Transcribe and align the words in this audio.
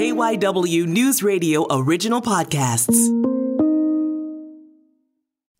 KYW 0.00 0.86
News 0.86 1.22
Radio 1.22 1.66
original 1.70 2.22
podcasts. 2.22 2.96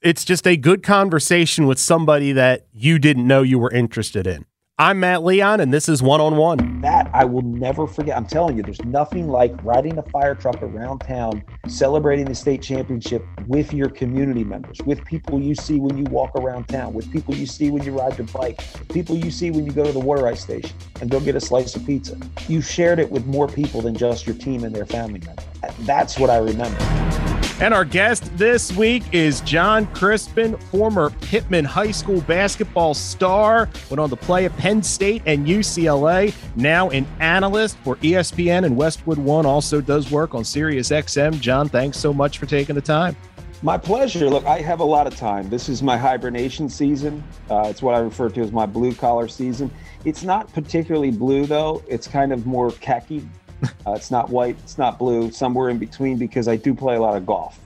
It's 0.01 0.25
just 0.25 0.47
a 0.47 0.57
good 0.57 0.83
conversation 0.83 1.67
with 1.67 1.79
somebody 1.79 2.33
that 2.33 2.67
you 2.73 2.99
didn't 2.99 3.27
know 3.27 3.43
you 3.43 3.59
were 3.59 3.71
interested 3.71 4.27
in. 4.27 4.47
I'm 4.81 4.99
Matt 4.99 5.23
Leon, 5.25 5.61
and 5.61 5.75
this 5.75 5.91
is 5.91 6.03
One 6.03 6.23
on 6.23 6.39
One. 6.39 6.81
That 6.81 7.11
I 7.13 7.27
will 7.27 7.43
never 7.43 7.87
forget. 7.87 8.17
I'm 8.17 8.25
telling 8.25 8.57
you, 8.57 8.63
there's 8.63 8.83
nothing 8.83 9.29
like 9.29 9.53
riding 9.63 9.99
a 9.99 10.03
fire 10.05 10.35
truck 10.35 10.63
around 10.63 11.01
town, 11.01 11.45
celebrating 11.69 12.25
the 12.25 12.35
state 12.35 12.63
championship 12.63 13.23
with 13.47 13.75
your 13.75 13.91
community 13.91 14.43
members, 14.43 14.79
with 14.87 15.05
people 15.05 15.39
you 15.39 15.55
see 15.55 15.79
when 15.79 15.99
you 15.99 16.05
walk 16.05 16.35
around 16.35 16.67
town, 16.67 16.95
with 16.95 17.13
people 17.13 17.35
you 17.35 17.45
see 17.45 17.71
when 17.71 17.83
you 17.83 17.93
ride 17.93 18.17
your 18.17 18.27
bike, 18.29 18.65
people 18.89 19.15
you 19.15 19.31
see 19.31 19.51
when 19.51 19.67
you 19.67 19.73
go 19.73 19.85
to 19.85 19.93
the 19.93 20.01
water 20.01 20.27
ice 20.27 20.41
station 20.41 20.75
and 21.03 21.11
go 21.11 21.21
get 21.21 21.37
a 21.37 21.41
slice 21.43 21.77
of 21.77 21.85
pizza. 21.85 22.17
You 22.49 22.63
shared 22.63 22.99
it 22.99 23.11
with 23.11 23.27
more 23.27 23.49
people 23.49 23.83
than 23.83 23.95
just 23.95 24.27
your 24.27 24.37
team 24.37 24.65
and 24.65 24.75
their 24.75 24.87
family 24.87 25.21
members. 25.21 25.45
That's 25.81 26.19
what 26.19 26.31
I 26.31 26.39
remember. 26.39 27.30
And 27.61 27.75
our 27.75 27.85
guest 27.85 28.35
this 28.39 28.73
week 28.73 29.03
is 29.13 29.43
John 29.43 29.87
Crispin, 29.89 30.57
former 30.57 31.11
Pitman 31.11 31.67
High 31.67 31.91
School 31.91 32.23
basketball 32.23 32.95
star, 32.95 33.69
went 33.91 34.01
on 34.01 34.09
to 34.09 34.17
play 34.17 34.47
at 34.47 34.57
Penn 34.57 34.83
State 34.83 35.21
and 35.27 35.47
UCLA, 35.47 36.35
now 36.57 36.89
an 36.89 37.07
analyst 37.19 37.77
for 37.85 37.97
ESPN 37.97 38.65
and 38.65 38.79
Westwood 38.79 39.19
One, 39.19 39.45
also 39.45 39.83
does 39.83 40.11
work 40.11 40.35
on 40.35 40.43
Sirius 40.43 40.89
XM. 40.89 41.39
John, 41.39 41.69
thanks 41.69 41.99
so 41.99 42.15
much 42.15 42.39
for 42.39 42.47
taking 42.47 42.77
the 42.77 42.81
time. 42.81 43.15
My 43.63 43.77
pleasure. 43.77 44.31
Look, 44.31 44.47
I 44.47 44.63
have 44.63 44.81
a 44.81 44.85
lot 44.85 45.07
of 45.07 45.15
time. 45.17 45.51
This 45.51 45.69
is 45.69 45.83
my 45.83 45.99
hibernation 45.99 46.67
season. 46.67 47.23
Uh, 47.51 47.65
it's 47.67 47.83
what 47.83 47.95
I 47.95 47.99
refer 47.99 48.31
to 48.31 48.41
as 48.41 48.53
my 48.53 48.65
blue 48.65 48.95
collar 48.95 49.29
season. 49.29 49.71
It's 50.07 50.23
not 50.23 50.51
particularly 50.55 51.11
blue, 51.11 51.45
though. 51.45 51.83
It's 51.87 52.09
kind 52.09 52.33
of 52.33 52.47
more 52.47 52.71
khaki 52.71 53.29
uh, 53.87 53.93
it's 53.93 54.11
not 54.11 54.31
white, 54.31 54.57
it's 54.63 54.79
not 54.79 54.99
blue, 54.99 55.31
somewhere 55.31 55.69
in 55.69 55.79
between 55.79 56.17
because 56.19 56.49
I 56.49 56.57
do 56.57 56.75
play 56.75 56.97
a 56.97 57.01
lot 57.01 57.17
of 57.17 57.27
golf. 57.27 57.59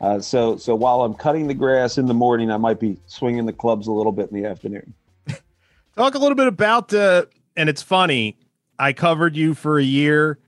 Uh, 0.00 0.20
so, 0.20 0.56
so 0.56 0.74
while 0.74 1.02
I'm 1.02 1.14
cutting 1.14 1.46
the 1.46 1.54
grass 1.54 1.98
in 1.98 2.06
the 2.06 2.14
morning, 2.14 2.50
I 2.50 2.56
might 2.56 2.80
be 2.80 2.96
swinging 3.06 3.44
the 3.46 3.52
clubs 3.52 3.86
a 3.86 3.92
little 3.92 4.12
bit 4.12 4.30
in 4.30 4.42
the 4.42 4.48
afternoon. 4.48 4.94
Talk 5.96 6.14
a 6.14 6.18
little 6.18 6.36
bit 6.36 6.46
about, 6.46 6.94
uh, 6.94 7.26
and 7.56 7.68
it's 7.68 7.82
funny. 7.82 8.38
I 8.78 8.94
covered 8.94 9.36
you 9.36 9.52
for 9.52 9.78
a 9.78 9.84
year 9.84 10.38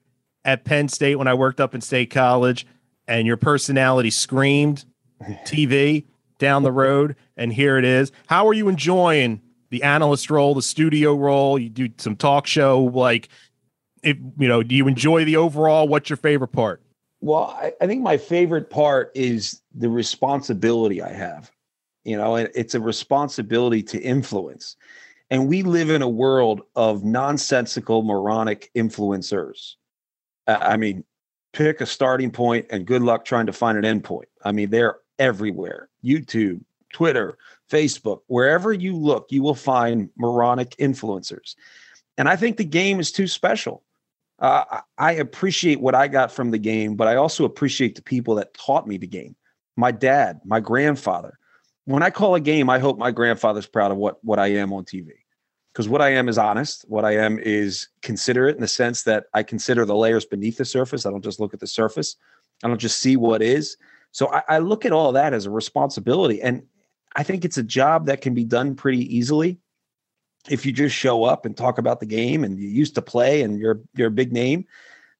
at 0.44 0.64
Penn 0.64 0.88
State 0.88 1.16
when 1.16 1.28
I 1.28 1.34
worked 1.34 1.60
up 1.60 1.74
in 1.74 1.82
State 1.82 2.10
College, 2.10 2.66
and 3.06 3.26
your 3.26 3.36
personality 3.36 4.10
screamed 4.10 4.86
TV 5.44 6.06
down 6.38 6.62
the 6.62 6.72
road, 6.72 7.16
and 7.36 7.52
here 7.52 7.76
it 7.76 7.84
is. 7.84 8.10
How 8.26 8.48
are 8.48 8.54
you 8.54 8.68
enjoying 8.68 9.42
the 9.68 9.82
analyst 9.82 10.30
role, 10.30 10.54
the 10.54 10.62
studio 10.62 11.14
role? 11.14 11.58
You 11.58 11.68
do 11.68 11.90
some 11.98 12.16
talk 12.16 12.46
show 12.46 12.84
like 12.84 13.28
if 14.02 14.16
you 14.38 14.48
know, 14.48 14.62
do 14.62 14.74
you 14.74 14.88
enjoy 14.88 15.24
the 15.24 15.36
overall? 15.36 15.88
What's 15.88 16.10
your 16.10 16.16
favorite 16.16 16.52
part? 16.52 16.82
Well, 17.20 17.56
I, 17.60 17.72
I 17.80 17.86
think 17.86 18.02
my 18.02 18.16
favorite 18.16 18.68
part 18.68 19.12
is 19.14 19.62
the 19.74 19.88
responsibility 19.88 21.00
I 21.00 21.12
have. 21.12 21.50
You 22.04 22.16
know, 22.16 22.34
it's 22.36 22.74
a 22.74 22.80
responsibility 22.80 23.82
to 23.84 24.00
influence. 24.00 24.76
And 25.30 25.48
we 25.48 25.62
live 25.62 25.88
in 25.88 26.02
a 26.02 26.08
world 26.08 26.62
of 26.74 27.04
nonsensical, 27.04 28.02
moronic 28.02 28.70
influencers. 28.76 29.76
I 30.48 30.76
mean, 30.76 31.04
pick 31.52 31.80
a 31.80 31.86
starting 31.86 32.30
point 32.30 32.66
and 32.70 32.86
good 32.86 33.02
luck 33.02 33.24
trying 33.24 33.46
to 33.46 33.52
find 33.52 33.78
an 33.78 33.84
end 33.84 34.02
point. 34.02 34.28
I 34.44 34.50
mean, 34.50 34.70
they're 34.70 34.96
everywhere 35.18 35.88
YouTube, 36.04 36.60
Twitter, 36.92 37.38
Facebook, 37.70 38.20
wherever 38.26 38.72
you 38.72 38.96
look, 38.96 39.28
you 39.30 39.42
will 39.42 39.54
find 39.54 40.10
moronic 40.16 40.70
influencers. 40.76 41.54
And 42.18 42.28
I 42.28 42.36
think 42.36 42.56
the 42.56 42.64
game 42.64 42.98
is 42.98 43.12
too 43.12 43.28
special 43.28 43.84
uh, 44.42 44.80
I 44.98 45.12
appreciate 45.12 45.80
what 45.80 45.94
I 45.94 46.08
got 46.08 46.32
from 46.32 46.50
the 46.50 46.58
game, 46.58 46.96
but 46.96 47.06
I 47.06 47.14
also 47.14 47.44
appreciate 47.44 47.94
the 47.94 48.02
people 48.02 48.34
that 48.34 48.52
taught 48.54 48.88
me 48.88 48.98
the 48.98 49.06
game. 49.06 49.36
My 49.76 49.92
dad, 49.92 50.40
my 50.44 50.58
grandfather. 50.58 51.38
When 51.84 52.02
I 52.02 52.10
call 52.10 52.34
a 52.34 52.40
game, 52.40 52.68
I 52.68 52.80
hope 52.80 52.98
my 52.98 53.12
grandfather's 53.12 53.66
proud 53.66 53.92
of 53.92 53.96
what 53.96 54.22
what 54.24 54.40
I 54.40 54.48
am 54.48 54.72
on 54.72 54.84
TV. 54.84 55.10
Because 55.72 55.88
what 55.88 56.02
I 56.02 56.10
am 56.10 56.28
is 56.28 56.38
honest. 56.38 56.84
What 56.88 57.04
I 57.04 57.16
am 57.16 57.38
is 57.38 57.88
considerate 58.02 58.56
in 58.56 58.60
the 58.60 58.68
sense 58.68 59.04
that 59.04 59.24
I 59.32 59.44
consider 59.44 59.86
the 59.86 59.96
layers 59.96 60.26
beneath 60.26 60.58
the 60.58 60.64
surface. 60.64 61.06
I 61.06 61.10
don't 61.10 61.24
just 61.24 61.40
look 61.40 61.54
at 61.54 61.60
the 61.60 61.66
surface. 61.66 62.16
I 62.64 62.68
don't 62.68 62.80
just 62.80 62.98
see 63.00 63.16
what 63.16 63.42
is. 63.42 63.76
So 64.10 64.30
I, 64.32 64.42
I 64.48 64.58
look 64.58 64.84
at 64.84 64.92
all 64.92 65.12
that 65.12 65.32
as 65.32 65.46
a 65.46 65.50
responsibility. 65.50 66.42
And 66.42 66.64
I 67.16 67.22
think 67.22 67.44
it's 67.44 67.58
a 67.58 67.62
job 67.62 68.06
that 68.06 68.20
can 68.20 68.34
be 68.34 68.44
done 68.44 68.74
pretty 68.74 69.16
easily 69.16 69.60
if 70.48 70.66
you 70.66 70.72
just 70.72 70.94
show 70.94 71.24
up 71.24 71.46
and 71.46 71.56
talk 71.56 71.78
about 71.78 72.00
the 72.00 72.06
game 72.06 72.44
and 72.44 72.58
you 72.58 72.68
used 72.68 72.94
to 72.96 73.02
play 73.02 73.42
and 73.42 73.58
you're 73.58 73.80
you're 73.94 74.08
a 74.08 74.12
big 74.12 74.32
name. 74.32 74.66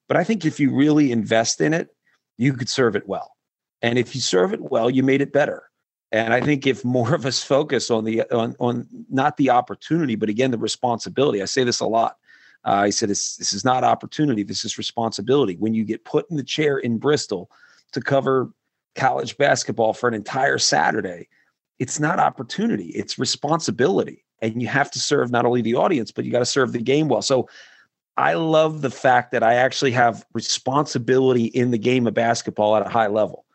But 0.09 0.17
I 0.17 0.25
think 0.25 0.45
if 0.45 0.59
you 0.59 0.75
really 0.75 1.13
invest 1.13 1.61
in 1.61 1.73
it, 1.73 1.89
you 2.37 2.53
could 2.55 2.69
serve 2.69 2.97
it 2.97 3.07
well. 3.07 3.37
And 3.81 3.99
if 3.99 4.15
you 4.15 4.21
serve 4.21 4.53
it 4.53 4.61
well, 4.61 4.91
you 4.91 5.03
made 5.03 5.21
it 5.21 5.33
better. 5.33 5.65
And 6.11 6.35
I 6.35 6.41
think 6.41 6.67
if 6.67 6.85
more 6.85 7.15
of 7.15 7.25
us 7.25 7.43
focus 7.43 7.91
on 7.91 8.05
the 8.05 8.23
on 8.31 8.55
on 8.59 8.87
not 9.11 9.37
the 9.37 9.51
opportunity, 9.51 10.15
but 10.15 10.29
again 10.29 10.51
the 10.51 10.59
responsibility. 10.59 11.41
I 11.41 11.47
say 11.47 11.65
this 11.65 11.81
a 11.81 11.87
lot. 11.87 12.19
Uh, 12.65 12.83
I 12.85 12.91
said 12.91 13.09
this 13.09 13.37
this 13.37 13.53
is 13.53 13.65
not 13.65 13.85
opportunity. 13.85 14.43
This 14.43 14.65
is 14.65 14.79
responsibility. 14.79 15.57
When 15.57 15.75
you 15.75 15.85
get 15.85 16.05
put 16.05 16.31
in 16.31 16.37
the 16.37 16.45
chair 16.45 16.79
in 16.79 16.99
Bristol 16.99 17.51
to 17.93 18.01
cover 18.01 18.53
college 18.95 19.39
basketball 19.39 19.95
for 19.95 20.09
an 20.09 20.15
entire 20.15 20.59
Saturday, 20.59 21.29
it's 21.83 21.99
not 21.99 22.21
opportunity. 22.21 22.91
It's 22.91 23.19
responsibility. 23.19 24.25
And 24.41 24.63
you 24.63 24.69
have 24.69 24.89
to 24.93 25.01
serve 25.01 25.33
not 25.33 25.45
only 25.45 25.63
the 25.63 25.75
audience 25.75 26.13
but 26.13 26.25
you 26.25 26.31
got 26.31 26.39
to 26.39 26.47
serve 26.47 26.71
the 26.71 26.79
game 26.79 27.09
well. 27.09 27.23
So 27.23 27.49
i 28.17 28.35
love 28.35 28.83
the 28.83 28.91
fact 28.91 29.33
that 29.33 29.43
i 29.43 29.55
actually 29.55 29.91
have 29.91 30.23
responsibility 30.35 31.47
in 31.47 31.71
the 31.71 31.79
game 31.79 32.07
of 32.07 32.13
basketball 32.13 32.77
at 32.77 32.87
a 32.87 32.89
high 32.89 33.09
level. 33.09 33.47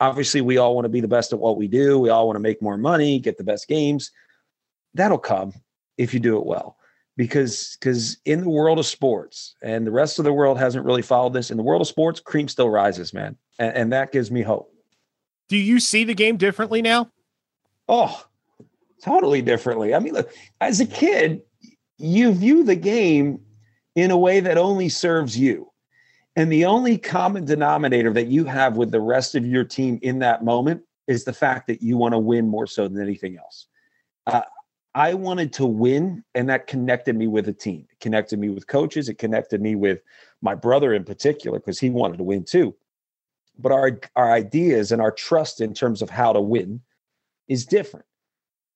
Obviously 0.00 0.40
we 0.40 0.56
all 0.56 0.74
want 0.74 0.86
to 0.86 0.88
be 0.88 1.02
the 1.02 1.08
best 1.08 1.34
at 1.34 1.38
what 1.38 1.58
we 1.58 1.68
do. 1.68 1.98
We 1.98 2.08
all 2.08 2.26
want 2.26 2.36
to 2.36 2.40
make 2.48 2.62
more 2.62 2.78
money 2.78 3.18
get 3.18 3.36
the 3.36 3.44
best 3.44 3.68
games. 3.68 4.10
That'll 4.94 5.18
come 5.18 5.52
if 5.98 6.14
you 6.14 6.20
do 6.20 6.38
it 6.38 6.46
well. 6.46 6.78
Because 7.18 7.76
because 7.78 8.16
in 8.24 8.40
the 8.40 8.48
world 8.48 8.78
of 8.78 8.86
sports 8.86 9.56
and 9.60 9.86
the 9.86 9.92
rest 9.92 10.18
of 10.18 10.24
the 10.24 10.32
world 10.32 10.58
hasn't 10.58 10.86
really 10.86 11.02
followed 11.02 11.34
this 11.34 11.50
in 11.50 11.58
the 11.58 11.62
world 11.62 11.82
of 11.82 11.88
sports 11.88 12.18
cream 12.18 12.48
still 12.48 12.70
rises 12.70 13.12
man. 13.12 13.36
And, 13.58 13.76
and 13.76 13.92
that 13.92 14.10
gives 14.10 14.30
me 14.30 14.40
hope. 14.40 14.72
Do 15.50 15.58
you 15.58 15.80
see 15.80 16.04
the 16.04 16.14
game 16.14 16.38
differently 16.38 16.80
now 16.80 17.10
oh 17.88 18.24
totally 19.04 19.42
differently. 19.42 19.94
I 19.94 19.98
mean, 19.98 20.14
look, 20.14 20.32
as 20.60 20.80
a 20.80 20.86
kid, 20.86 21.42
you 21.98 22.32
view 22.32 22.64
the 22.64 22.76
game 22.76 23.40
in 23.94 24.10
a 24.10 24.16
way 24.16 24.40
that 24.40 24.58
only 24.58 24.88
serves 24.88 25.38
you. 25.38 25.70
And 26.36 26.50
the 26.50 26.64
only 26.64 26.98
common 26.98 27.44
denominator 27.44 28.12
that 28.12 28.26
you 28.26 28.44
have 28.46 28.76
with 28.76 28.90
the 28.90 29.00
rest 29.00 29.34
of 29.34 29.46
your 29.46 29.62
team 29.62 30.00
in 30.02 30.18
that 30.20 30.44
moment 30.44 30.82
is 31.06 31.24
the 31.24 31.32
fact 31.32 31.68
that 31.68 31.82
you 31.82 31.96
want 31.96 32.12
to 32.12 32.18
win 32.18 32.48
more 32.48 32.66
so 32.66 32.88
than 32.88 33.00
anything 33.00 33.36
else. 33.36 33.66
Uh, 34.26 34.42
I 34.96 35.14
wanted 35.14 35.52
to 35.54 35.66
win, 35.66 36.24
and 36.34 36.48
that 36.48 36.66
connected 36.66 37.14
me 37.14 37.26
with 37.26 37.48
a 37.48 37.52
team. 37.52 37.86
It 37.90 38.00
connected 38.00 38.38
me 38.38 38.48
with 38.48 38.66
coaches. 38.66 39.08
It 39.08 39.18
connected 39.18 39.60
me 39.60 39.74
with 39.74 40.02
my 40.40 40.54
brother 40.54 40.94
in 40.94 41.04
particular 41.04 41.58
because 41.58 41.78
he 41.78 41.90
wanted 41.90 42.16
to 42.18 42.24
win 42.24 42.44
too. 42.44 42.74
But 43.58 43.72
our 43.72 44.00
our 44.16 44.32
ideas 44.32 44.90
and 44.92 45.02
our 45.02 45.12
trust 45.12 45.60
in 45.60 45.74
terms 45.74 46.00
of 46.00 46.10
how 46.10 46.32
to 46.32 46.40
win 46.40 46.80
is 47.48 47.66
different. 47.66 48.06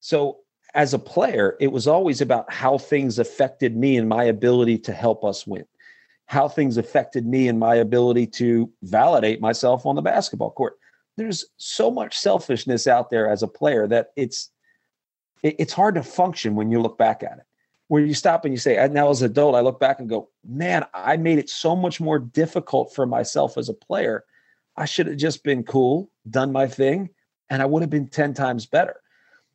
So 0.01 0.39
as 0.75 0.95
a 0.95 0.99
player, 0.99 1.57
it 1.61 1.73
was 1.73 1.87
always 1.87 2.21
about 2.21 2.53
how 2.53 2.79
things 2.79 3.19
affected 3.19 3.77
me 3.77 3.97
and 3.97 4.09
my 4.09 4.25
ability 4.25 4.79
to 4.79 4.93
help 4.93 5.25
us 5.25 5.47
win, 5.47 5.65
how 6.27 6.49
things 6.49 6.77
affected 6.77 7.27
me 7.27 7.49
and 7.49 7.59
my 7.59 7.77
ability 7.77 8.27
to 8.27 8.71
validate 8.83 9.41
myself 9.41 9.87
on 9.87 9.97
the 9.97 10.03
basketball 10.03 10.51
court. 10.51 10.79
There's 11.17 11.47
so 11.57 11.91
much 11.91 12.17
selfishness 12.17 12.87
out 12.87 13.11
there 13.11 13.29
as 13.29 13.43
a 13.43 13.49
player 13.49 13.87
that 13.89 14.09
it's 14.17 14.51
it's 15.43 15.73
hard 15.73 15.95
to 15.95 16.03
function 16.03 16.57
when 16.57 16.71
you 16.71 16.81
look 16.81 16.99
back 16.99 17.23
at 17.23 17.39
it. 17.39 17.45
Where 17.87 18.05
you 18.05 18.13
stop 18.13 18.45
and 18.45 18.53
you 18.53 18.59
say, 18.59 18.75
now 18.91 19.09
as 19.09 19.23
an 19.23 19.31
adult, 19.31 19.55
I 19.55 19.61
look 19.61 19.81
back 19.81 20.01
and 20.01 20.09
go, 20.09 20.29
man, 20.47 20.85
I 20.93 21.17
made 21.17 21.39
it 21.39 21.49
so 21.49 21.75
much 21.75 22.01
more 22.01 22.19
difficult 22.19 22.93
for 22.95 23.07
myself 23.07 23.57
as 23.57 23.69
a 23.69 23.75
player. 23.75 24.25
I 24.77 24.85
should 24.85 25.07
have 25.07 25.17
just 25.17 25.43
been 25.45 25.63
cool, 25.63 26.11
done 26.29 26.53
my 26.53 26.67
thing, 26.67 27.11
and 27.51 27.63
I 27.63 27.67
would 27.67 27.83
have 27.83 27.91
been 27.91 28.09
10 28.09 28.35
times 28.35 28.67
better. 28.67 29.01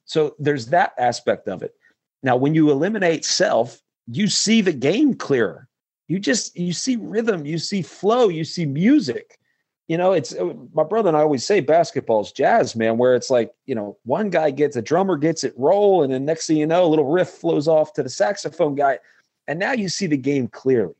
So 0.06 0.36
there's 0.40 0.68
that 0.68 0.94
aspect 0.98 1.48
of 1.48 1.62
it. 1.64 1.76
Now, 2.24 2.36
when 2.36 2.56
you 2.56 2.72
eliminate 2.72 3.26
self, 3.26 3.82
you 4.08 4.28
see 4.28 4.62
the 4.62 4.74
game 4.74 5.14
clearer. 5.14 5.68
You 6.08 6.20
just 6.20 6.58
you 6.58 6.74
see 6.74 6.98
rhythm, 6.98 7.46
you 7.46 7.58
see 7.58 7.82
flow, 7.82 8.28
you 8.28 8.44
see 8.44 8.66
music. 8.66 9.40
You 9.88 9.98
know, 9.98 10.14
it's 10.14 10.34
uh, 10.34 10.54
my 10.74 10.84
brother 10.84 11.10
and 11.10 11.18
I 11.18 11.22
always 11.22 11.46
say 11.46 11.60
basketball's 11.60 12.32
jazz, 12.32 12.76
man, 12.76 12.98
where 12.98 13.16
it's 13.16 13.30
like, 13.30 13.54
you 13.66 13.76
know, 13.76 13.98
one 14.04 14.30
guy 14.30 14.52
gets 14.52 14.76
a 14.76 14.82
drummer 14.82 15.18
gets 15.18 15.44
it 15.44 15.54
roll, 15.58 16.04
and 16.04 16.14
then 16.14 16.26
next 16.26 16.48
thing 16.48 16.58
you 16.58 16.66
know, 16.66 16.86
a 16.86 16.88
little 16.88 17.12
riff 17.12 17.30
flows 17.30 17.68
off 17.68 17.94
to 17.94 18.04
the 18.04 18.10
saxophone 18.10 18.76
guy. 18.76 19.00
And 19.48 19.60
now 19.60 19.74
you 19.74 19.90
see 19.90 20.08
the 20.08 20.18
game 20.18 20.48
clearly. 20.48 20.96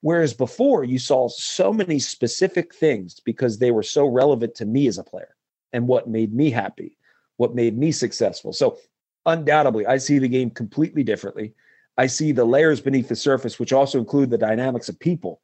Whereas 0.00 0.34
before 0.34 0.82
you 0.82 0.98
saw 0.98 1.28
so 1.28 1.72
many 1.72 1.98
specific 1.98 2.74
things 2.74 3.20
because 3.20 3.58
they 3.58 3.70
were 3.70 3.82
so 3.82 4.06
relevant 4.06 4.54
to 4.56 4.64
me 4.64 4.88
as 4.88 4.98
a 4.98 5.04
player 5.04 5.36
and 5.72 5.86
what 5.86 6.08
made 6.08 6.32
me 6.34 6.50
happy 6.50 6.96
what 7.42 7.54
made 7.56 7.76
me 7.76 7.90
successful. 7.90 8.52
So, 8.52 8.78
undoubtedly, 9.26 9.84
I 9.84 9.96
see 9.98 10.20
the 10.20 10.28
game 10.28 10.50
completely 10.50 11.02
differently. 11.02 11.54
I 11.98 12.06
see 12.06 12.30
the 12.30 12.44
layers 12.44 12.80
beneath 12.80 13.08
the 13.08 13.16
surface, 13.16 13.58
which 13.58 13.72
also 13.72 13.98
include 13.98 14.30
the 14.30 14.38
dynamics 14.38 14.88
of 14.88 14.98
people. 14.98 15.40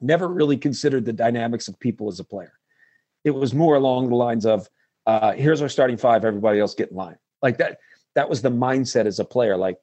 never 0.00 0.28
really 0.28 0.56
considered 0.56 1.04
the 1.04 1.12
dynamics 1.12 1.66
of 1.66 1.78
people 1.80 2.08
as 2.08 2.20
a 2.20 2.24
player. 2.24 2.52
It 3.24 3.30
was 3.30 3.54
more 3.54 3.74
along 3.74 4.10
the 4.10 4.16
lines 4.16 4.44
of, 4.46 4.68
uh, 5.06 5.32
here's 5.32 5.62
our 5.62 5.68
starting 5.68 5.96
five, 5.96 6.24
everybody 6.24 6.60
else 6.60 6.74
get 6.74 6.90
in 6.90 6.96
line. 6.96 7.16
Like 7.42 7.58
that, 7.58 7.78
that 8.14 8.28
was 8.28 8.42
the 8.42 8.50
mindset 8.50 9.06
as 9.06 9.18
a 9.18 9.24
player. 9.24 9.56
Like, 9.56 9.78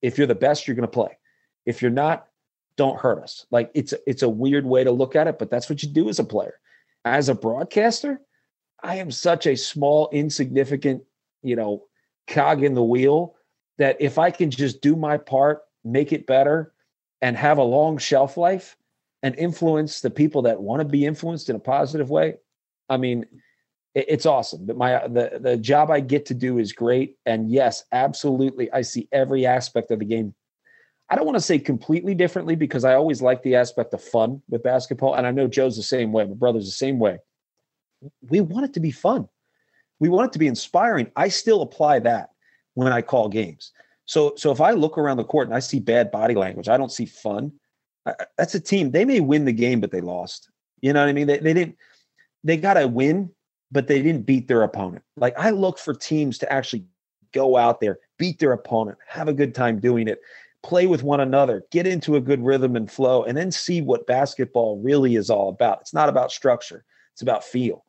if 0.00 0.16
you're 0.16 0.26
the 0.26 0.34
best, 0.34 0.66
you're 0.66 0.76
going 0.76 0.88
to 0.88 0.92
play. 0.92 1.18
If 1.66 1.82
you're 1.82 1.90
not, 1.90 2.28
don't 2.76 2.98
hurt 2.98 3.22
us. 3.22 3.46
Like 3.50 3.70
it's 3.74 3.94
it's 4.06 4.22
a 4.22 4.28
weird 4.28 4.66
way 4.66 4.84
to 4.84 4.90
look 4.90 5.16
at 5.16 5.26
it, 5.28 5.38
but 5.38 5.50
that's 5.50 5.68
what 5.68 5.82
you 5.82 5.88
do 5.88 6.08
as 6.08 6.18
a 6.18 6.24
player. 6.24 6.54
As 7.04 7.28
a 7.28 7.34
broadcaster, 7.34 8.20
I 8.84 8.96
am 8.96 9.10
such 9.10 9.46
a 9.46 9.56
small, 9.56 10.10
insignificant, 10.12 11.02
you 11.42 11.56
know, 11.56 11.84
cog 12.28 12.62
in 12.62 12.74
the 12.74 12.84
wheel 12.84 13.34
that 13.78 13.96
if 13.98 14.18
I 14.18 14.30
can 14.30 14.50
just 14.50 14.82
do 14.82 14.94
my 14.94 15.16
part, 15.16 15.62
make 15.84 16.12
it 16.12 16.26
better, 16.26 16.74
and 17.22 17.34
have 17.36 17.56
a 17.56 17.62
long 17.62 17.96
shelf 17.96 18.36
life 18.36 18.76
and 19.22 19.34
influence 19.36 20.02
the 20.02 20.10
people 20.10 20.42
that 20.42 20.60
want 20.60 20.80
to 20.80 20.84
be 20.84 21.06
influenced 21.06 21.48
in 21.48 21.56
a 21.56 21.60
positive 21.60 22.10
way, 22.10 22.34
I 22.90 22.98
mean, 22.98 23.24
it's 23.94 24.26
awesome. 24.26 24.66
But 24.66 24.76
my 24.76 25.06
the 25.08 25.38
the 25.40 25.56
job 25.56 25.90
I 25.90 26.00
get 26.00 26.26
to 26.26 26.34
do 26.34 26.58
is 26.58 26.72
great, 26.72 27.16
and 27.24 27.50
yes, 27.50 27.84
absolutely, 27.90 28.70
I 28.70 28.82
see 28.82 29.08
every 29.12 29.46
aspect 29.46 29.92
of 29.92 30.00
the 30.00 30.04
game. 30.04 30.34
I 31.08 31.16
don't 31.16 31.26
want 31.26 31.36
to 31.36 31.44
say 31.44 31.58
completely 31.58 32.14
differently 32.14 32.56
because 32.56 32.84
I 32.84 32.94
always 32.94 33.22
like 33.22 33.42
the 33.42 33.54
aspect 33.54 33.94
of 33.94 34.02
fun 34.02 34.42
with 34.50 34.62
basketball, 34.62 35.14
and 35.14 35.26
I 35.26 35.30
know 35.30 35.46
Joe's 35.48 35.76
the 35.76 35.82
same 35.82 36.12
way. 36.12 36.24
My 36.26 36.34
brother's 36.34 36.66
the 36.66 36.72
same 36.72 36.98
way. 36.98 37.18
We 38.28 38.40
want 38.40 38.66
it 38.66 38.74
to 38.74 38.80
be 38.80 38.90
fun. 38.90 39.28
We 40.00 40.08
want 40.08 40.30
it 40.30 40.32
to 40.32 40.38
be 40.38 40.46
inspiring. 40.46 41.10
I 41.16 41.28
still 41.28 41.62
apply 41.62 42.00
that 42.00 42.30
when 42.74 42.92
I 42.92 43.02
call 43.02 43.28
games. 43.28 43.72
So, 44.06 44.34
so 44.36 44.50
if 44.50 44.60
I 44.60 44.72
look 44.72 44.98
around 44.98 45.16
the 45.16 45.24
court 45.24 45.48
and 45.48 45.56
I 45.56 45.60
see 45.60 45.80
bad 45.80 46.10
body 46.10 46.34
language, 46.34 46.68
I 46.68 46.76
don't 46.76 46.92
see 46.92 47.06
fun. 47.06 47.52
I, 48.04 48.14
that's 48.36 48.54
a 48.54 48.60
team. 48.60 48.90
They 48.90 49.04
may 49.04 49.20
win 49.20 49.44
the 49.44 49.52
game, 49.52 49.80
but 49.80 49.90
they 49.90 50.00
lost. 50.00 50.50
You 50.82 50.92
know 50.92 51.00
what 51.00 51.08
I 51.08 51.12
mean? 51.12 51.26
They, 51.26 51.38
they 51.38 51.54
didn't. 51.54 51.76
They 52.42 52.58
got 52.58 52.74
to 52.74 52.86
win, 52.86 53.30
but 53.72 53.86
they 53.86 54.02
didn't 54.02 54.26
beat 54.26 54.48
their 54.48 54.62
opponent. 54.62 55.02
Like 55.16 55.38
I 55.38 55.50
look 55.50 55.78
for 55.78 55.94
teams 55.94 56.36
to 56.38 56.52
actually 56.52 56.84
go 57.32 57.56
out 57.56 57.80
there, 57.80 57.98
beat 58.18 58.38
their 58.38 58.52
opponent, 58.52 58.98
have 59.08 59.28
a 59.28 59.32
good 59.32 59.54
time 59.54 59.80
doing 59.80 60.08
it, 60.08 60.20
play 60.62 60.86
with 60.86 61.02
one 61.02 61.20
another, 61.20 61.64
get 61.70 61.86
into 61.86 62.16
a 62.16 62.20
good 62.20 62.44
rhythm 62.44 62.76
and 62.76 62.90
flow, 62.90 63.24
and 63.24 63.36
then 63.36 63.50
see 63.50 63.80
what 63.80 64.06
basketball 64.06 64.78
really 64.80 65.16
is 65.16 65.30
all 65.30 65.48
about. 65.48 65.80
It's 65.80 65.94
not 65.94 66.08
about 66.08 66.32
structure. 66.32 66.84
It's 67.12 67.22
about 67.22 67.44
feel. 67.44 67.84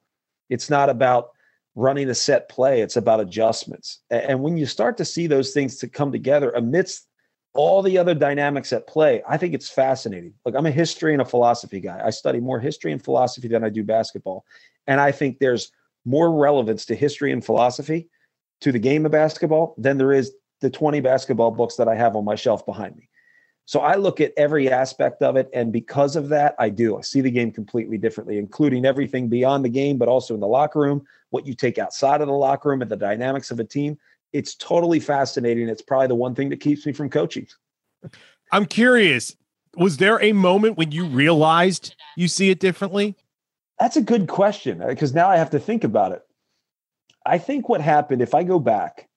It's 0.49 0.69
not 0.69 0.89
about 0.89 1.31
running 1.75 2.09
a 2.09 2.15
set 2.15 2.47
play. 2.49 2.81
It's 2.81 2.95
about 2.95 3.19
adjustments. 3.19 3.99
And 4.09 4.41
when 4.41 4.57
you 4.57 4.65
start 4.65 4.97
to 4.97 5.05
see 5.05 5.27
those 5.27 5.51
things 5.51 5.77
to 5.77 5.87
come 5.87 6.11
together 6.11 6.51
amidst 6.51 7.07
all 7.53 7.81
the 7.81 7.97
other 7.97 8.13
dynamics 8.13 8.73
at 8.73 8.87
play, 8.87 9.21
I 9.27 9.37
think 9.37 9.53
it's 9.53 9.69
fascinating. 9.69 10.33
Look, 10.45 10.55
I'm 10.55 10.65
a 10.65 10.71
history 10.71 11.13
and 11.13 11.21
a 11.21 11.25
philosophy 11.25 11.79
guy. 11.79 12.01
I 12.03 12.09
study 12.09 12.39
more 12.39 12.59
history 12.59 12.91
and 12.91 13.03
philosophy 13.03 13.47
than 13.47 13.63
I 13.63 13.69
do 13.69 13.83
basketball. 13.83 14.45
And 14.87 15.01
I 15.01 15.11
think 15.11 15.39
there's 15.39 15.71
more 16.05 16.31
relevance 16.31 16.85
to 16.85 16.95
history 16.95 17.31
and 17.31 17.43
philosophy 17.43 18.09
to 18.61 18.71
the 18.71 18.79
game 18.79 19.05
of 19.05 19.11
basketball 19.11 19.75
than 19.77 19.97
there 19.97 20.13
is 20.13 20.33
the 20.61 20.69
20 20.69 21.01
basketball 21.01 21.51
books 21.51 21.75
that 21.75 21.87
I 21.87 21.95
have 21.95 22.15
on 22.15 22.23
my 22.23 22.35
shelf 22.35 22.65
behind 22.65 22.95
me. 22.95 23.09
So 23.65 23.79
I 23.79 23.95
look 23.95 24.21
at 24.21 24.31
every 24.37 24.69
aspect 24.71 25.23
of 25.23 25.35
it. 25.35 25.49
And 25.53 25.73
because 25.73 26.15
of 26.15 26.29
that, 26.29 26.55
I 26.59 26.69
do. 26.69 26.97
I 26.97 27.01
see 27.01 27.21
the 27.21 27.31
game 27.31 27.51
completely 27.51 27.97
differently, 27.97 28.37
including 28.37 28.85
everything 28.85 29.27
beyond 29.27 29.65
the 29.65 29.69
game, 29.69 29.97
but 29.97 30.07
also 30.07 30.35
in 30.35 30.39
the 30.39 30.47
locker 30.47 30.79
room, 30.79 31.05
what 31.31 31.47
you 31.47 31.55
take 31.55 31.79
outside 31.79 32.21
of 32.21 32.27
the 32.27 32.33
locker 32.33 32.69
room 32.69 32.83
and 32.83 32.91
the 32.91 32.95
dynamics 32.95 33.49
of 33.49 33.59
a 33.59 33.63
team. 33.63 33.97
It's 34.33 34.53
totally 34.55 34.99
fascinating. 34.99 35.67
It's 35.67 35.81
probably 35.81 36.07
the 36.07 36.15
one 36.15 36.35
thing 36.35 36.49
that 36.49 36.59
keeps 36.59 36.85
me 36.85 36.93
from 36.93 37.09
coaching. 37.09 37.47
I'm 38.51 38.65
curious. 38.65 39.35
Was 39.75 39.97
there 39.97 40.21
a 40.21 40.31
moment 40.31 40.77
when 40.77 40.91
you 40.91 41.05
realized 41.05 41.95
you 42.15 42.27
see 42.27 42.49
it 42.51 42.59
differently? 42.59 43.15
That's 43.79 43.97
a 43.97 44.01
good 44.01 44.27
question 44.27 44.81
uh, 44.81 44.87
because 44.87 45.13
now 45.13 45.27
I 45.27 45.37
have 45.37 45.49
to 45.49 45.59
think 45.59 45.83
about 45.83 46.11
it. 46.11 46.21
I 47.25 47.39
think 47.39 47.67
what 47.67 47.81
happened, 47.81 48.21
if 48.21 48.35
I 48.35 48.43
go 48.43 48.59
back, 48.59 49.09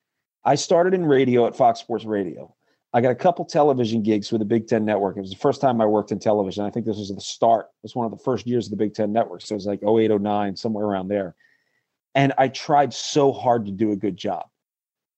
I 0.45 0.55
started 0.55 0.95
in 0.95 1.05
radio 1.05 1.47
at 1.47 1.57
Fox 1.57 1.81
Sports 1.81 2.05
Radio. 2.05 2.55
I 2.95 3.01
got 3.01 3.11
a 3.11 3.17
couple 3.17 3.45
television 3.45 4.03
gigs 4.03 4.33
with 4.33 4.41
the 4.41 4.47
Big 4.47 4.67
Ten 4.67 4.85
Network. 4.85 5.17
It 5.17 5.21
was 5.21 5.31
the 5.31 5.37
first 5.37 5.61
time 5.61 5.81
I 5.81 5.87
worked 5.87 6.11
in 6.11 6.19
television. 6.19 6.65
I 6.65 6.71
think 6.71 6.87
this 6.87 6.97
was 6.97 7.11
the 7.11 7.21
start. 7.21 7.67
It 7.67 7.83
was 7.83 7.95
one 7.95 8.07
of 8.07 8.13
the 8.13 8.25
first 8.25 8.47
years 8.47 8.67
of 8.67 8.71
the 8.71 8.77
Big 8.77 8.95
Ten 8.95 9.13
Network. 9.13 9.43
So 9.43 9.55
it 9.55 9.57
was 9.57 9.67
like 9.67 9.83
08, 9.83 10.21
09, 10.21 10.57
somewhere 10.57 10.87
around 10.87 11.09
there. 11.09 11.35
And 12.15 12.33
I 12.39 12.49
tried 12.49 12.95
so 12.95 13.33
hard 13.33 13.67
to 13.67 13.73
do 13.73 13.93
a 13.93 13.97
good 13.97 14.17
job 14.17 14.47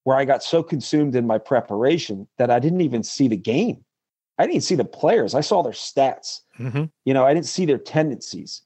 where 0.05 0.17
I 0.17 0.25
got 0.25 0.43
so 0.43 0.62
consumed 0.62 1.14
in 1.14 1.26
my 1.26 1.38
preparation 1.38 2.26
that 2.38 2.50
I 2.50 2.58
didn't 2.58 2.81
even 2.81 3.02
see 3.02 3.28
the 3.28 3.37
game. 3.37 3.84
I 4.38 4.46
didn't 4.46 4.62
see 4.62 4.75
the 4.75 4.84
players. 4.84 5.34
I 5.34 5.43
saw 5.43 5.62
their 5.62 5.73
stats. 5.73 6.40
Mm-hmm. 6.58 6.84
You 7.05 7.14
know, 7.14 7.25
I 7.25 7.34
didn't 7.34 7.46
see 7.46 7.66
their 7.66 7.78
tendencies. 7.78 8.62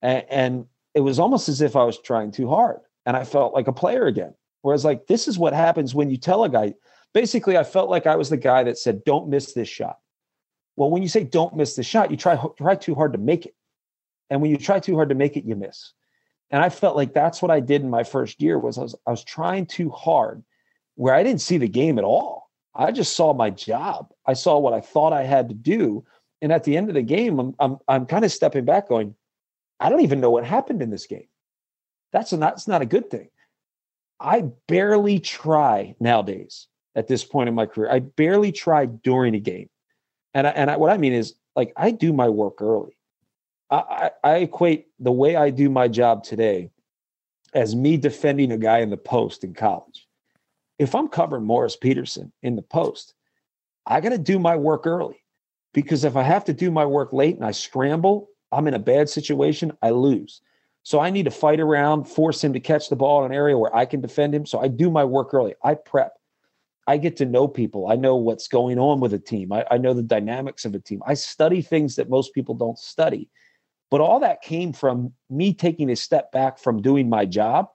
And, 0.00 0.24
and 0.30 0.66
it 0.94 1.00
was 1.00 1.18
almost 1.18 1.48
as 1.48 1.60
if 1.60 1.76
I 1.76 1.84
was 1.84 2.00
trying 2.00 2.30
too 2.30 2.48
hard. 2.48 2.80
And 3.04 3.16
I 3.16 3.24
felt 3.24 3.52
like 3.52 3.68
a 3.68 3.72
player 3.72 4.06
again. 4.06 4.34
Whereas, 4.62 4.84
like, 4.84 5.06
this 5.06 5.28
is 5.28 5.38
what 5.38 5.52
happens 5.52 5.94
when 5.94 6.10
you 6.10 6.16
tell 6.16 6.44
a 6.44 6.48
guy, 6.48 6.74
basically, 7.14 7.56
I 7.56 7.64
felt 7.64 7.90
like 7.90 8.06
I 8.06 8.16
was 8.16 8.30
the 8.30 8.36
guy 8.36 8.64
that 8.64 8.78
said, 8.78 9.04
"Don't 9.04 9.28
miss 9.28 9.52
this 9.52 9.68
shot." 9.68 9.98
Well, 10.76 10.90
when 10.90 11.02
you 11.02 11.08
say 11.08 11.24
"Don't 11.24 11.56
miss 11.56 11.76
the 11.76 11.82
shot," 11.82 12.10
you 12.10 12.16
try 12.16 12.38
try 12.56 12.74
too 12.74 12.94
hard 12.94 13.12
to 13.12 13.18
make 13.18 13.46
it, 13.46 13.54
and 14.30 14.40
when 14.40 14.50
you 14.50 14.56
try 14.56 14.80
too 14.80 14.94
hard 14.94 15.08
to 15.08 15.14
make 15.14 15.36
it, 15.36 15.44
you 15.44 15.56
miss. 15.56 15.92
And 16.50 16.62
I 16.62 16.68
felt 16.68 16.96
like 16.96 17.12
that's 17.12 17.42
what 17.42 17.50
I 17.50 17.60
did 17.60 17.82
in 17.82 17.90
my 17.90 18.04
first 18.04 18.40
year 18.40 18.58
was 18.58 18.78
I 18.78 18.82
was 18.82 18.94
I 19.06 19.10
was 19.10 19.24
trying 19.24 19.66
too 19.66 19.90
hard, 19.90 20.44
where 20.94 21.14
I 21.14 21.22
didn't 21.22 21.40
see 21.40 21.58
the 21.58 21.68
game 21.68 21.98
at 21.98 22.04
all. 22.04 22.50
I 22.74 22.92
just 22.92 23.16
saw 23.16 23.32
my 23.32 23.50
job. 23.50 24.12
I 24.26 24.34
saw 24.34 24.58
what 24.58 24.74
I 24.74 24.80
thought 24.80 25.12
I 25.12 25.24
had 25.24 25.48
to 25.48 25.54
do, 25.54 26.04
and 26.42 26.52
at 26.52 26.64
the 26.64 26.76
end 26.76 26.88
of 26.88 26.94
the 26.94 27.02
game, 27.02 27.38
I'm 27.38 27.54
I'm 27.58 27.78
I'm 27.88 28.06
kind 28.06 28.24
of 28.24 28.32
stepping 28.32 28.64
back, 28.64 28.88
going, 28.88 29.14
I 29.80 29.88
don't 29.88 30.02
even 30.02 30.20
know 30.20 30.30
what 30.30 30.44
happened 30.44 30.82
in 30.82 30.90
this 30.90 31.06
game. 31.06 31.28
That's 32.12 32.32
not 32.32 32.40
that's 32.40 32.68
not 32.68 32.82
a 32.82 32.86
good 32.86 33.10
thing. 33.10 33.28
I 34.20 34.42
barely 34.68 35.20
try 35.20 35.94
nowadays 36.00 36.68
at 36.96 37.06
this 37.06 37.22
point 37.22 37.48
in 37.48 37.54
my 37.54 37.66
career. 37.66 37.90
I 37.90 38.00
barely 38.00 38.50
tried 38.50 39.02
during 39.02 39.34
a 39.34 39.40
game. 39.40 39.68
And 40.34 40.46
I, 40.46 40.50
and 40.50 40.70
I, 40.70 40.76
what 40.76 40.90
I 40.90 40.96
mean 40.96 41.12
is 41.12 41.34
like 41.54 41.72
I 41.76 41.92
do 41.92 42.12
my 42.12 42.28
work 42.28 42.60
early. 42.60 42.96
I, 43.70 43.76
I, 43.76 44.10
I 44.24 44.36
equate 44.38 44.86
the 44.98 45.12
way 45.12 45.36
I 45.36 45.50
do 45.50 45.70
my 45.70 45.88
job 45.88 46.24
today 46.24 46.70
as 47.54 47.76
me 47.76 47.96
defending 47.96 48.50
a 48.50 48.58
guy 48.58 48.78
in 48.78 48.90
the 48.90 48.96
post 48.96 49.44
in 49.44 49.54
college. 49.54 50.08
If 50.78 50.94
I'm 50.94 51.08
covering 51.08 51.44
Morris 51.44 51.76
Peterson 51.76 52.32
in 52.42 52.56
the 52.56 52.62
post, 52.62 53.14
I 53.86 54.00
got 54.00 54.10
to 54.10 54.18
do 54.18 54.38
my 54.38 54.56
work 54.56 54.86
early 54.86 55.22
because 55.72 56.04
if 56.04 56.16
I 56.16 56.22
have 56.22 56.44
to 56.46 56.52
do 56.52 56.70
my 56.70 56.84
work 56.84 57.12
late 57.12 57.36
and 57.36 57.44
I 57.44 57.52
scramble, 57.52 58.28
I'm 58.52 58.66
in 58.66 58.74
a 58.74 58.78
bad 58.78 59.08
situation, 59.08 59.76
I 59.82 59.90
lose. 59.90 60.40
So 60.82 61.00
I 61.00 61.10
need 61.10 61.24
to 61.24 61.30
fight 61.30 61.60
around, 61.60 62.04
force 62.04 62.42
him 62.44 62.52
to 62.52 62.60
catch 62.60 62.88
the 62.88 62.96
ball 62.96 63.24
in 63.24 63.32
an 63.32 63.36
area 63.36 63.58
where 63.58 63.74
I 63.74 63.86
can 63.86 64.00
defend 64.00 64.34
him. 64.34 64.46
So 64.46 64.60
I 64.60 64.68
do 64.68 64.90
my 64.90 65.04
work 65.04 65.34
early. 65.34 65.54
I 65.64 65.74
prep. 65.74 66.15
I 66.86 66.98
get 66.98 67.16
to 67.16 67.26
know 67.26 67.48
people. 67.48 67.88
I 67.88 67.96
know 67.96 68.16
what's 68.16 68.48
going 68.48 68.78
on 68.78 69.00
with 69.00 69.12
a 69.12 69.18
team. 69.18 69.52
I, 69.52 69.64
I, 69.70 69.78
know 69.78 69.92
the 69.92 70.02
dynamics 70.02 70.64
of 70.64 70.74
a 70.74 70.78
team. 70.78 71.02
I 71.06 71.14
study 71.14 71.60
things 71.60 71.96
that 71.96 72.08
most 72.08 72.32
people 72.32 72.54
don't 72.54 72.78
study. 72.78 73.28
But 73.90 74.00
all 74.00 74.20
that 74.20 74.42
came 74.42 74.72
from 74.72 75.12
me 75.28 75.52
taking 75.52 75.90
a 75.90 75.96
step 75.96 76.30
back 76.32 76.58
from 76.58 76.82
doing 76.82 77.08
my 77.08 77.24
job 77.24 77.68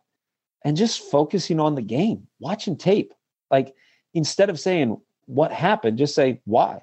and 0.63 0.77
just 0.77 1.01
focusing 1.01 1.59
on 1.59 1.75
the 1.75 1.81
game, 1.81 2.27
watching 2.39 2.77
tape. 2.77 3.13
Like 3.49 3.73
instead 4.13 4.49
of 4.49 4.59
saying 4.59 4.97
what 5.25 5.51
happened, 5.51 5.97
just 5.97 6.15
say 6.15 6.41
why. 6.45 6.81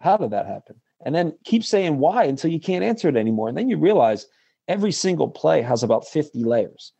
How 0.00 0.16
did 0.16 0.30
that 0.30 0.46
happen? 0.46 0.80
And 1.04 1.14
then 1.14 1.36
keep 1.44 1.64
saying 1.64 1.98
why 1.98 2.24
until 2.24 2.50
you 2.50 2.60
can't 2.60 2.84
answer 2.84 3.08
it 3.08 3.16
anymore. 3.16 3.48
And 3.48 3.56
then 3.56 3.70
you 3.70 3.78
realize 3.78 4.26
every 4.68 4.92
single 4.92 5.28
play 5.28 5.62
has 5.62 5.82
about 5.82 6.06
50 6.06 6.44
layers. 6.44 6.92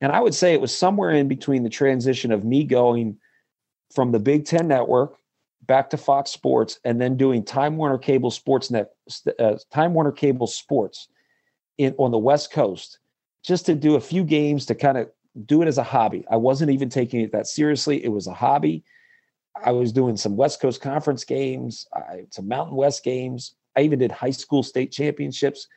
And 0.00 0.10
I 0.10 0.20
would 0.20 0.34
say 0.34 0.54
it 0.54 0.60
was 0.60 0.74
somewhere 0.74 1.10
in 1.10 1.28
between 1.28 1.64
the 1.64 1.70
transition 1.70 2.32
of 2.32 2.44
me 2.44 2.64
going– 2.64 3.18
from 3.94 4.12
the 4.12 4.18
Big 4.18 4.44
Ten 4.44 4.68
Network 4.68 5.16
back 5.66 5.90
to 5.90 5.96
Fox 5.96 6.30
Sports, 6.30 6.80
and 6.84 7.00
then 7.00 7.16
doing 7.16 7.44
Time 7.44 7.76
Warner 7.76 7.98
Cable 7.98 8.30
Sports 8.30 8.70
Net, 8.70 8.90
uh, 9.38 9.56
Time 9.70 9.94
Warner 9.94 10.12
Cable 10.12 10.46
Sports 10.46 11.08
in 11.78 11.94
on 11.98 12.10
the 12.10 12.18
West 12.18 12.52
Coast, 12.52 12.98
just 13.44 13.66
to 13.66 13.74
do 13.74 13.94
a 13.94 14.00
few 14.00 14.24
games 14.24 14.66
to 14.66 14.74
kind 14.74 14.98
of 14.98 15.08
do 15.46 15.62
it 15.62 15.68
as 15.68 15.78
a 15.78 15.82
hobby. 15.82 16.24
I 16.30 16.36
wasn't 16.36 16.70
even 16.70 16.88
taking 16.88 17.20
it 17.20 17.32
that 17.32 17.46
seriously. 17.46 18.04
It 18.04 18.08
was 18.08 18.26
a 18.26 18.34
hobby. 18.34 18.84
I 19.64 19.72
was 19.72 19.92
doing 19.92 20.16
some 20.16 20.36
West 20.36 20.60
Coast 20.60 20.80
Conference 20.80 21.24
games, 21.24 21.86
I, 21.94 22.24
some 22.30 22.48
Mountain 22.48 22.76
West 22.76 23.04
games. 23.04 23.54
I 23.76 23.82
even 23.82 23.98
did 23.98 24.10
high 24.10 24.30
school 24.30 24.62
state 24.62 24.92
championships. 24.92 25.68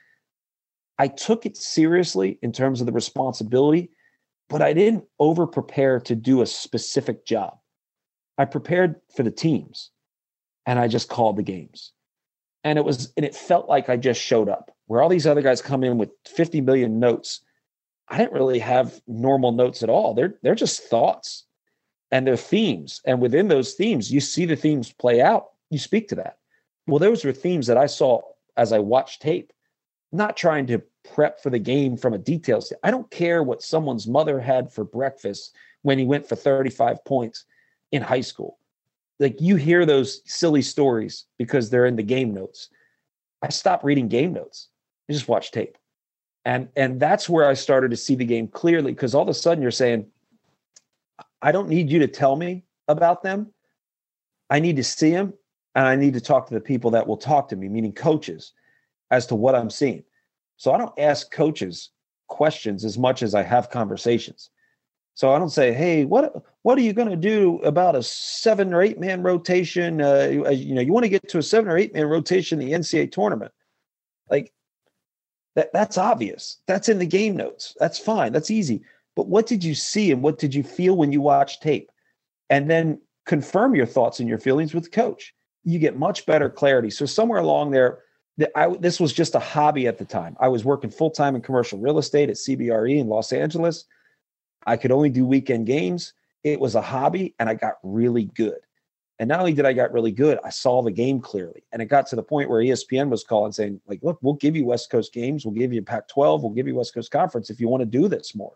I 0.97 1.07
took 1.07 1.45
it 1.45 1.57
seriously 1.57 2.39
in 2.41 2.51
terms 2.51 2.79
of 2.79 2.87
the 2.87 2.93
responsibility, 2.93 3.91
but 4.49 4.61
I 4.61 4.73
didn't 4.73 5.05
over 5.19 5.45
prepare 5.45 5.99
to 6.01 6.15
do 6.15 6.41
a 6.41 6.45
specific 6.45 7.25
job. 7.25 7.57
I 8.37 8.45
prepared 8.45 8.95
for 9.15 9.23
the 9.23 9.31
teams 9.31 9.91
and 10.65 10.79
I 10.79 10.87
just 10.87 11.09
called 11.09 11.37
the 11.37 11.43
games. 11.43 11.91
And 12.63 12.79
it 12.79 12.85
was, 12.85 13.13
and 13.15 13.25
it 13.25 13.35
felt 13.35 13.69
like 13.69 13.89
I 13.89 13.97
just 13.97 14.21
showed 14.21 14.49
up 14.49 14.71
where 14.87 15.01
all 15.01 15.09
these 15.09 15.27
other 15.27 15.41
guys 15.41 15.61
come 15.61 15.83
in 15.83 15.97
with 15.97 16.09
50 16.27 16.61
million 16.61 16.99
notes. 16.99 17.41
I 18.09 18.17
didn't 18.17 18.33
really 18.33 18.59
have 18.59 19.01
normal 19.07 19.51
notes 19.51 19.83
at 19.83 19.89
all. 19.89 20.13
They're, 20.13 20.35
they're 20.41 20.55
just 20.55 20.83
thoughts 20.83 21.45
and 22.11 22.25
they're 22.25 22.37
themes. 22.37 23.01
And 23.05 23.21
within 23.21 23.47
those 23.47 23.73
themes, 23.73 24.11
you 24.11 24.19
see 24.19 24.45
the 24.45 24.55
themes 24.55 24.91
play 24.91 25.21
out. 25.21 25.47
You 25.69 25.79
speak 25.79 26.07
to 26.09 26.15
that. 26.15 26.37
Well, 26.87 26.99
those 26.99 27.23
were 27.23 27.31
themes 27.31 27.67
that 27.67 27.77
I 27.77 27.85
saw 27.87 28.21
as 28.57 28.71
I 28.71 28.79
watched 28.79 29.21
tape. 29.21 29.51
not 30.11 30.37
trying 30.37 30.65
to 30.67 30.81
prep 31.13 31.41
for 31.41 31.49
the 31.49 31.59
game 31.59 31.97
from 31.97 32.13
a 32.13 32.17
details. 32.17 32.71
I 32.83 32.91
don't 32.91 33.09
care 33.11 33.43
what 33.43 33.61
someone's 33.61 34.07
mother 34.07 34.39
had 34.39 34.71
for 34.71 34.83
breakfast 34.83 35.55
when 35.81 35.99
he 35.99 36.05
went 36.05 36.27
for 36.27 36.35
35 36.35 37.03
points 37.05 37.45
in 37.91 38.01
high 38.01 38.21
school. 38.21 38.57
Like 39.19 39.39
you 39.39 39.55
hear 39.55 39.85
those 39.85 40.21
silly 40.25 40.61
stories 40.61 41.25
because 41.37 41.69
they're 41.69 41.85
in 41.85 41.95
the 41.95 42.03
game 42.03 42.33
notes. 42.33 42.69
I 43.41 43.49
stopped 43.49 43.83
reading 43.83 44.07
game 44.07 44.33
notes. 44.33 44.69
I 45.09 45.13
just 45.13 45.27
watch 45.27 45.51
tape. 45.51 45.77
And 46.43 46.69
and 46.75 46.99
that's 46.99 47.27
where 47.27 47.47
I 47.47 47.53
started 47.53 47.91
to 47.91 47.97
see 47.97 48.15
the 48.15 48.25
game 48.25 48.47
clearly 48.47 48.91
because 48.91 49.15
all 49.15 49.23
of 49.23 49.29
a 49.29 49.33
sudden 49.33 49.61
you're 49.61 49.71
saying, 49.71 50.07
I 51.41 51.51
don't 51.51 51.69
need 51.69 51.89
you 51.89 51.99
to 51.99 52.07
tell 52.07 52.35
me 52.35 52.63
about 52.87 53.23
them. 53.23 53.51
I 54.49 54.59
need 54.59 54.75
to 54.75 54.83
see 54.83 55.11
them 55.11 55.33
and 55.73 55.87
I 55.87 55.95
need 55.95 56.13
to 56.13 56.21
talk 56.21 56.47
to 56.47 56.53
the 56.53 56.61
people 56.61 56.91
that 56.91 57.07
will 57.07 57.17
talk 57.17 57.49
to 57.49 57.55
me, 57.55 57.67
meaning 57.67 57.93
coaches, 57.93 58.53
as 59.11 59.25
to 59.27 59.35
what 59.35 59.55
I'm 59.55 59.69
seeing. 59.69 60.03
So 60.57 60.73
I 60.73 60.77
don't 60.77 60.97
ask 60.97 61.31
coaches 61.31 61.89
questions 62.27 62.85
as 62.85 62.97
much 62.97 63.23
as 63.23 63.35
I 63.35 63.43
have 63.43 63.69
conversations. 63.69 64.49
So 65.15 65.33
I 65.33 65.39
don't 65.39 65.49
say, 65.49 65.73
"Hey, 65.73 66.05
what 66.05 66.43
what 66.61 66.77
are 66.77 66.81
you 66.81 66.93
going 66.93 67.09
to 67.09 67.15
do 67.15 67.59
about 67.59 67.95
a 67.95 68.03
seven 68.03 68.73
or 68.73 68.81
eight 68.81 68.99
man 68.99 69.23
rotation? 69.23 70.01
Uh, 70.01 70.29
you, 70.31 70.49
you 70.51 70.75
know, 70.75 70.81
you 70.81 70.93
want 70.93 71.05
to 71.05 71.09
get 71.09 71.27
to 71.29 71.37
a 71.37 71.43
seven 71.43 71.69
or 71.69 71.77
eight 71.77 71.93
man 71.93 72.05
rotation 72.05 72.61
in 72.61 72.67
the 72.67 72.73
NCAA 72.73 73.11
tournament." 73.11 73.51
Like 74.29 74.53
that 75.55 75.71
that's 75.73 75.97
obvious. 75.97 76.59
That's 76.67 76.89
in 76.89 76.99
the 76.99 77.05
game 77.05 77.35
notes. 77.35 77.75
That's 77.79 77.97
fine. 77.97 78.33
That's 78.33 78.51
easy. 78.51 78.83
But 79.15 79.27
what 79.27 79.47
did 79.47 79.63
you 79.63 79.73
see 79.73 80.11
and 80.11 80.21
what 80.21 80.37
did 80.37 80.53
you 80.53 80.63
feel 80.63 80.97
when 80.97 81.11
you 81.11 81.21
watched 81.21 81.63
tape? 81.63 81.89
And 82.49 82.69
then 82.69 82.99
confirm 83.25 83.73
your 83.73 83.85
thoughts 83.85 84.19
and 84.19 84.29
your 84.29 84.37
feelings 84.37 84.73
with 84.73 84.85
the 84.85 84.89
coach. 84.89 85.33
You 85.63 85.79
get 85.79 85.97
much 85.97 86.25
better 86.25 86.49
clarity. 86.49 86.89
So 86.89 87.05
somewhere 87.05 87.39
along 87.39 87.71
there, 87.71 87.99
I, 88.55 88.75
this 88.79 88.99
was 88.99 89.13
just 89.13 89.33
a 89.33 89.39
hobby 89.39 89.87
at 89.87 89.97
the 89.97 90.05
time. 90.05 90.35
I 90.39 90.49
was 90.49 90.65
working 90.65 90.89
full 90.89 91.09
time 91.09 91.35
in 91.35 91.41
commercial 91.41 91.79
real 91.79 91.97
estate 91.97 92.29
at 92.29 92.35
CBRE 92.35 92.99
in 92.99 93.07
Los 93.07 93.31
Angeles. 93.31 93.85
I 94.65 94.77
could 94.77 94.91
only 94.91 95.09
do 95.09 95.25
weekend 95.25 95.67
games. 95.67 96.13
It 96.43 96.59
was 96.59 96.75
a 96.75 96.81
hobby, 96.81 97.35
and 97.39 97.49
I 97.49 97.53
got 97.55 97.75
really 97.83 98.25
good. 98.25 98.59
And 99.17 99.29
not 99.29 99.39
only 99.39 99.53
did 99.53 99.65
I 99.65 99.73
got 99.73 99.93
really 99.93 100.11
good, 100.11 100.39
I 100.43 100.49
saw 100.49 100.81
the 100.81 100.91
game 100.91 101.21
clearly. 101.21 101.63
And 101.71 101.81
it 101.81 101.85
got 101.85 102.05
to 102.07 102.15
the 102.15 102.23
point 102.23 102.49
where 102.49 102.61
ESPN 102.61 103.09
was 103.09 103.23
calling 103.23 103.53
saying, 103.53 103.79
like, 103.87 103.99
look, 104.03 104.19
we'll 104.21 104.33
give 104.33 104.55
you 104.55 104.65
West 104.65 104.89
Coast 104.89 105.13
games, 105.13 105.45
we'll 105.45 105.53
give 105.53 105.71
you 105.71 105.81
Pac 105.81 106.09
12, 106.09 106.43
we'll 106.43 106.51
give 106.51 106.67
you 106.67 106.75
West 106.75 106.93
Coast 106.93 107.11
Conference 107.11 107.49
if 107.49 107.59
you 107.59 107.69
want 107.69 107.81
to 107.81 107.85
do 107.85 108.07
this 108.07 108.35
more. 108.35 108.53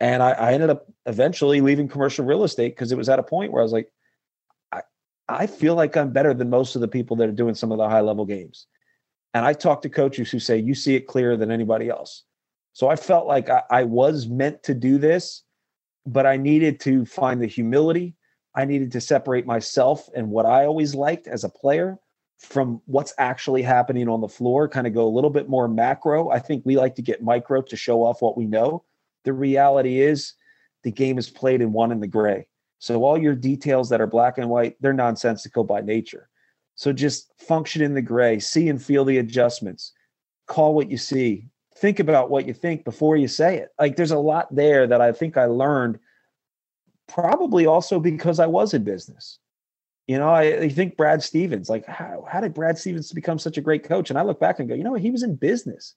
And 0.00 0.22
I, 0.22 0.32
I 0.32 0.52
ended 0.52 0.70
up 0.70 0.86
eventually 1.06 1.60
leaving 1.60 1.88
commercial 1.88 2.24
real 2.24 2.44
estate 2.44 2.70
because 2.70 2.90
it 2.90 2.98
was 2.98 3.08
at 3.08 3.18
a 3.18 3.22
point 3.22 3.52
where 3.52 3.62
I 3.62 3.64
was 3.64 3.72
like, 3.72 3.90
I, 4.72 4.82
I 5.28 5.46
feel 5.46 5.74
like 5.74 5.96
I'm 5.96 6.12
better 6.12 6.34
than 6.34 6.50
most 6.50 6.74
of 6.74 6.80
the 6.80 6.88
people 6.88 7.16
that 7.16 7.28
are 7.28 7.32
doing 7.32 7.54
some 7.54 7.70
of 7.70 7.78
the 7.78 7.88
high 7.88 8.00
level 8.00 8.26
games. 8.26 8.66
And 9.34 9.44
I 9.44 9.52
talk 9.52 9.82
to 9.82 9.88
coaches 9.88 10.30
who 10.30 10.38
say, 10.38 10.58
you 10.58 10.74
see 10.74 10.96
it 10.96 11.06
clearer 11.06 11.36
than 11.36 11.50
anybody 11.50 11.88
else. 11.88 12.24
So 12.76 12.88
I 12.88 12.96
felt 12.96 13.26
like 13.26 13.48
I, 13.48 13.62
I 13.70 13.84
was 13.84 14.26
meant 14.26 14.62
to 14.64 14.74
do 14.74 14.98
this, 14.98 15.44
but 16.04 16.26
I 16.26 16.36
needed 16.36 16.78
to 16.80 17.06
find 17.06 17.40
the 17.40 17.46
humility 17.46 18.14
I 18.56 18.64
needed 18.64 18.90
to 18.92 19.00
separate 19.02 19.46
myself 19.46 20.08
and 20.16 20.30
what 20.30 20.46
I 20.46 20.64
always 20.64 20.94
liked 20.94 21.28
as 21.28 21.44
a 21.44 21.48
player 21.50 21.98
from 22.38 22.80
what's 22.86 23.12
actually 23.18 23.62
happening 23.62 24.08
on 24.08 24.22
the 24.22 24.28
floor, 24.28 24.66
kind 24.66 24.86
of 24.86 24.94
go 24.94 25.06
a 25.06 25.12
little 25.14 25.30
bit 25.30 25.48
more 25.48 25.68
macro. 25.68 26.30
I 26.30 26.38
think 26.38 26.64
we 26.64 26.76
like 26.76 26.94
to 26.96 27.02
get 27.02 27.22
micro 27.22 27.60
to 27.60 27.76
show 27.76 28.02
off 28.02 28.22
what 28.22 28.36
we 28.36 28.46
know. 28.46 28.82
The 29.24 29.34
reality 29.34 30.00
is 30.00 30.32
the 30.84 30.90
game 30.90 31.18
is 31.18 31.28
played 31.28 31.60
in 31.60 31.72
one 31.72 31.92
in 31.92 32.00
the 32.00 32.06
gray. 32.06 32.48
So 32.78 33.04
all 33.04 33.18
your 33.18 33.34
details 33.34 33.90
that 33.90 34.00
are 34.00 34.06
black 34.06 34.38
and 34.38 34.48
white, 34.48 34.76
they're 34.80 34.92
nonsensical 34.92 35.64
by 35.64 35.82
nature. 35.82 36.30
So 36.76 36.92
just 36.92 37.32
function 37.38 37.82
in 37.82 37.94
the 37.94 38.02
gray, 38.02 38.38
see 38.38 38.68
and 38.68 38.82
feel 38.82 39.04
the 39.04 39.18
adjustments, 39.18 39.92
call 40.46 40.74
what 40.74 40.90
you 40.90 40.98
see, 40.98 41.48
think 41.76 42.00
about 42.00 42.30
what 42.30 42.46
you 42.46 42.54
think 42.54 42.84
before 42.84 43.16
you 43.16 43.28
say 43.28 43.58
it. 43.58 43.68
Like 43.78 43.96
there's 43.96 44.10
a 44.10 44.18
lot 44.18 44.54
there 44.54 44.86
that 44.86 45.00
I 45.00 45.12
think 45.12 45.36
I 45.36 45.44
learned 45.44 45.98
probably 47.06 47.66
also 47.66 48.00
because 48.00 48.40
I 48.40 48.46
was 48.46 48.74
in 48.74 48.84
business. 48.84 49.38
You 50.06 50.18
know, 50.18 50.28
I, 50.28 50.42
I, 50.60 50.68
think 50.68 50.96
Brad 50.96 51.20
Stevens, 51.20 51.68
like, 51.68 51.84
how, 51.84 52.24
how 52.30 52.40
did 52.40 52.54
Brad 52.54 52.78
Stevens 52.78 53.12
become 53.12 53.40
such 53.40 53.58
a 53.58 53.60
great 53.60 53.82
coach? 53.82 54.08
And 54.08 54.18
I 54.18 54.22
look 54.22 54.38
back 54.38 54.60
and 54.60 54.68
go, 54.68 54.74
you 54.74 54.84
know, 54.84 54.94
he 54.94 55.10
was 55.10 55.24
in 55.24 55.34
business, 55.34 55.94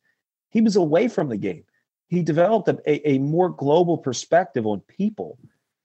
he 0.49 0.61
was 0.61 0.75
away 0.75 1.07
from 1.07 1.29
the 1.29 1.37
game. 1.37 1.63
He 2.07 2.23
developed 2.23 2.67
a, 2.69 3.09
a 3.09 3.19
more 3.19 3.49
global 3.49 3.99
perspective 3.99 4.65
on 4.65 4.79
people 4.81 5.37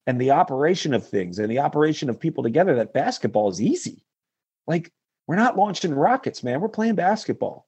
and 0.06 0.18
the 0.18 0.30
operation 0.30 0.94
of 0.94 1.06
things 1.06 1.38
and 1.38 1.50
the 1.50 1.58
operation 1.58 2.08
of 2.08 2.18
people 2.18 2.42
together 2.42 2.74
that 2.76 2.94
basketball 2.94 3.50
is 3.50 3.60
easy. 3.60 4.06
Like, 4.66 4.90
we're 5.26 5.36
not 5.36 5.58
launching 5.58 5.94
rockets, 5.94 6.42
man. 6.42 6.62
We're 6.62 6.68
playing 6.68 6.94
basketball. 6.94 7.66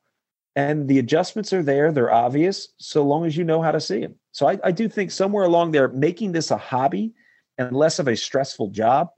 And 0.57 0.89
the 0.89 0.99
adjustments 0.99 1.53
are 1.53 1.63
there, 1.63 1.93
they're 1.93 2.13
obvious, 2.13 2.69
so 2.79 3.05
long 3.05 3.27
as 3.27 3.37
you 3.37 3.45
know 3.45 3.61
how 3.61 3.73
to 3.73 3.81
see 3.81 4.01
them. 4.01 4.15
So 4.33 4.49
I, 4.49 4.59
I 4.65 4.73
do 4.73 4.89
think 4.89 5.11
somewhere 5.11 5.45
along 5.45 5.73
there, 5.73 5.89
making 5.89 6.33
this 6.33 6.51
a 6.51 6.57
hobby 6.57 7.13
and 7.59 7.77
less 7.77 7.99
of 7.99 8.09
a 8.09 8.17
stressful 8.17 8.71
job 8.71 9.11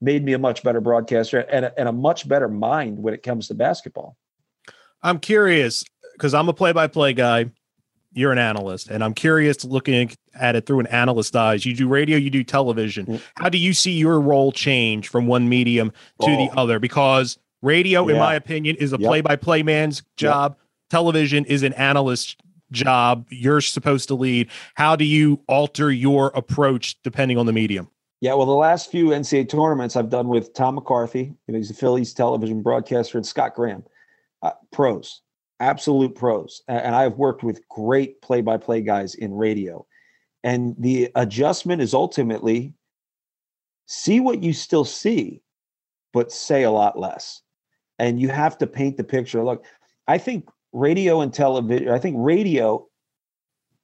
made 0.00 0.24
me 0.24 0.32
a 0.32 0.38
much 0.38 0.62
better 0.62 0.80
broadcaster 0.80 1.40
and 1.40 1.64
a, 1.64 1.78
and 1.78 1.88
a 1.88 1.92
much 1.92 2.28
better 2.28 2.48
mind 2.48 2.98
when 2.98 3.14
it 3.14 3.24
comes 3.24 3.48
to 3.48 3.54
basketball. 3.54 4.16
I'm 5.02 5.18
curious 5.18 5.82
because 6.12 6.34
I'm 6.34 6.48
a 6.48 6.52
play-by-play 6.52 7.14
guy. 7.14 7.50
You're 8.12 8.32
an 8.32 8.38
analyst, 8.38 8.88
and 8.88 9.02
I'm 9.02 9.12
curious 9.12 9.64
looking 9.64 10.10
at 10.34 10.54
it 10.54 10.66
through 10.66 10.80
an 10.80 10.86
analyst 10.86 11.34
eyes. 11.34 11.66
You 11.66 11.74
do 11.74 11.88
radio, 11.88 12.16
you 12.16 12.30
do 12.30 12.44
television. 12.44 13.06
Mm-hmm. 13.06 13.42
How 13.42 13.48
do 13.48 13.58
you 13.58 13.74
see 13.74 13.92
your 13.92 14.20
role 14.20 14.52
change 14.52 15.08
from 15.08 15.26
one 15.26 15.48
medium 15.48 15.90
to 16.22 16.30
oh. 16.30 16.46
the 16.46 16.56
other? 16.56 16.78
Because 16.78 17.38
radio, 17.60 18.06
yeah. 18.06 18.14
in 18.14 18.18
my 18.20 18.34
opinion, 18.34 18.76
is 18.76 18.92
a 18.92 18.98
yep. 18.98 19.08
play-by-play 19.08 19.64
man's 19.64 20.02
job. 20.16 20.52
Yep. 20.52 20.60
Television 20.90 21.44
is 21.44 21.62
an 21.62 21.72
analyst 21.74 22.40
job 22.72 23.26
you're 23.30 23.60
supposed 23.60 24.08
to 24.08 24.14
lead. 24.14 24.48
How 24.74 24.96
do 24.96 25.04
you 25.04 25.40
alter 25.48 25.90
your 25.90 26.28
approach 26.28 27.00
depending 27.02 27.38
on 27.38 27.46
the 27.46 27.52
medium? 27.52 27.88
Yeah, 28.20 28.34
well, 28.34 28.46
the 28.46 28.52
last 28.52 28.90
few 28.90 29.08
NCAA 29.08 29.48
tournaments 29.48 29.94
I've 29.94 30.08
done 30.08 30.28
with 30.28 30.54
Tom 30.54 30.76
McCarthy, 30.76 31.34
you 31.46 31.52
know, 31.52 31.58
he's 31.58 31.70
a 31.70 31.74
Phillies 31.74 32.14
television 32.14 32.62
broadcaster, 32.62 33.18
and 33.18 33.26
Scott 33.26 33.54
Graham, 33.54 33.84
uh, 34.42 34.52
pros, 34.72 35.20
absolute 35.60 36.14
pros. 36.14 36.62
And 36.66 36.94
I've 36.94 37.18
worked 37.18 37.42
with 37.42 37.66
great 37.68 38.22
play 38.22 38.40
by 38.40 38.56
play 38.56 38.80
guys 38.80 39.14
in 39.14 39.34
radio. 39.34 39.86
And 40.42 40.74
the 40.78 41.10
adjustment 41.14 41.82
is 41.82 41.92
ultimately 41.92 42.72
see 43.86 44.20
what 44.20 44.42
you 44.42 44.52
still 44.52 44.84
see, 44.84 45.42
but 46.12 46.32
say 46.32 46.62
a 46.62 46.70
lot 46.70 46.98
less. 46.98 47.42
And 47.98 48.20
you 48.20 48.28
have 48.28 48.56
to 48.58 48.66
paint 48.66 48.96
the 48.96 49.04
picture. 49.04 49.44
Look, 49.44 49.64
I 50.08 50.18
think 50.18 50.48
radio 50.72 51.20
and 51.20 51.32
television, 51.32 51.88
I 51.88 51.98
think 51.98 52.16
radio, 52.18 52.86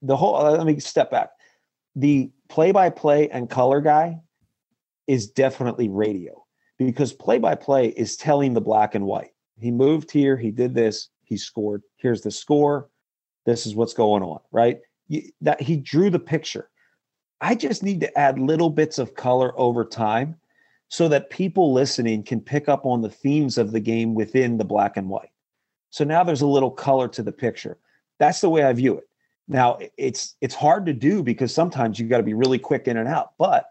the 0.03 0.17
whole, 0.17 0.37
uh, 0.37 0.51
let 0.53 0.67
me 0.67 0.79
step 0.81 1.11
back. 1.11 1.31
The 1.97 2.31
play 2.49 2.73
by 2.73 2.91
play 2.91 3.29
and 3.31 3.49
color 3.49 3.81
guy 3.81 4.21
is 5.07 5.29
definitely 5.29 5.89
radio 5.89 6.45
because 6.79 7.13
play 7.13 7.39
by 7.39 7.55
play 7.55 7.89
is 7.89 8.17
telling 8.17 8.55
the 8.55 8.61
black 8.61 8.95
and 8.95 9.05
white. 9.05 9.31
He 9.59 9.71
moved 9.71 10.11
here, 10.11 10.37
he 10.37 10.51
did 10.51 10.75
this, 10.75 11.09
he 11.25 11.37
scored. 11.37 11.83
Here's 11.97 12.23
the 12.23 12.31
score. 12.31 12.89
This 13.47 13.67
is 13.67 13.75
what's 13.75 13.95
going 13.95 14.23
on, 14.23 14.41
right? 14.51 14.81
that 15.41 15.61
he 15.61 15.77
drew 15.77 16.09
the 16.11 16.19
picture. 16.19 16.71
I 17.41 17.55
just 17.55 17.83
need 17.83 18.01
to 18.01 18.19
add 18.19 18.39
little 18.39 18.71
bits 18.71 18.99
of 18.99 19.15
color 19.15 19.53
over 19.59 19.85
time 19.85 20.37
so 20.89 21.09
that 21.09 21.31
people 21.31 21.73
listening 21.73 22.23
can 22.23 22.41
pick 22.41 22.69
up 22.69 22.87
on 22.87 23.03
the 23.03 23.11
themes 23.11 23.59
of 23.59 23.73
the 23.73 23.81
game 23.81 24.15
within 24.15 24.59
the 24.59 24.65
black 24.65 24.97
and 24.97 25.09
white. 25.09 25.31
So 25.93 26.05
now 26.05 26.25
there's 26.25 26.41
a 26.41 26.47
little 26.47 26.71
color 26.71 27.07
to 27.09 27.23
the 27.23 27.33
picture. 27.33 27.77
That's 28.19 28.41
the 28.41 28.49
way 28.49 28.65
I 28.65 28.73
view 28.73 28.97
it. 28.97 29.05
Now 29.47 29.79
it's 29.99 30.37
it's 30.41 30.55
hard 30.55 30.87
to 30.87 30.95
do 30.95 31.23
because 31.23 31.55
sometimes 31.55 31.99
you 31.99 32.09
got 32.09 32.17
to 32.17 32.23
be 32.23 32.35
really 32.35 32.59
quick 32.59 32.89
in 32.89 32.97
and 32.97 33.09
out. 33.09 33.33
But 33.39 33.67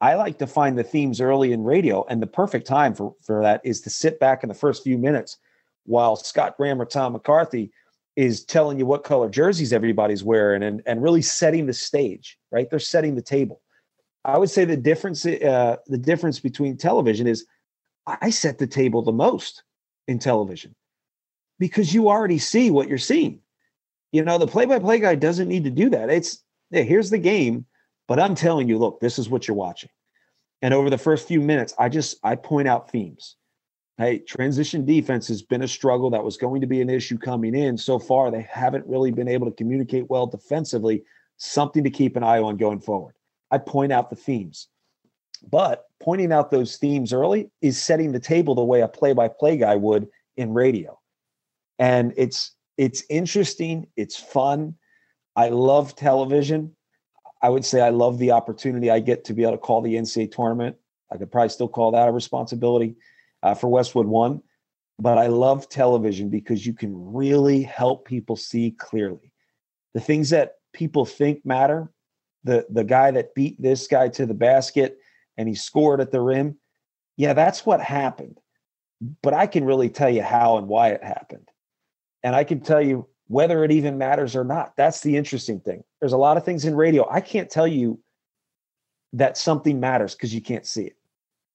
I 0.00 0.14
like 0.14 0.38
to 0.38 0.46
find 0.46 0.78
the 0.78 0.82
themes 0.82 1.20
early 1.20 1.52
in 1.52 1.62
radio, 1.62 2.06
and 2.08 2.22
the 2.22 2.26
perfect 2.26 2.66
time 2.66 2.94
for 2.94 3.14
for 3.22 3.42
that 3.42 3.60
is 3.64 3.82
to 3.82 3.90
sit 3.90 4.18
back 4.18 4.42
in 4.42 4.48
the 4.48 4.54
first 4.54 4.82
few 4.82 4.96
minutes 4.96 5.36
while 5.84 6.16
Scott 6.16 6.56
Graham 6.56 6.80
or 6.80 6.86
Tom 6.86 7.12
McCarthy 7.12 7.70
is 8.16 8.44
telling 8.44 8.78
you 8.78 8.86
what 8.86 9.04
color 9.04 9.28
jerseys 9.28 9.72
everybody's 9.72 10.24
wearing 10.24 10.62
and 10.62 10.82
and 10.86 11.02
really 11.02 11.22
setting 11.22 11.66
the 11.66 11.74
stage. 11.74 12.38
Right, 12.50 12.70
they're 12.70 12.78
setting 12.78 13.14
the 13.14 13.22
table. 13.22 13.60
I 14.24 14.38
would 14.38 14.50
say 14.50 14.64
the 14.64 14.76
difference 14.76 15.26
uh, 15.26 15.76
the 15.86 15.98
difference 15.98 16.40
between 16.40 16.78
television 16.78 17.26
is 17.26 17.44
I 18.06 18.30
set 18.30 18.56
the 18.56 18.66
table 18.66 19.02
the 19.02 19.12
most 19.12 19.64
in 20.06 20.18
television 20.18 20.74
because 21.58 21.92
you 21.92 22.08
already 22.08 22.38
see 22.38 22.70
what 22.70 22.88
you're 22.88 22.98
seeing. 22.98 23.40
You 24.12 24.24
know, 24.24 24.38
the 24.38 24.46
play 24.46 24.64
by 24.64 24.78
play 24.78 25.00
guy 25.00 25.14
doesn't 25.14 25.48
need 25.48 25.64
to 25.64 25.70
do 25.70 25.90
that. 25.90 26.10
It's 26.10 26.42
yeah, 26.70 26.82
here's 26.82 27.10
the 27.10 27.18
game, 27.18 27.66
but 28.06 28.20
I'm 28.20 28.34
telling 28.34 28.68
you, 28.68 28.78
look, 28.78 29.00
this 29.00 29.18
is 29.18 29.28
what 29.28 29.46
you're 29.46 29.56
watching. 29.56 29.90
And 30.62 30.74
over 30.74 30.90
the 30.90 30.98
first 30.98 31.28
few 31.28 31.40
minutes, 31.40 31.74
I 31.78 31.88
just 31.88 32.16
I 32.22 32.36
point 32.36 32.68
out 32.68 32.90
themes. 32.90 33.36
Hey, 33.98 34.20
transition 34.20 34.84
defense 34.84 35.26
has 35.28 35.42
been 35.42 35.62
a 35.62 35.68
struggle. 35.68 36.10
That 36.10 36.24
was 36.24 36.36
going 36.36 36.60
to 36.60 36.66
be 36.66 36.80
an 36.80 36.88
issue 36.88 37.18
coming 37.18 37.54
in. 37.54 37.76
So 37.76 37.98
far, 37.98 38.30
they 38.30 38.42
haven't 38.42 38.86
really 38.86 39.10
been 39.10 39.28
able 39.28 39.46
to 39.46 39.56
communicate 39.56 40.08
well 40.08 40.26
defensively. 40.26 41.02
Something 41.36 41.84
to 41.84 41.90
keep 41.90 42.16
an 42.16 42.22
eye 42.22 42.38
on 42.40 42.56
going 42.56 42.80
forward. 42.80 43.14
I 43.50 43.58
point 43.58 43.92
out 43.92 44.10
the 44.10 44.16
themes. 44.16 44.68
But 45.50 45.86
pointing 46.00 46.32
out 46.32 46.50
those 46.50 46.76
themes 46.76 47.12
early 47.12 47.50
is 47.60 47.80
setting 47.80 48.12
the 48.12 48.20
table 48.20 48.54
the 48.54 48.64
way 48.64 48.80
a 48.80 48.88
play 48.88 49.12
by 49.12 49.28
play 49.28 49.56
guy 49.56 49.76
would 49.76 50.08
in 50.36 50.52
radio 50.52 50.97
and 51.78 52.12
it's 52.16 52.52
it's 52.76 53.04
interesting. 53.10 53.88
It's 53.96 54.16
fun. 54.16 54.74
I 55.36 55.48
love 55.48 55.96
television. 55.96 56.74
I 57.42 57.48
would 57.48 57.64
say 57.64 57.80
I 57.80 57.90
love 57.90 58.18
the 58.18 58.32
opportunity 58.32 58.90
I 58.90 59.00
get 59.00 59.24
to 59.24 59.34
be 59.34 59.42
able 59.42 59.52
to 59.52 59.58
call 59.58 59.80
the 59.80 59.94
NCAA 59.94 60.32
tournament. 60.32 60.76
I 61.12 61.16
could 61.16 61.30
probably 61.30 61.48
still 61.50 61.68
call 61.68 61.92
that 61.92 62.08
a 62.08 62.12
responsibility 62.12 62.96
uh, 63.42 63.54
for 63.54 63.68
Westwood 63.68 64.06
One, 64.06 64.42
but 64.98 65.18
I 65.18 65.28
love 65.28 65.68
television 65.68 66.28
because 66.28 66.66
you 66.66 66.74
can 66.74 66.92
really 67.14 67.62
help 67.62 68.06
people 68.06 68.36
see 68.36 68.72
clearly 68.72 69.32
the 69.94 70.00
things 70.00 70.30
that 70.30 70.56
people 70.72 71.04
think 71.04 71.44
matter. 71.44 71.90
The 72.44 72.66
the 72.70 72.84
guy 72.84 73.10
that 73.12 73.34
beat 73.34 73.60
this 73.60 73.86
guy 73.86 74.08
to 74.10 74.26
the 74.26 74.34
basket 74.34 74.98
and 75.36 75.48
he 75.48 75.54
scored 75.54 76.00
at 76.00 76.10
the 76.10 76.20
rim. 76.20 76.56
Yeah, 77.16 77.32
that's 77.32 77.64
what 77.64 77.80
happened. 77.80 78.38
But 79.22 79.34
I 79.34 79.46
can 79.46 79.64
really 79.64 79.88
tell 79.88 80.10
you 80.10 80.22
how 80.22 80.58
and 80.58 80.68
why 80.68 80.90
it 80.90 81.02
happened. 81.02 81.48
And 82.22 82.34
I 82.34 82.44
can 82.44 82.60
tell 82.60 82.82
you 82.82 83.06
whether 83.28 83.62
it 83.62 83.70
even 83.70 83.98
matters 83.98 84.34
or 84.34 84.44
not. 84.44 84.74
That's 84.76 85.00
the 85.00 85.16
interesting 85.16 85.60
thing. 85.60 85.84
There's 86.00 86.12
a 86.12 86.18
lot 86.18 86.36
of 86.36 86.44
things 86.44 86.64
in 86.64 86.74
radio. 86.74 87.08
I 87.10 87.20
can't 87.20 87.50
tell 87.50 87.66
you 87.66 88.00
that 89.12 89.36
something 89.36 89.78
matters 89.78 90.14
because 90.14 90.34
you 90.34 90.40
can't 90.40 90.66
see 90.66 90.84
it. 90.84 90.96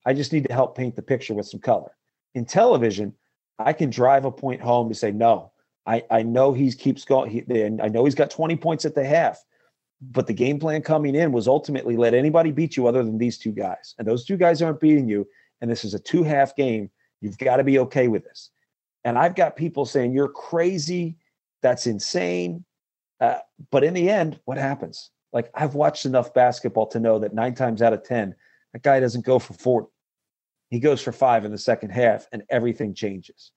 I 0.05 0.13
just 0.13 0.33
need 0.33 0.45
to 0.47 0.53
help 0.53 0.77
paint 0.77 0.95
the 0.95 1.01
picture 1.01 1.33
with 1.33 1.47
some 1.47 1.59
color. 1.59 1.91
In 2.35 2.45
television, 2.45 3.13
I 3.59 3.73
can 3.73 3.89
drive 3.89 4.25
a 4.25 4.31
point 4.31 4.61
home 4.61 4.89
to 4.89 4.95
say, 4.95 5.11
no, 5.11 5.51
I, 5.85 6.03
I 6.09 6.23
know 6.23 6.53
he 6.53 6.71
keeps 6.71 7.05
going. 7.05 7.29
He, 7.29 7.43
I 7.81 7.87
know 7.89 8.05
he's 8.05 8.15
got 8.15 8.31
20 8.31 8.55
points 8.57 8.85
at 8.85 8.95
the 8.95 9.05
half, 9.05 9.43
but 10.01 10.27
the 10.27 10.33
game 10.33 10.59
plan 10.59 10.81
coming 10.81 11.15
in 11.15 11.31
was 11.31 11.47
ultimately 11.47 11.97
let 11.97 12.13
anybody 12.13 12.51
beat 12.51 12.75
you 12.75 12.87
other 12.87 13.03
than 13.03 13.17
these 13.17 13.37
two 13.37 13.51
guys. 13.51 13.95
And 13.97 14.07
those 14.07 14.25
two 14.25 14.37
guys 14.37 14.61
aren't 14.61 14.79
beating 14.79 15.07
you. 15.07 15.27
And 15.61 15.71
this 15.71 15.85
is 15.85 15.93
a 15.93 15.99
two 15.99 16.23
half 16.23 16.55
game. 16.55 16.89
You've 17.21 17.37
got 17.37 17.57
to 17.57 17.63
be 17.63 17.79
okay 17.79 18.07
with 18.07 18.23
this. 18.23 18.49
And 19.03 19.17
I've 19.17 19.35
got 19.35 19.55
people 19.55 19.85
saying, 19.85 20.13
you're 20.13 20.29
crazy. 20.29 21.17
That's 21.61 21.87
insane. 21.87 22.65
Uh, 23.19 23.39
but 23.71 23.83
in 23.83 23.93
the 23.93 24.09
end, 24.09 24.39
what 24.45 24.57
happens? 24.57 25.11
Like 25.31 25.49
I've 25.55 25.75
watched 25.75 26.05
enough 26.05 26.33
basketball 26.33 26.87
to 26.87 26.99
know 26.99 27.19
that 27.19 27.33
nine 27.33 27.55
times 27.55 27.81
out 27.81 27.93
of 27.93 28.03
10, 28.03 28.35
that 28.73 28.83
guy 28.83 28.99
doesn't 28.99 29.25
go 29.25 29.39
for 29.39 29.53
40. 29.53 29.87
He 30.69 30.79
goes 30.79 31.01
for 31.01 31.11
five 31.11 31.45
in 31.45 31.51
the 31.51 31.57
second 31.57 31.91
half 31.91 32.27
and 32.31 32.43
everything 32.49 32.93
changes. 32.93 33.51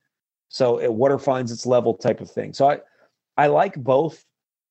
So 0.49 0.79
it, 0.79 0.93
water 0.93 1.19
finds 1.19 1.51
its 1.51 1.67
level 1.67 1.95
type 1.95 2.21
of 2.21 2.31
thing. 2.31 2.53
So 2.53 2.71
I, 2.71 2.81
I 3.37 3.47
like 3.49 3.75
both, 3.75 4.25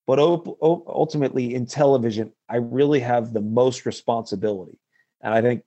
but 0.08 0.20
ultimately 0.20 1.56
in 1.56 1.66
television, 1.66 2.32
I 2.50 2.58
really 2.58 3.00
have 3.00 3.34
the 3.34 3.42
most 3.42 3.86
responsibility. 3.86 4.78
And 5.22 5.34
I 5.34 5.42
think 5.42 5.64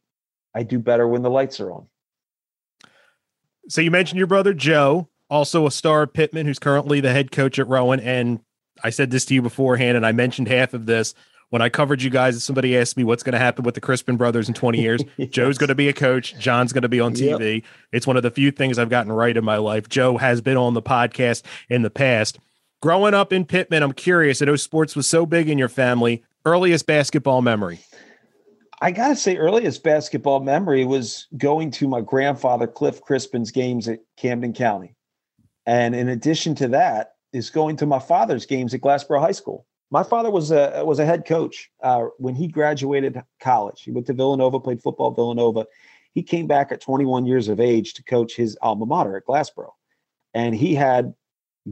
I 0.55 0.63
do 0.63 0.79
better 0.79 1.07
when 1.07 1.23
the 1.23 1.31
lights 1.31 1.61
are 1.61 1.73
on. 1.73 1.87
So 3.69 3.81
you 3.81 3.91
mentioned 3.91 4.19
your 4.19 4.27
brother 4.27 4.55
Joe, 4.55 5.09
also 5.29 5.67
a 5.67 5.71
star 5.71 6.03
of 6.03 6.13
Pitman, 6.13 6.47
who's 6.47 6.59
currently 6.59 7.01
the 7.01 7.13
head 7.13 7.31
coach 7.31 7.59
at 7.59 7.69
Rowan. 7.69 8.01
And 8.01 8.41
I 8.83 8.91
said 8.91 9.11
this 9.11 9.25
to 9.27 9.35
you 9.35 9.43
beforehand, 9.43 9.97
and 9.97 10.07
I 10.07 10.13
mentioned 10.13 10.49
half 10.49 10.73
of 10.75 10.87
this 10.87 11.15
when 11.51 11.63
I 11.63 11.69
covered 11.69 12.01
you 12.01 12.11
guys. 12.11 12.37
If 12.37 12.43
somebody 12.43 12.77
asked 12.77 12.97
me 12.97 13.05
what's 13.05 13.23
going 13.23 13.35
to 13.35 13.39
happen 13.39 13.65
with 13.65 13.75
the 13.75 13.81
Crispin 13.81 14.17
brothers 14.17 14.49
in 14.49 14.55
20 14.55 14.81
years. 14.81 15.03
yes. 15.17 15.29
Joe's 15.31 15.59
going 15.59 15.69
to 15.69 15.75
be 15.75 15.89
a 15.89 15.93
coach. 15.93 16.39
John's 16.39 16.73
going 16.73 16.83
to 16.83 16.89
be 16.89 17.01
on 17.01 17.15
TV. 17.15 17.57
Yep. 17.57 17.65
It's 17.93 18.07
one 18.07 18.17
of 18.17 18.23
the 18.23 18.31
few 18.31 18.51
things 18.51 18.79
I've 18.79 18.91
gotten 18.91 19.13
right 19.13 19.37
in 19.37 19.45
my 19.45 19.57
life. 19.59 19.89
Joe 19.89 20.17
has 20.17 20.41
been 20.41 20.57
on 20.57 20.75
the 20.75 20.83
podcast 20.83 21.43
in 21.69 21.83
the 21.83 21.91
past. 21.91 22.39
Growing 22.81 23.13
up 23.13 23.33
in 23.33 23.45
Pitman, 23.45 23.83
I'm 23.83 23.93
curious. 23.93 24.41
I 24.41 24.47
know 24.47 24.57
sports 24.57 24.95
was 24.95 25.09
so 25.09 25.27
big 25.27 25.49
in 25.49 25.59
your 25.59 25.69
family. 25.69 26.23
Earliest 26.45 26.87
basketball 26.87 27.43
memory. 27.43 27.81
I 28.81 28.93
got 28.93 29.09
to 29.09 29.17
say, 29.17 29.37
earliest 29.37 29.83
basketball 29.83 30.41
memory 30.41 30.85
was 30.85 31.27
going 31.37 31.73
to 31.73 31.89
my 31.89 32.01
grandfather 32.01 32.67
Cliff 32.67 33.01
Crispin's 33.03 33.51
games 33.51 33.89
at 33.89 34.01
Camden 34.17 34.53
County. 34.53 34.95
And 35.67 35.95
in 35.95 36.09
addition 36.09 36.55
to 36.57 36.69
that, 36.69 37.15
is 37.33 37.51
going 37.51 37.77
to 37.77 37.87
my 37.87 37.99
father's 37.99 38.47
games 38.47 38.73
at 38.73 38.81
Glassboro 38.81 39.21
High 39.21 39.33
School. 39.33 39.67
My 39.91 40.03
father 40.03 40.31
was 40.31 40.51
a 40.51 40.83
was 40.85 40.99
a 40.99 41.05
head 41.05 41.27
coach 41.27 41.71
uh, 41.83 42.05
when 42.19 42.35
he 42.35 42.47
graduated 42.47 43.23
college. 43.41 43.83
He 43.83 43.91
went 43.91 44.07
to 44.07 44.13
Villanova, 44.13 44.61
played 44.61 44.83
football 44.83 45.13
Villanova. 45.13 45.67
He 46.13 46.23
came 46.23 46.47
back 46.47 46.73
at 46.73 46.81
21 46.81 47.27
years 47.27 47.49
of 47.49 47.61
age 47.61 47.95
to 47.95 48.03
coach 48.03 48.35
his 48.35 48.57
alma 48.61 48.87
mater 48.87 49.17
at 49.17 49.27
Glassboro, 49.27 49.73
and 50.35 50.55
he 50.55 50.75
had 50.75 51.15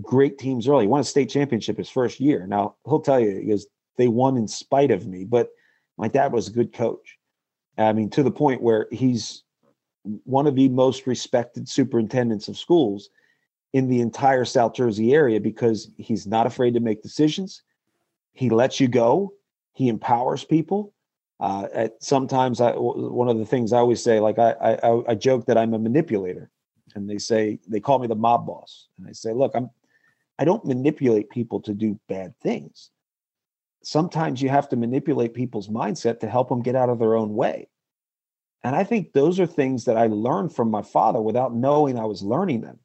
great 0.02 0.38
teams 0.38 0.68
early. 0.68 0.84
He 0.84 0.88
won 0.88 1.00
a 1.00 1.04
state 1.04 1.30
championship 1.30 1.76
his 1.76 1.90
first 1.90 2.20
year. 2.20 2.46
Now 2.46 2.76
he'll 2.84 3.00
tell 3.00 3.20
you 3.20 3.36
he 3.36 3.48
goes, 3.48 3.66
they 3.96 4.08
won 4.08 4.36
in 4.36 4.48
spite 4.48 4.90
of 4.90 5.06
me, 5.06 5.24
but 5.24 5.48
my 5.98 6.08
dad 6.08 6.32
was 6.32 6.48
a 6.48 6.52
good 6.52 6.72
coach. 6.72 7.18
I 7.78 7.92
mean, 7.92 8.10
to 8.10 8.22
the 8.22 8.30
point 8.30 8.62
where 8.62 8.88
he's 8.90 9.42
one 10.24 10.46
of 10.46 10.54
the 10.54 10.68
most 10.68 11.06
respected 11.06 11.68
superintendents 11.68 12.48
of 12.48 12.58
schools 12.58 13.10
in 13.72 13.88
the 13.88 14.00
entire 14.00 14.44
South 14.44 14.74
Jersey 14.74 15.12
area 15.12 15.40
because 15.40 15.90
he's 15.98 16.26
not 16.26 16.46
afraid 16.46 16.74
to 16.74 16.80
make 16.80 17.02
decisions. 17.02 17.62
He 18.32 18.48
lets 18.50 18.80
you 18.80 18.88
go. 18.88 19.34
He 19.74 19.88
empowers 19.88 20.44
people. 20.44 20.94
Uh, 21.38 21.66
at 21.74 22.02
sometimes, 22.02 22.62
I 22.62 22.72
one 22.72 23.28
of 23.28 23.36
the 23.36 23.44
things 23.44 23.72
I 23.72 23.78
always 23.78 24.02
say, 24.02 24.20
like 24.20 24.38
I, 24.38 24.52
I 24.52 25.02
I 25.08 25.14
joke 25.14 25.44
that 25.46 25.58
I'm 25.58 25.74
a 25.74 25.78
manipulator, 25.78 26.50
and 26.94 27.10
they 27.10 27.18
say 27.18 27.58
they 27.68 27.80
call 27.80 27.98
me 27.98 28.06
the 28.06 28.14
mob 28.14 28.46
boss, 28.46 28.88
and 28.96 29.06
I 29.06 29.12
say, 29.12 29.34
look, 29.34 29.52
I'm 29.54 29.68
I 30.38 30.46
don't 30.46 30.64
manipulate 30.64 31.28
people 31.28 31.60
to 31.62 31.74
do 31.74 32.00
bad 32.08 32.34
things 32.42 32.90
sometimes 33.82 34.42
you 34.42 34.48
have 34.48 34.68
to 34.70 34.76
manipulate 34.76 35.34
people's 35.34 35.68
mindset 35.68 36.20
to 36.20 36.28
help 36.28 36.48
them 36.48 36.62
get 36.62 36.76
out 36.76 36.88
of 36.88 36.98
their 36.98 37.16
own 37.16 37.34
way. 37.34 37.68
And 38.64 38.74
I 38.74 38.84
think 38.84 39.12
those 39.12 39.38
are 39.38 39.46
things 39.46 39.84
that 39.84 39.96
I 39.96 40.06
learned 40.06 40.54
from 40.54 40.70
my 40.70 40.82
father 40.82 41.20
without 41.20 41.54
knowing 41.54 41.98
I 41.98 42.04
was 42.04 42.22
learning 42.22 42.62
them. 42.62 42.78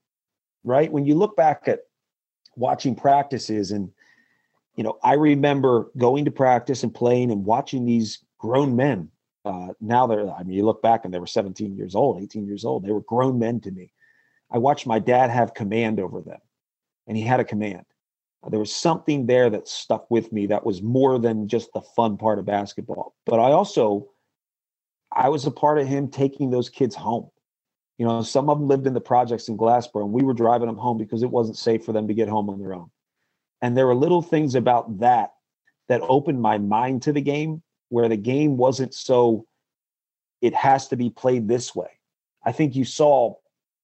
Right? 0.64 0.92
When 0.92 1.06
you 1.06 1.16
look 1.16 1.36
back 1.36 1.68
at 1.68 1.80
watching 2.56 2.96
practices 2.96 3.72
and 3.72 3.92
you 4.76 4.84
know, 4.84 4.98
I 5.04 5.14
remember 5.14 5.92
going 5.98 6.26
to 6.26 6.32
practice 6.32 6.84
and 6.84 6.94
playing 6.94 7.32
and 7.32 7.46
watching 7.46 7.86
these 7.86 8.24
grown 8.38 8.76
men. 8.76 9.10
Uh, 9.44 9.70
now 9.82 10.08
they're, 10.08 10.30
I 10.30 10.44
mean, 10.44 10.56
you 10.56 10.66
look 10.66 10.82
back 10.82 11.04
and 11.04 11.14
they 11.14 11.20
were 11.20 11.28
17 11.28 11.76
years 11.76 11.96
old, 11.96 12.22
18 12.22 12.46
years 12.48 12.64
old. 12.64 12.84
They 12.84 12.92
were 12.92 13.02
grown 13.02 13.38
men 13.38 13.60
to 13.62 13.72
me. 13.72 13.92
I 14.50 14.60
watched 14.60 14.88
my 14.88 15.00
dad 15.00 15.30
have 15.30 15.54
command 15.54 16.00
over 16.00 16.22
them, 16.22 16.40
and 17.08 17.18
he 17.18 17.24
had 17.24 17.40
a 17.40 17.46
command 17.46 17.86
there 18.50 18.60
was 18.60 18.74
something 18.74 19.28
there 19.28 19.50
that 19.50 19.68
stuck 19.68 20.10
with 20.10 20.32
me 20.32 20.48
that 20.48 20.66
was 20.66 20.82
more 20.82 21.20
than 21.20 21.48
just 21.48 21.72
the 21.74 21.82
fun 21.82 22.18
part 22.18 22.40
of 22.40 22.46
basketball. 22.46 23.14
But 23.26 23.40
I 23.40 23.52
also, 23.52 24.10
I 25.12 25.30
was 25.30 25.46
a 25.46 25.52
part 25.52 25.78
of 25.78 25.88
him 25.88 26.08
taking 26.10 26.50
those 26.50 26.70
kids 26.70 26.96
home. 26.96 27.30
You 28.00 28.08
know, 28.08 28.24
some 28.24 28.50
of 28.50 28.58
them 28.58 28.68
lived 28.68 28.88
in 28.88 28.96
the 28.96 29.02
projects 29.02 29.48
in 29.48 29.58
Glassboro, 29.58 30.04
and 30.04 30.12
we 30.12 30.24
were 30.24 30.34
driving 30.34 30.68
them 30.68 30.78
home 30.78 30.98
because 30.98 31.22
it 31.22 31.30
wasn't 31.30 31.58
safe 31.58 31.86
for 31.86 31.94
them 31.94 32.08
to 32.08 32.16
get 32.16 32.30
home 32.30 32.50
on 32.50 32.60
their 32.60 32.74
own. 32.74 32.90
And 33.62 33.78
there 33.78 33.86
were 33.86 33.94
little 33.94 34.24
things 34.24 34.56
about 34.56 35.00
that 35.02 35.34
that 35.88 36.02
opened 36.02 36.42
my 36.42 36.58
mind 36.58 37.04
to 37.04 37.14
the 37.14 37.22
game 37.22 37.62
where 37.90 38.10
the 38.10 38.18
game 38.18 38.58
wasn't 38.58 38.94
so, 38.96 39.46
it 40.42 40.56
has 40.56 40.88
to 40.88 40.96
be 40.96 41.12
played 41.12 41.48
this 41.48 41.76
way. 41.76 41.90
I 42.44 42.54
think 42.54 42.76
you 42.76 42.86
saw, 42.86 43.36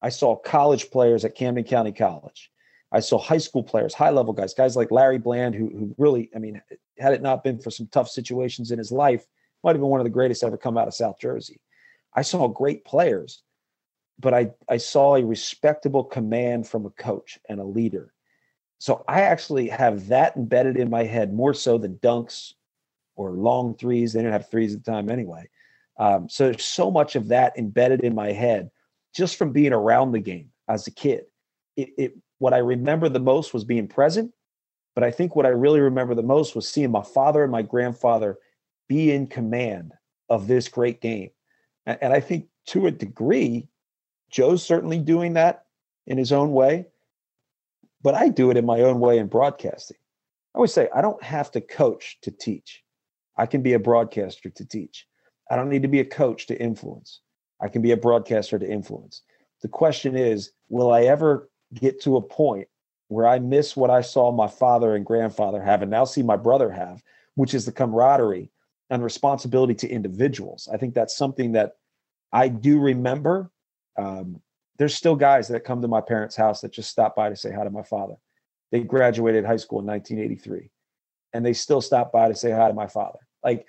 I 0.02 0.10
saw 0.10 0.36
college 0.36 0.90
players 0.90 1.24
at 1.26 1.36
Camden 1.36 1.66
County 1.66 1.92
College 1.92 2.50
I 2.92 3.00
saw 3.00 3.18
high 3.18 3.38
school 3.38 3.64
players, 3.64 3.94
high 3.94 4.12
level 4.12 4.34
guys, 4.34 4.54
guys 4.54 4.76
like 4.76 4.92
Larry 4.92 5.18
Bland, 5.18 5.56
who, 5.56 5.70
who 5.70 5.96
really, 5.98 6.30
I 6.36 6.40
mean, 6.40 6.62
had 6.98 7.14
it 7.14 7.22
not 7.22 7.44
been 7.44 7.60
for 7.60 7.70
some 7.70 7.88
tough 7.88 8.10
situations 8.10 8.72
in 8.72 8.78
his 8.78 8.92
life, 8.92 9.26
might 9.64 9.72
have 9.72 9.82
been 9.82 9.90
one 9.90 10.00
of 10.00 10.06
the 10.06 10.10
greatest 10.10 10.44
ever 10.44 10.58
come 10.58 10.78
out 10.78 10.88
of 10.88 10.94
South 10.94 11.20
Jersey. 11.20 11.60
I 12.14 12.22
saw 12.22 12.48
great 12.48 12.86
players, 12.86 13.42
but 14.20 14.34
I, 14.34 14.52
I 14.70 14.78
saw 14.78 15.16
a 15.16 15.26
respectable 15.26 16.04
command 16.04 16.68
from 16.68 16.86
a 16.86 16.92
coach 16.92 17.38
and 17.50 17.60
a 17.60 17.66
leader. 17.66 18.14
So 18.80 19.04
I 19.08 19.22
actually 19.22 19.68
have 19.70 20.08
that 20.08 20.38
embedded 20.38 20.78
in 20.78 20.90
my 20.90 21.04
head 21.04 21.34
more 21.34 21.54
so 21.54 21.78
than 21.78 21.98
dunks 21.98 22.54
or 23.16 23.32
long 23.32 23.76
threes. 23.76 24.14
They 24.14 24.20
didn't 24.20 24.34
have 24.34 24.50
threes 24.50 24.76
at 24.76 24.86
the 24.86 24.92
time 24.92 25.10
anyway. 25.10 25.50
Um, 26.00 26.30
so 26.30 26.46
there's 26.46 26.64
so 26.64 26.92
much 26.92 27.16
of 27.16 27.30
that 27.30 27.58
embedded 27.58 28.02
in 28.02 28.14
my 28.16 28.32
head 28.32 28.70
just 29.16 29.36
from 29.36 29.52
being 29.52 29.74
around 29.74 30.12
the 30.12 30.20
game 30.20 30.52
as 30.68 30.86
a 30.86 30.92
kid. 30.92 31.26
It, 31.76 31.90
it 31.98 32.14
what 32.40 32.54
I 32.54 32.58
remember 32.58 33.10
the 33.10 33.20
most 33.20 33.54
was 33.54 33.64
being 33.64 33.88
present. 33.88 34.32
But 34.96 35.04
I 35.04 35.12
think 35.12 35.36
what 35.36 35.46
I 35.46 35.50
really 35.50 35.80
remember 35.80 36.16
the 36.16 36.24
most 36.24 36.56
was 36.56 36.68
seeing 36.68 36.92
my 36.92 37.04
father 37.04 37.44
and 37.44 37.52
my 37.52 37.62
grandfather 37.62 38.38
be 38.88 39.12
in 39.12 39.28
command 39.28 39.94
of 40.30 40.48
this 40.48 40.68
great 40.68 41.02
game. 41.02 41.30
And 41.86 42.12
I 42.12 42.20
think 42.20 42.48
to 42.68 42.88
a 42.88 42.92
degree, 42.92 43.68
Joe's 44.30 44.66
certainly 44.66 45.00
doing 45.00 45.34
that 45.34 45.66
in 46.08 46.18
his 46.18 46.32
own 46.32 46.52
way, 46.52 46.88
but 48.02 48.16
I 48.16 48.30
do 48.30 48.50
it 48.50 48.58
in 48.58 48.66
my 48.66 48.82
own 48.82 49.00
way 49.00 49.20
in 49.20 49.28
broadcasting. 49.28 49.98
I 50.54 50.58
always 50.58 50.74
say, 50.74 50.90
I 50.96 51.02
don't 51.02 51.22
have 51.24 51.52
to 51.52 51.62
coach 51.62 52.18
to 52.24 52.32
teach. 52.32 52.84
I 53.38 53.46
can 53.46 53.62
be 53.62 53.74
a 53.74 53.80
broadcaster 53.80 54.50
to 54.50 54.66
teach. 54.66 55.06
I 55.50 55.56
don't 55.56 55.70
need 55.70 55.84
to 55.84 55.88
be 55.88 56.00
a 56.00 56.06
coach 56.06 56.48
to 56.48 56.60
influence. 56.60 57.22
I 57.62 57.68
can 57.68 57.82
be 57.82 57.92
a 57.92 57.98
broadcaster 57.98 58.58
to 58.58 58.70
influence. 58.70 59.22
The 59.62 59.68
question 59.68 60.16
is, 60.16 60.52
will 60.70 60.92
I 60.92 61.04
ever 61.04 61.50
get 61.74 62.02
to 62.02 62.18
a 62.18 62.22
point 62.22 62.68
where 63.08 63.28
I 63.28 63.40
miss 63.40 63.76
what 63.76 63.90
I 63.90 64.02
saw 64.02 64.32
my 64.32 64.48
father 64.48 64.96
and 64.96 65.06
grandfather 65.06 65.62
have 65.62 65.82
and 65.82 65.92
now 65.92 66.06
see 66.06 66.24
my 66.24 66.36
brother 66.36 66.70
have, 66.70 67.02
which 67.36 67.54
is 67.54 67.66
the 67.66 67.72
camaraderie 67.72 68.52
and 68.90 69.04
responsibility 69.04 69.74
to 69.76 69.90
individuals. 69.90 70.68
I 70.72 70.78
think 70.78 70.94
that's 70.94 71.16
something 71.16 71.54
that 71.54 71.74
I 72.32 72.48
do 72.50 72.80
remember. 72.80 73.52
Um, 73.98 74.42
there's 74.78 74.96
still 74.96 75.16
guys 75.16 75.48
that 75.48 75.64
come 75.64 75.82
to 75.82 75.88
my 75.88 76.02
parents' 76.02 76.36
house 76.36 76.62
that 76.62 76.72
just 76.72 76.90
stop 76.90 77.16
by 77.16 77.30
to 77.30 77.36
say 77.36 77.52
hi 77.52 77.64
to 77.64 77.70
my 77.70 77.84
father. 77.84 78.16
they 78.72 78.82
graduated 78.82 79.46
high 79.46 79.58
school 79.58 79.80
in 79.80 79.86
1983 79.86 80.70
and 81.34 81.46
they 81.46 81.54
still 81.54 81.82
stop 81.82 82.12
by 82.12 82.28
to 82.28 82.36
say 82.36 82.52
hi 82.52 82.68
to 82.68 82.74
my 82.74 82.88
father. 82.88 83.20
Like 83.44 83.66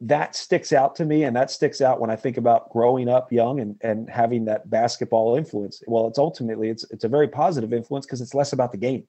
that 0.00 0.36
sticks 0.36 0.72
out 0.72 0.94
to 0.96 1.04
me 1.04 1.24
and 1.24 1.34
that 1.34 1.50
sticks 1.50 1.80
out 1.80 2.00
when 2.00 2.10
I 2.10 2.16
think 2.16 2.36
about 2.36 2.70
growing 2.70 3.08
up 3.08 3.32
young 3.32 3.60
and, 3.60 3.76
and 3.82 4.08
having 4.08 4.44
that 4.44 4.70
basketball 4.70 5.36
influence. 5.36 5.82
Well, 5.86 6.06
it's 6.06 6.18
ultimately 6.18 6.68
it's 6.68 6.84
it's 6.90 7.04
a 7.04 7.08
very 7.08 7.28
positive 7.28 7.72
influence 7.72 8.06
because 8.06 8.20
it's 8.20 8.34
less 8.34 8.52
about 8.52 8.72
the 8.72 8.78
game. 8.78 9.06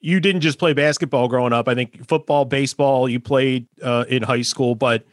You 0.00 0.20
didn't 0.20 0.42
just 0.42 0.58
play 0.58 0.74
basketball 0.74 1.26
growing 1.28 1.52
up. 1.52 1.68
I 1.68 1.74
think 1.74 2.06
football, 2.06 2.44
baseball, 2.44 3.08
you 3.08 3.18
played 3.18 3.66
uh, 3.82 4.04
in 4.08 4.22
high 4.22 4.42
school, 4.42 4.74
but 4.74 5.04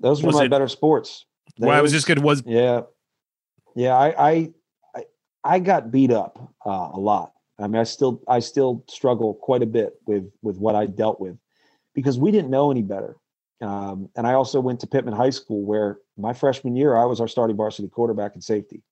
those 0.00 0.22
were 0.22 0.32
my 0.32 0.44
it, 0.44 0.48
better 0.48 0.68
sports. 0.68 1.26
Well, 1.58 1.70
I 1.70 1.82
was 1.82 1.92
just 1.92 2.06
good 2.06 2.18
was 2.18 2.42
yeah. 2.46 2.82
Yeah, 3.76 3.94
I 3.94 4.30
I 4.30 4.50
I, 4.94 5.04
I 5.44 5.58
got 5.58 5.90
beat 5.90 6.10
up 6.10 6.54
uh, 6.64 6.90
a 6.92 6.98
lot. 6.98 7.32
I 7.58 7.66
mean, 7.66 7.76
I 7.76 7.84
still 7.84 8.22
I 8.26 8.38
still 8.38 8.82
struggle 8.88 9.34
quite 9.34 9.62
a 9.62 9.66
bit 9.66 10.00
with 10.06 10.30
with 10.40 10.56
what 10.56 10.74
I 10.74 10.86
dealt 10.86 11.20
with 11.20 11.36
because 12.00 12.18
we 12.18 12.30
didn't 12.30 12.50
know 12.50 12.70
any 12.70 12.82
better. 12.82 13.16
Um, 13.60 14.08
and 14.16 14.26
I 14.26 14.34
also 14.34 14.58
went 14.60 14.80
to 14.80 14.86
Pitman 14.86 15.14
High 15.14 15.30
School, 15.30 15.62
where 15.64 15.98
my 16.16 16.32
freshman 16.32 16.76
year 16.76 16.96
I 16.96 17.04
was 17.04 17.20
our 17.20 17.28
starting 17.28 17.56
varsity 17.56 17.88
quarterback 17.88 18.34
and 18.34 18.42
safety. 18.42 18.82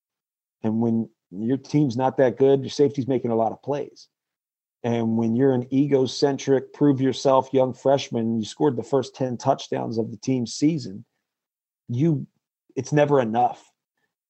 And 0.62 0.80
when 0.80 1.08
your 1.30 1.56
team's 1.56 1.96
not 1.96 2.16
that 2.18 2.36
good, 2.36 2.60
your 2.60 2.70
safety's 2.70 3.08
making 3.08 3.30
a 3.30 3.36
lot 3.36 3.52
of 3.52 3.62
plays. 3.62 4.08
And 4.84 5.16
when 5.16 5.34
you're 5.34 5.54
an 5.54 5.72
egocentric, 5.72 6.72
prove 6.72 7.00
yourself 7.00 7.52
young 7.52 7.74
freshman, 7.74 8.38
you 8.38 8.44
scored 8.44 8.76
the 8.76 8.82
first 8.82 9.16
10 9.16 9.36
touchdowns 9.36 9.98
of 9.98 10.10
the 10.10 10.16
team's 10.16 10.54
season, 10.54 11.04
you 11.88 12.26
it's 12.76 12.92
never 12.92 13.20
enough. 13.20 13.72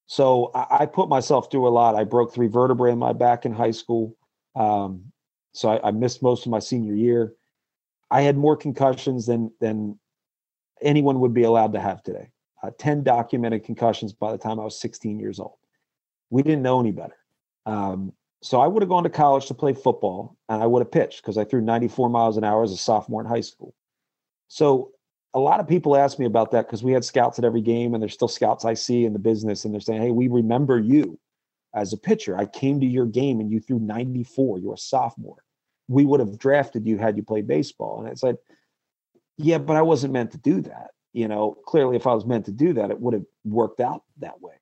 So 0.06 0.50
I, 0.54 0.78
I 0.80 0.86
put 0.86 1.10
myself 1.10 1.50
through 1.50 1.68
a 1.68 1.70
lot. 1.70 1.94
I 1.94 2.04
broke 2.04 2.32
three 2.32 2.46
vertebrae 2.46 2.92
in 2.92 2.98
my 2.98 3.12
back 3.12 3.44
in 3.44 3.52
high 3.52 3.72
school. 3.72 4.16
Um, 4.56 5.12
so 5.52 5.68
I, 5.68 5.88
I, 5.88 5.90
missed 5.90 6.22
most 6.22 6.46
of 6.46 6.50
my 6.50 6.58
senior 6.58 6.94
year. 6.94 7.34
I 8.10 8.22
had 8.22 8.36
more 8.36 8.56
concussions 8.56 9.26
than 9.26 9.50
than 9.60 9.98
anyone 10.80 11.20
would 11.20 11.34
be 11.34 11.42
allowed 11.42 11.72
to 11.72 11.80
have 11.80 12.02
today. 12.02 12.30
Uh, 12.62 12.70
Ten 12.78 13.02
documented 13.02 13.64
concussions 13.64 14.12
by 14.12 14.32
the 14.32 14.38
time 14.38 14.58
I 14.58 14.64
was 14.64 14.80
16 14.80 15.18
years 15.18 15.38
old. 15.38 15.56
We 16.30 16.42
didn't 16.42 16.62
know 16.62 16.80
any 16.80 16.92
better. 16.92 17.16
Um, 17.66 18.12
so 18.42 18.60
I 18.60 18.66
would 18.66 18.82
have 18.82 18.88
gone 18.88 19.04
to 19.04 19.10
college 19.10 19.46
to 19.46 19.54
play 19.54 19.72
football, 19.72 20.36
and 20.48 20.62
I 20.62 20.66
would 20.66 20.80
have 20.80 20.92
pitched 20.92 21.22
because 21.22 21.38
I 21.38 21.44
threw 21.44 21.60
94 21.60 22.08
miles 22.08 22.36
an 22.36 22.44
hour 22.44 22.62
as 22.62 22.72
a 22.72 22.76
sophomore 22.76 23.20
in 23.20 23.26
high 23.26 23.40
school. 23.40 23.74
So 24.48 24.92
a 25.34 25.40
lot 25.40 25.60
of 25.60 25.68
people 25.68 25.96
ask 25.96 26.18
me 26.18 26.26
about 26.26 26.52
that 26.52 26.66
because 26.66 26.82
we 26.82 26.92
had 26.92 27.04
scouts 27.04 27.38
at 27.38 27.44
every 27.44 27.60
game, 27.60 27.94
and 27.94 28.02
there's 28.02 28.14
still 28.14 28.28
scouts 28.28 28.64
I 28.64 28.74
see 28.74 29.04
in 29.04 29.12
the 29.12 29.18
business, 29.18 29.64
and 29.64 29.74
they're 29.74 29.80
saying, 29.80 30.02
"Hey, 30.02 30.10
we 30.10 30.28
remember 30.28 30.78
you." 30.78 31.18
as 31.74 31.92
a 31.92 31.96
pitcher. 31.96 32.36
I 32.36 32.46
came 32.46 32.80
to 32.80 32.86
your 32.86 33.06
game 33.06 33.40
and 33.40 33.50
you 33.50 33.60
threw 33.60 33.78
94. 33.78 34.58
You're 34.58 34.74
a 34.74 34.78
sophomore. 34.78 35.44
We 35.88 36.04
would 36.04 36.20
have 36.20 36.38
drafted 36.38 36.86
you 36.86 36.98
had 36.98 37.16
you 37.16 37.22
played 37.22 37.46
baseball. 37.46 38.00
And 38.00 38.08
it's 38.08 38.22
like, 38.22 38.36
yeah, 39.36 39.58
but 39.58 39.76
I 39.76 39.82
wasn't 39.82 40.12
meant 40.12 40.32
to 40.32 40.38
do 40.38 40.60
that. 40.62 40.90
You 41.12 41.28
know, 41.28 41.56
clearly, 41.66 41.96
if 41.96 42.06
I 42.06 42.14
was 42.14 42.26
meant 42.26 42.44
to 42.46 42.52
do 42.52 42.74
that, 42.74 42.90
it 42.90 43.00
would 43.00 43.14
have 43.14 43.24
worked 43.44 43.80
out 43.80 44.02
that 44.18 44.40
way. 44.40 44.54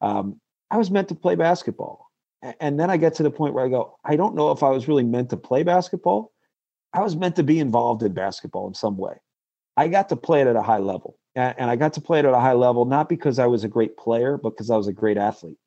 Um, 0.00 0.40
I 0.70 0.76
was 0.76 0.90
meant 0.90 1.08
to 1.08 1.14
play 1.14 1.34
basketball. 1.34 2.06
And 2.60 2.78
then 2.78 2.88
I 2.88 2.96
get 2.96 3.14
to 3.14 3.24
the 3.24 3.32
point 3.32 3.54
where 3.54 3.64
I 3.64 3.68
go, 3.68 3.98
I 4.04 4.14
don't 4.14 4.36
know 4.36 4.52
if 4.52 4.62
I 4.62 4.70
was 4.70 4.86
really 4.86 5.02
meant 5.02 5.30
to 5.30 5.36
play 5.36 5.64
basketball. 5.64 6.32
I 6.92 7.00
was 7.02 7.16
meant 7.16 7.34
to 7.36 7.42
be 7.42 7.58
involved 7.58 8.02
in 8.02 8.14
basketball 8.14 8.68
in 8.68 8.74
some 8.74 8.96
way. 8.96 9.14
I 9.76 9.88
got 9.88 10.08
to 10.10 10.16
play 10.16 10.40
it 10.40 10.46
at 10.46 10.54
a 10.56 10.62
high 10.62 10.78
level. 10.78 11.18
And 11.34 11.70
I 11.70 11.76
got 11.76 11.92
to 11.94 12.00
play 12.00 12.18
it 12.18 12.24
at 12.24 12.34
a 12.34 12.40
high 12.40 12.54
level, 12.54 12.84
not 12.84 13.08
because 13.08 13.38
I 13.38 13.46
was 13.46 13.64
a 13.64 13.68
great 13.68 13.96
player, 13.96 14.36
but 14.36 14.50
because 14.50 14.70
I 14.70 14.76
was 14.76 14.88
a 14.88 14.92
great 14.92 15.16
athlete. 15.16 15.58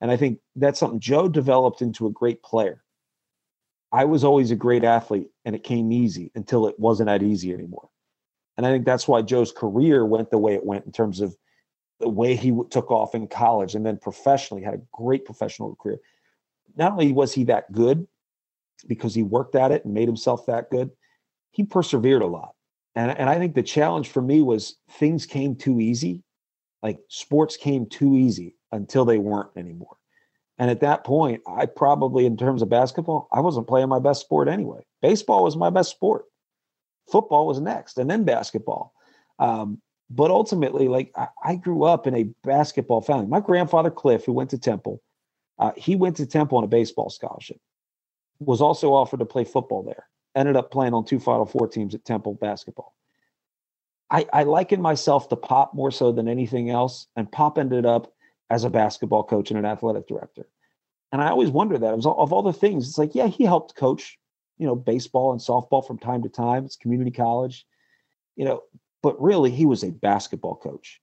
And 0.00 0.10
I 0.10 0.16
think 0.16 0.40
that's 0.56 0.78
something 0.78 1.00
Joe 1.00 1.28
developed 1.28 1.80
into 1.80 2.06
a 2.06 2.12
great 2.12 2.42
player. 2.42 2.82
I 3.96 4.04
was 4.04 4.24
always 4.24 4.50
a 4.50 4.56
great 4.56 4.84
athlete 4.84 5.28
and 5.46 5.56
it 5.56 5.64
came 5.64 5.90
easy 5.90 6.30
until 6.34 6.66
it 6.66 6.78
wasn't 6.78 7.06
that 7.06 7.22
easy 7.22 7.54
anymore. 7.54 7.88
And 8.58 8.66
I 8.66 8.70
think 8.70 8.84
that's 8.84 9.08
why 9.08 9.22
Joe's 9.22 9.52
career 9.52 10.04
went 10.04 10.30
the 10.30 10.36
way 10.36 10.52
it 10.52 10.66
went 10.66 10.84
in 10.84 10.92
terms 10.92 11.22
of 11.22 11.34
the 12.00 12.08
way 12.10 12.36
he 12.36 12.52
took 12.68 12.90
off 12.90 13.14
in 13.14 13.26
college 13.26 13.74
and 13.74 13.86
then 13.86 13.96
professionally 13.96 14.62
had 14.62 14.74
a 14.74 14.82
great 14.92 15.24
professional 15.24 15.74
career. 15.76 15.96
Not 16.76 16.92
only 16.92 17.10
was 17.10 17.32
he 17.32 17.44
that 17.44 17.72
good 17.72 18.06
because 18.86 19.14
he 19.14 19.22
worked 19.22 19.54
at 19.54 19.72
it 19.72 19.86
and 19.86 19.94
made 19.94 20.08
himself 20.08 20.44
that 20.44 20.68
good, 20.68 20.90
he 21.52 21.64
persevered 21.64 22.20
a 22.20 22.26
lot. 22.26 22.50
And, 22.96 23.16
and 23.18 23.30
I 23.30 23.38
think 23.38 23.54
the 23.54 23.62
challenge 23.62 24.10
for 24.10 24.20
me 24.20 24.42
was 24.42 24.76
things 24.90 25.24
came 25.24 25.56
too 25.56 25.80
easy. 25.80 26.22
Like 26.82 26.98
sports 27.08 27.56
came 27.56 27.86
too 27.86 28.14
easy 28.14 28.56
until 28.72 29.06
they 29.06 29.16
weren't 29.16 29.56
anymore. 29.56 29.96
And 30.58 30.70
at 30.70 30.80
that 30.80 31.04
point, 31.04 31.42
I 31.46 31.66
probably, 31.66 32.24
in 32.24 32.36
terms 32.36 32.62
of 32.62 32.70
basketball, 32.70 33.28
I 33.32 33.40
wasn't 33.40 33.68
playing 33.68 33.88
my 33.88 33.98
best 33.98 34.22
sport 34.22 34.48
anyway. 34.48 34.86
Baseball 35.02 35.44
was 35.44 35.56
my 35.56 35.70
best 35.70 35.90
sport. 35.90 36.24
Football 37.10 37.46
was 37.46 37.60
next, 37.60 37.98
and 37.98 38.10
then 38.10 38.24
basketball. 38.24 38.92
Um, 39.38 39.80
but 40.08 40.30
ultimately, 40.30 40.88
like 40.88 41.12
I, 41.16 41.28
I, 41.44 41.56
grew 41.56 41.84
up 41.84 42.06
in 42.06 42.14
a 42.14 42.30
basketball 42.42 43.00
family. 43.02 43.26
My 43.26 43.40
grandfather 43.40 43.90
Cliff, 43.90 44.24
who 44.24 44.32
went 44.32 44.50
to 44.50 44.58
Temple, 44.58 45.02
uh, 45.58 45.72
he 45.76 45.94
went 45.94 46.16
to 46.16 46.26
Temple 46.26 46.58
on 46.58 46.64
a 46.64 46.68
baseball 46.68 47.10
scholarship. 47.10 47.58
Was 48.38 48.60
also 48.60 48.92
offered 48.92 49.20
to 49.20 49.26
play 49.26 49.44
football 49.44 49.82
there. 49.82 50.06
Ended 50.34 50.56
up 50.56 50.70
playing 50.70 50.94
on 50.94 51.04
two 51.04 51.18
Final 51.18 51.46
Four 51.46 51.68
teams 51.68 51.94
at 51.94 52.04
Temple 52.04 52.34
basketball. 52.34 52.94
I, 54.10 54.26
I 54.32 54.42
liken 54.44 54.80
myself 54.80 55.28
to 55.30 55.36
Pop 55.36 55.74
more 55.74 55.90
so 55.90 56.12
than 56.12 56.28
anything 56.28 56.70
else, 56.70 57.08
and 57.16 57.30
Pop 57.30 57.58
ended 57.58 57.84
up 57.84 58.12
as 58.50 58.64
a 58.64 58.70
basketball 58.70 59.24
coach 59.24 59.50
and 59.50 59.58
an 59.58 59.64
athletic 59.64 60.06
director. 60.06 60.46
And 61.12 61.22
I 61.22 61.28
always 61.28 61.50
wonder 61.50 61.78
that 61.78 61.94
of 61.94 62.32
all 62.32 62.42
the 62.42 62.52
things, 62.52 62.88
it's 62.88 62.98
like, 62.98 63.14
yeah, 63.14 63.26
he 63.26 63.44
helped 63.44 63.76
coach, 63.76 64.18
you 64.58 64.66
know, 64.66 64.74
baseball 64.74 65.32
and 65.32 65.40
softball 65.40 65.86
from 65.86 65.98
time 65.98 66.22
to 66.22 66.28
time. 66.28 66.64
It's 66.64 66.76
community 66.76 67.10
college, 67.10 67.66
you 68.34 68.44
know, 68.44 68.62
but 69.02 69.20
really 69.20 69.50
he 69.50 69.66
was 69.66 69.82
a 69.82 69.90
basketball 69.90 70.56
coach. 70.56 71.00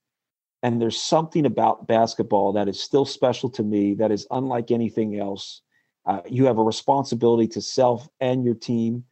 And 0.62 0.80
there's 0.80 1.00
something 1.00 1.44
about 1.44 1.86
basketball 1.86 2.52
that 2.54 2.68
is 2.68 2.80
still 2.80 3.04
special 3.04 3.50
to 3.50 3.62
me 3.62 3.94
that 3.94 4.10
is 4.10 4.26
unlike 4.30 4.70
anything 4.70 5.18
else. 5.18 5.60
Uh, 6.06 6.20
you 6.28 6.46
have 6.46 6.58
a 6.58 6.62
responsibility 6.62 7.48
to 7.48 7.60
self 7.60 8.08
and 8.20 8.44
your 8.44 8.54
team. 8.54 9.04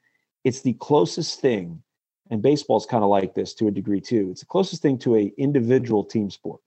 It's 0.44 0.60
the 0.60 0.74
closest 0.74 1.40
thing, 1.40 1.82
and 2.30 2.42
baseball 2.42 2.76
is 2.76 2.86
kind 2.86 3.04
of 3.04 3.10
like 3.10 3.34
this 3.34 3.54
to 3.54 3.68
a 3.68 3.70
degree 3.70 4.00
too. 4.00 4.28
It's 4.30 4.40
the 4.40 4.46
closest 4.46 4.82
thing 4.82 4.98
to 4.98 5.16
a 5.16 5.32
individual 5.36 6.04
team 6.04 6.30
sport 6.30 6.60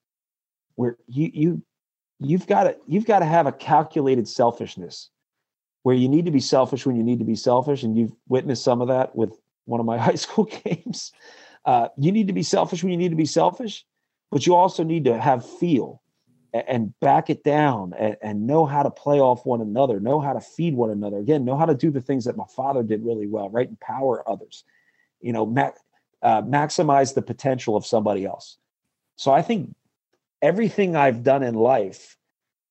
where 0.75 0.97
you 1.07 1.31
you 1.33 1.61
you've 2.19 2.47
got 2.47 2.63
to 2.65 2.77
you've 2.88 3.05
got 3.05 3.19
to 3.19 3.25
have 3.25 3.47
a 3.47 3.51
calculated 3.51 4.27
selfishness 4.27 5.09
where 5.83 5.95
you 5.95 6.09
need 6.09 6.25
to 6.25 6.31
be 6.31 6.39
selfish 6.39 6.85
when 6.85 6.95
you 6.95 7.03
need 7.03 7.19
to 7.19 7.25
be 7.25 7.35
selfish. 7.35 7.83
And 7.83 7.95
you've 7.95 8.11
witnessed 8.27 8.63
some 8.63 8.81
of 8.81 8.88
that 8.88 9.15
with 9.15 9.38
one 9.65 9.79
of 9.79 9.85
my 9.85 9.97
high 9.99 10.15
school 10.15 10.45
games. 10.45 11.11
Uh, 11.63 11.89
you 11.97 12.11
need 12.11 12.27
to 12.27 12.33
be 12.33 12.43
selfish 12.43 12.83
when 12.83 12.91
you 12.91 12.97
need 12.97 13.09
to 13.09 13.15
be 13.15 13.25
selfish 13.25 13.85
but 14.31 14.45
you 14.45 14.55
also 14.55 14.83
need 14.83 15.05
to 15.05 15.19
have 15.19 15.47
feel 15.59 16.01
and 16.53 16.97
back 16.99 17.29
it 17.29 17.43
down 17.43 17.93
and, 17.97 18.17
and, 18.21 18.47
know 18.47 18.65
how 18.65 18.81
to 18.81 18.89
play 18.89 19.19
off 19.19 19.45
one 19.45 19.61
another 19.61 19.99
know 19.99 20.19
how 20.19 20.33
to 20.33 20.41
feed 20.41 20.73
one 20.73 20.89
another. 20.89 21.17
Again 21.17 21.45
know 21.45 21.57
how 21.57 21.65
to 21.65 21.75
do 21.75 21.91
the 21.91 22.01
things 22.01 22.25
that 22.25 22.38
my 22.38 22.45
father 22.55 22.83
did 22.83 23.03
really 23.03 23.27
well 23.27 23.49
right? 23.49 23.69
Empower 23.69 24.27
others 24.29 24.63
you 25.21 25.33
know 25.33 25.45
ma- 25.45 25.71
uh, 26.21 26.41
maximize 26.41 27.13
the 27.13 27.21
potential 27.21 27.75
of 27.75 27.85
somebody 27.85 28.25
else. 28.25 28.57
So 29.15 29.31
i 29.31 29.41
think 29.41 29.75
everything 30.45 30.95
I've 30.95 31.23
done 31.23 31.41
in 31.41 31.55
life 31.55 32.17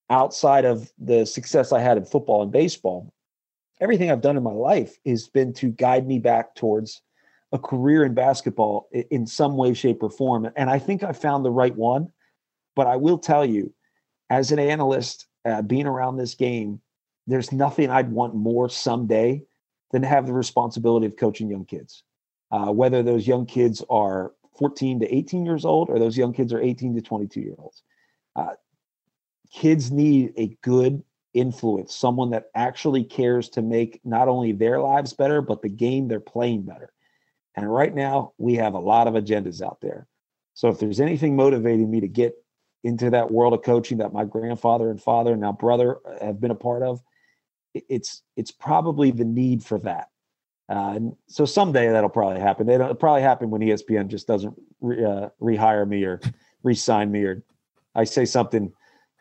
outside 0.08 0.64
of 0.64 0.92
the 0.96 1.26
success 1.26 1.72
I 1.72 1.80
had 1.80 1.96
in 1.96 2.04
football 2.04 2.42
and 2.42 2.52
baseball, 2.52 3.12
everything 3.80 4.12
I've 4.12 4.20
done 4.20 4.36
in 4.36 4.44
my 4.44 4.52
life 4.52 4.96
has 5.04 5.26
been 5.26 5.52
to 5.54 5.70
guide 5.70 6.06
me 6.06 6.20
back 6.20 6.54
towards 6.54 7.02
a 7.50 7.58
career 7.58 8.04
in 8.04 8.14
basketball 8.14 8.88
in 9.10 9.26
some 9.26 9.56
way, 9.56 9.74
shape, 9.74 10.04
or 10.04 10.10
form. 10.10 10.48
And 10.54 10.70
I 10.70 10.78
think 10.78 11.02
I 11.02 11.12
found 11.12 11.44
the 11.44 11.50
right 11.50 11.74
one. 11.74 12.12
But 12.76 12.86
I 12.86 12.94
will 12.94 13.18
tell 13.18 13.44
you, 13.44 13.72
as 14.30 14.52
an 14.52 14.60
analyst, 14.60 15.26
uh, 15.44 15.62
being 15.62 15.86
around 15.86 16.16
this 16.16 16.34
game, 16.34 16.80
there's 17.26 17.50
nothing 17.50 17.90
I'd 17.90 18.10
want 18.10 18.36
more 18.36 18.68
someday 18.68 19.42
than 19.90 20.02
to 20.02 20.08
have 20.08 20.26
the 20.26 20.32
responsibility 20.32 21.06
of 21.06 21.16
coaching 21.16 21.50
young 21.50 21.64
kids. 21.64 22.04
Uh, 22.52 22.70
whether 22.70 23.02
those 23.02 23.26
young 23.26 23.46
kids 23.46 23.82
are 23.90 24.32
14 24.58 25.00
to 25.00 25.14
18 25.14 25.44
years 25.44 25.64
old 25.64 25.90
or 25.90 25.98
those 25.98 26.16
young 26.16 26.32
kids 26.32 26.52
are 26.52 26.60
18 26.60 26.94
to 26.94 27.02
22 27.02 27.40
year 27.40 27.54
olds. 27.58 27.82
Uh, 28.36 28.54
kids 29.52 29.90
need 29.90 30.32
a 30.36 30.56
good 30.62 31.02
influence, 31.32 31.94
someone 31.94 32.30
that 32.30 32.46
actually 32.54 33.04
cares 33.04 33.48
to 33.50 33.62
make 33.62 34.00
not 34.04 34.28
only 34.28 34.52
their 34.52 34.80
lives 34.80 35.12
better, 35.12 35.42
but 35.42 35.62
the 35.62 35.68
game 35.68 36.08
they're 36.08 36.20
playing 36.20 36.62
better. 36.62 36.92
And 37.56 37.72
right 37.72 37.94
now, 37.94 38.32
we 38.38 38.54
have 38.54 38.74
a 38.74 38.78
lot 38.78 39.06
of 39.06 39.14
agendas 39.14 39.62
out 39.62 39.80
there. 39.80 40.06
So 40.54 40.68
if 40.68 40.78
there's 40.78 41.00
anything 41.00 41.36
motivating 41.36 41.90
me 41.90 42.00
to 42.00 42.08
get 42.08 42.34
into 42.84 43.10
that 43.10 43.30
world 43.30 43.54
of 43.54 43.62
coaching 43.62 43.98
that 43.98 44.12
my 44.12 44.24
grandfather 44.24 44.90
and 44.90 45.02
father 45.02 45.32
and 45.32 45.40
now 45.40 45.52
brother 45.52 45.98
have 46.20 46.40
been 46.40 46.50
a 46.50 46.56
part 46.56 46.82
of, 46.82 47.02
it's 47.74 48.22
it's 48.36 48.52
probably 48.52 49.10
the 49.10 49.24
need 49.24 49.64
for 49.64 49.78
that. 49.80 50.08
Uh, 50.68 50.92
and 50.94 51.16
so 51.26 51.44
someday 51.44 51.90
that'll 51.90 52.08
probably 52.08 52.40
happen. 52.40 52.68
It'll 52.68 52.94
probably 52.94 53.22
happen 53.22 53.50
when 53.50 53.60
ESPN 53.60 54.08
just 54.08 54.26
doesn't 54.26 54.54
re, 54.80 55.04
uh, 55.04 55.28
rehire 55.40 55.86
me 55.86 56.04
or 56.04 56.20
re-sign 56.62 57.10
me, 57.10 57.24
or 57.24 57.42
I 57.94 58.04
say 58.04 58.24
something 58.24 58.72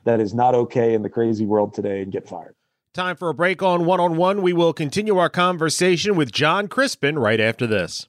that 0.05 0.19
is 0.19 0.33
not 0.33 0.55
okay 0.55 0.93
in 0.93 1.01
the 1.01 1.09
crazy 1.09 1.45
world 1.45 1.73
today 1.73 2.01
and 2.01 2.11
get 2.11 2.27
fired. 2.27 2.55
Time 2.93 3.15
for 3.15 3.29
a 3.29 3.33
break 3.33 3.63
on 3.63 3.85
one 3.85 3.99
on 3.99 4.15
one. 4.15 4.41
We 4.41 4.53
will 4.53 4.71
continue 4.71 5.17
our 5.17 5.29
conversation 5.29 6.15
with 6.15 6.31
John 6.31 6.67
Crispin 6.67 7.17
right 7.17 7.39
after 7.39 7.65
this. 7.65 8.07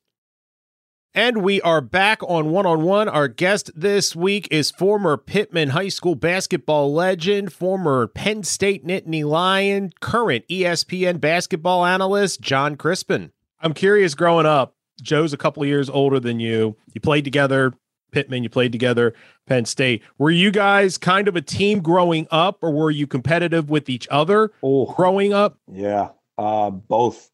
And 1.17 1.43
we 1.43 1.61
are 1.61 1.81
back 1.81 2.23
on 2.25 2.51
one 2.51 2.67
on 2.67 2.83
one. 2.83 3.09
Our 3.09 3.29
guest 3.29 3.71
this 3.77 4.17
week 4.17 4.49
is 4.51 4.73
former 4.73 5.17
Pitman 5.17 5.69
High 5.69 5.89
School 5.89 6.17
basketball 6.17 6.93
legend, 6.93 7.53
former 7.53 8.09
Penn 8.09 8.43
State 8.43 8.85
Nittany 8.85 9.25
Lion, 9.25 9.93
current 10.01 10.45
ESPN 10.49 11.21
basketball 11.21 11.85
analyst, 11.87 12.41
John 12.41 12.75
Crispin. 12.75 13.31
I'm 13.61 13.75
curious 13.75 14.15
growing 14.15 14.45
up, 14.47 14.75
Joe's 15.03 15.33
a 15.33 15.37
couple 15.37 15.63
of 15.63 15.69
years 15.69 15.89
older 15.89 16.19
than 16.19 16.41
you. 16.41 16.77
You 16.95 17.01
played 17.01 17.23
together, 17.25 17.75
Pitman, 18.11 18.43
you 18.43 18.51
played 18.51 18.73
together, 18.73 19.15
Penn 19.47 19.67
State. 19.67 20.03
Were 20.19 20.33
you 20.33 20.51
guys 20.51 20.99
kind 20.99 21.29
of 21.29 21.37
a 21.37 21.41
team 21.43 21.79
growing 21.81 22.27
up, 22.33 22.59
or 22.61 22.73
were 22.73 22.91
you 22.91 23.07
competitive 23.07 23.71
with 23.71 23.89
each 23.89 24.09
other 24.11 24.51
Oh, 24.65 24.87
growing 24.93 25.33
up? 25.33 25.59
yeah, 25.71 26.09
uh, 26.37 26.71
both. 26.71 27.31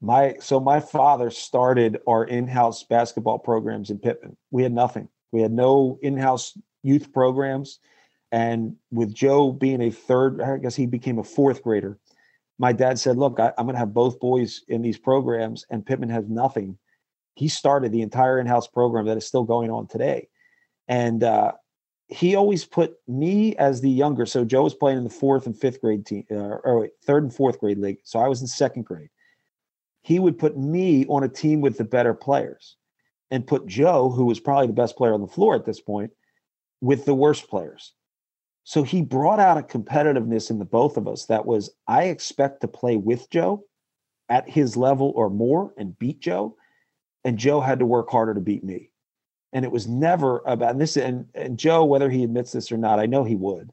My 0.00 0.36
so 0.40 0.60
my 0.60 0.80
father 0.80 1.30
started 1.30 1.98
our 2.06 2.24
in-house 2.24 2.84
basketball 2.84 3.38
programs 3.38 3.90
in 3.90 3.98
Pitman. 3.98 4.36
We 4.50 4.62
had 4.62 4.72
nothing. 4.72 5.08
We 5.32 5.42
had 5.42 5.52
no 5.52 5.98
in-house 6.02 6.56
youth 6.82 7.12
programs, 7.12 7.78
and 8.32 8.76
with 8.90 9.14
Joe 9.14 9.52
being 9.52 9.82
a 9.82 9.90
third, 9.90 10.40
I 10.40 10.56
guess 10.56 10.74
he 10.74 10.86
became 10.86 11.18
a 11.18 11.24
fourth 11.24 11.62
grader. 11.62 11.98
My 12.58 12.72
dad 12.72 12.98
said, 12.98 13.18
"Look, 13.18 13.38
I, 13.38 13.52
I'm 13.58 13.66
going 13.66 13.74
to 13.74 13.78
have 13.78 13.92
both 13.92 14.20
boys 14.20 14.62
in 14.68 14.80
these 14.80 14.98
programs, 14.98 15.66
and 15.70 15.84
Pitman 15.84 16.10
has 16.10 16.28
nothing." 16.28 16.78
He 17.34 17.48
started 17.48 17.92
the 17.92 18.02
entire 18.02 18.38
in-house 18.38 18.68
program 18.68 19.06
that 19.06 19.16
is 19.16 19.26
still 19.26 19.44
going 19.44 19.70
on 19.70 19.86
today, 19.86 20.28
and 20.88 21.22
uh, 21.22 21.52
he 22.08 22.34
always 22.34 22.64
put 22.64 22.94
me 23.06 23.54
as 23.56 23.80
the 23.80 23.90
younger. 23.90 24.26
So 24.26 24.44
Joe 24.44 24.64
was 24.64 24.74
playing 24.74 24.98
in 24.98 25.04
the 25.04 25.10
fourth 25.10 25.46
and 25.46 25.56
fifth 25.56 25.80
grade 25.80 26.06
team, 26.06 26.24
uh, 26.30 26.58
or 26.64 26.80
wait, 26.80 26.92
third 27.04 27.22
and 27.22 27.32
fourth 27.32 27.60
grade 27.60 27.78
league. 27.78 27.98
So 28.02 28.18
I 28.18 28.28
was 28.28 28.40
in 28.40 28.46
second 28.46 28.84
grade. 28.84 29.10
He 30.02 30.18
would 30.18 30.38
put 30.38 30.56
me 30.56 31.06
on 31.06 31.22
a 31.22 31.28
team 31.28 31.60
with 31.60 31.78
the 31.78 31.84
better 31.84 32.14
players, 32.14 32.76
and 33.30 33.46
put 33.46 33.66
Joe, 33.66 34.10
who 34.10 34.24
was 34.24 34.40
probably 34.40 34.66
the 34.66 34.72
best 34.72 34.96
player 34.96 35.14
on 35.14 35.20
the 35.20 35.26
floor 35.26 35.54
at 35.54 35.64
this 35.64 35.80
point, 35.80 36.10
with 36.80 37.04
the 37.04 37.14
worst 37.14 37.48
players. 37.48 37.92
So 38.64 38.82
he 38.82 39.02
brought 39.02 39.40
out 39.40 39.58
a 39.58 39.62
competitiveness 39.62 40.50
in 40.50 40.58
the 40.58 40.64
both 40.64 40.96
of 40.96 41.08
us 41.08 41.26
that 41.26 41.46
was 41.46 41.70
I 41.86 42.04
expect 42.04 42.60
to 42.60 42.68
play 42.68 42.96
with 42.96 43.28
Joe 43.30 43.64
at 44.28 44.48
his 44.48 44.76
level 44.76 45.12
or 45.16 45.28
more 45.28 45.74
and 45.76 45.98
beat 45.98 46.20
Joe, 46.20 46.56
and 47.24 47.38
Joe 47.38 47.60
had 47.60 47.80
to 47.80 47.86
work 47.86 48.10
harder 48.10 48.34
to 48.34 48.40
beat 48.40 48.64
me. 48.64 48.90
And 49.52 49.64
it 49.64 49.72
was 49.72 49.88
never 49.88 50.38
about 50.46 50.70
and 50.70 50.80
this 50.80 50.96
and, 50.96 51.26
and 51.34 51.58
joe 51.58 51.84
whether 51.84 52.08
he 52.08 52.22
admits 52.22 52.52
this 52.52 52.70
or 52.70 52.76
not 52.76 53.00
i 53.00 53.06
know 53.06 53.24
he 53.24 53.34
would. 53.34 53.72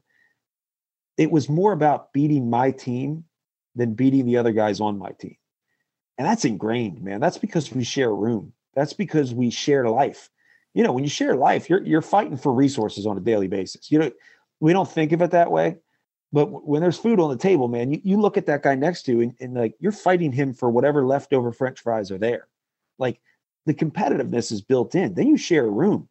It 1.16 1.30
was 1.30 1.48
more 1.48 1.72
about 1.72 2.12
beating 2.12 2.50
my 2.50 2.72
team 2.72 3.24
than 3.76 3.94
beating 3.94 4.26
the 4.26 4.38
other 4.38 4.52
guys 4.52 4.80
on 4.80 4.98
my 4.98 5.12
team 5.12 5.36
and 6.18 6.26
that's 6.26 6.44
ingrained 6.44 7.02
man 7.02 7.20
that's 7.20 7.38
because 7.38 7.72
we 7.72 7.84
share 7.84 8.10
a 8.10 8.14
room 8.14 8.52
that's 8.74 8.92
because 8.92 9.32
we 9.32 9.50
share 9.50 9.88
life 9.88 10.28
you 10.74 10.82
know 10.82 10.92
when 10.92 11.04
you 11.04 11.10
share 11.10 11.34
life 11.34 11.70
you're 11.70 11.82
you're 11.82 12.02
fighting 12.02 12.36
for 12.36 12.52
resources 12.52 13.06
on 13.06 13.16
a 13.16 13.20
daily 13.20 13.48
basis 13.48 13.90
you 13.90 13.98
know 13.98 14.10
we 14.60 14.72
don't 14.72 14.90
think 14.90 15.12
of 15.12 15.22
it 15.22 15.30
that 15.30 15.50
way 15.50 15.76
but 16.30 16.66
when 16.66 16.82
there's 16.82 16.98
food 16.98 17.20
on 17.20 17.30
the 17.30 17.36
table 17.36 17.68
man 17.68 17.92
you, 17.92 18.00
you 18.04 18.20
look 18.20 18.36
at 18.36 18.46
that 18.46 18.62
guy 18.62 18.74
next 18.74 19.02
to 19.02 19.12
you 19.12 19.20
and, 19.22 19.34
and 19.40 19.54
like 19.54 19.74
you're 19.78 19.92
fighting 19.92 20.32
him 20.32 20.52
for 20.52 20.68
whatever 20.68 21.06
leftover 21.06 21.52
french 21.52 21.80
fries 21.80 22.10
are 22.10 22.18
there 22.18 22.48
like 22.98 23.20
the 23.68 23.74
competitiveness 23.74 24.50
is 24.50 24.62
built 24.62 24.94
in. 24.94 25.12
Then 25.12 25.26
you 25.26 25.36
share 25.36 25.66
a 25.66 25.70
room. 25.70 26.08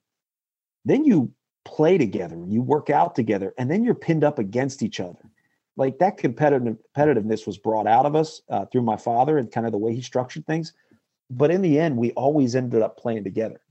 Then 0.85 1.03
you 1.03 1.33
play 1.65 1.97
together 1.97 2.37
you 2.47 2.61
work 2.61 2.89
out 2.89 3.13
together, 3.13 3.53
and 3.57 3.69
then 3.69 3.83
you're 3.83 3.95
pinned 3.95 4.23
up 4.23 4.39
against 4.39 4.83
each 4.83 5.01
other. 5.01 5.19
Like 5.77 5.99
that 5.99 6.17
competitive 6.17 6.77
competitiveness 6.95 7.47
was 7.47 7.57
brought 7.57 7.87
out 7.87 8.05
of 8.05 8.15
us 8.15 8.41
uh, 8.49 8.65
through 8.65 8.81
my 8.81 8.97
father 8.97 9.37
and 9.37 9.51
kind 9.51 9.65
of 9.65 9.71
the 9.71 9.77
way 9.77 9.93
he 9.93 10.01
structured 10.01 10.45
things. 10.45 10.73
But 11.29 11.51
in 11.51 11.61
the 11.61 11.79
end, 11.79 11.97
we 11.97 12.11
always 12.11 12.55
ended 12.55 12.81
up 12.81 12.97
playing 12.97 13.23
together. 13.23 13.61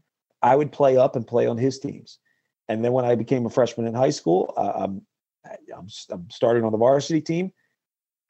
I 0.42 0.56
would 0.56 0.72
play 0.72 0.96
up 0.96 1.16
and 1.16 1.26
play 1.26 1.46
on 1.46 1.58
his 1.58 1.78
teams, 1.78 2.18
and 2.68 2.84
then 2.84 2.92
when 2.92 3.04
I 3.04 3.14
became 3.14 3.46
a 3.46 3.50
freshman 3.50 3.86
in 3.86 3.94
high 3.94 4.10
school, 4.10 4.54
uh, 4.56 4.72
I'm, 4.76 5.02
I'm 5.74 5.88
I'm 6.10 6.30
starting 6.30 6.64
on 6.64 6.72
the 6.72 6.78
varsity 6.78 7.20
team. 7.20 7.52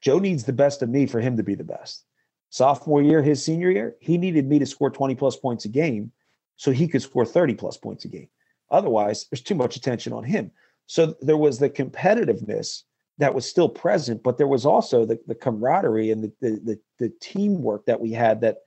Joe 0.01 0.19
needs 0.19 0.43
the 0.43 0.53
best 0.53 0.81
of 0.81 0.89
me 0.89 1.05
for 1.05 1.19
him 1.19 1.37
to 1.37 1.43
be 1.43 1.55
the 1.55 1.63
best 1.63 2.05
sophomore 2.49 3.01
year, 3.01 3.21
his 3.21 3.43
senior 3.43 3.69
year, 3.71 3.95
he 3.99 4.17
needed 4.17 4.47
me 4.47 4.59
to 4.59 4.65
score 4.65 4.89
20 4.89 5.15
plus 5.15 5.35
points 5.35 5.65
a 5.65 5.69
game 5.69 6.11
so 6.55 6.71
he 6.71 6.87
could 6.87 7.01
score 7.01 7.25
30 7.25 7.55
plus 7.55 7.77
points 7.77 8.05
a 8.05 8.07
game. 8.07 8.29
Otherwise, 8.71 9.27
there's 9.29 9.41
too 9.41 9.55
much 9.55 9.75
attention 9.75 10.13
on 10.13 10.23
him. 10.23 10.51
So 10.87 11.15
there 11.21 11.37
was 11.37 11.59
the 11.59 11.69
competitiveness 11.69 12.83
that 13.17 13.33
was 13.33 13.49
still 13.49 13.69
present, 13.69 14.21
but 14.23 14.37
there 14.37 14.47
was 14.47 14.65
also 14.65 15.05
the, 15.05 15.19
the 15.27 15.35
camaraderie 15.35 16.11
and 16.11 16.23
the, 16.23 16.31
the, 16.39 16.79
the, 16.99 17.13
teamwork 17.19 17.85
that 17.85 17.99
we 17.99 18.11
had 18.11 18.41
that 18.41 18.57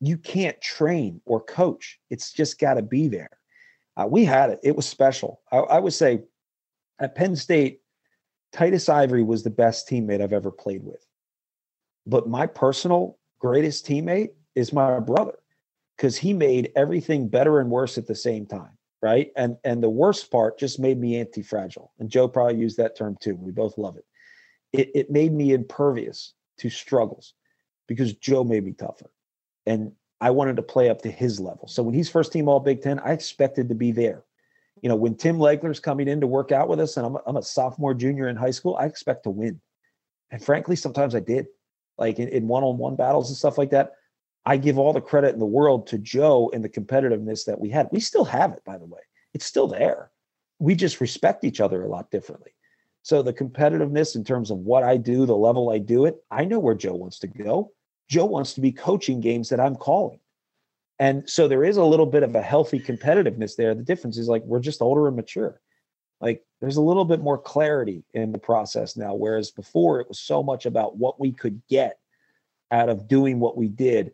you 0.00 0.16
can't 0.16 0.60
train 0.60 1.20
or 1.24 1.40
coach. 1.40 1.98
It's 2.08 2.32
just 2.32 2.60
got 2.60 2.74
to 2.74 2.82
be 2.82 3.08
there. 3.08 3.30
Uh, 3.96 4.06
we 4.06 4.24
had 4.24 4.50
it. 4.50 4.60
It 4.62 4.76
was 4.76 4.86
special. 4.86 5.40
I, 5.50 5.58
I 5.58 5.78
would 5.80 5.92
say 5.92 6.22
at 7.00 7.16
Penn 7.16 7.34
State, 7.34 7.80
Titus 8.52 8.88
Ivory 8.88 9.22
was 9.22 9.42
the 9.42 9.50
best 9.50 9.88
teammate 9.88 10.22
I've 10.22 10.32
ever 10.32 10.50
played 10.50 10.84
with. 10.84 11.04
But 12.06 12.28
my 12.28 12.46
personal 12.46 13.18
greatest 13.38 13.86
teammate 13.86 14.30
is 14.54 14.72
my 14.72 15.00
brother 15.00 15.38
because 15.96 16.16
he 16.16 16.32
made 16.32 16.72
everything 16.76 17.28
better 17.28 17.60
and 17.60 17.70
worse 17.70 17.98
at 17.98 18.06
the 18.06 18.14
same 18.14 18.46
time. 18.46 18.76
Right. 19.02 19.32
And 19.34 19.56
and 19.64 19.82
the 19.82 19.88
worst 19.88 20.30
part 20.30 20.58
just 20.58 20.78
made 20.78 20.98
me 21.00 21.16
anti-fragile. 21.16 21.90
And 21.98 22.10
Joe 22.10 22.28
probably 22.28 22.58
used 22.58 22.76
that 22.76 22.96
term 22.96 23.16
too. 23.18 23.34
We 23.34 23.50
both 23.50 23.78
love 23.78 23.96
it. 23.96 24.04
It 24.72 24.90
it 24.94 25.10
made 25.10 25.32
me 25.32 25.54
impervious 25.54 26.34
to 26.58 26.68
struggles 26.68 27.32
because 27.88 28.12
Joe 28.12 28.44
made 28.44 28.64
me 28.64 28.72
tougher. 28.72 29.10
And 29.64 29.92
I 30.20 30.30
wanted 30.32 30.56
to 30.56 30.62
play 30.62 30.90
up 30.90 31.00
to 31.02 31.10
his 31.10 31.40
level. 31.40 31.66
So 31.66 31.82
when 31.82 31.94
he's 31.94 32.10
first 32.10 32.30
team 32.30 32.46
all 32.46 32.60
Big 32.60 32.82
Ten, 32.82 32.98
I 32.98 33.12
expected 33.12 33.70
to 33.70 33.74
be 33.74 33.90
there. 33.90 34.24
You 34.82 34.90
know, 34.90 34.96
when 34.96 35.14
Tim 35.14 35.38
Legler's 35.38 35.80
coming 35.80 36.06
in 36.06 36.20
to 36.20 36.26
work 36.26 36.52
out 36.52 36.68
with 36.68 36.80
us 36.80 36.98
and 36.98 37.06
I'm 37.06 37.16
a, 37.16 37.20
I'm 37.26 37.36
a 37.38 37.42
sophomore, 37.42 37.94
junior 37.94 38.28
in 38.28 38.36
high 38.36 38.50
school, 38.50 38.76
I 38.76 38.84
expect 38.84 39.22
to 39.22 39.30
win. 39.30 39.60
And 40.30 40.44
frankly, 40.44 40.76
sometimes 40.76 41.14
I 41.14 41.20
did 41.20 41.46
like 41.96 42.18
in, 42.18 42.28
in 42.28 42.48
one-on-one 42.48 42.96
battles 42.96 43.30
and 43.30 43.36
stuff 43.36 43.56
like 43.56 43.70
that. 43.70 43.92
I 44.46 44.56
give 44.56 44.78
all 44.78 44.92
the 44.92 45.00
credit 45.00 45.34
in 45.34 45.38
the 45.38 45.46
world 45.46 45.86
to 45.88 45.98
Joe 45.98 46.50
and 46.54 46.64
the 46.64 46.68
competitiveness 46.68 47.44
that 47.44 47.60
we 47.60 47.68
had. 47.70 47.88
We 47.92 48.00
still 48.00 48.24
have 48.24 48.52
it, 48.52 48.64
by 48.64 48.78
the 48.78 48.86
way. 48.86 49.00
It's 49.34 49.46
still 49.46 49.68
there. 49.68 50.10
We 50.58 50.74
just 50.74 51.00
respect 51.00 51.44
each 51.44 51.60
other 51.60 51.82
a 51.82 51.88
lot 51.88 52.10
differently. 52.10 52.52
So 53.02 53.22
the 53.22 53.32
competitiveness 53.32 54.16
in 54.16 54.24
terms 54.24 54.50
of 54.50 54.58
what 54.58 54.82
I 54.82 54.96
do, 54.96 55.24
the 55.26 55.36
level 55.36 55.70
I 55.70 55.78
do 55.78 56.04
it, 56.04 56.22
I 56.30 56.44
know 56.44 56.58
where 56.58 56.74
Joe 56.74 56.94
wants 56.94 57.18
to 57.20 57.26
go. 57.26 57.72
Joe 58.08 58.26
wants 58.26 58.54
to 58.54 58.60
be 58.60 58.72
coaching 58.72 59.20
games 59.20 59.48
that 59.50 59.60
I'm 59.60 59.76
calling. 59.76 60.20
And 60.98 61.28
so 61.28 61.48
there 61.48 61.64
is 61.64 61.78
a 61.78 61.84
little 61.84 62.06
bit 62.06 62.22
of 62.22 62.34
a 62.34 62.42
healthy 62.42 62.78
competitiveness 62.78 63.56
there. 63.56 63.74
The 63.74 63.82
difference 63.82 64.18
is 64.18 64.28
like 64.28 64.42
we're 64.44 64.60
just 64.60 64.82
older 64.82 65.06
and 65.06 65.16
mature. 65.16 65.60
Like 66.20 66.44
there's 66.60 66.76
a 66.76 66.82
little 66.82 67.06
bit 67.06 67.20
more 67.20 67.38
clarity 67.38 68.04
in 68.12 68.32
the 68.32 68.38
process 68.38 68.96
now, 68.96 69.14
whereas 69.14 69.50
before 69.50 70.00
it 70.00 70.08
was 70.08 70.20
so 70.20 70.42
much 70.42 70.66
about 70.66 70.98
what 70.98 71.18
we 71.18 71.32
could 71.32 71.62
get 71.68 71.98
out 72.70 72.90
of 72.90 73.08
doing 73.08 73.40
what 73.40 73.56
we 73.56 73.68
did. 73.68 74.12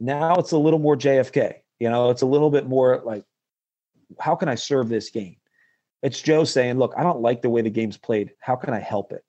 Now 0.00 0.34
it's 0.36 0.52
a 0.52 0.58
little 0.58 0.78
more 0.78 0.96
JFK. 0.96 1.54
You 1.78 1.90
know, 1.90 2.10
it's 2.10 2.22
a 2.22 2.26
little 2.26 2.50
bit 2.50 2.66
more 2.66 3.02
like, 3.04 3.24
how 4.20 4.36
can 4.36 4.48
I 4.48 4.54
serve 4.54 4.88
this 4.88 5.10
game? 5.10 5.36
It's 6.02 6.20
Joe 6.20 6.44
saying, 6.44 6.78
look, 6.78 6.92
I 6.96 7.02
don't 7.02 7.22
like 7.22 7.42
the 7.42 7.50
way 7.50 7.62
the 7.62 7.70
game's 7.70 7.96
played. 7.96 8.32
How 8.40 8.56
can 8.56 8.74
I 8.74 8.80
help 8.80 9.12
it? 9.12 9.24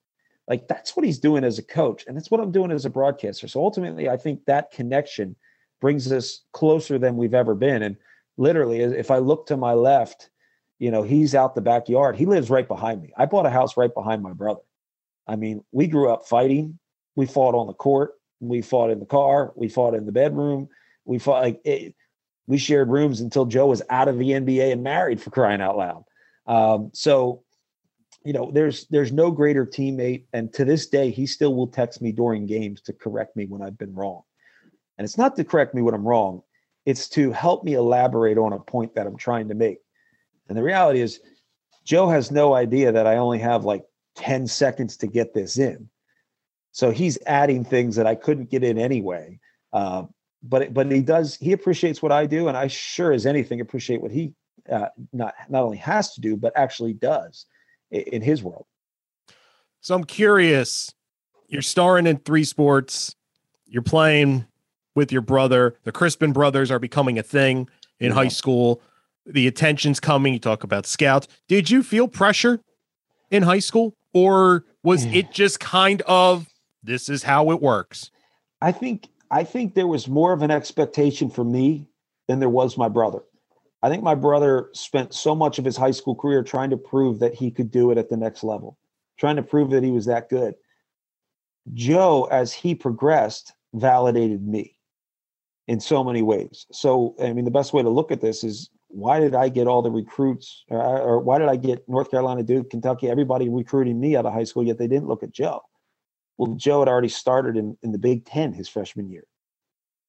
Like 0.47 0.67
that's 0.67 0.95
what 0.95 1.05
he's 1.05 1.19
doing 1.19 1.43
as 1.43 1.57
a 1.57 1.63
coach, 1.63 2.05
and 2.07 2.15
that's 2.15 2.29
what 2.29 2.39
I'm 2.39 2.51
doing 2.51 2.71
as 2.71 2.85
a 2.85 2.89
broadcaster. 2.89 3.47
So 3.47 3.61
ultimately, 3.61 4.09
I 4.09 4.17
think 4.17 4.45
that 4.45 4.71
connection 4.71 5.35
brings 5.81 6.11
us 6.11 6.41
closer 6.51 6.99
than 6.99 7.17
we've 7.17 7.33
ever 7.33 7.55
been. 7.55 7.81
And 7.81 7.97
literally, 8.37 8.81
if 8.81 9.09
I 9.09 9.17
look 9.17 9.47
to 9.47 9.57
my 9.57 9.73
left, 9.73 10.29
you 10.77 10.91
know, 10.91 11.03
he's 11.03 11.33
out 11.33 11.55
the 11.55 11.61
backyard. 11.61 12.15
He 12.15 12.25
lives 12.25 12.49
right 12.49 12.67
behind 12.67 13.01
me. 13.01 13.11
I 13.17 13.25
bought 13.25 13.45
a 13.45 13.49
house 13.49 13.77
right 13.77 13.93
behind 13.93 14.21
my 14.21 14.33
brother. 14.33 14.61
I 15.27 15.35
mean, 15.35 15.63
we 15.71 15.87
grew 15.87 16.09
up 16.09 16.27
fighting. 16.27 16.77
We 17.15 17.25
fought 17.25 17.55
on 17.55 17.67
the 17.67 17.73
court. 17.73 18.13
We 18.47 18.61
fought 18.61 18.89
in 18.89 18.99
the 18.99 19.05
car. 19.05 19.51
We 19.55 19.69
fought 19.69 19.93
in 19.93 20.05
the 20.05 20.11
bedroom. 20.11 20.69
We 21.05 21.19
fought 21.19 21.43
like 21.43 21.61
it, 21.63 21.95
we 22.47 22.57
shared 22.57 22.89
rooms 22.89 23.21
until 23.21 23.45
Joe 23.45 23.67
was 23.67 23.81
out 23.89 24.07
of 24.07 24.17
the 24.19 24.29
NBA 24.29 24.71
and 24.71 24.83
married 24.83 25.21
for 25.21 25.31
crying 25.31 25.61
out 25.61 25.77
loud. 25.77 26.03
Um, 26.47 26.91
so, 26.93 27.43
you 28.23 28.33
know, 28.33 28.51
there's 28.51 28.87
there's 28.87 29.11
no 29.11 29.31
greater 29.31 29.65
teammate, 29.65 30.25
and 30.33 30.51
to 30.53 30.65
this 30.65 30.87
day, 30.87 31.11
he 31.11 31.25
still 31.25 31.55
will 31.55 31.67
text 31.67 32.01
me 32.01 32.11
during 32.11 32.45
games 32.45 32.81
to 32.81 32.93
correct 32.93 33.35
me 33.35 33.45
when 33.45 33.61
I've 33.61 33.77
been 33.77 33.93
wrong. 33.93 34.21
And 34.97 35.05
it's 35.05 35.17
not 35.17 35.35
to 35.35 35.43
correct 35.43 35.73
me 35.73 35.81
when 35.81 35.93
I'm 35.93 36.07
wrong; 36.07 36.41
it's 36.85 37.09
to 37.09 37.31
help 37.31 37.63
me 37.63 37.73
elaborate 37.73 38.37
on 38.37 38.53
a 38.53 38.59
point 38.59 38.95
that 38.95 39.07
I'm 39.07 39.17
trying 39.17 39.49
to 39.49 39.55
make. 39.55 39.79
And 40.47 40.57
the 40.57 40.63
reality 40.63 41.01
is, 41.01 41.19
Joe 41.83 42.09
has 42.09 42.31
no 42.31 42.53
idea 42.53 42.91
that 42.91 43.07
I 43.07 43.17
only 43.17 43.39
have 43.39 43.65
like 43.65 43.83
10 44.15 44.47
seconds 44.47 44.97
to 44.97 45.07
get 45.07 45.33
this 45.33 45.57
in. 45.57 45.89
So 46.75 46.91
he's 46.91 47.17
adding 47.25 47.63
things 47.63 47.95
that 47.95 48.05
I 48.05 48.15
couldn't 48.15 48.49
get 48.51 48.61
in 48.61 48.77
anyway. 48.77 49.39
Uh, 49.71 50.03
but 50.43 50.73
but 50.73 50.91
he 50.91 51.01
does 51.01 51.37
he 51.37 51.53
appreciates 51.53 52.01
what 52.01 52.11
I 52.11 52.25
do, 52.25 52.49
and 52.49 52.57
I 52.57 52.67
sure 52.67 53.13
as 53.13 53.25
anything 53.25 53.61
appreciate 53.61 54.01
what 54.01 54.11
he 54.11 54.33
uh, 54.69 54.87
not 55.13 55.35
not 55.47 55.63
only 55.63 55.77
has 55.77 56.13
to 56.15 56.21
do 56.21 56.35
but 56.35 56.51
actually 56.57 56.91
does 56.91 57.45
in, 57.91 58.01
in 58.01 58.21
his 58.21 58.43
world. 58.43 58.65
So 59.79 59.95
I'm 59.95 60.03
curious 60.03 60.93
you're 61.47 61.61
starring 61.61 62.07
in 62.07 62.17
three 62.17 62.43
sports. 62.43 63.15
You're 63.65 63.81
playing 63.81 64.45
with 64.95 65.13
your 65.13 65.21
brother. 65.21 65.77
The 65.85 65.93
Crispin 65.93 66.33
brothers 66.33 66.71
are 66.71 66.79
becoming 66.79 67.17
a 67.17 67.23
thing 67.23 67.69
in 68.01 68.09
yeah. 68.09 68.15
high 68.15 68.27
school. 68.27 68.81
The 69.25 69.47
attention's 69.47 70.01
coming. 70.01 70.33
You 70.33 70.39
talk 70.39 70.65
about 70.65 70.85
scouts. 70.85 71.29
Did 71.47 71.69
you 71.69 71.83
feel 71.83 72.09
pressure 72.09 72.59
in 73.31 73.43
high 73.43 73.59
school, 73.59 73.95
or 74.13 74.65
was 74.83 75.05
it 75.05 75.31
just 75.31 75.61
kind 75.61 76.01
of 76.01 76.49
this 76.85 77.09
is 77.09 77.23
how 77.23 77.51
it 77.51 77.61
works? 77.61 78.11
I 78.61 78.71
think 78.71 79.09
I 79.31 79.43
think 79.43 79.73
there 79.73 79.87
was 79.87 80.07
more 80.07 80.33
of 80.33 80.41
an 80.41 80.51
expectation 80.51 81.29
for 81.29 81.43
me 81.43 81.89
than 82.27 82.39
there 82.39 82.49
was 82.49 82.77
my 82.77 82.87
brother. 82.87 83.19
I 83.81 83.89
think 83.89 84.03
my 84.03 84.15
brother 84.15 84.69
spent 84.73 85.13
so 85.13 85.35
much 85.35 85.59
of 85.59 85.65
his 85.65 85.77
high 85.77 85.91
school 85.91 86.15
career 86.15 86.43
trying 86.43 86.69
to 86.71 86.77
prove 86.77 87.19
that 87.19 87.35
he 87.35 87.51
could 87.51 87.69
do 87.69 87.91
it 87.91 87.97
at 87.97 88.09
the 88.09 88.17
next 88.17 88.43
level, 88.43 88.77
trying 89.17 89.35
to 89.35 89.43
prove 89.43 89.69
that 89.71 89.83
he 89.83 89.91
was 89.91 90.05
that 90.05 90.29
good. 90.29 90.55
Joe, 91.73 92.27
as 92.31 92.53
he 92.53 92.75
progressed, 92.75 93.53
validated 93.73 94.47
me 94.47 94.77
in 95.67 95.79
so 95.79 96.03
many 96.03 96.21
ways. 96.21 96.65
So, 96.71 97.15
I 97.21 97.33
mean, 97.33 97.45
the 97.45 97.51
best 97.51 97.73
way 97.73 97.83
to 97.83 97.89
look 97.89 98.11
at 98.11 98.21
this 98.21 98.43
is 98.43 98.69
why 98.87 99.19
did 99.19 99.35
I 99.35 99.49
get 99.49 99.67
all 99.67 99.81
the 99.81 99.91
recruits, 99.91 100.63
or, 100.69 100.79
or 100.79 101.19
why 101.19 101.39
did 101.39 101.49
I 101.49 101.55
get 101.55 101.87
North 101.89 102.09
Carolina, 102.11 102.43
Duke, 102.43 102.69
Kentucky, 102.69 103.09
everybody 103.09 103.49
recruiting 103.49 103.99
me 103.99 104.15
out 104.15 104.25
of 104.25 104.33
high 104.33 104.43
school, 104.43 104.63
yet 104.63 104.77
they 104.77 104.87
didn't 104.87 105.07
look 105.07 105.23
at 105.23 105.31
Joe? 105.31 105.61
Well, 106.37 106.55
Joe 106.55 106.79
had 106.79 106.89
already 106.89 107.09
started 107.09 107.57
in, 107.57 107.77
in 107.81 107.91
the 107.91 107.97
Big 107.97 108.25
Ten 108.25 108.53
his 108.53 108.67
freshman 108.67 109.09
year. 109.09 109.25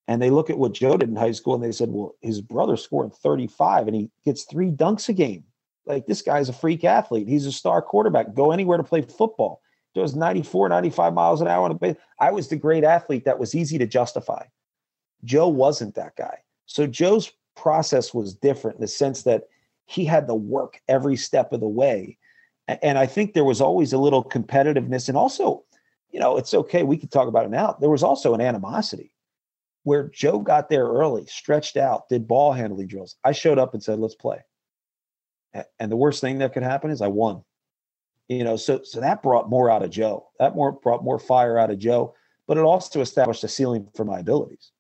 And 0.09 0.23
they 0.23 0.31
look 0.31 0.51
at 0.51 0.59
what 0.59 0.73
Joe 0.73 0.97
did 0.97 1.09
in 1.09 1.17
high 1.17 1.33
school 1.33 1.55
and 1.55 1.63
they 1.63 1.73
said, 1.73 1.91
well, 1.91 2.15
his 2.21 2.41
brother 2.41 2.77
scored 2.77 3.15
35 3.15 3.89
and 3.89 3.97
he 3.97 4.11
gets 4.25 4.45
three 4.45 4.71
dunks 4.71 5.09
a 5.09 5.13
game. 5.13 5.45
Like 5.85 6.07
this 6.07 6.23
guy's 6.23 6.49
a 6.49 6.53
freak 6.53 6.85
athlete. 6.85 7.29
He's 7.29 7.47
a 7.47 7.53
star 7.53 7.83
quarterback. 7.83 8.35
Go 8.35 8.53
anywhere 8.53 8.77
to 8.77 8.85
play 8.85 9.03
football 9.03 9.61
does 9.97 10.15
94, 10.15 10.69
95 10.69 11.15
miles 11.15 11.41
an 11.41 11.49
hour. 11.49 11.77
I 12.21 12.31
was 12.31 12.49
the 12.49 12.57
great 12.57 12.85
athlete 12.85 13.25
that 13.25 13.39
was 13.39 13.55
easy 13.55 13.79
to 13.79 13.87
justify. 13.87 14.45
Joe 15.25 15.49
wasn't 15.49 15.95
that 15.95 16.17
guy. 16.17 16.39
So 16.67 16.87
Joe's 16.87 17.33
process 17.57 18.13
was 18.13 18.35
different 18.35 18.77
in 18.77 18.83
the 18.83 18.89
sense 18.89 19.23
that 19.23 19.45
he 19.87 20.05
had 20.05 20.27
to 20.27 20.35
work 20.35 20.83
every 20.87 21.17
step 21.17 21.53
of 21.53 21.61
the 21.61 21.69
way. 21.69 22.19
And 22.69 22.99
I 22.99 23.07
think 23.07 23.33
there 23.33 23.45
was 23.45 23.63
always 23.63 23.95
a 23.95 23.99
little 23.99 24.23
competitiveness. 24.23 25.09
And 25.09 25.17
also, 25.17 25.65
you 26.11 26.21
know, 26.21 26.37
it's 26.37 26.55
okay. 26.55 26.83
We 26.83 26.97
could 26.97 27.11
talk 27.11 27.29
about 27.29 27.47
it 27.47 27.51
now. 27.51 27.77
There 27.81 27.91
was 27.91 28.03
also 28.03 28.35
an 28.35 28.41
animosity 28.41 29.13
where 29.83 30.09
Joe 30.09 30.41
got 30.41 30.69
there 30.69 30.87
early, 30.87 31.27
stretched 31.27 31.77
out, 31.77 32.09
did 32.09 32.27
ball 32.27 32.53
handling 32.53 32.89
drills. 32.89 33.17
I 33.25 33.33
showed 33.33 33.59
up 33.59 33.75
and 33.75 33.83
said, 33.83 33.99
let's 33.99 34.15
play. 34.15 34.39
And 35.79 35.91
the 35.91 35.97
worst 35.97 36.21
thing 36.21 36.39
that 36.39 36.53
could 36.53 36.63
happen 36.63 36.91
is 36.91 37.01
I 37.01 37.09
won 37.09 37.43
you 38.29 38.45
know 38.45 38.57
so 38.57 38.83
so 38.83 39.01
that 39.01 39.23
brought 39.23 39.49
more 39.49 39.71
out 39.71 39.83
of 39.83 39.91
joe 39.91 40.29
that 40.39 40.55
more 40.55 40.73
brought 40.73 41.05
more 41.05 41.19
fire 41.19 41.59
out 41.59 41.71
of 41.71 41.79
joe 41.79 42.15
but 42.47 42.57
it 42.57 42.63
also 42.63 43.01
established 43.01 43.45
a 43.45 43.49
ceiling 43.49 43.89
for 43.95 44.05
my 44.05 44.19
abilities 44.19 44.73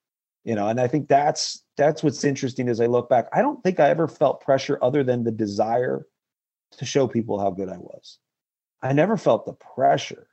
you 0.44 0.54
know 0.54 0.68
and 0.68 0.80
i 0.80 0.88
think 0.88 1.08
that's 1.08 1.64
that's 1.76 2.02
what's 2.02 2.24
interesting 2.24 2.68
as 2.68 2.80
i 2.80 2.86
look 2.86 3.08
back 3.08 3.28
i 3.32 3.40
don't 3.40 3.62
think 3.62 3.78
i 3.78 3.88
ever 3.88 4.08
felt 4.08 4.40
pressure 4.40 4.78
other 4.82 5.04
than 5.04 5.22
the 5.22 5.30
desire 5.30 6.06
to 6.72 6.84
show 6.84 7.06
people 7.06 7.38
how 7.38 7.50
good 7.50 7.68
i 7.68 7.78
was 7.78 8.18
i 8.82 8.92
never 8.92 9.16
felt 9.16 9.46
the 9.46 9.52
pressure 9.52 10.26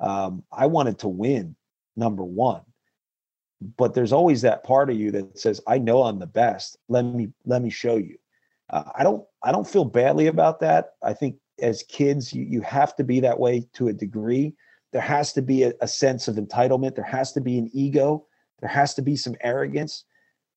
um, 0.00 0.42
i 0.52 0.66
wanted 0.66 0.98
to 0.98 1.08
win 1.08 1.56
number 1.96 2.24
one. 2.24 2.62
But 3.76 3.94
there's 3.94 4.12
always 4.12 4.42
that 4.42 4.64
part 4.64 4.90
of 4.90 4.96
you 4.96 5.10
that 5.12 5.38
says 5.38 5.60
i 5.66 5.78
know 5.78 6.02
i'm 6.02 6.18
the 6.18 6.26
best. 6.26 6.76
Let 6.88 7.04
me 7.04 7.28
let 7.44 7.62
me 7.62 7.70
show 7.70 7.96
you. 7.96 8.16
Uh, 8.70 8.84
i 8.94 9.02
don't 9.02 9.24
i 9.42 9.52
don't 9.52 9.68
feel 9.68 9.84
badly 9.84 10.26
about 10.26 10.60
that. 10.60 10.92
I 11.02 11.12
think 11.12 11.36
as 11.60 11.82
kids 11.84 12.32
you, 12.32 12.44
you 12.44 12.60
have 12.62 12.96
to 12.96 13.04
be 13.04 13.20
that 13.20 13.38
way 13.38 13.66
to 13.74 13.88
a 13.88 13.92
degree. 13.92 14.54
There 14.92 15.02
has 15.02 15.32
to 15.34 15.42
be 15.42 15.64
a, 15.64 15.72
a 15.80 15.88
sense 15.88 16.28
of 16.28 16.36
entitlement. 16.36 16.94
There 16.94 17.04
has 17.04 17.32
to 17.32 17.40
be 17.40 17.58
an 17.58 17.70
ego. 17.72 18.26
There 18.60 18.70
has 18.70 18.94
to 18.94 19.02
be 19.02 19.16
some 19.16 19.36
arrogance. 19.40 20.04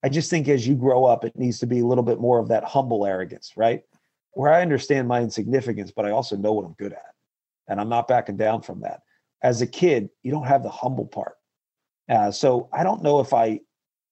I 0.04 0.10
just 0.10 0.30
think 0.30 0.48
as 0.48 0.68
you 0.68 0.76
grow 0.76 1.06
up 1.06 1.24
it 1.24 1.38
needs 1.38 1.60
to 1.60 1.68
be 1.68 1.80
a 1.80 1.86
little 1.86 2.04
bit 2.04 2.20
more 2.20 2.40
of 2.40 2.48
that 2.50 2.64
humble 2.64 3.06
arrogance 3.06 3.54
right? 3.56 3.84
Where 4.32 4.54
i 4.54 4.62
understand 4.62 5.08
my 5.08 5.22
insignificance 5.22 5.92
but 5.92 6.06
i 6.06 6.12
also 6.12 6.36
know 6.36 6.54
what 6.54 6.66
i'm 6.66 6.76
good 6.78 6.94
at. 6.94 7.14
And 7.70 7.80
i'm 7.80 7.90
not 7.90 8.08
backing 8.08 8.38
down 8.38 8.62
from 8.62 8.82
that 8.82 9.02
as 9.42 9.62
a 9.62 9.68
kid 9.68 10.10
you 10.24 10.32
don't 10.32 10.48
have 10.48 10.64
the 10.64 10.70
humble 10.70 11.06
part 11.06 11.36
uh, 12.10 12.32
so 12.32 12.70
i 12.74 12.84
don't 12.84 13.04
know 13.04 13.20
if 13.20 13.34
i 13.34 13.60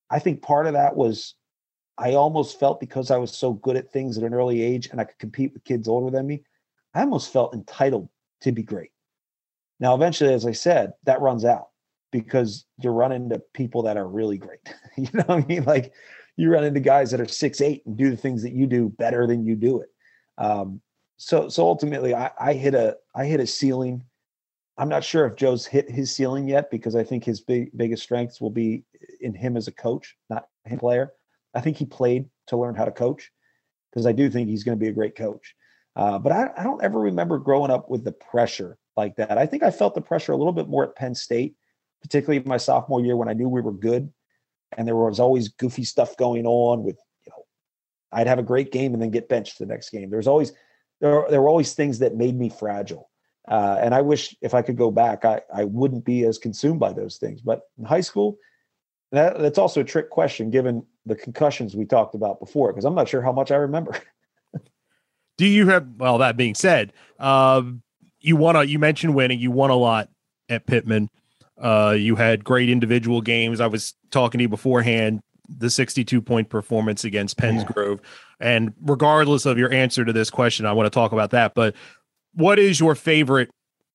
i 0.09 0.19
think 0.19 0.41
part 0.41 0.67
of 0.67 0.73
that 0.73 0.95
was 0.95 1.35
i 1.97 2.13
almost 2.13 2.59
felt 2.59 2.79
because 2.79 3.11
i 3.11 3.17
was 3.17 3.35
so 3.35 3.53
good 3.53 3.75
at 3.75 3.91
things 3.91 4.17
at 4.17 4.23
an 4.23 4.33
early 4.33 4.61
age 4.61 4.88
and 4.91 4.99
i 4.99 5.03
could 5.03 5.17
compete 5.19 5.53
with 5.53 5.63
kids 5.63 5.88
older 5.88 6.11
than 6.11 6.27
me 6.27 6.41
I 6.95 7.01
almost 7.01 7.31
felt 7.31 7.53
entitled 7.53 8.09
to 8.41 8.53
be 8.53 8.63
great. 8.63 8.91
Now, 9.79 9.93
eventually, 9.93 10.33
as 10.33 10.45
I 10.45 10.53
said, 10.53 10.93
that 11.03 11.19
runs 11.19 11.43
out 11.43 11.67
because 12.11 12.65
you 12.81 12.89
run 12.89 13.11
into 13.11 13.39
people 13.53 13.83
that 13.83 13.97
are 13.97 14.07
really 14.07 14.38
great. 14.38 14.61
you 14.97 15.09
know 15.13 15.23
what 15.25 15.43
I 15.43 15.45
mean? 15.45 15.65
Like 15.65 15.93
you 16.38 16.49
run 16.49 16.63
into 16.63 16.79
guys 16.79 17.11
that 17.11 17.19
are 17.19 17.27
six 17.27 17.59
eight 17.59 17.85
and 17.85 17.97
do 17.97 18.09
the 18.09 18.17
things 18.17 18.41
that 18.43 18.53
you 18.53 18.65
do 18.65 18.89
better 18.97 19.27
than 19.27 19.45
you 19.45 19.55
do 19.55 19.81
it. 19.81 19.89
Um, 20.38 20.81
so 21.17 21.49
so 21.49 21.63
ultimately, 21.63 22.15
I, 22.15 22.31
I 22.39 22.53
hit 22.53 22.73
a 22.73 22.95
I 23.13 23.25
hit 23.25 23.41
a 23.41 23.47
ceiling. 23.47 24.01
I'm 24.77 24.89
not 24.89 25.03
sure 25.03 25.25
if 25.25 25.35
Joe's 25.35 25.65
hit 25.65 25.89
his 25.89 26.13
ceiling 26.13 26.47
yet 26.47 26.69
because 26.69 26.95
I 26.95 27.03
think 27.03 27.23
his 27.23 27.39
big 27.41 27.75
biggest 27.77 28.03
strengths 28.03 28.41
will 28.41 28.49
be 28.49 28.83
in 29.21 29.33
him 29.33 29.55
as 29.55 29.67
a 29.67 29.71
coach, 29.71 30.15
not 30.29 30.47
him 30.65 30.79
player. 30.79 31.13
I 31.53 31.61
think 31.61 31.77
he 31.77 31.85
played 31.85 32.29
to 32.47 32.57
learn 32.57 32.75
how 32.75 32.85
to 32.85 32.91
coach 32.91 33.31
because 33.91 34.05
I 34.05 34.11
do 34.11 34.29
think 34.29 34.49
he's 34.49 34.65
going 34.65 34.77
to 34.77 34.83
be 34.83 34.89
a 34.89 34.93
great 34.93 35.15
coach. 35.15 35.55
Uh, 35.95 36.19
but 36.19 36.33
I, 36.33 36.49
I 36.57 36.63
don't 36.63 36.83
ever 36.83 36.99
remember 36.99 37.38
growing 37.39 37.71
up 37.71 37.89
with 37.89 38.03
the 38.03 38.11
pressure 38.11 38.77
like 38.97 39.15
that. 39.15 39.38
I 39.38 39.45
think 39.45 39.63
I 39.63 39.71
felt 39.71 39.95
the 39.95 40.01
pressure 40.01 40.33
a 40.33 40.38
little 40.38 40.53
bit 40.53 40.67
more 40.67 40.83
at 40.83 40.95
Penn 40.95 41.15
State, 41.15 41.55
particularly 42.01 42.43
my 42.45 42.57
sophomore 42.57 43.01
year 43.01 43.15
when 43.15 43.29
I 43.29 43.33
knew 43.33 43.47
we 43.47 43.61
were 43.61 43.71
good, 43.71 44.11
and 44.77 44.85
there 44.85 44.95
was 44.95 45.21
always 45.21 45.47
goofy 45.47 45.85
stuff 45.85 46.17
going 46.17 46.45
on. 46.45 46.83
With 46.83 46.97
you 47.25 47.31
know, 47.31 47.43
I'd 48.11 48.27
have 48.27 48.39
a 48.39 48.43
great 48.43 48.73
game 48.73 48.93
and 48.93 49.01
then 49.01 49.11
get 49.11 49.29
benched 49.29 49.57
the 49.57 49.65
next 49.65 49.89
game. 49.89 50.09
There 50.09 50.17
was 50.17 50.27
always 50.27 50.51
there 50.99 51.25
there 51.29 51.41
were 51.41 51.49
always 51.49 51.73
things 51.73 51.99
that 51.99 52.15
made 52.15 52.38
me 52.38 52.49
fragile. 52.49 53.09
Uh, 53.47 53.77
and 53.79 53.93
I 53.93 54.01
wish 54.01 54.36
if 54.41 54.53
I 54.53 54.62
could 54.62 54.77
go 54.77 54.91
back, 54.91 55.23
I, 55.25 55.41
I 55.53 55.65
wouldn't 55.65 56.05
be 56.05 56.23
as 56.23 56.38
consumed 56.38 56.79
by 56.79 56.93
those 56.93 57.17
things. 57.17 57.41
But 57.41 57.62
in 57.77 57.86
high 57.86 58.01
school, 58.01 58.38
that, 59.12 59.39
that's 59.39 59.58
also 59.58 59.81
a 59.81 59.84
trick 59.84 60.10
question 60.10 60.49
given 60.49 60.86
the 61.05 61.15
concussions 61.15 61.75
we 61.75 61.86
talked 61.86 62.15
about 62.15 62.39
before, 62.39 62.71
because 62.71 62.86
I'm 62.86 62.95
not 62.95 63.08
sure 63.08 63.21
how 63.21 63.31
much 63.31 63.51
I 63.51 63.55
remember. 63.55 63.97
Do 65.38 65.45
you 65.45 65.67
have 65.67 65.88
well 65.97 66.19
that 66.19 66.38
being 66.38 66.55
said, 66.55 66.93
um, 67.19 67.81
you 68.19 68.36
won 68.36 68.55
a 68.55 68.63
you 68.63 68.79
mentioned 68.79 69.13
winning, 69.13 69.39
you 69.39 69.51
won 69.51 69.69
a 69.69 69.75
lot 69.75 70.10
at 70.49 70.65
Pitman. 70.65 71.10
Uh, 71.58 71.95
you 71.97 72.15
had 72.15 72.43
great 72.43 72.69
individual 72.69 73.21
games. 73.21 73.62
I 73.62 73.67
was 73.67 73.93
talking 74.12 74.39
to 74.39 74.43
you 74.43 74.49
beforehand, 74.49 75.21
the 75.47 75.69
62 75.69 76.21
point 76.21 76.49
performance 76.49 77.03
against 77.03 77.38
Penns 77.38 77.63
Grove. 77.63 77.99
Yeah. 78.01 78.47
And 78.47 78.73
regardless 78.81 79.45
of 79.45 79.58
your 79.58 79.71
answer 79.71 80.03
to 80.03 80.12
this 80.12 80.29
question, 80.29 80.65
I 80.65 80.73
want 80.73 80.88
to 80.88 80.89
talk 80.89 81.12
about 81.12 81.31
that. 81.31 81.53
But 81.53 81.75
what 82.36 82.60
is 82.60 82.80
your 82.80 82.95
favorite 82.95 83.50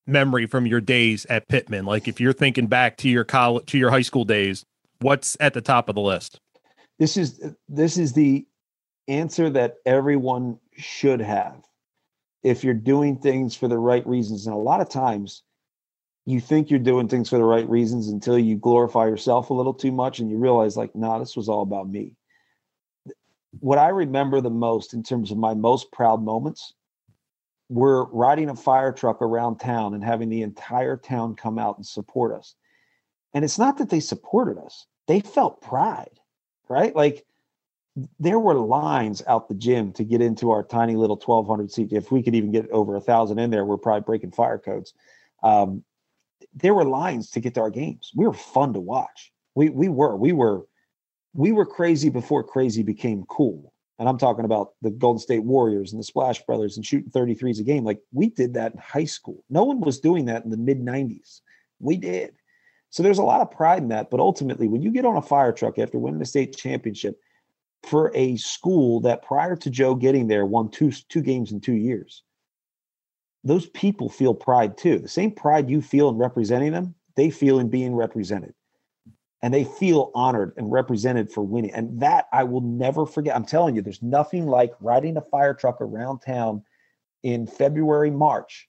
memory 0.07 0.47
from 0.47 0.67
your 0.67 0.81
days 0.81 1.27
at 1.27 1.47
Pitman? 1.49 1.85
Like 1.85 2.09
if 2.09 2.21
you're 2.21 2.33
thinking 2.33 2.67
back 2.67 2.97
to 2.99 3.09
your 3.09 3.25
college 3.25 3.67
to 3.67 3.79
your 3.79 3.91
high 3.91 4.03
school 4.03 4.25
days, 4.25 4.65
what's 5.01 5.37
at 5.41 5.55
the 5.55 5.61
top 5.61 5.89
of 5.89 5.95
the 5.95 6.01
list? 6.01 6.41
This 6.99 7.17
is 7.17 7.41
this 7.69 7.97
is 7.97 8.13
the 8.13 8.47
answer 9.09 9.51
that 9.51 9.77
everyone 9.87 10.59
should 10.77 11.21
have 11.21 11.63
if 12.43 12.65
you're 12.65 12.75
doing 12.75 13.19
things 13.19 13.55
for 13.55 13.69
the 13.69 13.79
right 13.79 14.07
reasons. 14.07 14.47
And 14.47 14.55
a 14.55 14.59
lot 14.59 14.81
of 14.81 14.89
times 14.89 15.43
you 16.27 16.41
think 16.41 16.71
you're 16.71 16.79
doing 16.79 17.09
things 17.09 17.29
for 17.29 17.39
the 17.39 17.45
right 17.45 17.69
reasons 17.69 18.09
until 18.09 18.39
you 18.39 18.57
glorify 18.57 19.07
yourself 19.07 19.51
a 19.51 19.55
little 19.55 19.75
too 19.75 19.93
much 19.93 20.21
and 20.21 20.31
you 20.31 20.39
realize, 20.39 20.77
like, 20.77 20.95
nah, 20.95 21.19
this 21.19 21.37
was 21.37 21.49
all 21.49 21.63
about 21.63 21.89
me. 21.89 22.15
What 23.59 23.79
I 23.79 23.89
remember 23.89 24.41
the 24.41 24.51
most 24.51 24.95
in 24.95 25.03
terms 25.03 25.31
of 25.31 25.39
my 25.39 25.55
most 25.55 25.91
proud 25.93 26.23
moments 26.23 26.75
were 27.71 28.07
riding 28.07 28.51
a 28.51 28.57
fire 28.57 28.93
truck 28.93 29.23
around 29.23 29.59
town 29.59 29.95
and 29.95 30.03
having 30.03 30.29
the 30.29 30.43
entire 30.43 30.97
town 30.97 31.37
come 31.37 31.57
out 31.57 31.77
and 31.77 31.87
support 31.87 32.37
us. 32.37 32.57
And 33.33 33.45
it's 33.45 33.59
not 33.59 33.79
that 33.79 33.89
they 33.89 34.01
supported 34.01 34.59
us, 34.59 34.87
they 35.07 35.21
felt 35.21 35.63
pride, 35.63 36.19
right? 36.69 36.95
Like 36.95 37.25
there 38.19 38.41
were 38.41 38.55
lines 38.55 39.23
out 39.27 39.49
the 39.49 39.55
gym 39.55 39.93
to 39.93 40.05
get 40.05 40.21
into 40.21 40.51
our 40.51 40.65
tiny 40.65 40.97
little 40.97 41.17
1200 41.17 41.71
seat. 41.71 41.93
If 41.93 42.11
we 42.11 42.23
could 42.23 42.35
even 42.35 42.51
get 42.51 42.69
over 42.71 42.97
a 42.97 43.01
thousand 43.01 43.39
in 43.39 43.51
there 43.51 43.65
we're 43.65 43.77
probably 43.77 44.03
breaking 44.03 44.33
fire 44.33 44.59
codes. 44.59 44.93
Um, 45.45 45.85
there 46.53 46.75
were 46.75 46.85
lines 46.85 47.31
to 47.31 47.41
get 47.41 47.55
to 47.55 47.61
our 47.61 47.71
games. 47.71 48.11
We 48.17 48.27
were 48.27 48.33
fun 48.33 48.73
to 48.73 48.81
watch. 48.81 49.33
We 49.55 49.71
we 49.71 49.89
were 49.89 50.17
we 50.17 50.33
were 50.33 50.67
we 51.35 51.53
were 51.53 51.67
crazy 51.67 52.11
before 52.11 52.43
crazy 52.43 52.83
became 52.83 53.25
cool 53.29 53.73
and 54.01 54.09
i'm 54.09 54.19
talking 54.19 54.45
about 54.45 54.73
the 54.83 54.91
golden 54.91 55.21
state 55.21 55.45
warriors 55.45 55.93
and 55.93 56.01
the 56.01 56.05
splash 56.05 56.43
brothers 56.43 56.77
and 56.77 56.85
shooting 56.85 57.11
33s 57.11 57.61
a 57.61 57.63
game 57.63 57.85
like 57.85 58.01
we 58.13 58.31
did 58.31 58.55
that 58.55 58.73
in 58.73 58.79
high 58.79 59.05
school 59.05 59.45
no 59.49 59.63
one 59.63 59.81
was 59.81 60.01
doing 60.01 60.25
that 60.25 60.43
in 60.45 60.51
the 60.51 60.57
mid 60.57 60.85
90s 60.85 61.43
we 61.79 61.97
did 61.97 62.35
so 62.89 63.05
there's 63.05 63.19
a 63.19 63.23
lot 63.23 63.41
of 63.41 63.53
pride 63.53 63.83
in 63.83 63.89
that 63.89 64.11
but 64.11 64.19
ultimately 64.19 64.67
when 64.67 64.83
you 64.83 64.91
get 64.91 65.07
on 65.07 65.17
a 65.17 65.23
fire 65.23 65.53
truck 65.53 65.79
after 65.79 65.99
winning 65.99 66.21
a 66.21 66.27
state 66.27 66.57
championship 66.57 67.21
for 67.83 68.13
a 68.15 68.37
school 68.37 69.01
that 69.01 69.23
prior 69.23 69.57
to 69.57 69.71
Joe 69.71 69.95
getting 69.95 70.29
there 70.29 70.47
won 70.47 70.71
two 70.71 70.91
two 70.91 71.23
games 71.23 71.53
in 71.53 71.61
two 71.61 71.75
years. 71.75 72.23
Those 73.43 73.67
people 73.67 74.09
feel 74.09 74.35
pride 74.35 74.77
too. 74.77 74.99
The 74.99 75.09
same 75.09 75.33
pride 75.33 75.71
you 75.71 75.81
feel 75.81 76.11
in 76.11 76.17
representing 76.17 76.73
them 76.73 76.95
they 77.17 77.31
feel 77.31 77.59
in 77.59 77.69
being 77.69 77.95
represented. 77.95 78.55
And 79.43 79.55
they 79.55 79.65
feel 79.65 80.11
honored 80.15 80.53
and 80.57 80.71
represented 80.71 81.33
for 81.33 81.43
winning. 81.43 81.73
And 81.73 82.01
that 82.01 82.27
I 82.33 82.45
will 82.45 82.61
never 82.61 83.07
forget. 83.07 83.35
I'm 83.35 83.47
telling 83.47 83.75
you, 83.75 83.83
there's 83.83 84.03
nothing 84.03 84.47
like 84.47 84.73
riding 84.81 85.17
a 85.17 85.23
fire 85.23 85.55
truck 85.55 85.81
around 85.81 86.21
town 86.21 86.63
in 87.23 87.47
February, 87.47 88.11
March, 88.11 88.69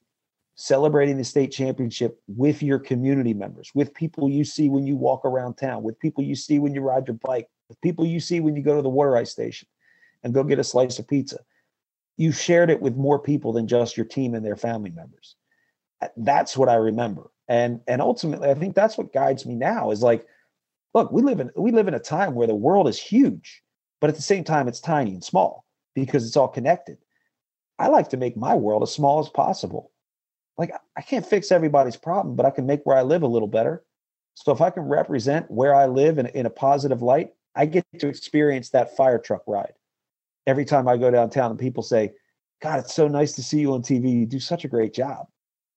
celebrating 0.55 1.17
the 1.17 1.24
state 1.24 1.51
championship 1.51 2.22
with 2.28 2.61
your 2.61 2.80
community 2.80 3.34
members, 3.34 3.72
with 3.74 3.93
people 3.93 4.30
you 4.30 4.45
see 4.45 4.69
when 4.69 4.86
you 4.86 4.95
walk 4.95 5.26
around 5.26 5.55
town, 5.55 5.84
with 5.84 5.99
people 5.99 6.24
you 6.24 6.36
see 6.36 6.59
when 6.59 6.74
you 6.74 6.82
ride 6.82 7.07
your 7.07 7.17
bike, 7.26 7.47
with 7.67 7.80
people 7.82 8.05
you 8.05 8.19
see 8.19 8.39
when 8.39 8.55
you 8.55 8.61
go 8.61 8.76
to 8.76 8.82
the 8.82 8.89
water 8.89 9.17
ice 9.17 9.32
station 9.32 9.67
and 10.24 10.34
go 10.34 10.43
get 10.43 10.59
a 10.59 10.63
slice 10.63 10.99
of 10.99 11.07
pizza. 11.07 11.39
You 12.17 12.32
shared 12.32 12.69
it 12.69 12.82
with 12.82 12.95
more 12.95 13.19
people 13.19 13.53
than 13.53 13.67
just 13.67 13.97
your 13.97 14.05
team 14.05 14.36
and 14.36 14.45
their 14.45 14.57
family 14.57 14.91
members. 14.91 15.36
That's 16.17 16.57
what 16.57 16.69
I 16.69 16.76
remember. 16.76 17.32
And 17.47 17.82
and 17.88 18.01
ultimately 18.01 18.49
I 18.49 18.53
think 18.53 18.76
that's 18.76 18.97
what 18.97 19.13
guides 19.13 19.45
me 19.45 19.55
now 19.55 19.91
is 19.91 20.03
like 20.03 20.26
look, 20.93 21.11
we 21.11 21.21
live 21.21 21.39
in 21.39 21.51
we 21.55 21.71
live 21.71 21.87
in 21.87 21.93
a 21.93 21.99
time 21.99 22.35
where 22.35 22.47
the 22.47 22.55
world 22.55 22.87
is 22.87 22.99
huge, 22.99 23.63
but 23.99 24.09
at 24.09 24.15
the 24.15 24.21
same 24.21 24.43
time 24.43 24.67
it's 24.67 24.79
tiny 24.79 25.11
and 25.11 25.23
small 25.23 25.65
because 25.95 26.25
it's 26.25 26.37
all 26.37 26.47
connected. 26.47 26.97
I 27.79 27.87
like 27.87 28.09
to 28.09 28.17
make 28.17 28.37
my 28.37 28.55
world 28.55 28.83
as 28.83 28.93
small 28.93 29.19
as 29.19 29.29
possible. 29.29 29.91
Like 30.57 30.71
I 30.95 31.01
can't 31.01 31.25
fix 31.25 31.51
everybody's 31.51 31.97
problem, 31.97 32.35
but 32.35 32.45
I 32.45 32.51
can 32.51 32.65
make 32.65 32.81
where 32.83 32.97
I 32.97 33.01
live 33.01 33.23
a 33.23 33.27
little 33.27 33.47
better. 33.47 33.83
So 34.35 34.51
if 34.51 34.61
I 34.61 34.69
can 34.69 34.83
represent 34.83 35.49
where 35.49 35.75
I 35.75 35.87
live 35.87 36.17
in, 36.17 36.27
in 36.27 36.45
a 36.45 36.49
positive 36.49 37.01
light, 37.01 37.31
I 37.55 37.65
get 37.65 37.85
to 37.99 38.07
experience 38.07 38.69
that 38.69 38.95
fire 38.95 39.19
truck 39.19 39.43
ride 39.47 39.73
every 40.47 40.65
time 40.65 40.87
I 40.87 40.97
go 40.97 41.11
downtown 41.11 41.51
and 41.51 41.59
people 41.59 41.83
say, 41.83 42.13
God, 42.61 42.79
it's 42.79 42.93
so 42.93 43.07
nice 43.07 43.33
to 43.33 43.43
see 43.43 43.59
you 43.59 43.73
on 43.73 43.81
TV. 43.81 44.11
You 44.11 44.25
do 44.25 44.39
such 44.39 44.65
a 44.65 44.69
great 44.69 44.93
job. 44.93 45.27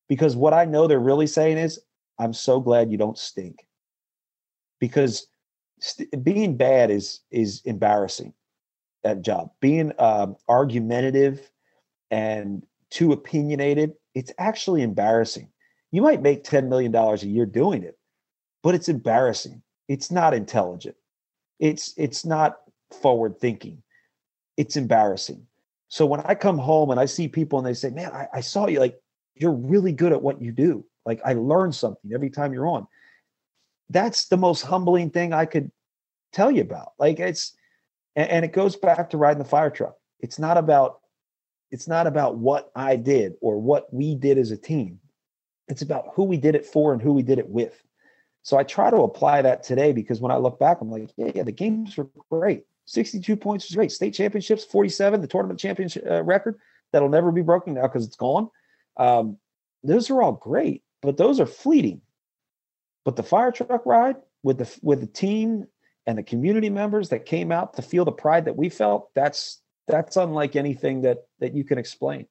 Because 0.08 0.36
what 0.36 0.52
I 0.52 0.66
know 0.66 0.86
they're 0.86 1.00
really 1.00 1.26
saying 1.26 1.58
is, 1.58 1.80
I'm 2.18 2.32
so 2.32 2.60
glad 2.60 2.92
you 2.92 2.98
don't 2.98 3.18
stink. 3.18 3.66
Because 4.80 5.26
st- 5.80 6.24
being 6.24 6.56
bad 6.56 6.90
is 6.90 7.20
is 7.30 7.62
embarrassing. 7.64 8.34
That 9.02 9.20
job, 9.22 9.50
being 9.60 9.92
um, 9.98 10.36
argumentative 10.48 11.50
and 12.10 12.64
too 12.90 13.12
opinionated, 13.12 13.92
it's 14.14 14.32
actually 14.38 14.80
embarrassing. 14.82 15.50
You 15.92 16.00
might 16.00 16.22
make 16.22 16.44
ten 16.44 16.68
million 16.68 16.90
dollars 16.92 17.22
a 17.22 17.28
year 17.28 17.46
doing 17.46 17.82
it, 17.82 17.98
but 18.62 18.74
it's 18.74 18.88
embarrassing. 18.88 19.62
It's 19.88 20.10
not 20.10 20.32
intelligent. 20.34 20.96
It's 21.60 21.92
it's 21.96 22.24
not 22.24 22.56
forward 22.90 23.38
thinking 23.38 23.82
it's 24.56 24.76
embarrassing. 24.76 25.46
So 25.88 26.06
when 26.06 26.20
I 26.20 26.34
come 26.34 26.58
home 26.58 26.90
and 26.90 26.98
I 26.98 27.06
see 27.06 27.28
people 27.28 27.58
and 27.58 27.66
they 27.66 27.74
say, 27.74 27.90
Man, 27.90 28.10
I, 28.12 28.28
I 28.34 28.40
saw 28.40 28.66
you, 28.66 28.80
like, 28.80 29.00
you're 29.36 29.52
really 29.52 29.92
good 29.92 30.12
at 30.12 30.22
what 30.22 30.40
you 30.40 30.52
do. 30.52 30.84
Like, 31.04 31.20
I 31.24 31.34
learned 31.34 31.74
something 31.74 32.12
every 32.12 32.30
time 32.30 32.52
you're 32.52 32.66
on. 32.68 32.86
That's 33.90 34.26
the 34.28 34.36
most 34.36 34.62
humbling 34.62 35.10
thing 35.10 35.32
I 35.32 35.44
could 35.44 35.70
tell 36.32 36.50
you 36.50 36.62
about. 36.62 36.92
Like, 36.98 37.20
it's, 37.20 37.54
and, 38.16 38.28
and 38.28 38.44
it 38.44 38.52
goes 38.52 38.76
back 38.76 39.10
to 39.10 39.16
riding 39.16 39.42
the 39.42 39.48
fire 39.48 39.70
truck. 39.70 39.94
It's 40.20 40.38
not 40.38 40.56
about, 40.56 41.00
it's 41.70 41.88
not 41.88 42.06
about 42.06 42.36
what 42.36 42.70
I 42.74 42.96
did 42.96 43.34
or 43.40 43.60
what 43.60 43.92
we 43.92 44.14
did 44.14 44.38
as 44.38 44.50
a 44.50 44.56
team. 44.56 45.00
It's 45.68 45.82
about 45.82 46.06
who 46.14 46.24
we 46.24 46.36
did 46.36 46.54
it 46.54 46.66
for 46.66 46.92
and 46.92 47.00
who 47.00 47.12
we 47.12 47.22
did 47.22 47.38
it 47.38 47.48
with. 47.48 47.82
So 48.42 48.58
I 48.58 48.62
try 48.62 48.90
to 48.90 48.98
apply 48.98 49.42
that 49.42 49.62
today 49.62 49.92
because 49.92 50.20
when 50.20 50.30
I 50.30 50.36
look 50.36 50.58
back, 50.58 50.80
I'm 50.80 50.90
like, 50.90 51.10
yeah, 51.16 51.32
yeah, 51.34 51.42
the 51.42 51.52
games 51.52 51.96
were 51.96 52.08
great. 52.30 52.64
62 52.86 53.36
points 53.36 53.68
was 53.68 53.74
great. 53.74 53.90
State 53.90 54.12
championships, 54.12 54.64
47, 54.64 55.22
the 55.22 55.26
tournament 55.26 55.58
championship 55.58 56.04
uh, 56.08 56.22
record 56.22 56.58
that'll 56.92 57.08
never 57.08 57.32
be 57.32 57.40
broken 57.40 57.74
now 57.74 57.82
because 57.82 58.06
it's 58.06 58.16
gone. 58.16 58.50
Um, 58.98 59.38
those 59.82 60.10
are 60.10 60.22
all 60.22 60.32
great, 60.32 60.82
but 61.00 61.16
those 61.16 61.40
are 61.40 61.46
fleeting. 61.46 62.02
But 63.04 63.16
the 63.16 63.22
fire 63.22 63.52
truck 63.52 63.84
ride 63.84 64.16
with 64.42 64.58
the 64.58 64.78
with 64.82 65.00
the 65.00 65.06
team 65.06 65.66
and 66.06 66.18
the 66.18 66.22
community 66.22 66.70
members 66.70 67.08
that 67.10 67.26
came 67.26 67.50
out 67.50 67.74
to 67.74 67.82
feel 67.82 68.04
the 68.04 68.12
pride 68.12 68.44
that 68.46 68.56
we 68.56 68.68
felt, 68.68 69.10
that's 69.14 69.62
that's 69.86 70.16
unlike 70.16 70.56
anything 70.56 71.02
that 71.02 71.24
that 71.40 71.54
you 71.54 71.64
can 71.64 71.78
explain. 71.78 72.26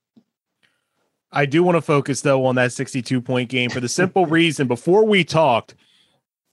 I 1.32 1.45
do 1.45 1.63
want 1.63 1.76
to 1.76 1.82
focus 1.82 2.21
though 2.21 2.45
on 2.45 2.55
that 2.55 2.71
62 2.71 3.21
point 3.21 3.49
game 3.49 3.69
for 3.69 3.80
the 3.80 3.89
simple 3.89 4.26
reason 4.28 4.67
before 4.67 5.05
we 5.05 5.24
talked, 5.24 5.76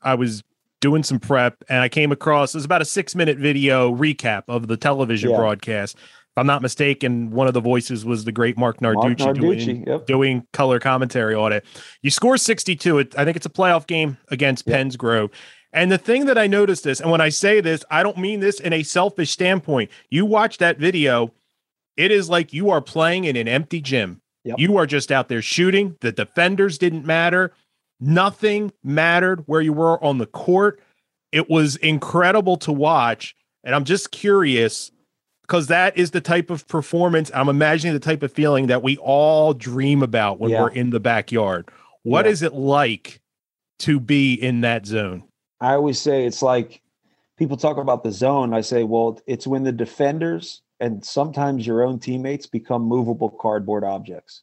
I 0.03 0.14
was 0.14 0.43
doing 0.81 1.03
some 1.03 1.21
prep 1.21 1.62
and 1.68 1.83
I 1.83 1.89
came 1.89 2.11
across 2.11 2.55
it 2.55 2.59
was 2.59 2.64
about 2.64 2.81
a 2.81 2.87
six 2.87 3.14
minute 3.14 3.39
video 3.39 3.95
recap 3.95 4.45
of 4.49 4.66
the 4.66 4.77
television 4.77 5.31
yeah. 5.31 5.37
broadcast. 5.37 5.97
I'm 6.41 6.47
not 6.47 6.62
mistaken, 6.62 7.30
one 7.30 7.49
of 7.49 7.53
the 7.53 7.61
voices 7.61 8.03
was 8.03 8.24
the 8.24 8.32
great 8.32 8.57
Marc 8.57 8.80
Narducci, 8.80 9.18
Marc 9.18 9.36
Narducci 9.36 9.64
doing, 9.66 9.86
yep. 9.86 10.07
doing 10.07 10.47
color 10.55 10.80
commentary 10.80 11.34
on 11.34 11.53
it. 11.53 11.66
You 12.01 12.11
score 12.11 12.38
62. 12.38 12.99
I 12.99 13.24
think 13.26 13.36
it's 13.36 13.45
a 13.45 13.51
playoff 13.51 13.86
game 13.86 14.16
against 14.28 14.66
yep. 14.66 14.76
Penns 14.76 14.97
Grove. 14.97 15.30
And 15.74 15.93
the 15.93 15.99
thing 15.99 16.24
that 16.24 16.38
I 16.38 16.47
noticed 16.47 16.82
this, 16.82 16.99
and 16.99 17.11
when 17.11 17.20
I 17.20 17.28
say 17.28 17.61
this, 17.61 17.84
I 17.91 18.03
don't 18.03 18.16
mean 18.16 18.41
this 18.41 18.59
in 18.59 18.72
a 18.72 18.82
selfish 18.82 19.30
standpoint. 19.30 19.91
You 20.09 20.24
watch 20.24 20.57
that 20.59 20.78
video, 20.78 21.30
it 21.99 22.11
is 22.11 22.30
like 22.30 22.55
you 22.55 22.70
are 22.70 22.80
playing 22.80 23.24
in 23.24 23.36
an 23.36 23.47
empty 23.47 23.82
gym. 23.82 24.22
Yep. 24.45 24.59
You 24.59 24.78
are 24.78 24.86
just 24.86 25.12
out 25.12 25.28
there 25.28 25.43
shooting. 25.43 25.99
The 26.01 26.11
defenders 26.11 26.78
didn't 26.78 27.05
matter. 27.05 27.53
Nothing 28.01 28.72
mattered 28.82 29.43
where 29.47 29.61
you 29.61 29.74
were 29.74 30.03
on 30.03 30.16
the 30.16 30.26
court. 30.26 30.80
It 31.32 31.51
was 31.51 31.76
incredible 31.76 32.57
to 32.59 32.72
watch. 32.72 33.36
And 33.62 33.74
I'm 33.74 33.84
just 33.84 34.11
curious 34.11 34.91
because 35.51 35.67
that 35.67 35.99
is 35.99 36.13
the 36.13 36.21
type 36.21 36.49
of 36.49 36.69
performance 36.69 37.29
I'm 37.35 37.49
imagining 37.49 37.93
the 37.93 37.99
type 37.99 38.23
of 38.23 38.33
feeling 38.33 38.69
that 38.69 38.85
we 38.85 38.97
all 38.99 39.53
dream 39.53 40.01
about 40.01 40.39
when 40.39 40.53
yeah. 40.53 40.63
we're 40.63 40.71
in 40.71 40.91
the 40.91 41.01
backyard. 41.01 41.69
What 42.05 42.25
yeah. 42.25 42.31
is 42.31 42.43
it 42.43 42.55
like 42.55 43.21
to 43.81 43.99
be 43.99 44.35
in 44.35 44.61
that 44.61 44.87
zone? 44.87 45.25
I 45.61 45.73
always 45.73 46.01
say 46.01 46.25
it's 46.25 46.41
like 46.41 46.81
people 47.37 47.57
talk 47.57 47.79
about 47.79 48.05
the 48.05 48.13
zone. 48.13 48.55
I 48.55 48.61
say, 48.61 48.85
well, 48.85 49.21
it's 49.27 49.45
when 49.45 49.65
the 49.65 49.73
defenders 49.73 50.63
and 50.79 51.05
sometimes 51.05 51.67
your 51.67 51.83
own 51.83 51.99
teammates 51.99 52.47
become 52.47 52.83
movable 52.83 53.31
cardboard 53.31 53.83
objects. 53.83 54.43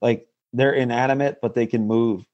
Like 0.00 0.26
they're 0.54 0.72
inanimate, 0.72 1.40
but 1.42 1.54
they 1.54 1.66
can 1.66 1.86
move 1.86 2.24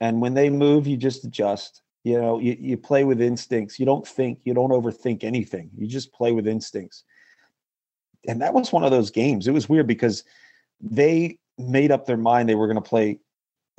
and 0.00 0.20
when 0.20 0.34
they 0.34 0.50
move 0.50 0.86
you 0.86 0.96
just 0.96 1.24
adjust 1.24 1.82
you 2.04 2.20
know 2.20 2.38
you, 2.38 2.56
you 2.58 2.76
play 2.76 3.04
with 3.04 3.20
instincts 3.20 3.78
you 3.78 3.86
don't 3.86 4.06
think 4.06 4.38
you 4.44 4.54
don't 4.54 4.70
overthink 4.70 5.24
anything 5.24 5.70
you 5.76 5.86
just 5.86 6.12
play 6.12 6.32
with 6.32 6.46
instincts 6.46 7.04
and 8.26 8.42
that 8.42 8.54
was 8.54 8.72
one 8.72 8.84
of 8.84 8.90
those 8.90 9.10
games. 9.10 9.46
It 9.46 9.52
was 9.52 9.68
weird 9.68 9.86
because 9.86 10.24
they 10.80 11.38
made 11.58 11.90
up 11.90 12.06
their 12.06 12.16
mind 12.16 12.48
they 12.48 12.54
were 12.54 12.66
going 12.66 12.82
to 12.82 12.88
play 12.88 13.18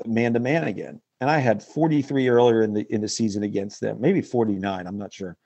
man 0.05 0.33
to 0.33 0.39
man 0.39 0.65
again. 0.65 1.01
And 1.21 1.29
i 1.29 1.39
had 1.39 1.61
43 1.61 2.29
earlier 2.29 2.61
in 2.61 2.73
the 2.73 2.85
in 2.93 3.01
the 3.01 3.09
season 3.09 3.43
against 3.43 3.81
them 3.81 3.99
maybe 3.99 4.21
49 4.21 4.87
i'm 4.87 4.97
not 4.97 5.13
sure. 5.13 5.37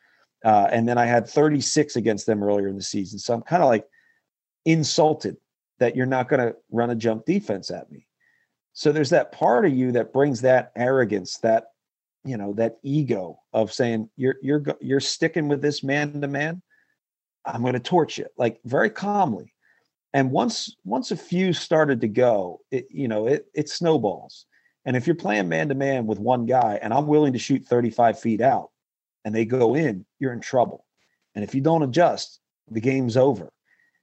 Uh, 0.45 0.67
and 0.71 0.87
then 0.87 0.97
i 0.97 1.05
had 1.05 1.27
36 1.27 1.95
against 1.95 2.25
them 2.25 2.43
earlier 2.43 2.67
in 2.67 2.75
the 2.75 2.83
season. 2.83 3.19
So 3.19 3.33
i'm 3.33 3.41
kind 3.41 3.63
of 3.63 3.69
like 3.69 3.85
insulted 4.65 5.37
that 5.79 5.95
you're 5.95 6.05
not 6.05 6.29
going 6.29 6.39
to 6.39 6.55
run 6.71 6.91
a 6.91 6.95
junk 6.95 7.25
defense 7.25 7.71
at 7.71 7.91
me. 7.91 8.07
So 8.73 8.91
there's 8.91 9.09
that 9.11 9.31
part 9.31 9.65
of 9.65 9.73
you 9.73 9.91
that 9.93 10.13
brings 10.13 10.41
that 10.41 10.71
arrogance, 10.75 11.37
that 11.39 11.65
you 12.25 12.37
know, 12.37 12.53
that 12.53 12.77
ego 12.83 13.39
of 13.51 13.73
saying 13.73 14.09
you're 14.15 14.35
you're 14.41 14.63
you're 14.79 14.99
sticking 14.99 15.47
with 15.47 15.61
this 15.61 15.83
man 15.83 16.21
to 16.21 16.27
man. 16.27 16.61
I'm 17.45 17.61
going 17.61 17.73
to 17.73 17.79
torch 17.79 18.17
you 18.17 18.27
like 18.37 18.59
very 18.65 18.89
calmly. 18.89 19.53
And 20.13 20.31
once 20.31 20.75
once 20.85 21.11
a 21.11 21.17
few 21.17 21.53
started 21.53 22.01
to 22.01 22.07
go, 22.07 22.61
it 22.71 22.87
you 22.91 23.07
know 23.07 23.27
it 23.27 23.47
it 23.53 23.69
snowballs. 23.69 24.45
And 24.85 24.95
if 24.95 25.07
you're 25.07 25.15
playing 25.15 25.49
man 25.49 25.69
to 25.69 25.75
man 25.75 26.05
with 26.05 26.19
one 26.19 26.45
guy, 26.45 26.77
and 26.81 26.93
I'm 26.93 27.07
willing 27.07 27.33
to 27.33 27.39
shoot 27.39 27.65
35 27.65 28.19
feet 28.19 28.41
out, 28.41 28.69
and 29.23 29.33
they 29.33 29.45
go 29.45 29.75
in, 29.75 30.05
you're 30.19 30.33
in 30.33 30.41
trouble. 30.41 30.85
And 31.35 31.43
if 31.43 31.55
you 31.55 31.61
don't 31.61 31.83
adjust, 31.83 32.39
the 32.69 32.81
game's 32.81 33.15
over. 33.17 33.51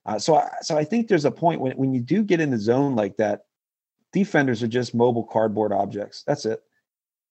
Uh, 0.07 0.18
so 0.18 0.36
I, 0.36 0.49
so 0.62 0.78
I 0.78 0.84
think 0.84 1.09
there's 1.09 1.26
a 1.26 1.30
point 1.30 1.61
when 1.61 1.76
when 1.76 1.93
you 1.93 2.01
do 2.01 2.22
get 2.24 2.41
in 2.41 2.51
the 2.51 2.59
zone 2.59 2.97
like 2.97 3.16
that, 3.18 3.43
defenders 4.12 4.62
are 4.62 4.68
just 4.68 4.95
mobile 4.95 5.24
cardboard 5.24 5.72
objects. 5.72 6.24
That's 6.26 6.47
it. 6.47 6.61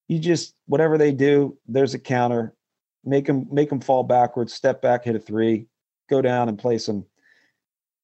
You 0.08 0.20
just 0.20 0.56
whatever 0.68 0.98
they 0.98 1.12
do, 1.12 1.58
there's 1.68 1.94
a 1.94 2.00
counter. 2.00 2.56
Make 3.04 3.26
them 3.26 3.48
make 3.52 3.70
them 3.70 3.82
fall 3.82 4.04
backwards, 4.04 4.54
step 4.54 4.82
back, 4.82 5.06
hit 5.06 5.16
a 5.16 5.20
three, 5.20 5.68
go 6.10 6.22
down 6.22 6.50
and 6.50 6.58
play 6.58 6.78
some 6.78 7.06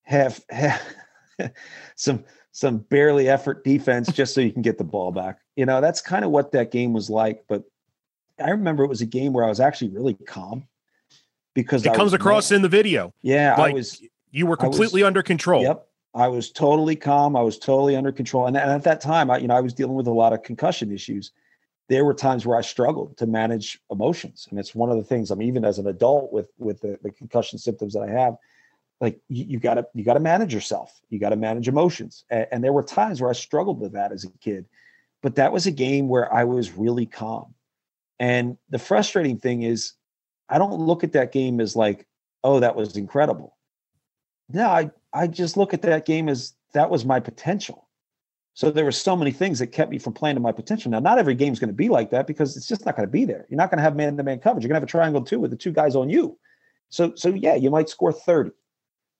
half, 0.03 0.41
half 0.49 0.81
some 1.95 2.23
some 2.51 2.77
barely 2.77 3.27
effort 3.27 3.65
defense 3.65 4.11
just 4.11 4.33
so 4.33 4.39
you 4.39 4.51
can 4.51 4.61
get 4.61 4.77
the 4.77 4.83
ball 4.83 5.11
back. 5.11 5.39
You 5.57 5.65
know, 5.65 5.81
that's 5.81 5.99
kind 5.99 6.23
of 6.23 6.31
what 6.31 6.53
that 6.53 6.71
game 6.71 6.93
was 6.93 7.09
like. 7.09 7.43
But 7.49 7.63
I 8.39 8.51
remember 8.51 8.83
it 8.83 8.87
was 8.87 9.01
a 9.01 9.05
game 9.05 9.33
where 9.33 9.43
I 9.43 9.49
was 9.49 9.59
actually 9.59 9.89
really 9.89 10.13
calm 10.13 10.65
because 11.53 11.85
it 11.85 11.91
I 11.91 11.95
comes 11.95 12.13
across 12.13 12.51
in 12.51 12.61
the 12.61 12.69
video. 12.69 13.13
Yeah, 13.21 13.55
like 13.57 13.71
I 13.71 13.73
was. 13.73 14.01
You 14.31 14.45
were 14.47 14.57
completely 14.57 15.03
was, 15.03 15.07
under 15.07 15.23
control. 15.23 15.63
Yep, 15.63 15.87
I 16.13 16.29
was 16.29 16.49
totally 16.49 16.95
calm. 16.95 17.35
I 17.35 17.41
was 17.41 17.59
totally 17.59 17.95
under 17.95 18.11
control. 18.11 18.47
And, 18.47 18.55
and 18.55 18.71
at 18.71 18.83
that 18.83 19.01
time, 19.01 19.29
I, 19.29 19.37
you 19.37 19.47
know, 19.47 19.55
I 19.55 19.61
was 19.61 19.73
dealing 19.73 19.95
with 19.95 20.07
a 20.07 20.13
lot 20.13 20.31
of 20.31 20.43
concussion 20.43 20.91
issues. 20.91 21.31
There 21.87 22.03
were 22.05 22.13
times 22.15 22.45
where 22.45 22.57
I 22.57 22.61
struggled 22.61 23.17
to 23.17 23.27
manage 23.27 23.79
emotions, 23.91 24.47
and 24.49 24.59
it's 24.59 24.73
one 24.73 24.89
of 24.89 24.97
the 24.97 25.03
things. 25.03 25.29
I'm 25.29 25.41
even 25.41 25.63
as 25.63 25.77
an 25.77 25.87
adult 25.87 26.33
with 26.33 26.49
with 26.57 26.81
the, 26.81 26.97
the 27.03 27.11
concussion 27.11 27.59
symptoms 27.59 27.93
that 27.93 28.01
I 28.01 28.09
have. 28.09 28.37
Like 29.01 29.19
you, 29.27 29.45
you 29.45 29.59
gotta 29.59 29.85
you 29.93 30.03
gotta 30.03 30.19
manage 30.19 30.53
yourself. 30.53 30.99
You 31.09 31.19
gotta 31.19 31.35
manage 31.35 31.67
emotions. 31.67 32.23
And, 32.29 32.47
and 32.51 32.63
there 32.63 32.73
were 32.73 32.81
times 32.81 33.21
where 33.21 33.29
I 33.29 33.33
struggled 33.33 33.79
with 33.79 33.91
that 33.93 34.11
as 34.11 34.23
a 34.23 34.29
kid. 34.39 34.65
but 35.21 35.35
that 35.35 35.51
was 35.51 35.65
a 35.65 35.71
game 35.71 36.07
where 36.07 36.31
I 36.31 36.43
was 36.43 36.73
really 36.73 37.07
calm. 37.07 37.55
And 38.19 38.57
the 38.69 38.77
frustrating 38.77 39.39
thing 39.39 39.63
is, 39.63 39.93
I 40.49 40.59
don't 40.59 40.79
look 40.79 41.03
at 41.03 41.13
that 41.13 41.31
game 41.31 41.59
as 41.59 41.75
like, 41.75 42.05
oh, 42.43 42.59
that 42.59 42.75
was 42.75 42.95
incredible. 42.95 43.57
No, 44.49 44.67
I, 44.67 44.91
I 45.11 45.25
just 45.25 45.57
look 45.57 45.73
at 45.73 45.81
that 45.81 46.05
game 46.05 46.29
as 46.29 46.53
that 46.73 46.91
was 46.91 47.05
my 47.05 47.19
potential. 47.19 47.84
So 48.55 48.71
there 48.71 48.85
were 48.85 48.91
so 48.93 49.17
many 49.17 49.31
things 49.31 49.59
that 49.59 49.67
kept 49.67 49.91
me 49.91 49.99
from 49.99 50.13
playing 50.13 50.37
to 50.37 50.41
my 50.41 50.53
potential. 50.53 50.89
Now, 50.89 50.99
not 50.99 51.19
every 51.19 51.35
game 51.35 51.51
is 51.51 51.59
going 51.59 51.69
to 51.69 51.73
be 51.73 51.89
like 51.89 52.09
that 52.11 52.25
because 52.25 52.55
it's 52.55 52.67
just 52.67 52.85
not 52.85 52.95
going 52.95 53.07
to 53.07 53.11
be 53.11 53.25
there. 53.25 53.45
You're 53.49 53.57
not 53.57 53.69
going 53.69 53.79
to 53.79 53.83
have 53.83 53.97
man-to-man 53.97 54.39
coverage. 54.39 54.63
You're 54.63 54.69
going 54.69 54.75
to 54.75 54.81
have 54.81 54.89
a 54.89 54.91
triangle 54.91 55.21
two 55.21 55.41
with 55.41 55.51
the 55.51 55.57
two 55.57 55.73
guys 55.73 55.93
on 55.93 56.09
you. 56.09 56.39
So, 56.89 57.13
so 57.15 57.29
yeah, 57.29 57.55
you 57.55 57.69
might 57.69 57.89
score 57.89 58.13
30. 58.13 58.51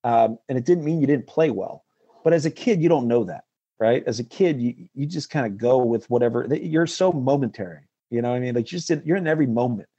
Um, 0.06 0.40
and 0.48 0.58
it 0.58 0.66
didn't 0.66 0.86
mean 0.86 1.02
you 1.02 1.08
didn't 1.08 1.28
play 1.28 1.50
well. 1.50 1.84
But 2.24 2.32
as 2.32 2.46
a 2.46 2.52
kid, 2.52 2.82
you 2.82 2.88
don't 2.88 3.10
know 3.10 3.26
that, 3.26 3.44
right? 3.78 4.04
As 4.08 4.20
a 4.20 4.24
kid, 4.24 4.62
you 4.62 4.88
you 4.94 5.06
just 5.06 5.30
kind 5.30 5.46
of 5.46 5.58
go 5.58 5.78
with 5.78 6.10
whatever. 6.10 6.48
You're 6.50 6.88
so 6.88 7.12
momentary, 7.12 7.88
you 8.10 8.22
know. 8.22 8.30
what 8.30 8.38
I 8.38 8.40
mean, 8.40 8.56
like 8.56 8.66
just 8.66 8.90
in, 8.90 9.04
you're 9.06 9.18
in 9.18 9.28
every 9.28 9.48
moment, 9.48 9.90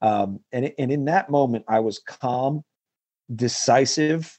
um, 0.00 0.40
and 0.52 0.72
and 0.78 0.90
in 0.92 1.06
that 1.06 1.28
moment, 1.30 1.64
I 1.68 1.80
was 1.80 1.98
calm, 1.98 2.64
decisive, 3.34 4.38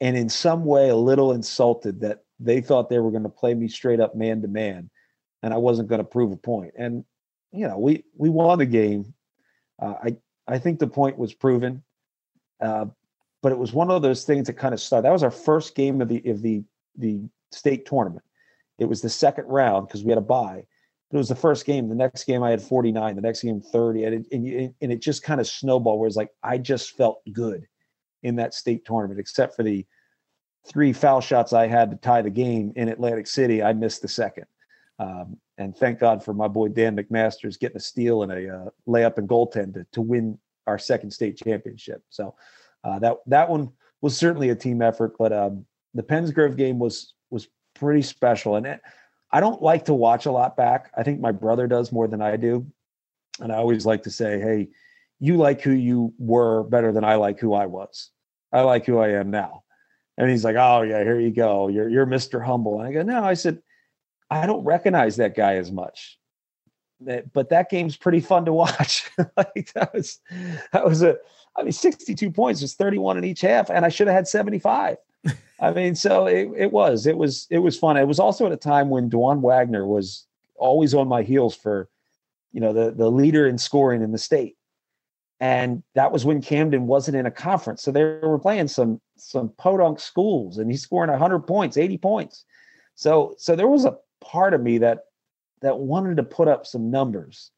and 0.00 0.16
in 0.16 0.28
some 0.28 0.64
way 0.64 0.88
a 0.88 0.96
little 0.96 1.32
insulted 1.32 2.00
that 2.00 2.20
they 2.40 2.60
thought 2.60 2.88
they 2.88 2.98
were 2.98 3.10
going 3.10 3.22
to 3.22 3.28
play 3.28 3.54
me 3.54 3.68
straight 3.68 4.00
up 4.00 4.14
man 4.16 4.42
to 4.42 4.48
man, 4.48 4.90
and 5.42 5.54
I 5.54 5.58
wasn't 5.58 5.88
going 5.88 6.00
to 6.00 6.04
prove 6.04 6.32
a 6.32 6.36
point. 6.36 6.72
And 6.76 7.04
you 7.52 7.68
know, 7.68 7.78
we 7.78 8.04
we 8.16 8.28
won 8.30 8.58
the 8.58 8.66
game. 8.66 9.14
Uh, 9.80 9.94
I 10.02 10.16
I 10.48 10.58
think 10.58 10.78
the 10.78 10.86
point 10.86 11.18
was 11.18 11.34
proven. 11.34 11.82
Uh, 12.60 12.86
but 13.42 13.52
it 13.52 13.58
was 13.58 13.72
one 13.72 13.90
of 13.90 14.02
those 14.02 14.24
things 14.24 14.46
that 14.46 14.54
kind 14.54 14.74
of 14.74 14.80
started. 14.80 15.06
That 15.06 15.12
was 15.12 15.22
our 15.22 15.30
first 15.30 15.74
game 15.74 16.00
of 16.00 16.08
the 16.08 16.22
of 16.30 16.42
the 16.42 16.62
the 16.96 17.20
state 17.52 17.86
tournament. 17.86 18.24
It 18.78 18.86
was 18.86 19.02
the 19.02 19.10
second 19.10 19.46
round 19.46 19.86
because 19.86 20.04
we 20.04 20.10
had 20.10 20.18
a 20.18 20.22
bye. 20.22 20.64
But 21.10 21.16
it 21.16 21.18
was 21.18 21.28
the 21.28 21.34
first 21.34 21.66
game. 21.66 21.88
The 21.88 21.94
next 21.94 22.24
game 22.24 22.42
I 22.42 22.50
had 22.50 22.62
49. 22.62 23.16
The 23.16 23.20
next 23.20 23.42
game 23.42 23.60
30, 23.60 24.04
and 24.04 24.14
it, 24.14 24.26
and, 24.32 24.74
and 24.80 24.92
it 24.92 25.00
just 25.00 25.22
kind 25.22 25.40
of 25.40 25.46
snowballed. 25.46 25.98
Where 25.98 26.06
it's 26.06 26.16
like 26.16 26.30
I 26.42 26.58
just 26.58 26.96
felt 26.96 27.20
good 27.32 27.66
in 28.22 28.36
that 28.36 28.54
state 28.54 28.84
tournament, 28.84 29.20
except 29.20 29.56
for 29.56 29.62
the 29.62 29.86
three 30.66 30.92
foul 30.92 31.20
shots 31.20 31.52
I 31.52 31.66
had 31.66 31.90
to 31.90 31.96
tie 31.96 32.22
the 32.22 32.30
game 32.30 32.72
in 32.76 32.88
Atlantic 32.88 33.26
City. 33.26 33.62
I 33.62 33.72
missed 33.72 34.02
the 34.02 34.08
second. 34.08 34.46
Um, 34.98 35.38
and 35.56 35.76
thank 35.76 35.98
God 35.98 36.22
for 36.22 36.34
my 36.34 36.48
boy 36.48 36.68
Dan 36.68 36.96
McMasters 36.96 37.58
getting 37.58 37.78
a 37.78 37.80
steal 37.80 38.22
and 38.22 38.32
a 38.32 38.54
uh, 38.54 38.68
layup 38.86 39.18
and 39.18 39.28
goaltend 39.28 39.74
to, 39.74 39.86
to 39.92 40.00
win 40.00 40.38
our 40.66 40.78
second 40.78 41.10
state 41.10 41.36
championship. 41.36 42.02
So 42.10 42.34
uh, 42.84 42.98
that 43.00 43.16
that 43.26 43.48
one 43.48 43.70
was 44.00 44.16
certainly 44.16 44.50
a 44.50 44.54
team 44.54 44.82
effort, 44.82 45.16
but 45.18 45.32
um, 45.32 45.66
the 45.94 46.02
Penns 46.02 46.30
Grove 46.30 46.56
game 46.56 46.78
was 46.78 47.14
was 47.30 47.48
pretty 47.74 48.02
special. 48.02 48.56
And 48.56 48.66
it, 48.66 48.80
I 49.32 49.40
don't 49.40 49.62
like 49.62 49.86
to 49.86 49.94
watch 49.94 50.26
a 50.26 50.32
lot 50.32 50.56
back. 50.56 50.90
I 50.96 51.02
think 51.02 51.20
my 51.20 51.32
brother 51.32 51.66
does 51.66 51.92
more 51.92 52.08
than 52.08 52.22
I 52.22 52.36
do, 52.36 52.66
and 53.40 53.52
I 53.52 53.56
always 53.56 53.86
like 53.86 54.02
to 54.04 54.10
say, 54.10 54.40
"Hey, 54.40 54.68
you 55.18 55.36
like 55.36 55.60
who 55.60 55.72
you 55.72 56.12
were 56.18 56.64
better 56.64 56.92
than 56.92 57.04
I 57.04 57.16
like 57.16 57.38
who 57.38 57.54
I 57.54 57.66
was. 57.66 58.10
I 58.52 58.62
like 58.62 58.86
who 58.86 58.98
I 58.98 59.10
am 59.10 59.30
now." 59.30 59.62
And 60.20 60.30
he's 60.30 60.44
like, 60.44 60.56
"Oh 60.56 60.82
yeah, 60.82 61.02
here 61.02 61.18
you 61.18 61.30
go. 61.30 61.68
You're 61.68 61.88
you're 61.88 62.06
Mr. 62.06 62.44
Humble." 62.44 62.80
And 62.80 62.88
I 62.88 62.92
go, 62.92 63.02
"No," 63.02 63.24
I 63.24 63.34
said, 63.34 63.62
"I 64.30 64.46
don't 64.46 64.64
recognize 64.64 65.16
that 65.16 65.34
guy 65.34 65.56
as 65.56 65.70
much." 65.70 66.16
but 67.32 67.48
that 67.48 67.70
game's 67.70 67.96
pretty 67.96 68.20
fun 68.20 68.44
to 68.44 68.52
watch. 68.52 69.10
like 69.36 69.72
that 69.72 69.90
was 69.94 70.18
that 70.74 70.84
was 70.84 71.02
a 71.02 71.16
I 71.56 71.62
mean, 71.62 71.72
62 71.72 72.30
points 72.30 72.62
was 72.62 72.74
31 72.74 73.18
in 73.18 73.24
each 73.24 73.40
half, 73.40 73.70
and 73.70 73.84
I 73.84 73.88
should 73.88 74.06
have 74.06 74.14
had 74.14 74.28
75. 74.28 74.96
I 75.60 75.72
mean, 75.72 75.94
so 75.94 76.26
it, 76.26 76.48
it 76.56 76.72
was, 76.72 77.06
it 77.06 77.16
was, 77.16 77.46
it 77.50 77.58
was 77.58 77.78
fun. 77.78 77.96
It 77.96 78.06
was 78.06 78.18
also 78.18 78.46
at 78.46 78.52
a 78.52 78.56
time 78.56 78.88
when 78.88 79.10
Dajuan 79.10 79.40
Wagner 79.40 79.86
was 79.86 80.26
always 80.56 80.94
on 80.94 81.08
my 81.08 81.22
heels 81.22 81.54
for, 81.54 81.88
you 82.52 82.60
know, 82.60 82.72
the 82.72 82.90
the 82.90 83.10
leader 83.10 83.46
in 83.46 83.58
scoring 83.58 84.02
in 84.02 84.12
the 84.12 84.18
state. 84.18 84.56
And 85.40 85.82
that 85.94 86.12
was 86.12 86.26
when 86.26 86.42
Camden 86.42 86.86
wasn't 86.86 87.16
in 87.16 87.24
a 87.24 87.30
conference. 87.30 87.82
So 87.82 87.90
they 87.90 88.04
were 88.04 88.38
playing 88.38 88.68
some 88.68 89.00
some 89.16 89.50
podunk 89.58 90.00
schools 90.00 90.58
and 90.58 90.70
he's 90.70 90.82
scoring 90.82 91.10
100 91.10 91.40
points, 91.40 91.76
80 91.76 91.98
points. 91.98 92.44
So 92.94 93.34
so 93.38 93.56
there 93.56 93.68
was 93.68 93.86
a 93.86 93.96
part 94.20 94.52
of 94.52 94.60
me 94.60 94.78
that 94.78 95.04
that 95.62 95.78
wanted 95.78 96.18
to 96.18 96.22
put 96.22 96.48
up 96.48 96.66
some 96.66 96.90
numbers 96.90 97.50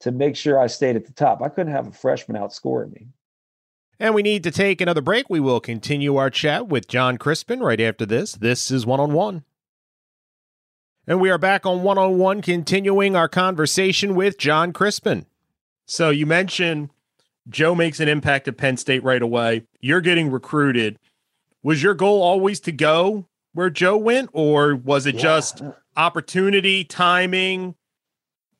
to 0.00 0.12
make 0.12 0.36
sure 0.36 0.60
I 0.60 0.68
stayed 0.68 0.96
at 0.96 1.06
the 1.06 1.12
top. 1.12 1.42
I 1.42 1.48
couldn't 1.48 1.72
have 1.72 1.88
a 1.88 1.92
freshman 1.92 2.40
outscoring 2.40 2.92
me. 2.92 3.08
And 4.00 4.14
we 4.14 4.22
need 4.22 4.44
to 4.44 4.52
take 4.52 4.80
another 4.80 5.00
break. 5.00 5.28
We 5.28 5.40
will 5.40 5.60
continue 5.60 6.16
our 6.16 6.30
chat 6.30 6.68
with 6.68 6.86
Jon 6.86 7.18
Crispin 7.18 7.60
right 7.60 7.80
after 7.80 8.06
this. 8.06 8.32
This 8.32 8.70
is 8.70 8.86
one 8.86 9.00
on 9.00 9.12
one. 9.12 9.42
And 11.04 11.20
we 11.20 11.30
are 11.30 11.38
back 11.38 11.66
on 11.66 11.82
one 11.82 11.98
on 11.98 12.18
one, 12.18 12.42
continuing 12.42 13.16
our 13.16 13.28
conversation 13.28 14.14
with 14.14 14.38
Jon 14.38 14.72
Crispin. 14.72 15.26
So 15.86 16.10
you 16.10 16.26
mentioned 16.26 16.90
Joe 17.48 17.74
makes 17.74 18.00
an 18.00 18.08
impact 18.08 18.48
at 18.48 18.56
Penn 18.56 18.76
State 18.76 19.02
right 19.02 19.22
away. 19.22 19.64
You're 19.80 20.00
getting 20.00 20.30
recruited. 20.30 20.98
Was 21.62 21.82
your 21.82 21.94
goal 21.94 22.22
always 22.22 22.60
to 22.60 22.72
go 22.72 23.26
where 23.52 23.70
Joe 23.70 23.96
went, 23.96 24.30
or 24.32 24.76
was 24.76 25.06
it 25.06 25.16
yeah. 25.16 25.22
just 25.22 25.62
opportunity, 25.96 26.84
timing? 26.84 27.74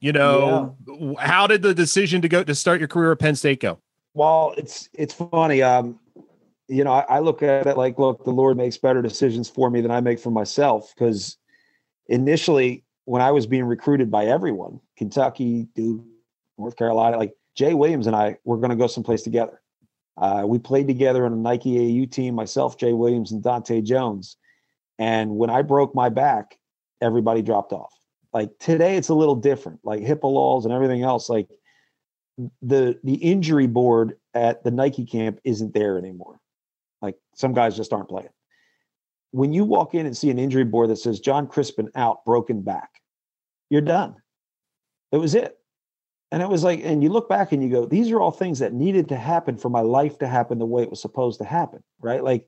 You 0.00 0.12
know, 0.12 0.76
yeah. 0.86 1.12
how 1.18 1.46
did 1.46 1.62
the 1.62 1.74
decision 1.74 2.22
to 2.22 2.28
go 2.28 2.44
to 2.44 2.54
start 2.54 2.78
your 2.78 2.88
career 2.88 3.12
at 3.12 3.18
Penn 3.18 3.34
State 3.34 3.60
go? 3.60 3.78
Well, 4.14 4.54
it's 4.56 4.88
it's 4.94 5.14
funny. 5.14 5.62
Um, 5.62 5.98
you 6.68 6.84
know, 6.84 6.92
I, 6.92 7.04
I, 7.08 7.18
look 7.20 7.42
at 7.42 7.66
it 7.66 7.76
like, 7.76 7.98
look, 7.98 8.24
the 8.24 8.30
Lord 8.30 8.56
makes 8.56 8.76
better 8.76 9.00
decisions 9.00 9.48
for 9.48 9.70
me 9.70 9.80
than 9.80 9.90
I 9.90 10.00
make 10.00 10.18
for 10.18 10.30
myself. 10.30 10.92
Because 10.94 11.38
initially, 12.06 12.84
when 13.06 13.22
I 13.22 13.30
was 13.30 13.46
being 13.46 13.64
recruited 13.64 14.10
by 14.10 14.26
everyone, 14.26 14.80
Kentucky, 14.96 15.68
Duke, 15.74 16.04
North 16.58 16.76
Carolina, 16.76 17.16
like 17.16 17.32
Jay 17.58 17.74
Williams 17.74 18.06
and 18.06 18.14
I 18.14 18.38
were 18.44 18.56
going 18.56 18.70
to 18.70 18.76
go 18.76 18.86
someplace 18.86 19.22
together. 19.22 19.60
Uh, 20.16 20.44
we 20.46 20.60
played 20.60 20.86
together 20.86 21.26
on 21.26 21.32
a 21.32 21.36
Nike 21.36 21.76
AU 21.76 22.06
team, 22.06 22.36
myself, 22.36 22.78
Jay 22.78 22.92
Williams, 22.92 23.32
and 23.32 23.42
Dahntay 23.42 23.82
Jones. 23.82 24.36
And 25.00 25.36
when 25.36 25.50
I 25.50 25.62
broke 25.62 25.92
my 25.92 26.08
back, 26.08 26.56
everybody 27.00 27.42
dropped 27.42 27.72
off. 27.72 27.92
Like 28.32 28.56
today, 28.60 28.96
it's 28.96 29.08
a 29.08 29.14
little 29.14 29.34
different, 29.34 29.80
like 29.82 30.02
HIPAA 30.02 30.32
laws 30.32 30.66
and 30.66 30.72
everything 30.72 31.02
else. 31.02 31.28
Like 31.28 31.48
the 32.62 33.00
the 33.02 33.14
injury 33.14 33.66
board 33.66 34.16
at 34.34 34.62
the 34.62 34.70
Nike 34.70 35.04
camp 35.04 35.40
isn't 35.42 35.74
there 35.74 35.98
anymore. 35.98 36.38
Like 37.02 37.16
some 37.34 37.54
guys 37.54 37.76
just 37.76 37.92
aren't 37.92 38.08
playing. 38.08 38.28
When 39.32 39.52
you 39.52 39.64
walk 39.64 39.94
in 39.96 40.06
and 40.06 40.16
see 40.16 40.30
an 40.30 40.38
injury 40.38 40.64
board 40.64 40.90
that 40.90 40.96
says 40.96 41.18
Jon 41.18 41.48
Crispin 41.48 41.90
out, 41.96 42.24
broken 42.24 42.62
back, 42.62 43.02
you're 43.68 43.80
done. 43.80 44.14
It 45.10 45.16
was 45.16 45.34
it. 45.34 45.57
And 46.30 46.42
it 46.42 46.48
was 46.48 46.62
like, 46.62 46.80
and 46.84 47.02
you 47.02 47.08
look 47.08 47.28
back 47.28 47.52
and 47.52 47.62
you 47.62 47.70
go, 47.70 47.86
these 47.86 48.10
are 48.10 48.20
all 48.20 48.30
things 48.30 48.58
that 48.58 48.74
needed 48.74 49.08
to 49.08 49.16
happen 49.16 49.56
for 49.56 49.70
my 49.70 49.80
life 49.80 50.18
to 50.18 50.28
happen 50.28 50.58
the 50.58 50.66
way 50.66 50.82
it 50.82 50.90
was 50.90 51.00
supposed 51.00 51.38
to 51.38 51.44
happen, 51.46 51.82
right? 52.00 52.22
Like, 52.22 52.46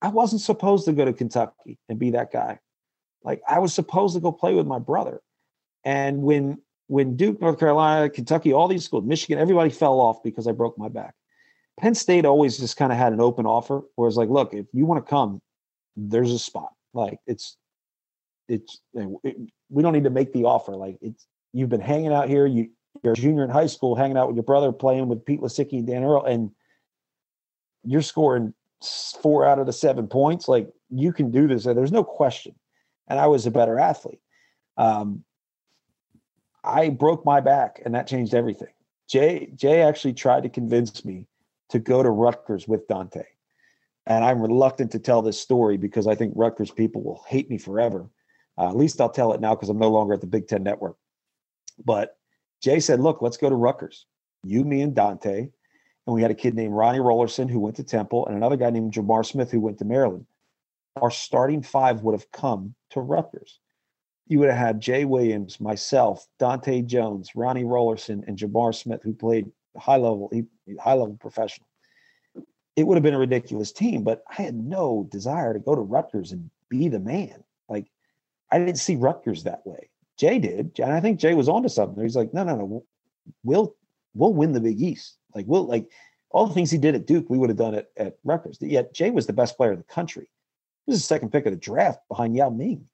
I 0.00 0.08
wasn't 0.08 0.42
supposed 0.42 0.84
to 0.84 0.92
go 0.92 1.04
to 1.04 1.12
Kentucky 1.12 1.78
and 1.88 1.98
be 1.98 2.10
that 2.10 2.30
guy. 2.32 2.60
Like, 3.24 3.42
I 3.48 3.58
was 3.58 3.74
supposed 3.74 4.14
to 4.14 4.20
go 4.20 4.30
play 4.30 4.54
with 4.54 4.66
my 4.66 4.78
brother. 4.78 5.20
And 5.84 6.22
when 6.22 6.58
when 6.88 7.16
Duke, 7.16 7.40
North 7.40 7.58
Carolina, 7.58 8.08
Kentucky, 8.08 8.52
all 8.52 8.68
these 8.68 8.84
schools, 8.84 9.04
Michigan, 9.04 9.38
everybody 9.38 9.70
fell 9.70 10.00
off 10.00 10.22
because 10.22 10.46
I 10.46 10.52
broke 10.52 10.78
my 10.78 10.88
back. 10.88 11.14
Penn 11.80 11.94
State 11.94 12.24
always 12.24 12.58
just 12.58 12.76
kind 12.76 12.92
of 12.92 12.98
had 12.98 13.12
an 13.12 13.20
open 13.20 13.44
offer 13.44 13.82
where 13.96 14.08
it's 14.08 14.16
like, 14.16 14.28
look, 14.28 14.54
if 14.54 14.66
you 14.72 14.86
want 14.86 15.04
to 15.04 15.10
come, 15.10 15.40
there's 15.96 16.30
a 16.30 16.38
spot. 16.38 16.72
Like 16.94 17.18
it's, 17.26 17.56
it's, 18.48 18.80
it, 18.94 19.36
we 19.68 19.82
don't 19.82 19.92
need 19.92 20.04
to 20.04 20.10
make 20.10 20.32
the 20.32 20.44
offer. 20.44 20.76
Like 20.76 20.96
it's, 21.00 21.26
you've 21.52 21.68
been 21.68 21.80
hanging 21.80 22.12
out 22.12 22.28
here. 22.28 22.46
You, 22.46 22.70
you're 23.02 23.12
a 23.12 23.16
junior 23.16 23.44
in 23.44 23.50
high 23.50 23.66
school, 23.66 23.94
hanging 23.94 24.16
out 24.16 24.28
with 24.28 24.36
your 24.36 24.42
brother, 24.42 24.72
playing 24.72 25.08
with 25.08 25.24
Pete 25.24 25.40
Lisicky 25.40 25.78
and 25.78 25.86
Dan 25.86 26.04
Earl, 26.04 26.24
and 26.24 26.50
you're 27.84 28.02
scoring 28.02 28.54
four 29.22 29.46
out 29.46 29.58
of 29.58 29.66
the 29.66 29.72
seven 29.72 30.06
points. 30.06 30.48
Like 30.48 30.68
you 30.90 31.12
can 31.12 31.30
do 31.30 31.46
this. 31.46 31.64
There's 31.64 31.92
no 31.92 32.04
question. 32.04 32.54
And 33.08 33.18
I 33.18 33.26
was 33.26 33.46
a 33.46 33.50
better 33.50 33.78
athlete. 33.78 34.20
Um, 34.76 35.24
I 36.64 36.90
broke 36.90 37.24
my 37.24 37.40
back 37.40 37.80
and 37.84 37.94
that 37.94 38.06
changed 38.06 38.34
everything. 38.34 38.72
Jay 39.08 39.50
Jay 39.54 39.82
actually 39.82 40.14
tried 40.14 40.42
to 40.42 40.48
convince 40.48 41.04
me 41.04 41.26
to 41.68 41.78
go 41.78 42.02
to 42.02 42.10
Rutgers 42.10 42.66
with 42.66 42.86
Dahntay. 42.88 43.24
And 44.06 44.24
I'm 44.24 44.40
reluctant 44.40 44.92
to 44.92 44.98
tell 44.98 45.22
this 45.22 45.40
story 45.40 45.76
because 45.76 46.06
I 46.06 46.14
think 46.14 46.32
Rutgers 46.36 46.70
people 46.70 47.02
will 47.02 47.24
hate 47.26 47.50
me 47.50 47.58
forever. 47.58 48.08
Uh, 48.58 48.68
at 48.68 48.76
least 48.76 49.00
I'll 49.00 49.10
tell 49.10 49.32
it 49.32 49.40
now 49.40 49.54
because 49.54 49.68
I'm 49.68 49.78
no 49.78 49.90
longer 49.90 50.14
at 50.14 50.20
the 50.20 50.26
Big 50.26 50.48
Ten 50.48 50.62
Network. 50.62 50.96
But 51.84 52.16
Jay 52.62 52.80
said, 52.80 53.00
look, 53.00 53.22
let's 53.22 53.36
go 53.36 53.48
to 53.48 53.54
Rutgers. 53.54 54.06
You, 54.44 54.64
me, 54.64 54.82
and 54.82 54.94
Dahntay. 54.94 55.50
And 56.06 56.14
we 56.14 56.22
had 56.22 56.30
a 56.30 56.34
kid 56.34 56.54
named 56.54 56.74
Ronnie 56.74 56.98
Rollerson 56.98 57.50
who 57.50 57.60
went 57.60 57.76
to 57.76 57.84
Temple 57.84 58.26
and 58.26 58.36
another 58.36 58.56
guy 58.56 58.70
named 58.70 58.92
Jamar 58.92 59.26
Smith 59.26 59.50
who 59.50 59.60
went 59.60 59.78
to 59.78 59.84
Maryland. 59.84 60.26
Our 61.00 61.10
starting 61.10 61.62
five 61.62 62.02
would 62.02 62.14
have 62.14 62.30
come 62.30 62.74
to 62.90 63.00
Rutgers 63.00 63.60
you 64.28 64.40
would 64.40 64.48
have 64.48 64.58
had 64.58 64.80
Jay 64.80 65.04
Williams, 65.04 65.60
myself, 65.60 66.26
Dahntay 66.40 66.86
Jones, 66.86 67.30
Ronnie 67.34 67.64
Rollerson, 67.64 68.26
and 68.26 68.36
Jamar 68.36 68.74
Smith, 68.74 69.02
who 69.02 69.14
played 69.14 69.50
high 69.76 69.96
level, 69.96 70.30
high 70.80 70.94
level 70.94 71.16
professional. 71.20 71.68
It 72.74 72.86
would 72.86 72.96
have 72.96 73.02
been 73.02 73.14
a 73.14 73.18
ridiculous 73.18 73.72
team, 73.72 74.02
but 74.02 74.22
I 74.28 74.42
had 74.42 74.54
no 74.54 75.08
desire 75.10 75.52
to 75.52 75.60
go 75.60 75.74
to 75.74 75.80
Rutgers 75.80 76.32
and 76.32 76.50
be 76.68 76.88
the 76.88 76.98
man. 76.98 77.44
Like 77.68 77.86
I 78.50 78.58
didn't 78.58 78.78
see 78.78 78.96
Rutgers 78.96 79.44
that 79.44 79.64
way. 79.64 79.90
Jay 80.18 80.38
did, 80.38 80.78
and 80.80 80.92
I 80.92 81.00
think 81.00 81.20
Jay 81.20 81.34
was 81.34 81.48
onto 81.48 81.68
something. 81.68 82.02
He's 82.02 82.16
like, 82.16 82.32
no, 82.32 82.44
no, 82.44 82.56
no, 82.56 82.84
we'll 83.42 83.74
we'll 84.14 84.32
win 84.32 84.52
the 84.52 84.60
Big 84.60 84.80
East. 84.80 85.18
Like 85.34 85.46
we'll 85.46 85.66
like 85.66 85.88
all 86.30 86.46
the 86.46 86.54
things 86.54 86.70
he 86.70 86.78
did 86.78 86.94
at 86.94 87.06
Duke, 87.06 87.26
we 87.28 87.38
would 87.38 87.50
have 87.50 87.58
done 87.58 87.74
it 87.74 87.90
at 87.96 88.18
Rutgers. 88.24 88.58
Yet 88.60 88.94
Jay 88.94 89.10
was 89.10 89.26
the 89.26 89.32
best 89.32 89.56
player 89.56 89.72
in 89.72 89.78
the 89.78 89.84
country. 89.84 90.28
He 90.86 90.90
was 90.92 91.00
the 91.00 91.06
second 91.06 91.30
pick 91.30 91.46
of 91.46 91.52
the 91.52 91.58
draft 91.58 92.00
behind 92.08 92.36
Yao 92.36 92.50
Ming. 92.50 92.86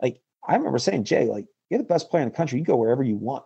Like 0.00 0.20
I 0.46 0.56
remember 0.56 0.78
saying, 0.78 1.04
Jay, 1.04 1.26
like 1.26 1.46
you're 1.70 1.78
the 1.78 1.84
best 1.84 2.10
player 2.10 2.22
in 2.22 2.28
the 2.28 2.36
country. 2.36 2.58
You 2.58 2.64
go 2.64 2.76
wherever 2.76 3.02
you 3.02 3.16
want. 3.16 3.44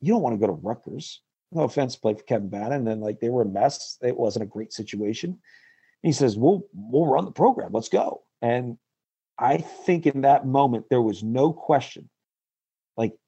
You 0.00 0.14
don't 0.14 0.22
want 0.22 0.34
to 0.34 0.46
go 0.46 0.52
to 0.52 0.60
Rutgers. 0.60 1.20
No 1.52 1.62
offense, 1.62 1.96
play 1.96 2.14
for 2.14 2.22
Kevin 2.22 2.48
Bannon. 2.48 2.86
And 2.88 3.00
like 3.00 3.20
they 3.20 3.28
were 3.28 3.42
a 3.42 3.46
mess. 3.46 3.98
It 4.02 4.16
wasn't 4.16 4.44
a 4.44 4.46
great 4.46 4.72
situation. 4.72 5.30
And 5.30 5.38
he 6.02 6.12
says, 6.12 6.36
We'll 6.36 6.66
we'll 6.72 7.06
run 7.06 7.24
the 7.24 7.32
program. 7.32 7.72
Let's 7.72 7.88
go. 7.88 8.22
And 8.40 8.78
I 9.38 9.58
think 9.58 10.06
in 10.06 10.22
that 10.22 10.46
moment 10.46 10.86
there 10.90 11.02
was 11.02 11.22
no 11.22 11.52
question. 11.52 12.08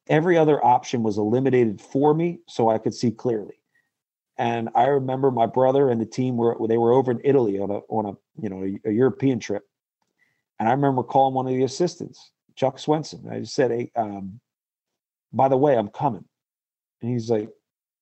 Every 0.09 0.37
other 0.37 0.65
option 0.65 1.03
was 1.03 1.19
eliminated 1.19 1.81
for 1.81 2.13
me 2.15 2.41
so 2.49 2.69
I 2.69 2.79
could 2.79 2.95
see 2.95 3.11
clearly. 3.11 3.63
And 4.39 4.71
I 4.75 4.85
remember 4.85 5.31
my 5.31 5.47
brother 5.47 5.91
and 5.91 6.01
the 6.01 6.07
team 6.07 6.37
were 6.37 6.57
they 6.69 6.79
were 6.79 6.93
over 6.93 7.11
in 7.11 7.21
Italy 7.23 7.59
on 7.59 7.71
a 7.71 7.79
on 7.89 8.07
a 8.07 8.43
you 8.43 8.49
know 8.49 8.65
a, 8.65 8.89
a 8.89 8.93
European 8.93 9.39
trip. 9.39 9.63
And 10.59 10.69
I 10.69 10.73
remember 10.73 11.03
calling 11.03 11.35
one 11.35 11.47
of 11.47 11.53
the 11.53 11.65
assistants, 11.65 12.33
Chuck 12.57 12.79
Swenson. 12.79 13.29
I 13.31 13.41
just 13.41 13.55
said, 13.55 13.71
Hey, 13.71 13.93
um, 13.95 14.41
by 15.33 15.49
the 15.49 15.57
way, 15.57 15.77
I'm 15.77 15.89
coming. 15.89 16.25
And 17.01 17.11
he's 17.11 17.31
like, 17.31 17.51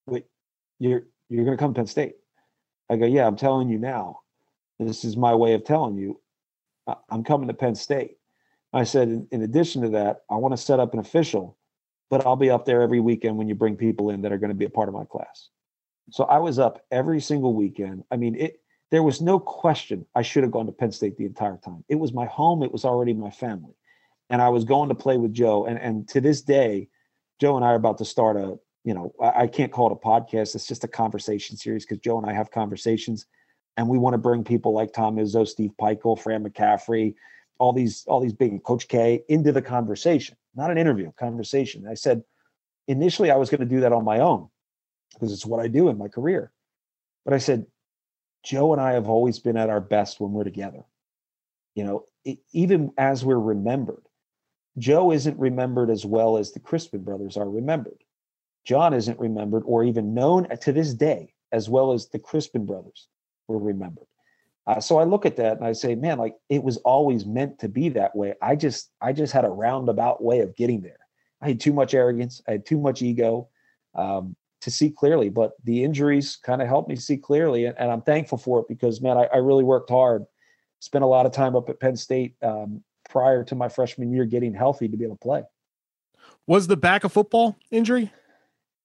Wait, 0.07 0.25
you're 0.79 1.03
you're 1.29 1.45
gonna 1.45 1.57
come 1.57 1.75
to 1.75 1.79
Penn 1.79 1.87
State. 1.87 2.15
I 2.89 2.97
go, 2.97 3.07
Yeah, 3.07 3.27
I'm 3.27 3.37
telling 3.37 3.69
you 3.69 3.79
now. 3.79 4.21
This 4.79 5.05
is 5.05 5.17
my 5.17 5.35
way 5.35 5.55
of 5.55 5.65
telling 5.65 5.97
you. 5.97 6.21
I'm 7.11 7.25
coming 7.25 7.49
to 7.49 7.55
Penn 7.55 7.75
State. 7.75 8.17
I 8.73 8.85
said, 8.85 9.09
in, 9.09 9.29
in 9.31 9.43
addition 9.43 9.83
to 9.83 9.89
that, 9.91 10.23
I 10.31 10.37
want 10.37 10.53
to 10.53 10.57
set 10.57 10.81
up 10.81 10.95
an 10.95 11.01
official, 11.01 11.57
but 12.11 12.27
I'll 12.27 12.37
be 12.37 12.51
up 12.51 12.67
there 12.67 12.83
every 12.83 13.01
weekend 13.01 13.37
when 13.37 13.49
you 13.49 13.55
bring 13.55 13.77
people 13.77 14.11
in 14.11 14.23
that 14.23 14.33
are 14.33 14.39
going 14.39 14.51
to 14.51 14.55
be 14.55 14.65
a 14.65 14.71
part 14.71 14.89
of 14.89 14.95
my 14.95 15.05
class. 15.05 15.49
So 16.11 16.25
I 16.25 16.39
was 16.39 16.59
up 16.59 16.85
every 16.91 17.21
single 17.21 17.55
weekend. 17.55 18.05
I 18.11 18.17
mean, 18.17 18.35
it 18.35 18.61
there 18.91 19.05
was 19.05 19.21
no 19.21 19.39
question 19.39 20.05
I 20.17 20.23
should 20.23 20.43
have 20.43 20.51
gone 20.51 20.67
to 20.67 20.73
Penn 20.73 20.91
State 20.91 21.17
the 21.17 21.25
entire 21.25 21.59
time. 21.65 21.85
It 21.89 21.95
was 21.95 22.13
my 22.13 22.27
home, 22.27 22.63
it 22.63 22.73
was 22.73 22.85
already 22.85 23.15
my 23.15 23.31
family. 23.31 23.75
And 24.29 24.43
I 24.43 24.49
was 24.49 24.65
going 24.65 24.89
to 24.89 24.95
play 24.95 25.17
with 25.17 25.33
Joe. 25.33 25.67
And 25.67 25.79
and 25.79 26.09
to 26.09 26.21
this 26.21 26.43
day, 26.43 26.89
Joe 27.41 27.57
and 27.57 27.65
I 27.65 27.69
are 27.69 27.77
about 27.77 27.99
to 27.99 28.05
start 28.05 28.37
a, 28.37 28.59
you 28.85 28.95
know, 28.95 29.15
I, 29.23 29.43
I 29.43 29.47
can't 29.47 29.73
call 29.73 29.91
it 29.91 29.99
a 30.03 30.07
podcast. 30.07 30.55
It's 30.55 30.67
just 30.67 30.85
a 30.85 30.89
conversation 30.89 31.57
series 31.57 31.87
because 31.87 31.99
Joe 31.99 32.19
and 32.19 32.29
I 32.29 32.33
have 32.33 32.51
conversations 32.51 33.27
and 33.77 33.89
we 33.89 33.99
want 33.99 34.15
to 34.15 34.19
bring 34.19 34.45
people 34.45 34.75
like 34.75 34.93
Tom 34.93 35.17
Izzo, 35.17 35.47
Steve 35.47 35.71
Pikiell, 35.81 36.19
Fran 36.19 36.45
McCaffery, 36.45 37.15
all 37.59 37.73
these, 37.73 38.05
all 38.07 38.21
these 38.21 38.33
big 38.33 38.63
Coach 38.65 38.89
K 38.89 39.23
into 39.29 39.53
the 39.53 39.63
conversation, 39.63 40.37
not 40.55 40.71
an 40.71 40.79
interview, 40.79 41.13
conversation. 41.19 41.87
I 41.87 41.95
said, 41.95 42.23
initially 42.89 43.31
I 43.31 43.37
was 43.37 43.51
going 43.51 43.61
to 43.61 43.67
do 43.67 43.81
that 43.81 43.93
on 43.93 44.05
my 44.05 44.21
own 44.21 44.49
because 45.13 45.33
it's 45.33 45.47
what 45.47 45.61
I 45.61 45.69
do 45.69 45.89
in 45.89 45.99
my 45.99 46.09
career. 46.09 46.53
But 47.25 47.35
I 47.35 47.39
said, 47.39 47.67
Joe 48.45 48.73
and 48.73 48.81
I 48.81 48.93
have 48.93 49.09
always 49.09 49.39
been 49.39 49.57
at 49.57 49.71
our 49.71 49.81
best 49.81 50.21
when 50.21 50.33
we're 50.33 50.45
together. 50.45 50.85
You 51.75 51.85
know, 51.85 52.05
it, 52.25 52.39
even 52.53 52.93
as 52.97 53.25
we're 53.25 53.39
remembered, 53.39 54.03
Joe 54.79 55.13
isn't 55.13 55.39
remembered 55.39 55.91
as 55.91 56.07
well 56.07 56.37
as 56.37 56.53
the 56.53 56.61
Crispin 56.61 57.03
brothers 57.03 57.37
are 57.37 57.49
remembered. 57.49 58.03
Jon 58.65 58.95
isn't 58.95 59.19
remembered 59.19 59.63
or 59.67 59.85
even 59.85 60.15
known 60.15 60.49
to 60.61 60.73
this 60.73 60.95
day 60.95 61.35
as 61.53 61.69
well 61.69 61.93
as 61.93 62.09
the 62.09 62.19
Crispin 62.19 62.67
brothers 62.67 63.09
were 63.49 63.59
remembered. 63.59 64.07
Uh, 64.71 64.81
so 64.81 64.99
I 64.99 65.05
look 65.05 65.27
at 65.27 65.35
that 65.37 65.57
and 65.57 65.67
I 65.67 65.73
say, 65.73 65.97
man, 65.97 66.19
like 66.19 66.37
it 66.49 66.63
was 66.63 66.77
always 66.79 67.27
meant 67.27 67.59
to 67.59 67.69
be 67.69 67.89
that 67.89 68.15
way. 68.15 68.35
I 68.41 68.55
just, 68.55 68.93
I 69.01 69.13
just 69.13 69.33
had 69.33 69.45
a 69.45 69.49
roundabout 69.49 70.23
way 70.23 70.41
of 70.41 70.55
getting 70.55 70.81
there. 70.81 70.99
I 71.43 71.49
had 71.49 71.59
too 71.59 71.73
much 71.73 71.93
arrogance. 71.93 72.41
I 72.47 72.53
had 72.53 72.67
too 72.67 72.79
much 72.79 73.03
ego. 73.03 73.49
Um, 73.97 74.37
to 74.61 74.71
see 74.71 74.91
clearly. 74.91 75.31
But 75.31 75.53
the 75.65 75.83
injuries 75.83 76.37
kind 76.37 76.63
of 76.63 76.69
helped 76.69 76.89
me 76.89 76.95
see 76.95 77.17
clearly, 77.17 77.65
and, 77.65 77.77
and, 77.79 77.91
I'm 77.91 78.03
thankful 78.03 78.39
for 78.39 78.61
it 78.61 78.69
because 78.69 79.01
man, 79.01 79.17
I, 79.17 79.25
I, 79.33 79.39
really 79.39 79.65
worked 79.65 79.89
hard. 79.89 80.27
Spent 80.81 81.03
a 81.03 81.07
lot 81.07 81.25
of 81.25 81.33
time 81.33 81.57
up 81.57 81.71
at 81.71 81.81
Penn 81.81 81.97
State 81.97 82.35
um, 82.43 82.85
prior 83.09 83.43
to 83.45 83.55
my 83.55 83.71
freshman 83.71 84.13
year 84.13 84.27
getting 84.27 84.53
healthy 84.55 84.87
to 84.87 84.97
be 84.99 85.05
able 85.05 85.17
to 85.17 85.21
play. 85.21 85.43
Was 86.47 86.67
the 86.67 86.77
back 86.77 87.05
of 87.05 87.13
football 87.13 87.57
injury? 87.71 88.13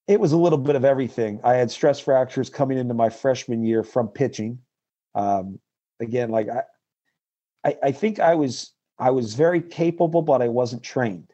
It 0.08 0.20
was 0.20 0.32
a 0.32 0.38
little 0.38 0.58
bit 0.58 0.76
of 0.76 0.86
everything. 0.86 1.42
I 1.44 1.56
had 1.56 1.72
stress 1.72 2.00
fractures 2.00 2.50
coming 2.50 2.78
into 2.78 2.94
my 2.94 3.10
freshman 3.10 3.64
year 3.64 3.84
from 3.84 4.08
pitching. 4.08 4.60
Um, 5.14 5.60
again, 6.00 6.30
like 6.30 6.48
I, 6.50 6.64
I, 7.64 7.78
I 7.84 7.92
think 7.92 8.20
I 8.20 8.36
was 8.36 8.72
I 8.98 9.12
was 9.12 9.34
very 9.34 9.62
capable, 9.62 10.22
but 10.22 10.42
I 10.42 10.48
wasn't 10.48 10.84
trained. 10.84 11.34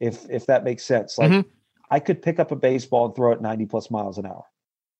If 0.00 0.28
if 0.30 0.46
that 0.46 0.64
makes 0.64 0.84
sense, 0.84 1.18
like. 1.18 1.30
Mm-hmm 1.30 1.48
I 1.90 2.00
could 2.00 2.22
pick 2.22 2.40
up 2.40 2.50
a 2.50 2.56
baseball 2.56 3.06
and 3.06 3.14
throw 3.14 3.30
it 3.32 3.40
90 3.40 3.66
plus 3.66 3.90
miles 3.90 4.18
an 4.18 4.26
hour, 4.26 4.44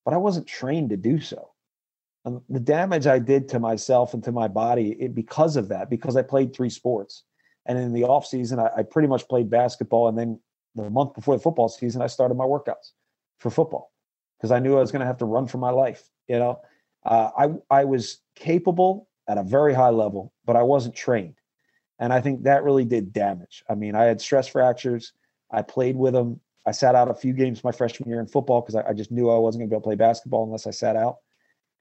but 0.04 0.14
I 0.14 0.16
wasn't 0.16 0.46
trained 0.46 0.90
to 0.90 0.96
do 0.96 1.20
so. 1.20 1.50
And 2.24 2.40
the 2.48 2.60
damage 2.60 3.06
I 3.06 3.18
did 3.18 3.48
to 3.50 3.58
myself 3.58 4.14
and 4.14 4.22
to 4.24 4.32
my 4.32 4.48
body 4.48 4.92
it, 5.00 5.14
because 5.14 5.56
of 5.56 5.68
that, 5.68 5.90
because 5.90 6.16
I 6.16 6.22
played 6.22 6.54
three 6.54 6.70
sports. 6.70 7.24
And 7.66 7.78
in 7.78 7.92
the 7.92 8.04
off 8.04 8.26
season, 8.26 8.58
I, 8.58 8.70
I 8.76 8.82
pretty 8.82 9.08
much 9.08 9.26
played 9.28 9.50
basketball. 9.50 10.08
And 10.08 10.16
then 10.16 10.38
the 10.74 10.88
month 10.88 11.14
before 11.14 11.36
the 11.36 11.42
football 11.42 11.68
season, 11.68 12.00
I 12.00 12.06
started 12.06 12.34
my 12.34 12.44
workouts 12.44 12.92
for 13.38 13.50
football 13.50 13.92
because 14.38 14.52
I 14.52 14.58
knew 14.58 14.76
I 14.76 14.80
was 14.80 14.92
going 14.92 15.00
to 15.00 15.06
have 15.06 15.18
to 15.18 15.24
run 15.24 15.46
for 15.46 15.58
my 15.58 15.70
life. 15.70 16.08
You 16.28 16.38
know, 16.38 16.60
uh, 17.04 17.30
I 17.36 17.80
I 17.80 17.84
was 17.84 18.18
capable 18.34 19.08
at 19.28 19.38
a 19.38 19.42
very 19.42 19.74
high 19.74 19.90
level, 19.90 20.32
but 20.44 20.56
I 20.56 20.62
wasn't 20.62 20.94
trained, 20.94 21.36
and 21.98 22.12
I 22.12 22.20
think 22.20 22.44
that 22.44 22.64
really 22.64 22.84
did 22.84 23.12
damage. 23.12 23.64
I 23.68 23.74
mean, 23.74 23.94
I 23.94 24.04
had 24.04 24.20
stress 24.20 24.48
fractures. 24.48 25.12
I 25.50 25.62
played 25.62 25.96
with 25.96 26.14
them 26.14 26.40
I 26.66 26.72
sat 26.72 26.94
out 26.94 27.10
a 27.10 27.14
few 27.14 27.32
games 27.32 27.62
my 27.62 27.72
freshman 27.72 28.08
year 28.08 28.20
in 28.20 28.26
football 28.26 28.60
because 28.60 28.74
I, 28.74 28.88
I, 28.88 28.92
just 28.94 29.10
knew 29.10 29.30
I 29.30 29.38
wasn't 29.38 29.60
going 29.60 29.68
to 29.68 29.72
be 29.72 29.76
able 29.76 29.82
to 29.82 29.88
play 29.88 29.96
basketball 29.96 30.44
unless 30.44 30.66
I 30.66 30.70
sat 30.70 30.96
out. 30.96 31.18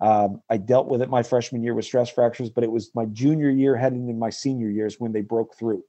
Um, 0.01 0.41
I 0.49 0.57
dealt 0.57 0.87
with 0.87 1.01
it 1.01 1.09
my 1.09 1.23
freshman 1.23 1.63
year 1.63 1.73
with 1.73 1.85
stress 1.85 2.09
fractures, 2.09 2.49
but 2.49 2.63
it 2.63 2.71
was 2.71 2.91
my 2.93 3.05
junior 3.05 3.49
year 3.49 3.77
heading 3.77 4.09
into 4.09 4.19
my 4.19 4.29
senior 4.29 4.69
years 4.69 4.99
when 4.99 5.13
they 5.13 5.21
broke 5.21 5.55
through. 5.55 5.83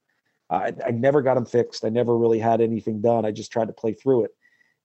I, 0.51 0.72
I, 0.87 0.91
never 0.91 1.22
got 1.22 1.35
them 1.35 1.47
fixed. 1.47 1.85
I 1.85 1.89
never 1.89 2.16
really 2.16 2.39
had 2.39 2.61
anything 2.61 3.01
done. 3.01 3.24
I 3.24 3.32
just 3.32 3.51
tried 3.51 3.66
to 3.68 3.72
play 3.72 3.95
through 3.95 4.26
it, 4.26 4.30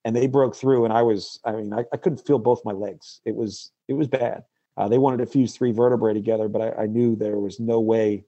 and 0.05 0.15
they 0.15 0.27
broke 0.27 0.55
through. 0.55 0.85
And 0.85 0.93
I 0.93 1.01
was, 1.01 1.39
I 1.45 1.51
mean, 1.51 1.73
I, 1.73 1.85
I 1.93 1.97
couldn't 1.97 2.25
feel 2.25 2.39
both 2.39 2.65
my 2.65 2.71
legs. 2.71 3.21
It 3.25 3.35
was, 3.35 3.71
it 3.87 3.93
was 3.93 4.07
bad. 4.07 4.43
Uh, 4.77 4.87
they 4.87 4.97
wanted 4.97 5.17
to 5.17 5.25
fuse 5.25 5.55
three 5.55 5.71
vertebrae 5.71 6.13
together, 6.13 6.47
but 6.47 6.61
I, 6.61 6.83
I 6.83 6.85
knew 6.85 7.15
there 7.15 7.37
was 7.37 7.59
no 7.59 7.79
way 7.79 8.25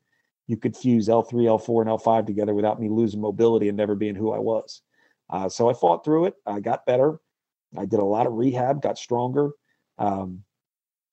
you 0.48 0.58
could 0.58 0.76
fuse 0.76 1.08
L3, 1.08 1.32
L4, 1.32 1.82
and 1.82 1.90
L5 1.90 2.26
together 2.26 2.54
without 2.54 2.82
me 2.82 2.90
losing 2.90 3.22
mobility 3.22 3.70
and 3.70 3.78
never 3.78 3.96
being 3.96 4.16
who 4.16 4.34
I 4.34 4.40
was. 4.40 4.82
Uh, 5.30 5.48
so 5.48 5.70
I 5.70 5.74
fought 5.74 6.04
through 6.04 6.26
it. 6.26 6.36
I 6.46 6.60
got 6.60 6.86
better. 6.86 7.20
I 7.78 7.86
did 7.86 8.00
a 8.00 8.06
lot 8.06 8.28
of 8.28 8.34
rehab, 8.34 8.82
got 8.82 8.98
stronger. 8.98 9.52
Um, 9.98 10.44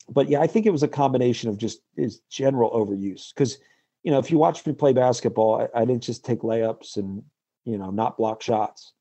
but 0.09 0.29
yeah, 0.29 0.41
I 0.41 0.49
think 0.49 0.67
it 0.67 0.73
was 0.73 0.83
a 0.83 0.89
combination 0.89 1.51
of 1.51 1.59
just 1.59 1.81
is 1.97 2.21
general 2.31 2.73
overuse. 2.73 3.33
Because 3.33 3.59
you 4.03 4.11
know, 4.11 4.19
if 4.19 4.31
you 4.31 4.39
watch 4.39 4.67
me 4.67 4.73
play 4.73 4.93
basketball, 4.93 5.69
I, 5.75 5.83
I, 5.83 5.85
didn't 5.85 6.03
just 6.03 6.25
take 6.25 6.41
layups 6.41 6.97
and 6.97 7.23
you 7.65 7.79
know 7.79 7.91
not 7.91 8.17
block 8.17 8.43
shots 8.43 8.93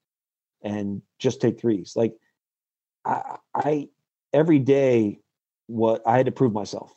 and 0.61 1.01
just 1.19 1.41
take 1.41 1.59
threes. 1.59 1.93
Like 1.95 2.15
I, 3.05 3.37
I 3.55 3.89
every 4.33 4.59
day, 4.59 5.19
what 5.67 6.01
I 6.05 6.17
had 6.17 6.25
to 6.27 6.31
prove 6.31 6.53
myself. 6.53 6.91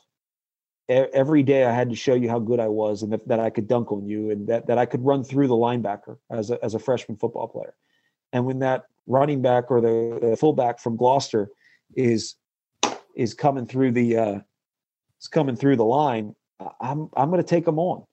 every 0.88 1.42
day, 1.42 1.64
I 1.64 1.72
had 1.72 1.90
to 1.90 1.96
show 1.96 2.14
you 2.14 2.28
how 2.28 2.38
good 2.40 2.60
I 2.60 2.68
was 2.68 3.02
and 3.02 3.12
that, 3.12 3.26
that 3.28 3.40
I 3.40 3.50
could 3.50 3.68
dunk 3.68 3.92
on 3.92 4.06
you 4.06 4.30
and 4.30 4.48
that 4.48 4.66
that 4.66 4.78
I 4.78 4.86
could 4.86 5.04
run 5.04 5.24
through 5.24 5.48
the 5.48 5.54
linebacker 5.54 6.18
as 6.30 6.50
a 6.50 6.62
as 6.64 6.74
a 6.74 6.78
freshman 6.78 7.16
football 7.16 7.48
player. 7.48 7.74
And 8.32 8.44
when 8.44 8.60
that 8.60 8.84
running 9.06 9.42
back 9.42 9.70
or 9.70 9.80
the, 9.80 10.18
the 10.20 10.36
fullback 10.36 10.78
from 10.78 10.96
Gloucester 10.96 11.50
is 11.96 12.36
is 13.14 13.34
coming 13.34 13.66
through 13.66 13.92
the 13.92 14.16
uh, 14.16 14.38
is 15.20 15.28
coming 15.28 15.56
through 15.56 15.76
the 15.76 15.84
line, 15.84 16.34
I'm 16.80 17.08
I'm 17.16 17.30
going 17.30 17.42
to 17.42 17.48
take 17.48 17.64
them 17.64 17.78
on. 17.78 18.04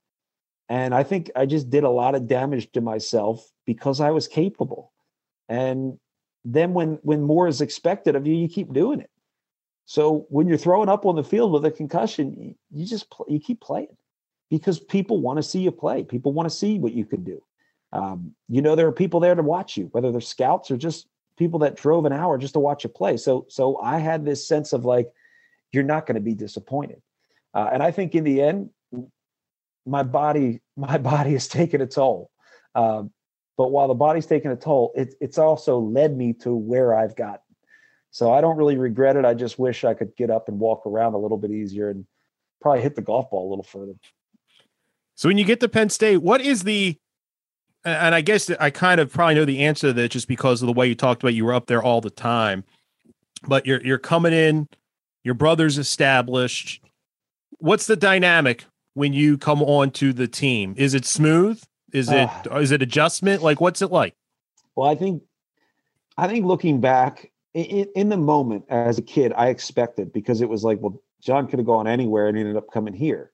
And 0.69 0.93
I 0.93 1.03
think 1.03 1.31
I 1.35 1.45
just 1.45 1.69
did 1.69 1.83
a 1.83 1.89
lot 1.89 2.15
of 2.15 2.27
damage 2.27 2.71
to 2.73 2.81
myself 2.81 3.49
because 3.65 4.01
I 4.01 4.11
was 4.11 4.27
capable. 4.27 4.91
And 5.49 5.99
then 6.45 6.73
when 6.73 6.99
when 7.03 7.21
more 7.21 7.47
is 7.47 7.61
expected 7.61 8.15
of 8.15 8.27
you, 8.27 8.35
you 8.35 8.47
keep 8.47 8.73
doing 8.73 8.99
it. 8.99 9.09
So 9.85 10.25
when 10.29 10.47
you're 10.47 10.57
throwing 10.57 10.89
up 10.89 11.05
on 11.05 11.15
the 11.15 11.23
field 11.23 11.51
with 11.51 11.65
a 11.65 11.71
concussion, 11.71 12.55
you 12.71 12.85
just 12.85 13.07
you 13.27 13.39
keep 13.39 13.61
playing 13.61 13.95
because 14.49 14.79
people 14.79 15.19
want 15.19 15.37
to 15.37 15.43
see 15.43 15.59
you 15.59 15.71
play. 15.71 16.03
People 16.03 16.33
want 16.33 16.49
to 16.49 16.55
see 16.55 16.79
what 16.79 16.93
you 16.93 17.05
can 17.05 17.23
do 17.23 17.41
um, 17.93 18.33
you 18.49 18.61
know 18.61 18.75
there 18.75 18.87
are 18.87 18.93
people 18.93 19.19
there 19.19 19.35
to 19.35 19.43
watch 19.43 19.77
you 19.77 19.85
whether 19.91 20.11
they're 20.11 20.21
scouts 20.21 20.71
or 20.71 20.77
just 20.77 21.07
people 21.37 21.59
that 21.59 21.75
drove 21.75 22.05
an 22.05 22.13
hour 22.13 22.37
just 22.37 22.53
to 22.53 22.59
watch 22.59 22.83
you 22.83 22.89
play 22.89 23.15
so 23.15 23.45
so 23.49 23.77
i 23.81 23.99
had 23.99 24.25
this 24.25 24.47
sense 24.47 24.73
of 24.73 24.85
like 24.85 25.09
you're 25.71 25.83
not 25.83 26.05
going 26.05 26.15
to 26.15 26.21
be 26.21 26.33
disappointed 26.33 27.01
uh, 27.53 27.69
and 27.71 27.81
i 27.81 27.91
think 27.91 28.15
in 28.15 28.23
the 28.23 28.41
end 28.41 28.69
my 29.85 30.03
body 30.03 30.61
my 30.75 30.97
body 30.97 31.31
has 31.33 31.47
taken 31.47 31.81
a 31.81 31.87
toll 31.87 32.29
um, 32.75 33.11
but 33.57 33.71
while 33.71 33.87
the 33.87 33.93
body's 33.93 34.25
taken 34.25 34.51
a 34.51 34.55
toll 34.55 34.91
it, 34.95 35.15
it's 35.19 35.37
also 35.37 35.79
led 35.79 36.15
me 36.15 36.33
to 36.33 36.53
where 36.53 36.93
i've 36.93 37.15
gotten 37.15 37.39
so 38.11 38.31
i 38.31 38.41
don't 38.41 38.57
really 38.57 38.77
regret 38.77 39.15
it 39.15 39.25
i 39.25 39.33
just 39.33 39.59
wish 39.59 39.83
i 39.83 39.93
could 39.93 40.15
get 40.15 40.29
up 40.29 40.47
and 40.47 40.59
walk 40.59 40.85
around 40.85 41.13
a 41.13 41.17
little 41.17 41.37
bit 41.37 41.51
easier 41.51 41.89
and 41.89 42.05
probably 42.61 42.81
hit 42.81 42.95
the 42.95 43.01
golf 43.01 43.29
ball 43.29 43.47
a 43.47 43.49
little 43.49 43.63
further 43.63 43.93
so 45.15 45.29
when 45.29 45.37
you 45.37 45.45
get 45.45 45.59
to 45.59 45.67
penn 45.67 45.89
state 45.89 46.17
what 46.17 46.41
is 46.41 46.63
the 46.63 46.97
and 47.87 48.13
I 48.13 48.21
guess 48.21 48.49
I 48.59 48.69
kind 48.69 48.99
of 48.99 49.11
probably 49.11 49.35
know 49.35 49.45
the 49.45 49.63
answer 49.63 49.87
to 49.87 49.93
that 49.93 50.11
just 50.11 50.27
because 50.27 50.61
of 50.61 50.67
the 50.67 50.73
way 50.73 50.87
you 50.87 50.95
talked 50.95 51.23
about 51.23 51.33
you 51.33 51.45
were 51.45 51.53
up 51.53 51.67
there 51.67 51.81
all 51.81 52.01
the 52.01 52.09
time. 52.09 52.63
But 53.47 53.65
you're 53.65 53.81
you're 53.83 53.97
coming 53.97 54.33
in, 54.33 54.67
your 55.23 55.35
brother's 55.35 55.77
established. 55.77 56.81
What's 57.59 57.87
the 57.87 57.95
dynamic 57.95 58.65
when 58.93 59.13
you 59.13 59.37
come 59.37 59.61
on 59.61 59.91
to 59.91 60.11
the 60.11 60.27
team? 60.27 60.73
Is 60.77 60.93
it 60.93 61.05
smooth? 61.05 61.61
Is 61.93 62.09
it 62.09 62.29
uh, 62.51 62.59
is 62.59 62.71
it 62.71 62.81
adjustment? 62.81 63.41
Like 63.41 63.61
what's 63.61 63.81
it 63.81 63.91
like? 63.91 64.15
Well, 64.75 64.89
I 64.89 64.95
think 64.95 65.23
I 66.17 66.27
think 66.27 66.45
looking 66.45 66.81
back 66.81 67.31
in, 67.53 67.87
in 67.95 68.09
the 68.09 68.17
moment 68.17 68.65
as 68.69 68.97
a 68.97 69.01
kid, 69.01 69.33
I 69.33 69.47
expected 69.47 70.11
because 70.11 70.41
it 70.41 70.49
was 70.49 70.63
like, 70.63 70.79
well, 70.81 71.01
Jon 71.21 71.47
could 71.47 71.59
have 71.59 71.65
gone 71.65 71.87
anywhere 71.87 72.27
and 72.27 72.37
ended 72.37 72.57
up 72.57 72.71
coming 72.71 72.93
here 72.93 73.31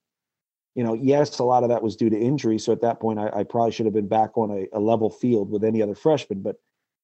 you 0.76 0.84
know, 0.84 0.94
yes, 0.94 1.38
a 1.40 1.44
lot 1.44 1.64
of 1.64 1.70
that 1.70 1.84
was 1.84 1.96
due 1.96 2.10
to 2.10 2.20
injury. 2.20 2.58
So 2.58 2.72
at 2.72 2.82
that 2.82 3.00
point, 3.00 3.20
I, 3.20 3.30
I 3.30 3.44
probably 3.44 3.72
should 3.72 3.86
have 3.86 3.94
been 3.94 4.08
back 4.08 4.38
on 4.38 4.50
a, 4.52 4.78
a, 4.78 4.80
level 4.80 5.10
field 5.10 5.52
with 5.52 5.64
any 5.64 5.82
other 5.82 5.96
freshman. 5.96 6.42
But 6.42 6.56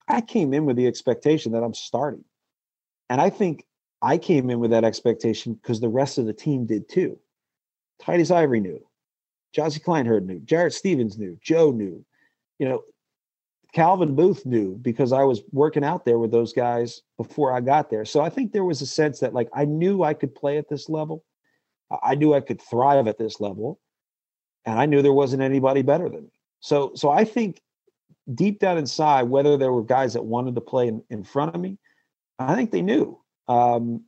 I 0.07 0.21
came 0.21 0.53
in 0.53 0.65
with 0.65 0.75
the 0.75 0.87
expectation 0.87 1.51
that 1.51 1.63
I'm 1.63 1.75
starting. 1.75 2.23
And 3.09 3.21
I 3.21 3.29
think 3.29 3.65
I 4.01 4.17
came 4.17 4.49
in 4.49 4.59
with 4.59 4.71
that 4.71 4.83
expectation 4.83 5.53
because 5.53 5.79
the 5.79 5.89
rest 5.89 6.17
of 6.17 6.25
the 6.25 6.33
team 6.33 6.65
did 6.65 6.89
too. 6.89 7.19
Titus 7.99 8.31
Ivory 8.31 8.59
knew, 8.59 8.83
Gyasi 9.55 9.83
Cline-Heard 9.83 10.27
knew, 10.27 10.39
Jarrett 10.39 10.73
Stephens 10.73 11.17
knew, 11.17 11.37
Joe 11.41 11.71
knew, 11.71 12.05
you 12.59 12.67
know, 12.67 12.83
Calvin 13.73 14.15
Booth 14.15 14.45
knew 14.45 14.75
because 14.77 15.13
I 15.13 15.23
was 15.23 15.41
working 15.51 15.83
out 15.83 16.03
there 16.03 16.17
with 16.17 16.31
those 16.31 16.53
guys 16.53 17.01
before 17.17 17.53
I 17.53 17.61
got 17.61 17.89
there. 17.89 18.03
So 18.03 18.21
I 18.21 18.29
think 18.29 18.51
there 18.51 18.63
was 18.63 18.81
a 18.81 18.85
sense 18.87 19.19
that 19.19 19.33
like 19.33 19.47
I 19.53 19.65
knew 19.65 20.03
I 20.03 20.15
could 20.15 20.33
play 20.33 20.57
at 20.57 20.69
this 20.69 20.89
level 20.89 21.23
I 22.03 22.15
knew 22.15 22.33
I 22.33 22.41
could 22.41 22.61
thrive 22.61 23.07
at 23.07 23.17
this 23.17 23.39
level, 23.39 23.79
and 24.65 24.79
I 24.79 24.85
knew 24.85 25.01
there 25.01 25.13
wasn't 25.13 25.41
anybody 25.41 25.81
better 25.81 26.09
than 26.09 26.23
me. 26.23 26.31
So, 26.59 26.91
so 26.95 27.09
I 27.09 27.23
think 27.23 27.61
deep 28.33 28.59
down 28.59 28.77
inside, 28.77 29.23
whether 29.23 29.57
there 29.57 29.71
were 29.71 29.83
guys 29.83 30.13
that 30.13 30.25
wanted 30.25 30.55
to 30.55 30.61
play 30.61 30.87
in, 30.87 31.03
in 31.09 31.23
front 31.23 31.55
of 31.55 31.61
me, 31.61 31.77
I 32.37 32.55
think 32.55 32.71
they 32.71 32.81
knew. 32.81 33.19
Um, 33.47 34.03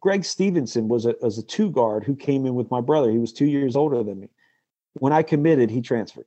Greg 0.00 0.24
Stevenson 0.24 0.88
was 0.88 1.06
a 1.06 1.14
was 1.20 1.38
a 1.38 1.42
two 1.42 1.70
guard 1.70 2.04
who 2.04 2.16
came 2.16 2.46
in 2.46 2.54
with 2.54 2.70
my 2.70 2.80
brother. 2.80 3.10
He 3.10 3.18
was 3.18 3.32
two 3.32 3.46
years 3.46 3.76
older 3.76 4.02
than 4.02 4.20
me. 4.20 4.28
When 4.94 5.12
I 5.12 5.22
committed, 5.22 5.70
he 5.70 5.80
transferred. 5.80 6.26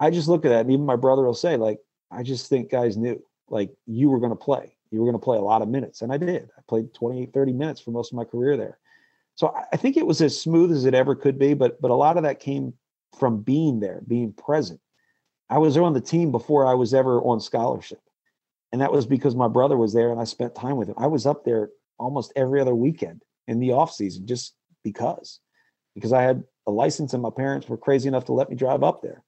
I 0.00 0.10
just 0.10 0.28
look 0.28 0.44
at 0.44 0.48
that, 0.50 0.60
and 0.62 0.72
even 0.72 0.86
my 0.86 0.96
brother 0.96 1.22
will 1.22 1.34
say, 1.34 1.56
like, 1.56 1.78
I 2.10 2.22
just 2.22 2.48
think 2.48 2.70
guys 2.70 2.96
knew, 2.96 3.22
like, 3.48 3.70
you 3.86 4.10
were 4.10 4.18
going 4.18 4.32
to 4.32 4.36
play. 4.36 4.76
You 4.90 5.00
were 5.00 5.06
going 5.06 5.20
to 5.20 5.24
play 5.24 5.38
a 5.38 5.42
lot 5.42 5.62
of 5.62 5.68
minutes. 5.68 6.02
And 6.02 6.12
I 6.12 6.18
did. 6.18 6.50
I 6.56 6.62
played 6.68 6.92
28, 6.94 7.32
30 7.32 7.52
minutes 7.52 7.80
for 7.80 7.90
most 7.90 8.12
of 8.12 8.16
my 8.16 8.24
career 8.24 8.56
there. 8.56 8.78
So 9.36 9.54
I 9.72 9.76
think 9.76 9.96
it 9.96 10.06
was 10.06 10.20
as 10.20 10.40
smooth 10.40 10.70
as 10.70 10.84
it 10.84 10.94
ever 10.94 11.14
could 11.16 11.38
be, 11.38 11.54
but 11.54 11.80
but 11.80 11.90
a 11.90 11.94
lot 11.94 12.16
of 12.16 12.22
that 12.22 12.38
came 12.38 12.74
from 13.18 13.42
being 13.42 13.80
there, 13.80 14.00
being 14.06 14.32
present. 14.32 14.80
I 15.50 15.58
was 15.58 15.76
on 15.76 15.92
the 15.92 16.00
team 16.00 16.30
before 16.30 16.66
I 16.66 16.74
was 16.74 16.94
ever 16.94 17.20
on 17.20 17.40
scholarship. 17.40 18.00
And 18.72 18.80
that 18.80 18.92
was 18.92 19.06
because 19.06 19.36
my 19.36 19.48
brother 19.48 19.76
was 19.76 19.92
there 19.92 20.10
and 20.10 20.20
I 20.20 20.24
spent 20.24 20.54
time 20.54 20.76
with 20.76 20.88
him. 20.88 20.96
I 20.98 21.06
was 21.06 21.26
up 21.26 21.44
there 21.44 21.70
almost 21.98 22.32
every 22.34 22.60
other 22.60 22.74
weekend 22.74 23.22
in 23.46 23.60
the 23.60 23.72
off 23.72 23.92
season 23.92 24.26
just 24.26 24.54
because 24.82 25.40
because 25.94 26.12
I 26.12 26.22
had 26.22 26.42
a 26.66 26.70
license 26.70 27.12
and 27.12 27.22
my 27.22 27.30
parents 27.30 27.68
were 27.68 27.76
crazy 27.76 28.08
enough 28.08 28.24
to 28.26 28.32
let 28.32 28.48
me 28.50 28.56
drive 28.56 28.82
up 28.82 29.02
there. 29.02 29.22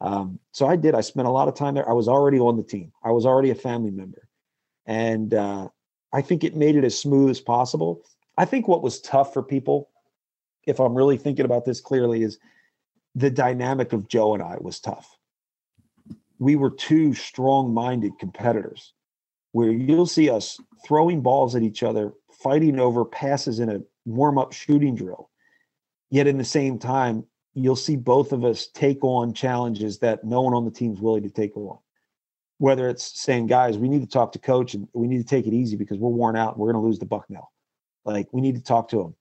Um, 0.00 0.38
so 0.52 0.66
I 0.66 0.76
did. 0.76 0.94
I 0.94 1.00
spent 1.00 1.28
a 1.28 1.30
lot 1.30 1.48
of 1.48 1.54
time 1.54 1.74
there. 1.74 1.88
I 1.88 1.92
was 1.94 2.08
already 2.08 2.38
on 2.38 2.56
the 2.56 2.62
team. 2.62 2.92
I 3.02 3.10
was 3.10 3.24
already 3.24 3.50
a 3.50 3.54
family 3.54 3.90
member, 3.90 4.28
and 4.86 5.32
uh, 5.32 5.68
I 6.12 6.20
think 6.20 6.44
it 6.44 6.56
made 6.56 6.76
it 6.76 6.84
as 6.84 6.98
smooth 6.98 7.30
as 7.30 7.40
possible. 7.40 8.02
I 8.36 8.44
think 8.44 8.68
what 8.68 8.82
was 8.82 9.00
tough 9.00 9.32
for 9.32 9.42
people, 9.42 9.88
if 10.66 10.80
I'm 10.80 10.94
really 10.94 11.16
thinking 11.16 11.44
about 11.44 11.64
this 11.64 11.80
clearly, 11.80 12.22
is 12.22 12.38
the 13.14 13.30
dynamic 13.30 13.92
of 13.92 14.08
Joe 14.08 14.34
and 14.34 14.42
I 14.42 14.56
was 14.60 14.80
tough. 14.80 15.16
We 16.38 16.56
were 16.56 16.70
two 16.70 17.14
strong 17.14 17.72
minded 17.72 18.18
competitors 18.18 18.92
where 19.52 19.70
you'll 19.70 20.06
see 20.06 20.28
us 20.28 20.58
throwing 20.84 21.20
balls 21.20 21.54
at 21.54 21.62
each 21.62 21.84
other, 21.84 22.12
fighting 22.42 22.80
over 22.80 23.04
passes 23.04 23.60
in 23.60 23.70
a 23.70 23.80
warm 24.04 24.36
up 24.36 24.52
shooting 24.52 24.96
drill. 24.96 25.30
Yet 26.14 26.28
in 26.28 26.38
the 26.38 26.44
same 26.44 26.78
time, 26.78 27.24
you'll 27.54 27.74
see 27.74 27.96
both 27.96 28.30
of 28.30 28.44
us 28.44 28.68
take 28.68 29.02
on 29.02 29.34
challenges 29.34 29.98
that 29.98 30.22
no 30.22 30.42
one 30.42 30.54
on 30.54 30.64
the 30.64 30.70
team 30.70 30.92
is 30.92 31.00
willing 31.00 31.24
to 31.24 31.28
take 31.28 31.56
on. 31.56 31.78
Whether 32.58 32.88
it's 32.88 33.20
saying, 33.20 33.48
guys, 33.48 33.78
we 33.78 33.88
need 33.88 34.02
to 34.02 34.06
talk 34.08 34.30
to 34.32 34.38
coach 34.38 34.74
and 34.74 34.86
we 34.92 35.08
need 35.08 35.18
to 35.18 35.24
take 35.24 35.48
it 35.48 35.52
easy 35.52 35.74
because 35.74 35.98
we're 35.98 36.10
worn 36.10 36.36
out 36.36 36.52
and 36.52 36.58
we're 36.58 36.70
going 36.70 36.80
to 36.80 36.86
lose 36.86 37.00
the 37.00 37.04
Bucknell 37.04 37.50
like, 38.04 38.28
we 38.32 38.40
need 38.40 38.54
to 38.54 38.62
talk 38.62 38.90
to 38.90 39.00
him. 39.00 39.14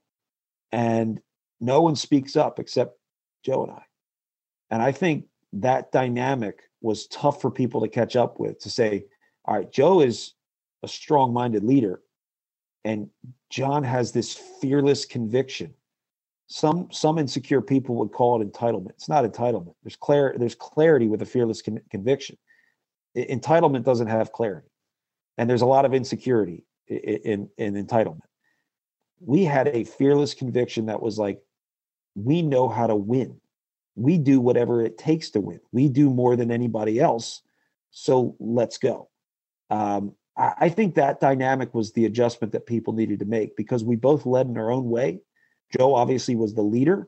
And 0.71 1.19
no 1.59 1.81
one 1.81 1.95
speaks 1.95 2.35
up 2.35 2.59
except 2.59 2.95
Joe 3.43 3.63
and 3.63 3.71
I. 3.71 3.83
And 4.69 4.83
I 4.83 4.91
think 4.91 5.25
that 5.53 5.91
dynamic 5.91 6.61
was 6.81 7.07
tough 7.07 7.41
for 7.41 7.49
people 7.49 7.81
to 7.81 7.87
catch 7.87 8.15
up 8.15 8.39
with 8.39 8.59
to 8.59 8.69
say, 8.69 9.05
all 9.45 9.55
right, 9.55 9.71
Joe 9.71 10.01
is 10.01 10.33
a 10.83 10.87
strong 10.87 11.33
minded 11.33 11.63
leader. 11.63 12.01
And 12.83 13.09
Jon 13.49 13.83
has 13.83 14.11
this 14.11 14.39
fearless 14.61 15.05
conviction. 15.05 15.73
Some 16.53 16.87
some 16.91 17.17
insecure 17.17 17.61
people 17.61 17.95
would 17.95 18.11
call 18.11 18.39
it 18.39 18.51
entitlement. 18.51 18.91
It's 18.91 19.09
not 19.09 19.25
entitlement. 19.25 19.73
There's 19.83 19.95
clar- 19.95 20.35
there's 20.37 20.55
clarity 20.55 21.07
with 21.07 21.21
a 21.21 21.25
fearless 21.25 21.61
con- 21.61 21.81
conviction. 21.89 22.37
Entitlement 23.17 23.83
doesn't 23.83 24.07
have 24.07 24.31
clarity, 24.31 24.69
and 25.37 25.49
there's 25.49 25.63
a 25.63 25.65
lot 25.65 25.85
of 25.85 25.93
insecurity 25.93 26.65
in, 26.87 27.49
in, 27.57 27.75
in 27.75 27.85
entitlement 27.85 28.27
we 29.25 29.43
had 29.43 29.67
a 29.69 29.83
fearless 29.83 30.33
conviction 30.33 30.87
that 30.87 31.01
was 31.01 31.17
like, 31.17 31.41
we 32.15 32.41
know 32.41 32.67
how 32.67 32.87
to 32.87 32.95
win. 32.95 33.39
We 33.95 34.17
do 34.17 34.41
whatever 34.41 34.83
it 34.83 34.97
takes 34.97 35.29
to 35.31 35.41
win. 35.41 35.59
We 35.71 35.87
do 35.87 36.09
more 36.09 36.35
than 36.35 36.51
anybody 36.51 36.99
else. 36.99 37.41
So 37.91 38.35
let's 38.39 38.77
go. 38.77 39.09
Um, 39.69 40.15
I 40.35 40.69
think 40.69 40.95
that 40.95 41.19
dynamic 41.19 41.75
was 41.75 41.93
the 41.93 42.05
adjustment 42.05 42.53
that 42.53 42.65
people 42.65 42.93
needed 42.93 43.19
to 43.19 43.25
make 43.25 43.55
because 43.55 43.83
we 43.83 43.95
both 43.95 44.25
led 44.25 44.47
in 44.47 44.57
our 44.57 44.71
own 44.71 44.89
way. 44.89 45.21
Joe 45.78 45.95
obviously 45.95 46.36
was 46.36 46.53
the 46.53 46.61
leader, 46.61 47.07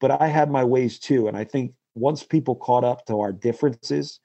but 0.00 0.10
I 0.10 0.28
had 0.28 0.50
my 0.50 0.64
ways 0.64 0.98
too. 0.98 1.28
And 1.28 1.36
I 1.36 1.44
think 1.44 1.74
once 1.94 2.22
people 2.22 2.54
caught 2.54 2.84
up 2.84 3.06
to 3.06 3.20
our 3.20 3.32
differences 3.32 4.20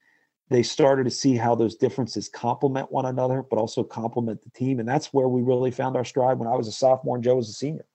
they 0.53 0.61
started 0.61 1.05
to 1.05 1.09
see 1.09 1.35
how 1.35 1.55
those 1.55 1.75
differences 1.75 2.29
complement 2.29 2.91
one 2.91 3.07
another, 3.07 3.41
but 3.41 3.57
also 3.57 3.83
complement 3.83 4.41
the 4.43 4.49
team. 4.51 4.79
And 4.79 4.87
that's 4.87 5.07
where 5.07 5.27
we 5.27 5.41
really 5.41 5.71
found 5.71 5.95
our 5.95 6.05
stride 6.05 6.37
when 6.37 6.47
I 6.47 6.55
was 6.55 6.67
a 6.67 6.71
sophomore 6.71 7.15
and 7.15 7.23
Joe 7.23 7.37
was 7.37 7.49
a 7.49 7.53
senior. 7.53 7.85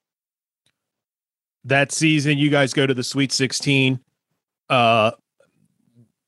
That 1.65 1.93
season, 1.93 2.37
you 2.37 2.51
guys 2.51 2.73
go 2.73 2.85
to 2.85 2.95
the 2.95 3.05
Sweet 3.05 3.31
16. 3.31 4.01
Uh, 4.69 5.13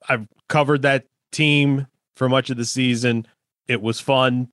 I've 0.09 0.29
covered 0.49 0.83
that 0.83 1.07
team 1.33 1.87
for 2.15 2.29
much 2.29 2.51
of 2.51 2.57
the 2.57 2.65
season. 2.65 3.27
It 3.67 3.81
was 3.81 3.99
fun. 3.99 4.49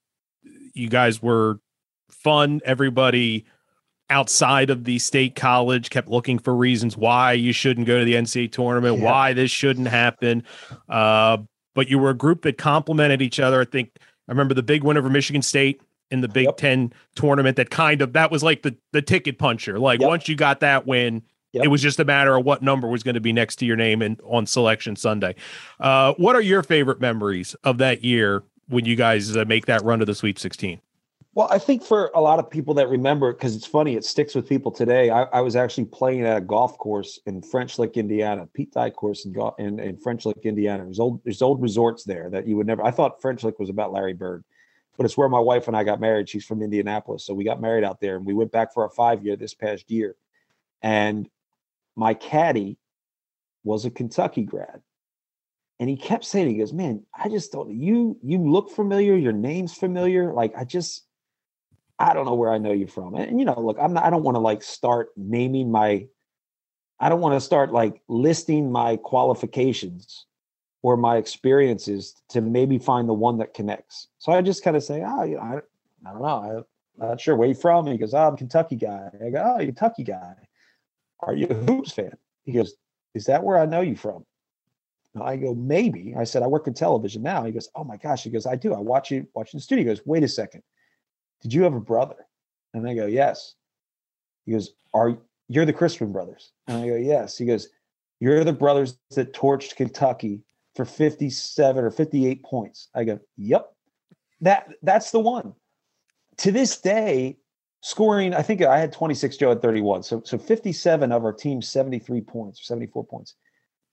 You 0.73 0.89
guys 0.89 1.21
were 1.21 1.59
fun. 2.09 2.61
Everybody 2.65 3.45
outside 4.09 4.69
of 4.69 4.85
the 4.85 4.99
state 4.99 5.35
college 5.35 5.89
kept 5.89 6.07
looking 6.07 6.39
for 6.39 6.55
reasons 6.55 6.95
why 6.95 7.33
you 7.33 7.51
shouldn't 7.51 7.87
go 7.87 7.99
to 7.99 8.05
the 8.05 8.13
NCAA 8.13 8.51
tournament, 8.51 8.99
yeah. 8.99 9.05
why 9.05 9.33
this 9.33 9.51
shouldn't 9.51 9.87
happen. 9.87 10.43
Uh, 10.87 11.37
but 11.75 11.89
you 11.89 11.99
were 11.99 12.09
a 12.09 12.15
group 12.15 12.41
that 12.43 12.57
complemented 12.57 13.21
each 13.21 13.39
other. 13.39 13.61
I 13.61 13.65
think 13.65 13.91
I 13.99 14.31
remember 14.31 14.53
the 14.53 14.63
big 14.63 14.83
win 14.83 14.97
over 14.97 15.09
Michigan 15.09 15.41
State 15.41 15.81
in 16.09 16.21
the 16.21 16.27
Big 16.27 16.45
yep. 16.45 16.57
Ten 16.57 16.93
tournament. 17.15 17.57
That 17.57 17.69
kind 17.69 18.01
of 18.01 18.13
that 18.13 18.31
was 18.31 18.43
like 18.43 18.63
the 18.63 18.75
the 18.93 19.01
ticket 19.01 19.37
puncher. 19.37 19.77
Like 19.77 19.99
yep. 19.99 20.07
once 20.07 20.27
you 20.27 20.35
got 20.35 20.61
that 20.61 20.87
win, 20.87 21.23
Yep. 21.53 21.65
It 21.65 21.67
was 21.69 21.81
just 21.81 21.99
a 21.99 22.05
matter 22.05 22.35
of 22.35 22.45
what 22.45 22.61
number 22.61 22.87
was 22.87 23.03
going 23.03 23.15
to 23.15 23.21
be 23.21 23.31
next 23.31 23.55
to 23.57 23.65
your 23.65 23.77
name 23.77 24.01
and 24.01 24.19
on 24.25 24.45
selection 24.45 24.95
Sunday. 24.95 25.35
Uh, 25.79 26.13
what 26.17 26.35
are 26.35 26.41
your 26.41 26.61
favorite 26.61 26.99
memories 26.99 27.55
of 27.63 27.77
that 27.77 28.03
year 28.03 28.43
when 28.67 28.85
you 28.85 28.95
guys 28.95 29.35
uh, 29.35 29.45
make 29.45 29.65
that 29.65 29.81
run 29.83 29.99
to 29.99 30.05
the 30.05 30.13
Sweet 30.13 30.37
16? 30.37 30.81
Well, 31.38 31.47
I 31.51 31.59
think 31.59 31.83
for 31.83 32.09
a 32.15 32.19
lot 32.19 32.39
of 32.39 32.49
people 32.49 32.73
that 32.73 32.89
remember, 32.89 33.31
because 33.31 33.55
it's 33.55 33.67
funny, 33.67 33.95
it 33.95 34.03
sticks 34.03 34.33
with 34.33 34.49
people 34.49 34.71
today. 34.71 35.11
I, 35.11 35.25
I, 35.25 35.41
was 35.41 35.55
actually 35.55 35.85
playing 35.85 36.25
at 36.25 36.35
a 36.35 36.41
golf 36.41 36.79
course 36.79 37.19
in 37.27 37.43
French 37.43 37.77
Lick, 37.77 37.95
Indiana, 37.95 38.47
Pete 38.55 38.71
Dye 38.73 38.89
course 38.89 39.23
in, 39.23 39.35
in, 39.59 39.79
in 39.79 39.97
French 39.97 40.25
Lick, 40.25 40.39
Indiana. 40.45 40.83
There's 40.85 40.99
old 40.99 41.23
there's 41.23 41.43
old 41.43 41.61
resorts 41.61 42.03
there 42.05 42.31
that 42.31 42.47
you 42.47 42.55
would 42.55 42.65
never. 42.65 42.83
I 42.83 42.89
thought 42.89 43.21
French 43.21 43.43
Lick 43.43 43.59
was 43.59 43.69
about 43.69 43.93
Larry 43.93 44.15
Bird, 44.15 44.45
but 44.97 45.05
it's 45.05 45.15
where 45.15 45.29
my 45.29 45.38
wife 45.38 45.67
and 45.67 45.77
I 45.77 45.83
got 45.83 46.01
married. 46.01 46.27
She's 46.27 46.43
from 46.43 46.63
Indianapolis, 46.63 47.23
so 47.23 47.35
we 47.35 47.43
got 47.43 47.61
married 47.61 47.83
out 47.83 48.01
there, 48.01 48.15
and 48.15 48.25
we 48.25 48.33
went 48.33 48.51
back 48.51 48.73
for 48.73 48.85
a 48.85 48.89
five 48.89 49.23
year 49.23 49.35
this 49.35 49.53
past 49.53 49.91
year. 49.91 50.15
And 50.81 51.29
my 51.95 52.15
caddy 52.15 52.79
was 53.63 53.85
a 53.85 53.91
Kentucky 53.91 54.41
grad, 54.41 54.81
and 55.79 55.88
he 55.88 55.97
kept 55.97 56.25
saying, 56.25 56.49
"He 56.49 56.57
goes, 56.57 56.73
man, 56.73 57.03
I 57.13 57.29
just 57.29 57.51
don't. 57.51 57.69
You 57.69 58.17
you 58.23 58.39
look 58.39 58.71
familiar. 58.71 59.15
Your 59.15 59.33
name's 59.33 59.75
familiar. 59.75 60.33
Like 60.33 60.57
I 60.57 60.63
just." 60.63 61.03
I 61.99 62.13
don't 62.13 62.25
know 62.25 62.35
where 62.35 62.51
I 62.51 62.57
know 62.57 62.71
you 62.71 62.87
from. 62.87 63.15
And, 63.15 63.39
you 63.39 63.45
know, 63.45 63.59
look, 63.59 63.77
I'm 63.79 63.93
not, 63.93 64.03
I 64.03 64.09
don't 64.09 64.23
want 64.23 64.35
to 64.35 64.39
like 64.39 64.61
start 64.61 65.09
naming 65.15 65.71
my, 65.71 66.07
I 66.99 67.09
don't 67.09 67.21
want 67.21 67.35
to 67.35 67.41
start 67.41 67.71
like 67.71 68.01
listing 68.07 68.71
my 68.71 68.97
qualifications 68.97 70.25
or 70.83 70.95
my 70.95 71.17
experiences 71.17 72.15
to 72.29 72.41
maybe 72.41 72.77
find 72.77 73.09
the 73.09 73.13
one 73.13 73.37
that 73.39 73.53
connects. 73.53 74.07
So 74.19 74.31
I 74.31 74.41
just 74.41 74.63
kind 74.63 74.77
of 74.77 74.83
say, 74.83 75.03
oh, 75.05 75.23
you 75.23 75.35
know, 75.35 75.41
I, 75.41 75.57
I 76.07 76.13
don't 76.13 76.21
know. 76.21 76.65
I'm 77.01 77.09
not 77.09 77.21
sure 77.21 77.35
where 77.35 77.47
you're 77.47 77.55
from. 77.55 77.87
He 77.87 77.97
goes, 77.97 78.13
oh, 78.13 78.27
I'm 78.27 78.37
Kentucky 78.37 78.75
guy. 78.75 79.09
I 79.25 79.29
go, 79.29 79.55
oh, 79.55 79.65
Kentucky 79.65 80.03
guy. 80.03 80.35
Are 81.21 81.35
you 81.35 81.47
a 81.47 81.53
Hoops 81.53 81.91
fan? 81.91 82.15
He 82.45 82.51
goes, 82.51 82.75
is 83.15 83.25
that 83.25 83.43
where 83.43 83.57
I 83.57 83.65
know 83.65 83.81
you 83.81 83.95
from? 83.95 84.23
I 85.21 85.37
go, 85.37 85.53
maybe. 85.55 86.13
I 86.17 86.23
said, 86.23 86.43
I 86.43 86.47
work 86.47 86.67
in 86.67 86.73
television 86.73 87.23
now. 87.23 87.43
He 87.43 87.51
goes, 87.51 87.69
Oh 87.75 87.83
my 87.83 87.97
gosh. 87.97 88.23
He 88.23 88.29
goes, 88.29 88.45
I 88.45 88.55
do. 88.55 88.73
I 88.73 88.79
watch 88.79 89.11
you 89.11 89.27
watch 89.33 89.53
in 89.53 89.57
the 89.57 89.61
studio. 89.61 89.83
He 89.83 89.87
goes, 89.87 90.05
Wait 90.05 90.23
a 90.23 90.27
second. 90.27 90.63
Did 91.41 91.53
you 91.53 91.63
have 91.63 91.73
a 91.73 91.79
brother? 91.79 92.27
And 92.73 92.88
I 92.88 92.93
go, 92.93 93.05
Yes. 93.05 93.55
He 94.45 94.53
goes, 94.53 94.73
Are 94.93 95.17
you're 95.49 95.65
the 95.65 95.73
Crispin 95.73 96.11
brothers? 96.11 96.51
And 96.67 96.77
I 96.77 96.88
go, 96.88 96.95
Yes. 96.95 97.38
He 97.38 97.45
goes, 97.45 97.69
You're 98.19 98.43
the 98.43 98.53
brothers 98.53 98.97
that 99.11 99.33
torched 99.33 99.75
Kentucky 99.75 100.41
for 100.75 100.85
57 100.85 101.83
or 101.83 101.91
58 101.91 102.43
points. 102.43 102.89
I 102.95 103.03
go, 103.03 103.19
Yep. 103.38 103.73
That 104.41 104.69
that's 104.83 105.11
the 105.11 105.19
one. 105.19 105.53
To 106.38 106.51
this 106.51 106.79
day, 106.79 107.38
scoring, 107.81 108.35
I 108.35 108.43
think 108.43 108.61
I 108.61 108.77
had 108.77 108.91
26, 108.93 109.38
Joe 109.38 109.49
had 109.49 109.61
31. 109.61 110.03
So 110.03 110.21
so 110.23 110.38
57 110.38 111.11
of 111.11 111.25
our 111.25 111.33
team's 111.33 111.67
73 111.67 112.21
points, 112.21 112.67
74 112.67 113.05
points 113.05 113.35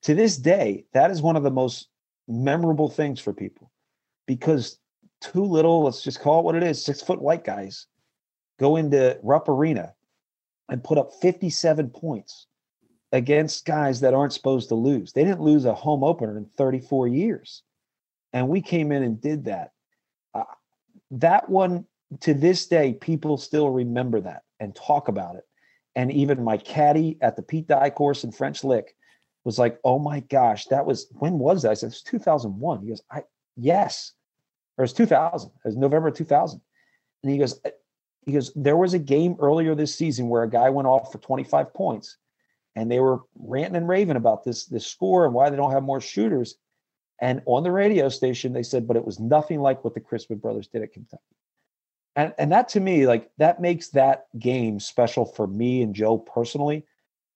to 0.05 0.15
this 0.15 0.37
day, 0.37 0.85
that 0.93 1.11
is 1.11 1.23
one 1.23 1.35
of 1.35 1.43
the 1.43 1.51
most 1.51 1.89
memorable 2.29 2.89
things 2.89 3.21
for 3.21 3.33
people 3.33 3.71
because 4.27 4.79
two 5.33 5.45
little, 5.45 5.83
let's 5.85 6.03
just 6.03 6.21
call 6.21 6.41
it 6.41 6.45
what 6.45 6.55
it 6.55 6.63
is, 6.63 6.85
six 6.85 7.01
foot 7.01 7.21
white 7.21 7.45
guys 7.45 7.87
go 8.59 8.77
into 8.77 9.19
Rupp 9.23 9.49
Arena 9.49 9.95
and 10.69 10.83
put 10.83 10.99
up 10.99 11.13
57 11.21 11.91
points 11.91 12.47
against 13.13 13.65
guys 13.65 14.01
that 14.01 14.15
aren't 14.15 14.33
supposed 14.33 14.69
to 14.69 14.75
lose. 14.75 15.13
They 15.13 15.25
didn't 15.25 15.41
lose 15.41 15.65
a 15.65 15.75
home 15.75 16.03
opener 16.03 16.37
in 16.37 16.47
34 16.57 17.09
years. 17.09 17.63
And 18.33 18.49
we 18.49 18.61
came 18.61 18.91
in 18.91 19.03
and 19.03 19.21
did 19.21 19.45
that. 19.45 19.73
Uh, 20.35 20.45
that 21.13 21.49
one, 21.49 21.87
to 22.21 22.35
this 22.35 22.67
day, 22.67 22.95
people 22.95 23.39
still 23.39 23.71
remember 23.71 24.21
that 24.21 24.43
and 24.59 24.75
talk 24.75 25.09
about 25.09 25.37
it. 25.37 25.45
And 25.95 26.11
even 26.11 26.43
my 26.43 26.57
caddy 26.57 27.19
at 27.21 27.37
the 27.37 27.43
Pete 27.43 27.69
Dye 27.69 27.91
course 27.91 28.25
in 28.25 28.33
French 28.33 28.65
Lick 28.65 28.97
was 29.45 29.61
like, 29.61 29.79
"Oh 29.85 30.01
my 30.01 30.21
gosh, 30.21 30.65
that 30.67 30.85
was 30.85 31.07
when 31.13 31.39
was 31.39 31.63
that?" 31.63 31.71
I 31.71 31.75
said, 31.75 31.91
"It's 31.91 32.03
2001." 32.03 32.81
He 32.83 32.89
goes, 32.89 33.03
"I 33.13 33.23
yes," 33.57 34.13
or 34.77 34.85
it's 34.85 34.93
2000. 34.93 35.51
It 35.51 35.55
was 35.65 35.77
November 35.77 36.11
2000, 36.11 36.61
and 37.23 37.33
he 37.33 37.39
goes, 37.39 37.61
uh, 37.65 37.71
"He 38.23 38.33
goes, 38.33 38.53
there 38.55 38.77
was 38.77 38.95
a 38.95 38.99
game 38.99 39.37
earlier 39.41 39.75
this 39.75 39.95
season 39.95 40.29
where 40.29 40.43
a 40.43 40.51
guy 40.51 40.71
went 40.71 40.89
off 40.89 41.13
for 41.13 41.19
25 41.19 41.73
points, 41.75 42.17
and 42.77 42.91
they 42.91 43.01
were 43.01 43.21
ranting 43.37 43.77
and 43.77 43.89
raving 43.89 44.17
about 44.17 44.45
this 44.45 44.67
this 44.67 44.87
score 44.87 45.25
and 45.25 45.35
why 45.35 45.51
they 45.51 45.57
don't 45.57 45.73
have 45.73 45.83
more 45.83 46.01
shooters." 46.01 46.57
And 47.21 47.43
on 47.47 47.63
the 47.63 47.71
radio 47.71 48.09
station, 48.09 48.53
they 48.53 48.63
said, 48.63 48.87
"But 48.87 48.97
it 48.97 49.05
was 49.05 49.21
nothing 49.21 49.61
like 49.61 49.85
what 49.85 49.95
the 49.95 50.01
Crispin 50.01 50.39
brothers 50.39 50.69
did 50.69 50.83
at 50.83 50.93
Kentucky." 50.93 51.23
And, 52.17 52.33
and 52.39 52.53
that 52.53 52.69
to 52.71 52.81
me, 52.81 53.07
like 53.07 53.31
that 53.39 53.61
makes 53.61 53.89
that 53.91 54.27
game 54.39 54.79
special 54.79 55.25
for 55.25 55.47
me 55.47 55.83
and 55.83 55.95
Joe 55.95 56.19
personally 56.19 56.87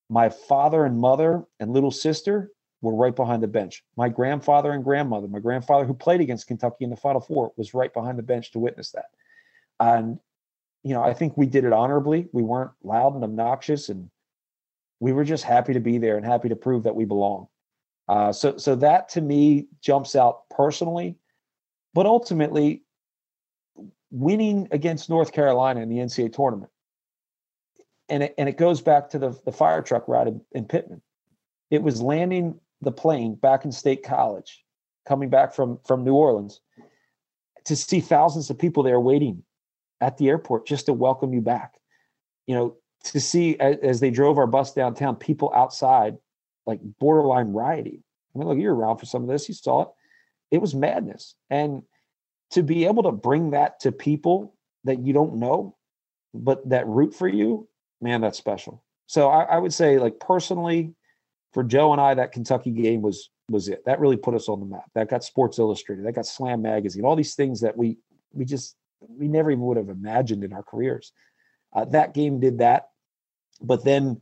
my 0.09 0.28
father 0.28 0.84
and 0.84 0.99
mother 0.99 1.45
and 1.61 1.72
little 1.72 1.91
sister 1.91 2.51
were 2.80 2.94
right 2.94 3.14
behind 3.14 3.42
the 3.42 3.48
bench. 3.48 3.82
My 3.96 4.08
grandfather 4.08 4.72
and 4.72 4.84
grandmother, 4.84 5.26
my 5.26 5.40
grandfather 5.40 5.84
who 5.84 5.94
played 5.94 6.20
against 6.20 6.46
Kentucky 6.46 6.84
in 6.84 6.90
the 6.90 6.96
Final 6.96 7.20
Four, 7.20 7.52
was 7.56 7.74
right 7.74 7.92
behind 7.92 8.18
the 8.18 8.22
bench 8.22 8.52
to 8.52 8.58
witness 8.58 8.92
that. 8.92 9.06
And, 9.80 10.18
you 10.84 10.94
know, 10.94 11.02
I 11.02 11.14
think 11.14 11.36
we 11.36 11.46
did 11.46 11.64
it 11.64 11.72
honorably. 11.72 12.28
We 12.32 12.42
weren't 12.42 12.70
loud 12.82 13.14
and 13.14 13.24
obnoxious, 13.24 13.88
and 13.88 14.10
we 15.00 15.12
were 15.12 15.24
just 15.24 15.44
happy 15.44 15.72
to 15.72 15.80
be 15.80 15.98
there 15.98 16.16
and 16.16 16.24
happy 16.24 16.48
to 16.48 16.56
prove 16.56 16.84
that 16.84 16.96
we 16.96 17.04
belong. 17.04 17.48
Uh, 18.08 18.32
so, 18.32 18.56
so 18.56 18.74
that 18.76 19.08
to 19.10 19.20
me 19.20 19.66
jumps 19.80 20.16
out 20.16 20.48
personally, 20.48 21.16
but 21.94 22.06
ultimately, 22.06 22.82
winning 24.10 24.68
against 24.70 25.10
North 25.10 25.32
Carolina 25.32 25.80
in 25.80 25.88
the 25.88 25.96
NCAA 25.96 26.32
tournament 26.32 26.70
and 28.08 28.22
it, 28.22 28.34
and 28.38 28.48
it 28.48 28.56
goes 28.56 28.80
back 28.80 29.10
to 29.10 29.18
the, 29.18 29.38
the 29.44 29.52
fire 29.52 29.82
truck 29.82 30.08
ride 30.08 30.28
in, 30.28 30.40
in 30.52 30.64
Pitman. 30.64 31.02
It 31.70 31.82
was 31.82 32.00
landing 32.00 32.58
the 32.80 32.92
plane 32.92 33.34
back 33.34 33.64
in 33.64 33.72
State 33.72 34.02
College, 34.02 34.64
coming 35.06 35.30
back 35.30 35.54
from 35.54 35.78
from 35.86 36.04
New 36.04 36.14
Orleans, 36.14 36.60
to 37.64 37.76
see 37.76 38.00
thousands 38.00 38.50
of 38.50 38.58
people 38.58 38.82
there 38.82 39.00
waiting 39.00 39.42
at 40.00 40.16
the 40.16 40.28
airport 40.28 40.66
just 40.66 40.86
to 40.86 40.92
welcome 40.92 41.32
you 41.32 41.40
back. 41.40 41.74
You 42.46 42.54
know, 42.54 42.76
to 43.04 43.20
see 43.20 43.58
as, 43.58 43.76
as 43.82 44.00
they 44.00 44.10
drove 44.10 44.38
our 44.38 44.46
bus 44.46 44.72
downtown, 44.72 45.16
people 45.16 45.52
outside, 45.54 46.16
like 46.66 46.80
borderline 46.98 47.52
rioting. 47.52 48.02
I 48.34 48.38
mean, 48.38 48.48
look, 48.48 48.58
you're 48.58 48.74
around 48.74 48.98
for 48.98 49.06
some 49.06 49.22
of 49.22 49.28
this. 49.28 49.48
You 49.48 49.54
saw 49.54 49.82
it. 49.82 49.88
It 50.50 50.60
was 50.60 50.74
madness, 50.74 51.34
and 51.50 51.82
to 52.52 52.62
be 52.62 52.86
able 52.86 53.02
to 53.02 53.12
bring 53.12 53.50
that 53.50 53.80
to 53.80 53.92
people 53.92 54.54
that 54.84 55.00
you 55.00 55.12
don't 55.12 55.36
know, 55.36 55.76
but 56.32 56.66
that 56.70 56.86
root 56.86 57.14
for 57.14 57.28
you 57.28 57.68
man, 58.00 58.20
that's 58.20 58.38
special. 58.38 58.82
So 59.06 59.28
I, 59.28 59.44
I, 59.44 59.58
would 59.58 59.72
say, 59.72 59.98
like 59.98 60.20
personally, 60.20 60.94
for 61.53 61.62
Joe 61.64 61.92
and 61.92 62.01
I, 62.01 62.14
that 62.14 62.32
Kentucky 62.32 62.70
game 62.70 63.03
was 63.03 63.30
was 63.51 63.68
it. 63.68 63.84
That 63.86 64.01
really 64.01 64.16
put 64.16 64.34
us 64.34 64.49
on 64.49 64.61
the 64.61 64.66
map. 64.66 64.90
That 64.94 65.09
got 65.09 65.24
Sports 65.24 65.59
Illustrated. 65.59 66.05
That 66.05 66.12
got 66.12 66.26
Slam 66.26 66.62
Magazine. 66.62 67.05
All 67.05 67.16
these 67.16 67.34
things 67.34 67.61
that 67.61 67.76
we 67.76 67.99
we 68.32 68.44
just 68.44 68.76
we 69.09 69.28
never 69.28 69.51
even 69.51 69.64
would 69.64 69.76
have 69.76 69.88
imagined 69.88 70.44
in 70.44 70.53
our 70.53 70.62
careers. 70.62 71.12
Uh, 71.72 71.84
that 71.86 72.14
game 72.14 72.40
did 72.40 72.59
that, 72.59 72.88
but 73.62 73.84
then 73.84 74.20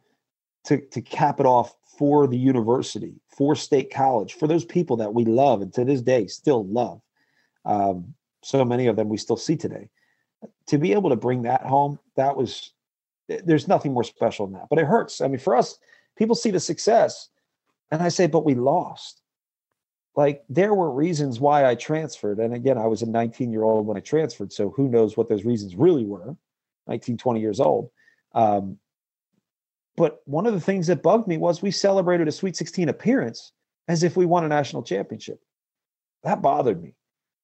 to 0.64 0.80
to 0.88 1.00
cap 1.00 1.40
it 1.40 1.46
off 1.46 1.74
for 1.98 2.26
the 2.26 2.38
university, 2.38 3.14
for 3.28 3.56
State 3.56 3.92
College, 3.92 4.34
for 4.34 4.46
those 4.46 4.64
people 4.64 4.96
that 4.98 5.14
we 5.14 5.24
love 5.24 5.62
and 5.62 5.72
to 5.74 5.84
this 5.84 6.02
day 6.02 6.26
still 6.26 6.66
love. 6.66 7.00
Um, 7.64 8.14
so 8.42 8.64
many 8.64 8.86
of 8.86 8.96
them 8.96 9.08
we 9.08 9.16
still 9.16 9.36
see 9.36 9.56
today. 9.56 9.88
To 10.68 10.78
be 10.78 10.92
able 10.92 11.10
to 11.10 11.16
bring 11.16 11.42
that 11.42 11.62
home, 11.62 11.98
that 12.16 12.36
was 12.36 12.72
there's 13.28 13.66
nothing 13.66 13.92
more 13.92 14.04
special 14.04 14.46
than 14.46 14.54
that. 14.54 14.68
But 14.70 14.78
it 14.78 14.86
hurts. 14.86 15.20
I 15.20 15.28
mean, 15.28 15.38
for 15.38 15.56
us, 15.56 15.78
people 16.16 16.34
see 16.34 16.50
the 16.50 16.60
success, 16.60 17.28
and 17.90 18.02
I 18.02 18.08
say, 18.08 18.26
but 18.26 18.44
we 18.44 18.54
lost. 18.54 19.22
Like 20.16 20.44
there 20.48 20.74
were 20.74 20.90
reasons 20.90 21.38
why 21.40 21.66
I 21.66 21.74
transferred. 21.74 22.38
And 22.38 22.54
again, 22.54 22.78
I 22.78 22.86
was 22.86 23.02
a 23.02 23.06
19 23.06 23.52
year 23.52 23.64
old 23.64 23.86
when 23.86 23.98
I 23.98 24.00
transferred. 24.00 24.52
So 24.52 24.70
who 24.70 24.88
knows 24.88 25.16
what 25.16 25.28
those 25.28 25.44
reasons 25.44 25.76
really 25.76 26.06
were, 26.06 26.34
19, 26.88 27.18
20 27.18 27.40
years 27.40 27.60
old. 27.60 27.90
Um, 28.34 28.78
but 29.96 30.22
one 30.24 30.46
of 30.46 30.54
the 30.54 30.60
things 30.60 30.86
that 30.86 31.02
bugged 31.02 31.28
me 31.28 31.36
was 31.36 31.62
we 31.62 31.70
celebrated 31.70 32.28
a 32.28 32.32
Sweet 32.32 32.56
16 32.56 32.88
appearance 32.88 33.52
as 33.88 34.02
if 34.02 34.16
we 34.16 34.26
won 34.26 34.44
a 34.44 34.48
national 34.48 34.82
championship. 34.82 35.40
That 36.22 36.42
bothered 36.42 36.82
me. 36.82 36.94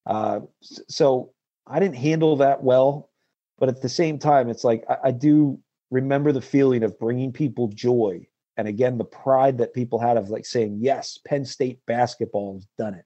Uh, 0.07 0.41
so 0.61 1.33
I 1.67 1.79
didn't 1.79 1.97
handle 1.97 2.37
that 2.37 2.63
well. 2.63 3.11
But 3.59 3.69
at 3.69 3.81
the 3.81 3.89
same 3.89 4.19
time, 4.19 4.49
it's 4.49 4.65
like 4.65 4.85
I, 4.89 4.97
I 5.05 5.11
do 5.13 5.59
remember 5.91 6.33
the 6.33 6.41
feeling 6.41 6.83
of 6.83 6.99
bringing 6.99 7.33
people 7.33 7.69
joy 7.69 8.27
and 8.57 8.69
again 8.69 8.99
the 8.99 9.05
pride 9.05 9.59
that 9.59 9.75
people 9.75 9.99
had 9.99 10.17
of 10.17 10.31
like 10.31 10.47
saying 10.47 10.79
yes 10.81 11.19
penn 11.25 11.45
state 11.45 11.81
basketball 11.87 12.55
has 12.55 12.67
done 12.79 12.95
it. 12.95 13.05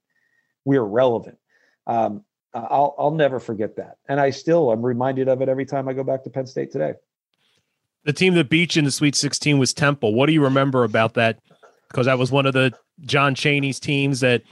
We're 0.65 0.83
relevant. 0.83 1.39
Um, 1.87 2.25
I'll, 2.53 2.95
I'll 2.99 3.11
never 3.13 3.39
forget 3.39 3.77
that. 3.77 3.99
And 4.09 4.21
i 4.21 4.31
still 4.31 4.71
i'm 4.71 4.83
reminded 4.83 5.29
of 5.29 5.43
it 5.43 5.49
every 5.49 5.67
time 5.67 5.89
i 5.89 5.93
go 5.93 6.05
back 6.05 6.25
to 6.25 6.31
penn 6.31 6.47
state 6.47 6.73
today. 6.73 6.95
The 8.05 8.13
team 8.13 8.35
that 8.35 8.49
beat 8.49 8.77
you 8.77 8.81
in 8.81 8.85
the 8.85 8.93
sweet 8.93 9.17
16 9.17 9.59
was 9.59 9.75
temple. 9.75 10.15
What 10.15 10.27
do 10.27 10.33
you 10.33 10.43
remember 10.45 10.85
about 10.85 11.15
that? 11.15 11.41
Because 11.89 12.07
that 12.07 12.19
was 12.19 12.31
one 12.31 12.47
of 12.47 12.53
the 12.53 12.73
john 13.03 13.35
chaney's 13.35 13.79
teams 13.79 14.21
that 14.21 14.43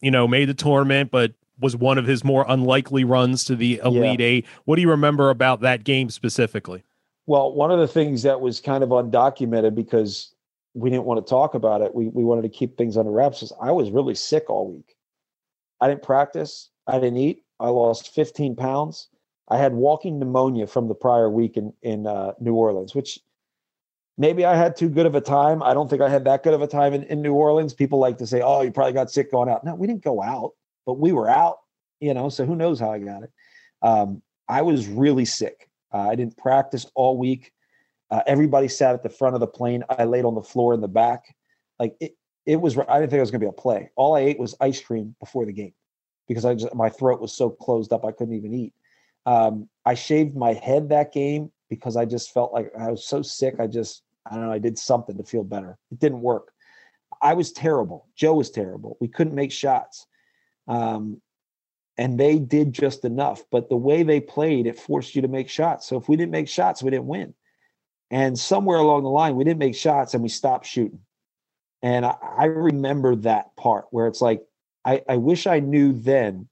you 0.00 0.10
know 0.10 0.28
made 0.28 0.46
the 0.46 0.54
tournament 0.54 1.10
but 1.10 1.32
was 1.58 1.76
one 1.76 1.96
of 1.96 2.06
his 2.06 2.24
more 2.24 2.44
unlikely 2.48 3.04
runs 3.04 3.44
to 3.44 3.56
the 3.56 3.80
elite 3.84 4.20
yeah. 4.20 4.26
eight. 4.26 4.46
What 4.64 4.76
do 4.76 4.82
you 4.82 4.90
remember 4.90 5.30
about 5.30 5.60
that 5.60 5.84
game 5.84 6.10
specifically 6.10 6.82
well, 7.26 7.52
one 7.52 7.70
of 7.70 7.78
the 7.78 7.88
things 7.88 8.22
that 8.22 8.40
was 8.40 8.60
kind 8.60 8.82
of 8.82 8.90
undocumented 8.90 9.74
because 9.74 10.34
we 10.74 10.90
didn't 10.90 11.04
want 11.04 11.24
to 11.24 11.30
talk 11.30 11.54
about 11.54 11.82
it, 11.82 11.94
we, 11.94 12.08
we 12.08 12.24
wanted 12.24 12.42
to 12.42 12.48
keep 12.48 12.76
things 12.76 12.96
under 12.96 13.10
wraps, 13.10 13.42
is 13.42 13.52
I 13.60 13.70
was 13.70 13.90
really 13.90 14.14
sick 14.14 14.48
all 14.48 14.72
week. 14.72 14.96
I 15.80 15.88
didn't 15.88 16.02
practice, 16.02 16.70
I 16.86 16.98
didn't 16.98 17.18
eat, 17.18 17.44
I 17.60 17.68
lost 17.68 18.14
15 18.14 18.56
pounds. 18.56 19.08
I 19.48 19.58
had 19.58 19.74
walking 19.74 20.18
pneumonia 20.18 20.66
from 20.66 20.88
the 20.88 20.94
prior 20.94 21.28
week 21.28 21.56
in, 21.56 21.72
in 21.82 22.06
uh, 22.06 22.32
New 22.40 22.54
Orleans, 22.54 22.94
which 22.94 23.18
maybe 24.16 24.44
I 24.44 24.56
had 24.56 24.76
too 24.76 24.88
good 24.88 25.06
of 25.06 25.14
a 25.14 25.20
time. 25.20 25.62
I 25.62 25.74
don't 25.74 25.90
think 25.90 26.00
I 26.00 26.08
had 26.08 26.24
that 26.24 26.42
good 26.42 26.54
of 26.54 26.62
a 26.62 26.66
time 26.66 26.94
in, 26.94 27.02
in 27.04 27.22
New 27.22 27.34
Orleans. 27.34 27.74
People 27.74 27.98
like 27.98 28.18
to 28.18 28.26
say, 28.26 28.40
oh, 28.40 28.62
you 28.62 28.70
probably 28.70 28.92
got 28.92 29.10
sick 29.10 29.30
going 29.30 29.48
out. 29.48 29.64
No, 29.64 29.74
we 29.74 29.86
didn't 29.86 30.04
go 30.04 30.22
out, 30.22 30.52
but 30.86 30.94
we 30.94 31.12
were 31.12 31.28
out, 31.28 31.58
you 32.00 32.14
know, 32.14 32.28
so 32.28 32.46
who 32.46 32.56
knows 32.56 32.80
how 32.80 32.92
I 32.92 32.98
got 32.98 33.24
it. 33.24 33.32
Um, 33.82 34.22
I 34.48 34.62
was 34.62 34.86
really 34.86 35.24
sick. 35.24 35.68
Uh, 35.92 36.08
I 36.08 36.14
didn't 36.14 36.36
practice 36.36 36.86
all 36.94 37.16
week. 37.16 37.52
Uh, 38.10 38.22
everybody 38.26 38.68
sat 38.68 38.94
at 38.94 39.02
the 39.02 39.08
front 39.08 39.34
of 39.34 39.40
the 39.40 39.46
plane. 39.46 39.84
I 39.88 40.04
laid 40.04 40.24
on 40.24 40.34
the 40.34 40.42
floor 40.42 40.74
in 40.74 40.80
the 40.80 40.88
back. 40.88 41.34
Like 41.78 41.96
it, 42.00 42.16
it 42.46 42.60
was. 42.60 42.76
I 42.76 42.98
didn't 42.98 43.10
think 43.10 43.18
it 43.18 43.20
was 43.20 43.30
going 43.30 43.40
to 43.40 43.46
be 43.46 43.50
a 43.50 43.52
play. 43.52 43.90
All 43.96 44.14
I 44.14 44.20
ate 44.20 44.38
was 44.38 44.54
ice 44.60 44.80
cream 44.80 45.14
before 45.20 45.46
the 45.46 45.52
game 45.52 45.72
because 46.28 46.44
I 46.44 46.54
just 46.54 46.74
my 46.74 46.88
throat 46.88 47.20
was 47.20 47.32
so 47.32 47.50
closed 47.50 47.92
up 47.92 48.04
I 48.04 48.12
couldn't 48.12 48.34
even 48.34 48.54
eat. 48.54 48.72
Um, 49.26 49.68
I 49.84 49.94
shaved 49.94 50.36
my 50.36 50.52
head 50.52 50.88
that 50.88 51.12
game 51.12 51.50
because 51.70 51.96
I 51.96 52.04
just 52.04 52.32
felt 52.32 52.52
like 52.52 52.72
I 52.78 52.90
was 52.90 53.06
so 53.06 53.22
sick. 53.22 53.56
I 53.58 53.66
just 53.66 54.02
I 54.26 54.34
don't 54.34 54.46
know. 54.46 54.52
I 54.52 54.58
did 54.58 54.78
something 54.78 55.16
to 55.16 55.24
feel 55.24 55.44
better. 55.44 55.78
It 55.90 55.98
didn't 55.98 56.20
work. 56.20 56.52
I 57.20 57.34
was 57.34 57.52
terrible. 57.52 58.08
Joe 58.16 58.34
was 58.34 58.50
terrible. 58.50 58.96
We 59.00 59.08
couldn't 59.08 59.34
make 59.34 59.52
shots. 59.52 60.06
Um, 60.68 61.20
and 61.98 62.18
they 62.18 62.38
did 62.38 62.72
just 62.72 63.04
enough. 63.04 63.44
But 63.50 63.68
the 63.68 63.76
way 63.76 64.02
they 64.02 64.20
played, 64.20 64.66
it 64.66 64.78
forced 64.78 65.14
you 65.14 65.22
to 65.22 65.28
make 65.28 65.48
shots. 65.48 65.86
So 65.86 65.96
if 65.96 66.08
we 66.08 66.16
didn't 66.16 66.32
make 66.32 66.48
shots, 66.48 66.82
we 66.82 66.90
didn't 66.90 67.06
win. 67.06 67.34
And 68.10 68.38
somewhere 68.38 68.78
along 68.78 69.04
the 69.04 69.08
line, 69.08 69.36
we 69.36 69.44
didn't 69.44 69.58
make 69.58 69.74
shots 69.74 70.14
and 70.14 70.22
we 70.22 70.28
stopped 70.28 70.66
shooting. 70.66 71.00
And 71.82 72.04
I, 72.06 72.16
I 72.38 72.44
remember 72.44 73.16
that 73.16 73.56
part 73.56 73.86
where 73.90 74.06
it's 74.06 74.20
like, 74.20 74.42
I, 74.84 75.02
I 75.08 75.16
wish 75.16 75.46
I 75.46 75.60
knew 75.60 75.92
then, 75.92 76.48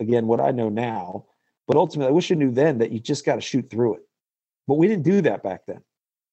again, 0.00 0.26
what 0.26 0.40
I 0.40 0.50
know 0.50 0.68
now, 0.68 1.26
but 1.66 1.76
ultimately, 1.76 2.10
I 2.10 2.14
wish 2.14 2.30
I 2.30 2.34
knew 2.34 2.50
then 2.50 2.78
that 2.78 2.92
you 2.92 2.98
just 2.98 3.24
got 3.24 3.36
to 3.36 3.40
shoot 3.40 3.70
through 3.70 3.94
it. 3.96 4.02
But 4.66 4.74
we 4.74 4.88
didn't 4.88 5.04
do 5.04 5.20
that 5.22 5.42
back 5.42 5.62
then. 5.66 5.82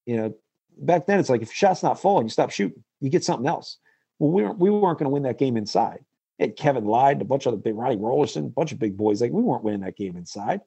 You 0.06 0.18
know, 0.18 0.36
back 0.78 1.08
then 1.08 1.20
it's 1.20 1.30
like 1.30 1.42
if 1.42 1.52
shot's 1.52 1.84
not 1.84 2.02
falling, 2.02 2.26
you 2.26 2.30
stop 2.30 2.52
shooting, 2.52 2.84
you 3.00 3.10
get 3.10 3.24
something 3.24 3.48
else. 3.48 3.78
Well, 4.18 4.32
we 4.32 4.44
weren't 4.44 4.60
we 4.60 4.70
weren't 4.70 5.00
going 5.00 5.06
to 5.06 5.14
win 5.14 5.24
that 5.24 5.38
game 5.38 5.58
inside. 5.58 6.04
It 6.40 6.56
Kevin 6.56 6.86
Lyden, 6.86 7.22
a 7.22 7.26
bunch 7.26 7.46
of 7.46 7.52
the 7.52 7.58
big 7.58 7.76
Ronnie 7.76 7.98
Rollerson, 7.98 8.46
a 8.48 8.50
bunch 8.50 8.72
of 8.72 8.80
big 8.80 8.98
boys. 8.98 9.22
Like 9.22 9.32
we 9.32 9.44
weren't 9.44 9.64
winning 9.64 9.82
that 9.82 9.98
game 9.98 10.16
inside. 10.16 10.62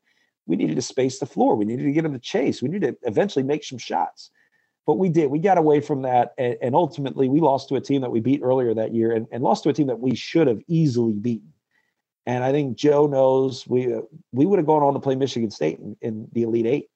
We 0.46 0.56
needed 0.56 0.76
to 0.76 0.82
space 0.82 1.18
the 1.18 1.26
floor. 1.26 1.56
We 1.56 1.64
needed 1.64 1.84
to 1.84 1.92
get 1.92 2.02
them 2.02 2.12
to 2.12 2.18
chase. 2.18 2.62
We 2.62 2.68
needed 2.68 3.00
to 3.00 3.08
eventually 3.08 3.42
make 3.42 3.64
some 3.64 3.78
shots. 3.78 4.30
But 4.86 4.98
we 4.98 5.08
did. 5.08 5.30
We 5.30 5.38
got 5.38 5.58
away 5.58 5.80
from 5.80 6.02
that, 6.02 6.34
and, 6.36 6.56
and 6.60 6.74
ultimately 6.74 7.28
we 7.28 7.40
lost 7.40 7.68
to 7.68 7.76
a 7.76 7.80
team 7.80 8.00
that 8.02 8.10
we 8.10 8.20
beat 8.20 8.40
earlier 8.42 8.74
that 8.74 8.92
year, 8.94 9.12
and, 9.12 9.26
and 9.30 9.42
lost 9.42 9.62
to 9.62 9.68
a 9.70 9.72
team 9.72 9.86
that 9.86 10.00
we 10.00 10.14
should 10.14 10.48
have 10.48 10.60
easily 10.66 11.12
beaten. 11.12 11.52
And 12.26 12.44
I 12.44 12.52
think 12.52 12.76
Joe 12.76 13.06
knows 13.06 13.66
we 13.66 13.94
uh, 13.94 14.00
we 14.32 14.46
would 14.46 14.58
have 14.58 14.66
gone 14.66 14.82
on 14.82 14.94
to 14.94 15.00
play 15.00 15.14
Michigan 15.14 15.50
State 15.50 15.78
in, 15.78 15.96
in, 16.00 16.28
the 16.32 16.42
Elite 16.42 16.66
Eight. 16.66 16.90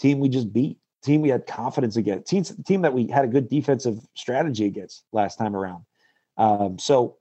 Team 0.00 0.20
we 0.20 0.28
just 0.28 0.52
beat. 0.52 0.78
Team 1.02 1.22
we 1.22 1.28
had 1.28 1.46
confidence 1.46 1.96
against. 1.96 2.28
Team 2.28 2.44
team 2.66 2.82
that 2.82 2.92
we 2.92 3.06
had 3.08 3.24
a 3.24 3.28
good 3.28 3.48
defensive 3.48 3.98
strategy 4.14 4.66
against 4.66 5.04
last 5.12 5.36
time 5.36 5.56
around. 5.56 5.84
Um, 6.36 6.78
so, 6.78 7.16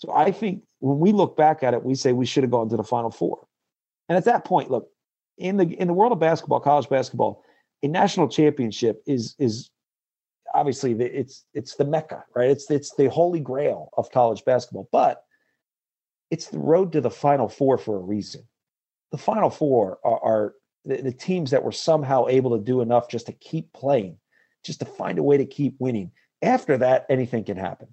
so 0.00 0.10
I 0.12 0.32
think 0.32 0.62
when 0.78 0.98
we 0.98 1.12
look 1.12 1.36
back 1.36 1.62
at 1.62 1.74
it, 1.74 1.84
we 1.84 1.94
say 1.94 2.12
we 2.12 2.26
should 2.26 2.42
have 2.42 2.50
gone 2.50 2.70
to 2.70 2.76
the 2.76 2.82
Final 2.82 3.10
Four. 3.10 3.46
And 4.08 4.16
at 4.16 4.24
that 4.24 4.44
point, 4.44 4.70
look 4.70 4.88
in 5.36 5.58
the 5.58 5.66
in 5.80 5.88
the 5.88 5.94
world 5.94 6.12
of 6.12 6.18
basketball, 6.18 6.60
college 6.60 6.88
basketball, 6.88 7.44
a 7.82 7.88
national 7.88 8.28
championship 8.28 9.02
is 9.06 9.34
is 9.38 9.70
obviously 10.54 10.94
the, 10.94 11.18
it's 11.18 11.44
it's 11.52 11.76
the 11.76 11.84
mecca, 11.84 12.24
right? 12.34 12.50
It's 12.50 12.70
it's 12.70 12.94
the 12.94 13.10
holy 13.10 13.40
grail 13.40 13.90
of 13.96 14.10
college 14.10 14.42
basketball, 14.44 14.88
but 14.90 15.22
it's 16.30 16.48
the 16.48 16.58
road 16.58 16.92
to 16.92 17.02
the 17.02 17.10
final 17.10 17.48
four 17.48 17.76
for 17.76 17.96
a 17.96 18.00
reason. 18.00 18.42
The 19.12 19.18
final 19.18 19.50
four 19.50 19.98
are, 20.02 20.20
are 20.22 20.54
the, 20.84 21.02
the, 21.02 21.12
teams 21.12 21.50
that 21.50 21.64
were 21.64 21.72
somehow 21.72 22.28
able 22.28 22.56
to 22.56 22.64
do 22.64 22.80
enough 22.80 23.08
just 23.08 23.26
to 23.26 23.32
keep 23.32 23.72
playing, 23.72 24.16
just 24.64 24.78
to 24.78 24.86
find 24.86 25.18
a 25.18 25.22
way 25.22 25.36
to 25.36 25.44
keep 25.44 25.74
winning. 25.80 26.12
After 26.40 26.78
that, 26.78 27.06
anything 27.10 27.42
can 27.42 27.56
happen. 27.56 27.88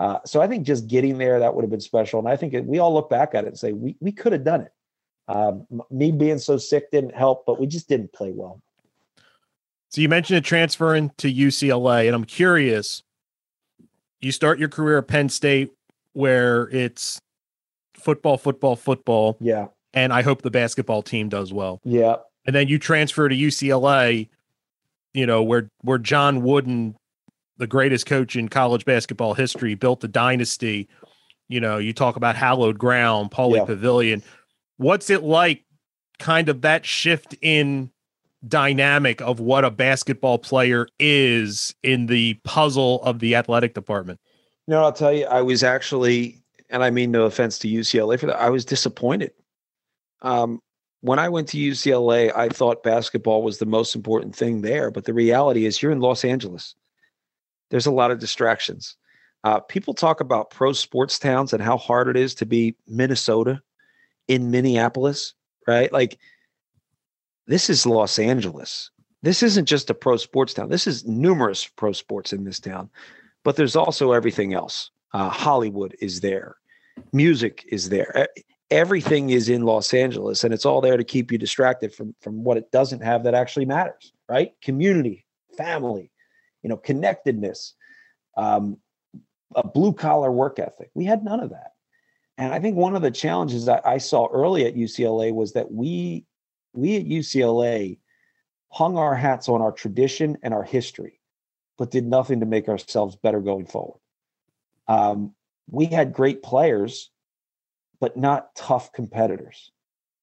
Uh, 0.00 0.18
so 0.24 0.40
I 0.40 0.48
think 0.48 0.66
just 0.66 0.86
getting 0.88 1.18
there, 1.18 1.38
that 1.38 1.54
would 1.54 1.62
have 1.62 1.70
been 1.70 1.78
special. 1.78 2.18
And 2.20 2.26
I 2.26 2.34
think 2.34 2.54
it, 2.54 2.64
we 2.64 2.78
all 2.78 2.94
look 2.94 3.10
back 3.10 3.34
at 3.34 3.44
it 3.44 3.48
and 3.48 3.58
say, 3.58 3.72
we, 3.72 3.96
we 4.00 4.12
could 4.12 4.32
have 4.32 4.44
done 4.44 4.62
it. 4.62 4.72
Um, 5.28 5.66
me 5.90 6.10
being 6.10 6.38
so 6.38 6.56
sick 6.56 6.90
didn't 6.90 7.14
help, 7.14 7.44
but 7.44 7.60
we 7.60 7.66
just 7.66 7.86
didn't 7.86 8.10
play 8.14 8.32
well. 8.32 8.62
So 9.90 10.00
you 10.00 10.08
mentioned 10.08 10.38
a 10.38 10.40
transferring 10.40 11.10
to 11.18 11.30
UCLA, 11.30 12.06
and 12.06 12.14
I'm 12.14 12.24
curious. 12.24 13.02
You 14.22 14.32
start 14.32 14.58
your 14.58 14.70
career 14.70 14.96
at 14.96 15.06
Penn 15.06 15.28
State, 15.28 15.70
where 16.14 16.70
it's 16.70 17.20
football, 17.92 18.38
football, 18.38 18.76
football. 18.76 19.36
Yeah. 19.38 19.66
And 19.92 20.14
I 20.14 20.22
hope 20.22 20.40
the 20.40 20.50
basketball 20.50 21.02
team 21.02 21.28
does 21.28 21.52
well. 21.52 21.82
Yeah. 21.84 22.16
And 22.46 22.56
then 22.56 22.68
you 22.68 22.78
transfer 22.78 23.28
to 23.28 23.36
UCLA, 23.36 24.28
you 25.12 25.26
know, 25.26 25.42
where 25.42 25.68
where 25.82 25.98
John 25.98 26.40
Wooden, 26.40 26.96
the 27.60 27.68
greatest 27.68 28.06
coach 28.06 28.34
in 28.34 28.48
college 28.48 28.84
basketball 28.84 29.34
history, 29.34 29.74
built 29.74 30.02
a 30.02 30.08
dynasty. 30.08 30.88
You 31.48 31.60
know, 31.60 31.78
you 31.78 31.92
talk 31.92 32.16
about 32.16 32.34
hallowed 32.34 32.78
ground, 32.78 33.30
Pauley 33.30 33.58
yeah. 33.58 33.64
Pavilion. 33.64 34.22
What's 34.78 35.10
it 35.10 35.22
like, 35.22 35.62
kind 36.18 36.48
of 36.48 36.62
that 36.62 36.84
shift 36.84 37.36
in 37.40 37.90
dynamic 38.46 39.20
of 39.20 39.38
what 39.38 39.64
a 39.64 39.70
basketball 39.70 40.38
player 40.38 40.88
is 40.98 41.74
in 41.82 42.06
the 42.06 42.34
puzzle 42.44 43.02
of 43.04 43.20
the 43.20 43.36
athletic 43.36 43.74
department? 43.74 44.18
You 44.66 44.74
know, 44.74 44.82
I'll 44.84 44.92
tell 44.92 45.12
you, 45.12 45.26
I 45.26 45.42
was 45.42 45.62
actually 45.62 46.40
and 46.70 46.82
I 46.82 46.90
mean 46.90 47.10
no 47.10 47.24
offense 47.24 47.58
to 47.60 47.68
UCLA 47.68 48.18
for 48.18 48.26
that. 48.26 48.40
I 48.40 48.48
was 48.50 48.64
disappointed. 48.64 49.32
Um, 50.22 50.60
when 51.02 51.18
I 51.18 51.28
went 51.28 51.48
to 51.48 51.58
UCLA, 51.58 52.34
I 52.36 52.48
thought 52.48 52.82
basketball 52.82 53.42
was 53.42 53.58
the 53.58 53.66
most 53.66 53.96
important 53.96 54.36
thing 54.36 54.60
there. 54.60 54.90
But 54.90 55.04
the 55.04 55.14
reality 55.14 55.66
is, 55.66 55.82
you're 55.82 55.92
in 55.92 56.00
Los 56.00 56.24
Angeles. 56.24 56.74
There's 57.70 57.86
a 57.86 57.92
lot 57.92 58.10
of 58.10 58.18
distractions. 58.18 58.96
Uh, 59.42 59.60
people 59.60 59.94
talk 59.94 60.20
about 60.20 60.50
pro 60.50 60.72
sports 60.72 61.18
towns 61.18 61.52
and 61.52 61.62
how 61.62 61.76
hard 61.76 62.08
it 62.08 62.16
is 62.16 62.34
to 62.36 62.46
be 62.46 62.76
Minnesota 62.86 63.60
in 64.28 64.50
Minneapolis, 64.50 65.34
right? 65.66 65.92
Like, 65.92 66.18
this 67.46 67.70
is 67.70 67.86
Los 67.86 68.18
Angeles. 68.18 68.90
This 69.22 69.42
isn't 69.42 69.66
just 69.66 69.90
a 69.90 69.94
pro 69.94 70.16
sports 70.16 70.54
town. 70.54 70.68
This 70.68 70.86
is 70.86 71.06
numerous 71.06 71.66
pro 71.66 71.92
sports 71.92 72.32
in 72.32 72.44
this 72.44 72.60
town, 72.60 72.90
but 73.44 73.56
there's 73.56 73.76
also 73.76 74.12
everything 74.12 74.54
else. 74.54 74.90
Uh, 75.12 75.28
Hollywood 75.28 75.96
is 76.00 76.20
there, 76.20 76.56
music 77.12 77.64
is 77.68 77.88
there. 77.88 78.28
Everything 78.70 79.30
is 79.30 79.48
in 79.48 79.62
Los 79.62 79.92
Angeles, 79.92 80.44
and 80.44 80.54
it's 80.54 80.64
all 80.64 80.80
there 80.80 80.96
to 80.96 81.02
keep 81.02 81.32
you 81.32 81.38
distracted 81.38 81.92
from 81.92 82.14
from 82.20 82.44
what 82.44 82.56
it 82.56 82.70
doesn't 82.70 83.02
have 83.02 83.24
that 83.24 83.34
actually 83.34 83.66
matters. 83.66 84.12
Right? 84.28 84.52
Community, 84.62 85.26
family, 85.56 86.09
you 86.62 86.68
know, 86.68 86.76
connectedness, 86.76 87.74
um, 88.36 88.78
a 89.54 89.66
blue 89.66 89.92
collar 89.92 90.30
work 90.30 90.58
ethic. 90.58 90.90
We 90.94 91.04
had 91.04 91.24
none 91.24 91.40
of 91.40 91.50
that. 91.50 91.72
And 92.38 92.54
I 92.54 92.60
think 92.60 92.76
one 92.76 92.96
of 92.96 93.02
the 93.02 93.10
challenges 93.10 93.66
that 93.66 93.86
I 93.86 93.98
saw 93.98 94.28
early 94.32 94.64
at 94.64 94.74
UCLA 94.74 95.32
was 95.32 95.52
that 95.52 95.70
we 95.70 96.24
we 96.72 96.96
at 96.96 97.04
UCLA 97.04 97.98
hung 98.70 98.96
our 98.96 99.14
hats 99.14 99.48
on 99.48 99.60
our 99.60 99.72
tradition 99.72 100.38
and 100.42 100.54
our 100.54 100.62
history, 100.62 101.20
but 101.76 101.90
did 101.90 102.06
nothing 102.06 102.40
to 102.40 102.46
make 102.46 102.68
ourselves 102.68 103.16
better 103.16 103.40
going 103.40 103.66
forward. 103.66 103.98
Um, 104.86 105.34
we 105.68 105.86
had 105.86 106.12
great 106.12 106.42
players, 106.42 107.10
but 108.00 108.16
not 108.16 108.54
tough 108.54 108.92
competitors, 108.92 109.70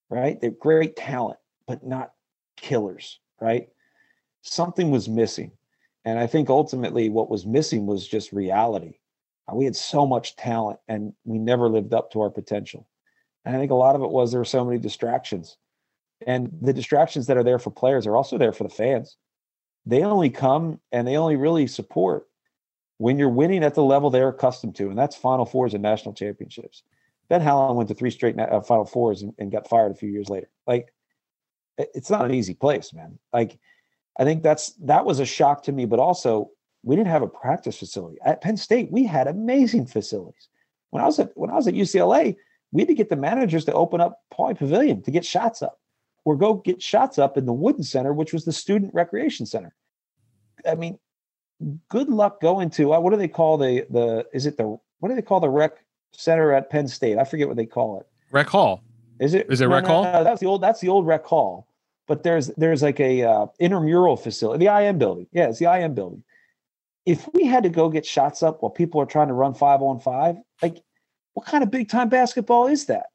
right? 0.10 0.40
They're 0.40 0.52
great 0.52 0.96
talent, 0.96 1.40
but 1.68 1.86
not 1.86 2.14
killers, 2.56 3.20
right? 3.40 3.70
Something 4.42 4.92
was 4.92 5.10
missing. 5.10 5.52
And 6.08 6.18
I 6.18 6.26
think 6.26 6.50
ultimately 6.50 7.10
what 7.10 7.30
was 7.30 7.46
missing 7.46 7.86
was 7.86 8.08
just 8.08 8.32
reality. 8.32 9.00
Uh, 9.46 9.56
we 9.58 9.66
had 9.66 9.76
so 9.76 10.08
much 10.08 10.38
talent 10.38 10.80
and 10.88 11.12
we 11.26 11.38
never 11.38 11.68
lived 11.68 11.94
up 11.94 12.12
to 12.12 12.22
our 12.22 12.30
potential. 12.30 12.88
And 13.44 13.54
I 13.54 13.60
think 13.60 13.72
a 13.72 13.76
lot 13.76 13.94
of 13.94 14.02
it 14.02 14.10
was 14.10 14.32
there 14.32 14.40
were 14.40 14.46
so 14.46 14.64
many 14.64 14.80
distractions. 14.80 15.58
And 16.26 16.50
the 16.62 16.72
distractions 16.72 17.28
that 17.28 17.36
are 17.36 17.44
there 17.44 17.60
for 17.60 17.72
players 17.72 18.08
are 18.08 18.16
also 18.16 18.38
there 18.38 18.54
for 18.54 18.64
the 18.64 18.70
fans. 18.70 19.18
They 19.86 20.02
only 20.02 20.30
come 20.30 20.80
and 20.94 21.06
they 21.06 21.18
only 21.18 21.36
really 21.36 21.68
support 21.68 22.30
when 23.00 23.20
you're 23.20 23.28
winning 23.28 23.66
at 23.66 23.76
the 23.76 23.84
level 23.84 24.10
they're 24.10 24.30
accustomed 24.30 24.78
to, 24.78 24.90
and 24.90 24.98
that's 24.98 25.16
Final 25.18 25.46
Fours 25.46 25.74
and 25.74 25.84
national 25.84 26.14
championships. 26.14 26.84
Ben 27.28 27.42
Howland 27.42 27.76
went 27.76 27.90
to 27.90 27.96
three 27.96 28.12
straight 28.12 28.40
uh, 28.40 28.62
Final 28.62 28.86
Fours 28.86 29.24
and, 29.24 29.34
and, 29.40 29.52
got 29.52 29.68
fired 29.68 29.92
a 29.92 29.96
few 29.96 30.10
years 30.10 30.30
later. 30.30 30.50
Like, 30.66 30.94
it's 31.78 32.10
not 32.10 32.24
an 32.24 32.34
easy 32.34 32.54
place, 32.54 32.94
man. 32.94 33.20
Like, 33.34 33.60
I 34.18 34.24
think 34.24 34.44
that's 34.44 34.74
that 34.82 35.06
was 35.06 35.20
a 35.20 35.26
shock 35.26 35.64
to 35.64 35.72
me, 35.72 35.86
but 35.86 36.00
also 36.00 36.52
we 36.84 36.96
didn't 36.96 37.10
have 37.10 37.22
a 37.22 37.28
practice 37.28 37.78
facility 37.78 38.18
at 38.26 38.42
Penn 38.42 38.58
State. 38.58 38.92
We 38.92 39.06
had 39.06 39.28
amazing 39.28 39.88
facilities. 39.88 40.48
When 40.90 41.04
I 41.04 41.06
was 41.06 41.20
at 41.20 41.32
when 41.36 41.50
I 41.50 41.56
was 41.56 41.68
at 41.68 41.74
UCLA, 41.74 42.36
we 42.72 42.82
had 42.82 42.88
to 42.88 42.96
get 42.96 43.10
the 43.10 43.16
managers 43.16 43.66
to 43.66 43.74
open 43.74 44.02
up 44.02 44.22
Pauley 44.34 44.58
Pavilion 44.58 45.02
to 45.04 45.12
get 45.12 45.26
shots 45.26 45.62
up, 45.62 45.80
or 46.26 46.36
go 46.36 46.56
get 46.56 46.82
shots 46.82 47.20
up 47.20 47.38
in 47.38 47.46
the 47.46 47.54
Wooden 47.54 47.84
Center, 47.84 48.14
which 48.14 48.34
was 48.34 48.46
the 48.46 48.54
student 48.54 48.94
recreation 48.94 49.46
center. 49.46 49.76
I 50.68 50.76
mean, 50.76 50.98
good 51.90 52.10
luck 52.10 52.42
going 52.42 52.70
to 52.72 52.94
uh, 52.94 53.00
what 53.00 53.12
do 53.12 53.18
they 53.18 53.28
call 53.28 53.58
the 53.58 53.86
the 53.90 54.26
is 54.34 54.46
it 54.46 54.58
the 54.58 54.78
what 55.00 55.10
do 55.10 55.16
they 55.16 55.22
call 55.22 55.40
the 55.40 55.50
rec 55.50 55.74
center 56.12 56.54
at 56.54 56.70
Penn 56.70 56.88
State? 56.88 57.18
I 57.18 57.24
forget 57.24 57.48
what 57.48 57.58
they 57.58 57.66
call 57.66 58.00
it. 58.00 58.08
Rec 58.32 58.48
Hall. 58.48 58.84
Is 59.20 59.34
it? 59.34 59.48
Is 59.50 59.62
it 59.62 59.68
no, 59.68 59.76
Rec 59.76 59.84
no, 59.84 59.90
Hall? 59.90 60.04
No, 60.04 60.24
that's 60.24 60.40
the 60.40 60.48
old. 60.48 60.62
That's 60.62 60.80
the 60.80 60.90
old 60.90 61.06
Rec 61.06 61.26
Hall. 61.26 61.68
But 62.08 62.24
there's 62.24 62.48
there's 62.58 62.82
like 62.82 63.00
a 63.00 63.24
uh, 63.24 63.48
intramural 63.60 64.18
facility, 64.18 64.66
the 64.66 64.76
IM 64.76 64.98
building. 64.98 65.28
Yeah, 65.32 65.50
it's 65.50 65.60
the 65.60 65.72
IM 65.72 65.94
building. 65.94 66.24
If 67.06 67.28
we 67.34 67.46
had 67.46 67.64
to 67.64 67.70
go 67.70 67.90
get 67.90 68.06
shots 68.06 68.44
up 68.44 68.62
while 68.62 68.70
people 68.70 69.02
are 69.02 69.06
trying 69.06 69.28
to 69.28 69.34
run 69.34 69.54
five 69.54 69.82
on 69.82 70.00
five, 70.00 70.38
like 70.62 70.82
what 71.34 71.46
kind 71.46 71.64
of 71.64 71.72
big 71.72 71.90
time 71.90 72.10
basketball 72.10 72.68
is 72.68 72.86
that? 72.86 73.08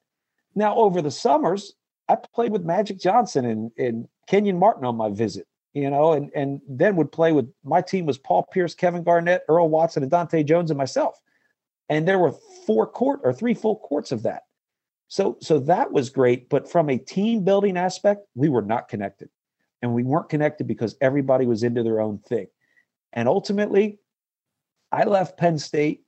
Now 0.54 0.76
over 0.76 1.02
the 1.02 1.10
summers, 1.10 1.74
I 2.08 2.16
played 2.16 2.52
with 2.52 2.64
Magic 2.64 2.98
Johnson 2.98 3.44
and, 3.46 3.70
and 3.78 4.08
Kenyon 4.28 4.58
Martin 4.58 4.84
on 4.84 4.96
my 4.96 5.10
visit 5.10 5.46
you 5.74 5.88
know, 5.88 6.12
and 6.12 6.30
and 6.34 6.60
then 6.68 6.96
would 6.96 7.12
play 7.12 7.32
with 7.32 7.50
my 7.64 7.80
team 7.80 8.06
was 8.06 8.18
Paul 8.18 8.46
Pierce, 8.52 8.74
Kevin 8.74 9.02
Garnett, 9.02 9.44
Earl 9.48 9.68
Watson, 9.68 10.02
and 10.02 10.12
Dahntay 10.12 10.46
Jones, 10.46 10.70
and 10.70 10.78
myself. 10.78 11.18
And 11.88 12.06
there 12.06 12.18
were 12.18 12.32
four 12.66 12.86
court 12.86 13.20
or 13.24 13.32
three 13.32 13.54
full 13.54 13.76
courts 13.76 14.12
of 14.12 14.22
that. 14.24 14.42
So 15.12 15.36
so 15.42 15.58
that 15.58 15.92
was 15.92 16.08
great. 16.08 16.48
But 16.48 16.70
from 16.70 16.88
a 16.88 16.96
team 16.96 17.44
building 17.44 17.76
aspect, 17.76 18.22
we 18.34 18.48
were 18.48 18.62
not 18.62 18.88
connected. 18.88 19.28
And 19.82 19.92
we 19.92 20.04
weren't 20.04 20.30
connected 20.30 20.66
because 20.66 20.96
everybody 21.02 21.44
was 21.44 21.62
into 21.62 21.82
their 21.82 22.00
own 22.00 22.16
thing. 22.20 22.46
And 23.12 23.28
ultimately, 23.28 23.98
I 24.90 25.04
left 25.04 25.36
Penn 25.36 25.58
State. 25.58 26.00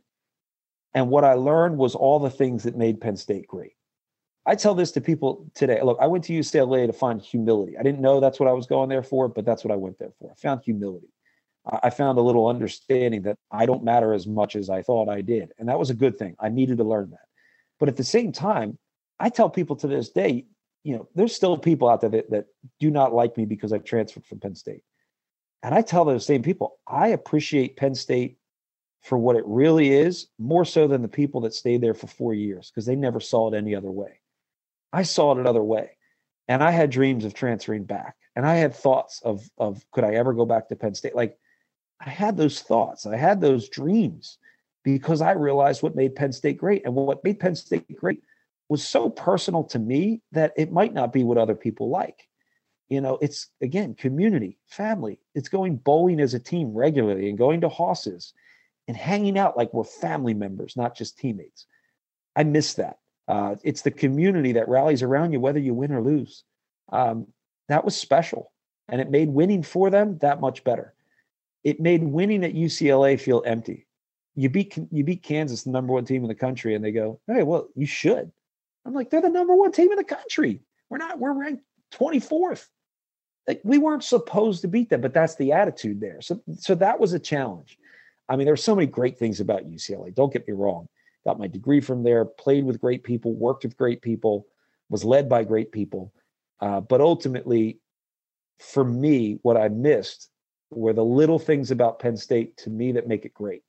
And 0.94 1.10
what 1.10 1.22
I 1.22 1.34
learned 1.34 1.76
was 1.76 1.94
all 1.94 2.18
the 2.18 2.30
things 2.30 2.62
that 2.62 2.78
made 2.78 2.98
Penn 2.98 3.18
State 3.18 3.46
great. 3.46 3.72
I 4.46 4.54
tell 4.54 4.74
this 4.74 4.92
to 4.92 5.02
people 5.02 5.50
today. 5.54 5.82
Look, 5.82 5.98
I 6.00 6.06
went 6.06 6.24
to 6.24 6.32
UCLA 6.32 6.86
to 6.86 6.94
find 6.94 7.20
humility. 7.20 7.76
I 7.76 7.82
didn't 7.82 8.00
know 8.00 8.20
that's 8.20 8.40
what 8.40 8.48
I 8.48 8.52
was 8.52 8.66
going 8.66 8.88
there 8.88 9.02
for, 9.02 9.28
but 9.28 9.44
that's 9.44 9.64
what 9.64 9.72
I 9.72 9.76
went 9.76 9.98
there 9.98 10.12
for. 10.18 10.30
I 10.30 10.34
found 10.36 10.62
humility. 10.64 11.08
I 11.82 11.90
found 11.90 12.16
a 12.16 12.22
little 12.22 12.46
understanding 12.46 13.20
that 13.22 13.36
I 13.50 13.66
don't 13.66 13.84
matter 13.84 14.14
as 14.14 14.26
much 14.26 14.56
as 14.56 14.70
I 14.70 14.80
thought 14.80 15.10
I 15.10 15.20
did. 15.20 15.52
And 15.58 15.68
that 15.68 15.78
was 15.78 15.90
a 15.90 15.94
good 15.94 16.16
thing. 16.16 16.36
I 16.40 16.48
needed 16.48 16.78
to 16.78 16.84
learn 16.84 17.10
that. 17.10 17.28
But 17.78 17.90
at 17.90 17.96
the 17.96 18.04
same 18.04 18.32
time, 18.32 18.78
I 19.18 19.28
tell 19.28 19.50
people 19.50 19.76
to 19.76 19.86
this 19.86 20.10
day, 20.10 20.46
you 20.82 20.96
know, 20.96 21.08
there's 21.14 21.34
still 21.34 21.56
people 21.56 21.88
out 21.88 22.00
there 22.00 22.10
that, 22.10 22.30
that 22.30 22.46
do 22.78 22.90
not 22.90 23.14
like 23.14 23.36
me 23.36 23.46
because 23.46 23.72
I 23.72 23.78
transferred 23.78 24.26
from 24.26 24.40
Penn 24.40 24.54
State. 24.54 24.82
And 25.62 25.74
I 25.74 25.80
tell 25.80 26.04
those 26.04 26.26
same 26.26 26.42
people, 26.42 26.78
I 26.86 27.08
appreciate 27.08 27.76
Penn 27.76 27.94
State 27.94 28.36
for 29.00 29.16
what 29.18 29.36
it 29.36 29.44
really 29.46 29.92
is 29.92 30.28
more 30.38 30.64
so 30.64 30.86
than 30.86 31.02
the 31.02 31.08
people 31.08 31.42
that 31.42 31.54
stayed 31.54 31.80
there 31.80 31.94
for 31.94 32.06
four 32.06 32.34
years 32.34 32.70
because 32.70 32.86
they 32.86 32.96
never 32.96 33.20
saw 33.20 33.50
it 33.50 33.56
any 33.56 33.74
other 33.74 33.90
way. 33.90 34.20
I 34.92 35.02
saw 35.02 35.32
it 35.32 35.38
another 35.38 35.62
way. 35.62 35.96
And 36.48 36.62
I 36.62 36.70
had 36.70 36.90
dreams 36.90 37.24
of 37.24 37.34
transferring 37.34 37.84
back. 37.84 38.16
And 38.36 38.46
I 38.46 38.56
had 38.56 38.74
thoughts 38.74 39.20
of 39.24 39.48
of 39.58 39.84
could 39.92 40.04
I 40.04 40.14
ever 40.14 40.32
go 40.32 40.44
back 40.44 40.68
to 40.68 40.76
Penn 40.76 40.94
State? 40.94 41.14
Like 41.14 41.38
I 42.00 42.10
had 42.10 42.36
those 42.36 42.60
thoughts. 42.60 43.06
I 43.06 43.16
had 43.16 43.40
those 43.40 43.68
dreams 43.68 44.38
because 44.84 45.20
I 45.20 45.32
realized 45.32 45.82
what 45.82 45.96
made 45.96 46.16
Penn 46.16 46.32
State 46.32 46.58
great. 46.58 46.84
And 46.84 46.94
what 46.94 47.24
made 47.24 47.40
Penn 47.40 47.54
State 47.54 47.84
great 47.96 48.22
was 48.68 48.86
so 48.86 49.10
personal 49.10 49.64
to 49.64 49.78
me 49.78 50.22
that 50.32 50.52
it 50.56 50.72
might 50.72 50.94
not 50.94 51.12
be 51.12 51.24
what 51.24 51.38
other 51.38 51.54
people 51.54 51.90
like. 51.90 52.28
You 52.88 53.00
know, 53.00 53.18
it's 53.20 53.48
again 53.62 53.94
community, 53.94 54.58
family. 54.66 55.20
It's 55.34 55.48
going 55.48 55.76
bowling 55.76 56.20
as 56.20 56.34
a 56.34 56.38
team 56.38 56.74
regularly 56.74 57.28
and 57.28 57.38
going 57.38 57.60
to 57.62 57.68
Hoss's 57.68 58.32
and 58.86 58.96
hanging 58.96 59.38
out 59.38 59.56
like 59.56 59.72
we're 59.72 59.84
family 59.84 60.34
members, 60.34 60.76
not 60.76 60.96
just 60.96 61.18
teammates. 61.18 61.66
I 62.36 62.44
miss 62.44 62.74
that. 62.74 62.98
Uh, 63.26 63.56
it's 63.62 63.82
the 63.82 63.90
community 63.90 64.52
that 64.52 64.68
rallies 64.68 65.02
around 65.02 65.32
you, 65.32 65.40
whether 65.40 65.58
you 65.58 65.72
win 65.72 65.92
or 65.92 66.02
lose. 66.02 66.44
Um, 66.92 67.28
that 67.68 67.84
was 67.84 67.96
special, 67.96 68.52
and 68.88 69.00
it 69.00 69.10
made 69.10 69.28
winning 69.28 69.62
for 69.62 69.88
them 69.88 70.18
that 70.18 70.40
much 70.40 70.62
better. 70.64 70.94
It 71.62 71.80
made 71.80 72.02
winning 72.02 72.44
at 72.44 72.52
UCLA 72.52 73.18
feel 73.18 73.42
empty. 73.46 73.86
You 74.34 74.50
beat 74.50 74.76
you 74.90 75.04
beat 75.04 75.22
Kansas, 75.22 75.62
the 75.62 75.70
number 75.70 75.92
one 75.92 76.04
team 76.04 76.22
in 76.22 76.28
the 76.28 76.34
country, 76.34 76.74
and 76.74 76.84
they 76.84 76.92
go, 76.92 77.20
"Hey, 77.26 77.42
well, 77.42 77.68
you 77.74 77.86
should." 77.86 78.30
I'm 78.84 78.94
like, 78.94 79.10
"They're 79.10 79.22
the 79.22 79.28
number 79.28 79.54
one 79.54 79.72
team 79.72 79.90
in 79.90 79.96
the 79.96 80.04
country. 80.04 80.60
We're 80.90 80.98
not. 80.98 81.18
We're 81.18 81.32
ranked 81.32 81.64
24th 81.94 82.66
like 83.46 83.60
we 83.64 83.78
weren't 83.78 84.04
supposed 84.04 84.62
to 84.62 84.68
beat 84.68 84.90
them, 84.90 85.00
but 85.00 85.14
that's 85.14 85.36
the 85.36 85.52
attitude 85.52 86.00
there. 86.00 86.20
So 86.20 86.40
so 86.58 86.74
that 86.76 86.98
was 86.98 87.12
a 87.12 87.18
challenge. 87.18 87.78
I 88.28 88.36
mean, 88.36 88.46
there 88.46 88.54
are 88.54 88.58
so 88.58 88.74
many 88.74 88.86
great 88.86 89.18
things 89.18 89.40
about 89.40 89.68
UCLA. 89.68 90.14
Don't 90.14 90.32
get 90.32 90.48
me 90.48 90.54
wrong. 90.54 90.88
Got 91.24 91.38
my 91.38 91.46
degree 91.46 91.80
from 91.80 92.02
there, 92.02 92.24
played 92.24 92.64
with 92.64 92.80
great 92.80 93.04
people, 93.04 93.34
worked 93.34 93.64
with 93.64 93.76
great 93.76 94.00
people, 94.02 94.46
was 94.88 95.04
led 95.04 95.28
by 95.28 95.44
great 95.44 95.72
people. 95.72 96.12
Uh, 96.60 96.80
but 96.80 97.00
ultimately, 97.00 97.80
for 98.58 98.84
me, 98.84 99.38
what 99.42 99.56
I 99.56 99.68
missed 99.68 100.30
were 100.70 100.92
the 100.92 101.04
little 101.04 101.38
things 101.38 101.70
about 101.70 101.98
Penn 101.98 102.16
State 102.16 102.56
to 102.58 102.70
me 102.70 102.92
that 102.92 103.06
make 103.06 103.24
it 103.24 103.34
great. 103.34 103.62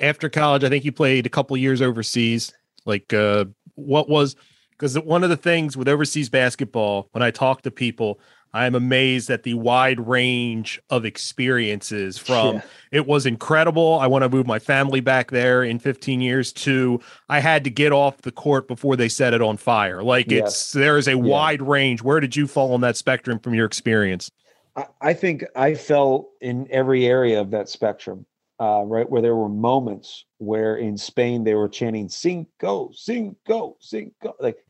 After 0.00 0.28
college, 0.28 0.64
I 0.64 0.68
think 0.68 0.84
you 0.84 0.92
played 0.92 1.26
a 1.26 1.30
couple 1.30 1.56
years 1.56 1.82
overseas. 1.82 2.52
Like, 2.84 3.12
uh, 3.12 3.46
what 3.74 4.08
was 4.08 4.36
because 4.70 4.98
one 4.98 5.24
of 5.24 5.30
the 5.30 5.36
things 5.36 5.76
with 5.76 5.88
overseas 5.88 6.28
basketball, 6.28 7.08
when 7.12 7.22
I 7.22 7.30
talk 7.30 7.62
to 7.62 7.70
people, 7.70 8.20
I'm 8.54 8.74
amazed 8.74 9.28
at 9.28 9.42
the 9.42 9.54
wide 9.54 10.00
range 10.00 10.80
of 10.88 11.04
experiences 11.04 12.16
from 12.16 12.56
yeah. 12.56 12.62
it 12.92 13.06
was 13.06 13.26
incredible. 13.26 13.98
I 13.98 14.06
want 14.06 14.22
to 14.22 14.28
move 14.28 14.46
my 14.46 14.58
family 14.58 15.00
back 15.00 15.30
there 15.30 15.62
in 15.62 15.78
15 15.78 16.20
years 16.20 16.52
to 16.54 17.00
I 17.28 17.40
had 17.40 17.64
to 17.64 17.70
get 17.70 17.92
off 17.92 18.22
the 18.22 18.32
court 18.32 18.66
before 18.66 18.96
they 18.96 19.08
set 19.08 19.34
it 19.34 19.42
on 19.42 19.58
fire. 19.58 20.02
Like 20.02 20.30
yes. 20.30 20.48
it's 20.48 20.72
there 20.72 20.96
is 20.96 21.08
a 21.08 21.12
yeah. 21.12 21.16
wide 21.16 21.60
range. 21.60 22.02
Where 22.02 22.20
did 22.20 22.36
you 22.36 22.46
fall 22.46 22.72
on 22.72 22.80
that 22.80 22.96
spectrum 22.96 23.38
from 23.38 23.54
your 23.54 23.66
experience? 23.66 24.30
I, 24.74 24.86
I 25.00 25.12
think 25.12 25.44
I 25.54 25.74
fell 25.74 26.30
in 26.40 26.68
every 26.70 27.06
area 27.06 27.40
of 27.40 27.50
that 27.50 27.68
spectrum. 27.68 28.24
Uh, 28.60 28.82
right 28.84 29.08
where 29.08 29.22
there 29.22 29.36
were 29.36 29.48
moments 29.48 30.24
where 30.38 30.74
in 30.76 30.96
Spain 30.96 31.44
they 31.44 31.54
were 31.54 31.68
chanting 31.68 32.08
"Cinco, 32.08 32.90
Cinco, 32.92 33.76
Cinco," 33.78 34.34
like 34.40 34.64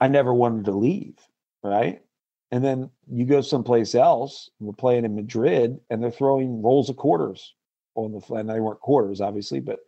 I 0.00 0.06
never 0.06 0.32
wanted 0.32 0.66
to 0.66 0.72
leave, 0.72 1.18
right? 1.64 2.02
And 2.52 2.64
then 2.64 2.90
you 3.10 3.24
go 3.24 3.40
someplace 3.40 3.96
else. 3.96 4.48
We're 4.60 4.72
playing 4.72 5.04
in 5.04 5.16
Madrid, 5.16 5.80
and 5.90 6.02
they're 6.02 6.10
throwing 6.12 6.62
rolls 6.62 6.88
of 6.88 6.96
quarters 6.96 7.54
on 7.96 8.12
the 8.12 8.34
and 8.34 8.48
they 8.48 8.60
weren't 8.60 8.80
quarters, 8.80 9.20
obviously, 9.20 9.58
but 9.58 9.80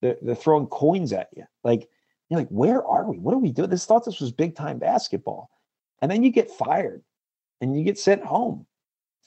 they're, 0.00 0.16
they're 0.22 0.34
throwing 0.34 0.66
coins 0.66 1.12
at 1.12 1.28
you. 1.36 1.44
Like 1.62 1.88
you're 2.30 2.40
like, 2.40 2.48
where 2.48 2.84
are 2.84 3.10
we? 3.10 3.18
What 3.18 3.34
are 3.34 3.38
we 3.38 3.52
doing? 3.52 3.70
This 3.70 3.84
thought 3.84 4.04
this 4.04 4.20
was 4.20 4.32
big 4.32 4.56
time 4.56 4.78
basketball, 4.78 5.50
and 6.00 6.10
then 6.10 6.22
you 6.22 6.30
get 6.30 6.50
fired, 6.50 7.02
and 7.60 7.76
you 7.76 7.84
get 7.84 7.98
sent 7.98 8.24
home 8.24 8.66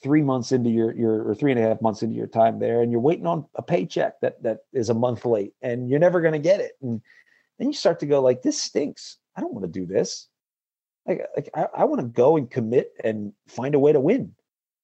three 0.02 0.22
months 0.22 0.52
into 0.52 0.70
your 0.70 0.94
your 0.94 1.28
or 1.28 1.34
three 1.34 1.52
and 1.52 1.60
a 1.60 1.62
half 1.62 1.80
months 1.82 2.02
into 2.02 2.16
your 2.16 2.26
time 2.26 2.58
there, 2.58 2.82
and 2.82 2.90
you're 2.90 3.00
waiting 3.00 3.26
on 3.26 3.46
a 3.54 3.62
paycheck 3.62 4.20
that 4.20 4.42
that 4.42 4.60
is 4.72 4.90
a 4.90 4.94
month 4.94 5.24
late, 5.24 5.54
and 5.62 5.88
you're 5.88 5.98
never 5.98 6.20
going 6.20 6.32
to 6.32 6.38
get 6.38 6.60
it, 6.60 6.72
and 6.82 7.00
then 7.58 7.68
you 7.68 7.74
start 7.74 8.00
to 8.00 8.06
go 8.06 8.22
like, 8.22 8.40
this 8.40 8.60
stinks. 8.60 9.18
I 9.36 9.42
don't 9.42 9.52
want 9.52 9.64
to 9.64 9.80
do 9.80 9.86
this. 9.86 10.28
Like, 11.06 11.26
like 11.36 11.50
I, 11.54 11.66
I 11.74 11.84
want 11.84 12.00
to 12.00 12.06
go 12.06 12.36
and 12.38 12.50
commit 12.50 12.92
and 13.04 13.34
find 13.46 13.74
a 13.74 13.78
way 13.78 13.92
to 13.92 14.00
win. 14.00 14.32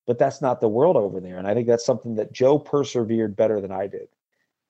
But 0.06 0.18
that's 0.18 0.40
not 0.40 0.60
the 0.60 0.68
world 0.68 0.96
over 0.96 1.18
there. 1.18 1.38
And 1.38 1.48
I 1.48 1.54
think 1.54 1.66
that's 1.66 1.86
something 1.86 2.14
that 2.16 2.32
Joe 2.32 2.58
persevered 2.58 3.34
better 3.34 3.60
than 3.60 3.72
I 3.72 3.86
did. 3.86 4.08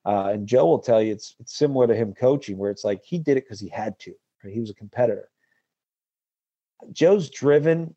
Uh, 0.05 0.30
and 0.32 0.47
Joe 0.47 0.66
will 0.66 0.78
tell 0.78 1.03
you 1.03 1.12
it's, 1.12 1.34
it's 1.40 1.55
similar 1.55 1.86
to 1.88 1.94
him 1.94 2.14
coaching, 2.14 2.57
where 2.57 2.70
it's 2.70 2.84
like 2.84 3.03
he 3.05 3.18
did 3.18 3.36
it 3.36 3.44
because 3.44 3.61
he 3.61 3.68
had 3.68 3.99
to. 3.99 4.14
Right? 4.42 4.55
He 4.55 4.61
was 4.61 4.70
a 4.70 4.74
competitor. 4.74 5.28
Joe's 6.92 7.28
driven, 7.28 7.94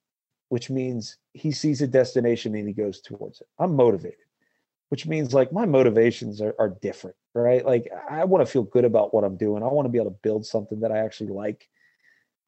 which 0.50 0.70
means 0.70 1.18
he 1.34 1.52
sees 1.52 1.82
a 1.82 1.88
destination 1.88 2.56
and 2.56 2.68
he 2.68 2.74
goes 2.74 3.02
towards 3.02 3.42
it. 3.42 3.48
I'm 3.58 3.76
motivated, 3.76 4.20
which 4.90 5.06
means 5.06 5.34
like 5.34 5.54
my 5.54 5.66
motivations 5.66 6.42
are, 6.42 6.56
are 6.60 6.70
different, 6.82 7.16
right? 7.34 7.66
Like 7.66 7.90
I 8.10 8.26
want 8.26 8.46
to 8.46 8.52
feel 8.52 8.64
good 8.64 8.86
about 8.86 9.14
what 9.14 9.24
I'm 9.24 9.38
doing. 9.38 9.64
I 9.64 9.68
want 9.68 9.86
to 9.86 9.92
be 9.92 10.00
able 10.00 10.12
to 10.12 10.18
build 10.22 10.46
something 10.46 10.82
that 10.82 10.92
I 10.92 11.00
actually 11.00 11.30
like. 11.30 11.70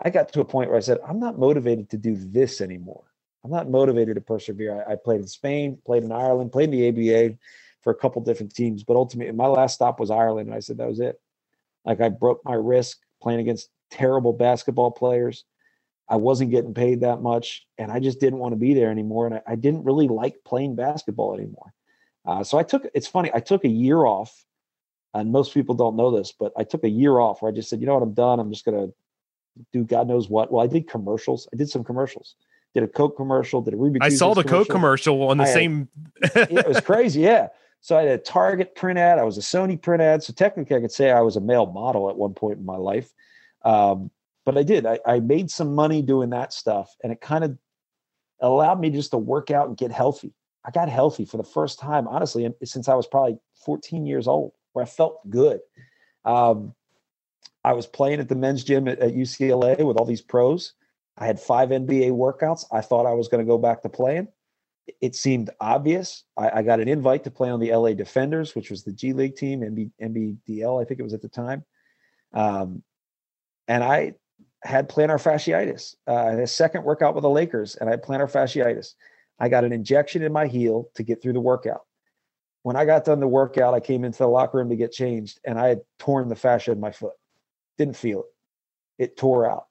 I 0.04 0.10
got 0.10 0.34
to 0.34 0.42
a 0.42 0.46
point 0.46 0.70
where 0.70 0.78
I 0.78 0.82
said, 0.82 0.98
I'm 1.08 1.20
not 1.20 1.38
motivated 1.38 1.90
to 1.92 1.98
do 1.98 2.16
this 2.16 2.60
anymore. 2.60 3.04
I'm 3.44 3.52
not 3.52 3.70
motivated 3.70 4.16
to 4.16 4.22
persevere. 4.22 4.84
I, 4.88 4.94
I 4.94 4.96
played 4.96 5.22
in 5.22 5.28
Spain, 5.28 5.78
played 5.86 6.04
in 6.04 6.12
Ireland, 6.12 6.52
played 6.52 6.74
in 6.74 6.94
the 6.94 7.14
ABA 7.14 7.38
for 7.82 7.92
a 7.92 7.96
couple 7.96 8.22
different 8.24 8.54
teams, 8.54 8.84
but 8.84 8.96
ultimately 8.96 9.34
my 9.34 9.48
last 9.48 9.76
stop 9.76 10.00
was 10.00 10.12
Ireland. 10.12 10.48
And 10.48 10.56
I 10.56 10.60
said, 10.60 10.78
that 10.78 10.88
was 10.88 11.00
it. 11.00 11.20
Like 11.86 12.02
I 12.02 12.10
broke 12.10 12.42
my 12.46 12.54
wrist 12.54 12.98
playing 13.22 13.40
against 13.40 13.70
terrible 13.90 14.34
basketball 14.34 14.92
players. 14.92 15.46
I 16.12 16.18
wasn't 16.18 16.52
getting 16.52 16.74
paid 16.74 17.02
that 17.02 17.22
much, 17.22 17.66
and 17.78 17.90
I 17.90 18.02
just 18.02 18.20
didn't 18.20 18.40
want 18.40 18.52
to 18.52 18.58
be 18.58 18.74
there 18.74 18.92
anymore. 18.92 19.28
And 19.28 19.36
I, 19.36 19.42
I 19.48 19.56
didn't 19.56 19.86
really 19.86 20.10
like 20.10 20.44
playing 20.44 20.76
basketball 20.76 21.34
anymore. 21.34 21.74
Uh, 22.26 22.44
so 22.44 22.58
I 22.58 22.64
took. 22.64 22.86
It's 22.94 23.08
funny. 23.08 23.32
I 23.34 23.40
took 23.40 23.64
a 23.64 23.70
year 23.70 24.04
off, 24.04 24.46
and 25.14 25.32
most 25.32 25.54
people 25.54 25.74
don't 25.74 25.96
know 25.96 26.16
this, 26.16 26.34
but 26.38 26.52
I 26.58 26.66
took 26.66 26.84
a 26.84 26.90
year 26.90 27.18
off 27.18 27.42
where 27.42 27.50
I 27.50 27.56
just 27.56 27.70
said, 27.70 27.80
you 27.80 27.88
know 27.88 27.94
what, 27.94 28.04
I'm 28.04 28.14
done. 28.14 28.42
I'm 28.42 28.52
just 28.52 28.66
gonna 28.66 28.90
do 29.72 29.86
God 29.86 30.10
knows 30.10 30.30
what. 30.30 30.52
Well, 30.52 30.62
I 30.62 30.68
did 30.68 30.86
commercials. 30.90 31.48
I 31.54 31.56
did 31.56 31.70
some 31.70 31.86
commercials. 31.86 32.36
Did 32.74 32.84
a 32.84 32.88
Coke 32.88 33.16
commercial. 33.16 33.62
Did 33.62 33.74
a 33.74 33.78
Ruby. 33.78 34.00
I 34.02 34.10
saw 34.10 34.34
the 34.34 34.44
commercial. 34.44 34.66
Coke 34.66 34.70
commercial 34.70 35.24
on 35.30 35.38
the 35.38 35.46
had, 35.46 35.54
same. 35.54 35.88
it 36.22 36.68
was 36.68 36.80
crazy. 36.86 37.22
Yeah. 37.22 37.48
So 37.80 37.98
I 37.98 38.04
had 38.04 38.12
a 38.12 38.18
Target 38.18 38.76
print 38.76 39.00
ad. 39.00 39.18
I 39.18 39.24
was 39.24 39.38
a 39.38 39.42
Sony 39.42 39.82
print 39.82 40.02
ad. 40.02 40.24
So 40.24 40.34
technically, 40.34 40.76
I 40.76 40.82
could 40.82 40.92
say 40.92 41.10
I 41.10 41.22
was 41.22 41.38
a 41.38 41.42
male 41.42 41.66
model 41.66 42.10
at 42.10 42.18
one 42.18 42.34
point 42.34 42.60
in 42.60 42.66
my 42.66 42.78
life. 42.78 43.12
Um, 43.64 44.12
but 44.46 44.58
I 44.58 44.64
did. 44.64 44.86
I, 44.86 45.00
I 45.06 45.20
made 45.20 45.50
some 45.52 45.76
money 45.76 46.02
doing 46.02 46.32
that 46.32 46.54
stuff, 46.54 46.96
and 47.04 47.12
it 47.12 47.22
kind 47.22 47.44
of 47.44 47.58
allowed 48.42 48.80
me 48.80 48.90
just 48.90 49.12
to 49.12 49.18
work 49.18 49.52
out 49.52 49.68
and 49.68 49.78
get 49.78 49.92
healthy. 49.92 50.34
I 50.66 50.72
got 50.72 50.90
healthy 50.90 51.26
for 51.26 51.38
the 51.38 51.44
first 51.44 51.80
time, 51.80 52.08
honestly, 52.08 52.52
since 52.64 52.88
I 52.88 52.96
was 52.96 53.08
probably 53.08 53.38
14 53.66 54.06
years 54.06 54.28
old, 54.28 54.54
where 54.74 54.84
I 54.84 54.88
felt 54.88 55.28
good. 55.30 55.60
Um, 56.26 56.76
I 57.64 57.74
was 57.74 57.88
playing 57.88 58.20
at 58.20 58.30
the 58.30 58.36
men's 58.36 58.64
gym 58.64 58.88
at, 58.88 59.00
at 59.00 59.14
UCLA 59.14 59.84
with 59.84 59.98
all 59.98 60.06
these 60.06 60.22
pros. 60.22 60.74
I 61.18 61.26
had 61.26 61.40
five 61.40 61.70
NBA 61.70 62.12
workouts. 62.12 62.66
I 62.72 62.82
thought 62.82 63.06
I 63.06 63.14
was 63.14 63.28
going 63.28 63.44
to 63.44 63.50
go 63.50 63.58
back 63.58 63.82
to 63.84 63.90
playing. 63.90 64.28
It 65.00 65.16
seemed 65.16 65.52
obvious. 65.60 66.24
I, 66.38 66.50
I, 66.50 66.64
got 66.64 66.80
an 66.80 66.88
invite 66.88 67.24
to 67.26 67.32
play 67.32 67.50
on 67.50 67.60
the 67.60 67.74
LA 67.74 67.94
D-Fenders, 67.94 68.56
which 68.56 68.72
was 68.72 68.84
the 68.84 68.92
G 68.92 69.14
League 69.14 69.36
team, 69.36 69.62
MB, 69.62 69.92
NBDL, 70.02 70.82
I 70.82 70.86
think 70.86 71.00
it 71.00 71.04
was 71.04 71.14
at 71.14 71.22
the 71.22 71.30
time. 71.30 71.64
Um, 72.34 72.82
and 73.68 73.84
I 73.84 74.16
had 74.64 74.90
plantar 74.90 75.22
fasciitis. 75.22 75.96
Uh, 76.08 76.16
I 76.16 76.30
had 76.32 76.40
a 76.40 76.48
second 76.48 76.84
workout 76.84 77.16
with 77.16 77.24
the 77.24 77.30
Lakers, 77.30 77.76
and 77.76 77.90
I 77.90 77.94
had 77.94 78.04
plantar 78.04 78.32
fasciitis. 78.32 78.94
I 79.40 79.50
got 79.50 79.64
an 79.64 79.74
injection 79.74 80.22
in 80.22 80.32
my 80.32 80.48
heel 80.48 80.90
to 80.96 81.04
get 81.04 81.22
through 81.22 81.34
the 81.34 81.42
workout. 81.42 81.82
When 82.64 82.76
I 82.76 82.86
got 82.86 83.06
done 83.06 83.20
the 83.20 83.28
workout, 83.28 83.74
I 83.74 83.80
came 83.80 84.04
into 84.04 84.20
the 84.20 84.28
locker 84.28 84.60
room 84.60 84.70
to 84.70 84.76
get 84.76 84.92
changed, 84.92 85.40
and 85.46 85.60
I 85.60 85.68
had 85.68 85.82
torn 85.98 86.30
the 86.30 86.36
fascia 86.36 86.72
in 86.72 86.80
my 86.80 86.92
foot. 86.92 87.14
Didn't 87.78 87.96
feel 87.96 88.20
it. 88.20 89.04
It 89.04 89.18
tore 89.18 89.50
out. 89.50 89.66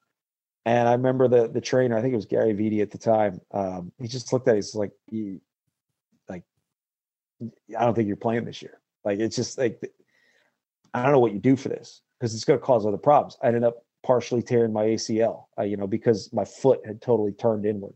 And 0.67 0.89
I 0.89 0.93
remember 0.93 1.29
the 1.29 1.49
the 1.49 1.61
trainer, 1.61 1.97
I 1.97 2.03
think 2.03 2.13
it 2.13 2.17
was 2.17 2.27
Gary 2.27 2.53
Vitti 2.53 2.83
at 2.83 2.91
the 2.91 2.99
time. 2.99 3.41
Um, 3.53 3.93
he 3.99 4.09
just 4.09 4.33
looked 4.33 4.49
at 4.49 4.57
he's 4.57 4.75
like, 4.75 4.93
like, 6.29 6.43
I 7.79 7.85
don't 7.85 7.95
think 7.95 8.09
you're 8.09 8.17
playing 8.17 8.45
this 8.45 8.61
year. 8.61 8.79
Like 9.05 9.21
it's 9.21 9.37
just 9.37 9.57
like 9.57 9.81
I 10.93 11.03
don't 11.03 11.13
know 11.13 11.19
what 11.19 11.33
you 11.33 11.39
do 11.39 11.57
for 11.57 11.69
this 11.69 12.03
because 12.19 12.35
it's 12.35 12.45
going 12.45 12.59
to 12.59 12.65
cause 12.65 12.85
other 12.85 12.99
problems. 12.99 13.39
I 13.43 13.49
ended 13.49 13.65
up 13.65 13.85
partially 14.03 14.43
tearing 14.43 14.73
my 14.73 14.85
ACL, 14.85 15.45
uh, 15.59 15.63
you 15.63 15.77
know, 15.77 15.87
because 15.87 16.33
my 16.33 16.45
foot 16.45 16.81
had 16.87 17.03
totally 17.03 17.33
turned 17.33 17.67
inward. 17.67 17.95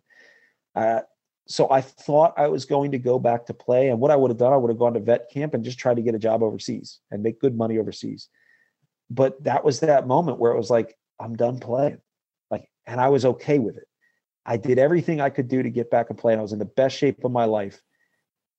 Uh, 0.75 1.01
so 1.47 1.71
I 1.71 1.81
thought 1.81 2.35
I 2.37 2.49
was 2.49 2.65
going 2.65 2.93
to 2.93 2.99
go 2.99 3.19
back 3.19 3.47
to 3.47 3.55
play. 3.55 3.89
And 3.89 4.01
what 4.01 4.11
I 4.11 4.17
would 4.17 4.31
have 4.31 4.39
done, 4.39 4.53
I 4.53 4.57
would 4.57 4.71
have 4.71 4.79
gone 4.79 4.95
to 4.95 5.01
vet 5.01 5.31
camp 5.31 5.55
and 5.55 5.65
just 5.65 5.79
tried 5.79 5.97
to 5.97 6.03
get 6.03 6.15
a 6.15 6.19
job 6.19 6.43
overseas 6.43 7.01
and 7.11 7.23
make 7.23 7.41
good 7.41 7.57
money 7.57 7.79
overseas. 7.79 8.29
But 9.11 9.43
that 9.45 9.65
was 9.65 9.81
that 9.81 10.07
moment 10.07 10.39
where 10.39 10.53
it 10.53 10.57
was 10.57 10.71
like, 10.71 10.97
I'm 11.21 11.37
done 11.37 11.59
playing. 11.59 11.99
Like, 12.51 12.69
and 12.87 13.01
I 13.01 13.09
was 13.09 13.25
okay 13.25 13.59
with 13.59 13.77
it. 13.77 13.87
I 14.47 14.57
did 14.57 14.79
everything 14.79 15.21
I 15.21 15.31
could 15.31 15.49
do 15.49 15.63
to 15.63 15.71
get 15.71 15.91
back 15.91 16.11
and 16.11 16.19
play. 16.19 16.33
And 16.33 16.41
I 16.41 16.43
was 16.43 16.53
in 16.53 16.59
the 16.59 16.65
best 16.65 16.97
shape 16.97 17.25
of 17.25 17.33
my 17.33 17.45
life. 17.45 17.81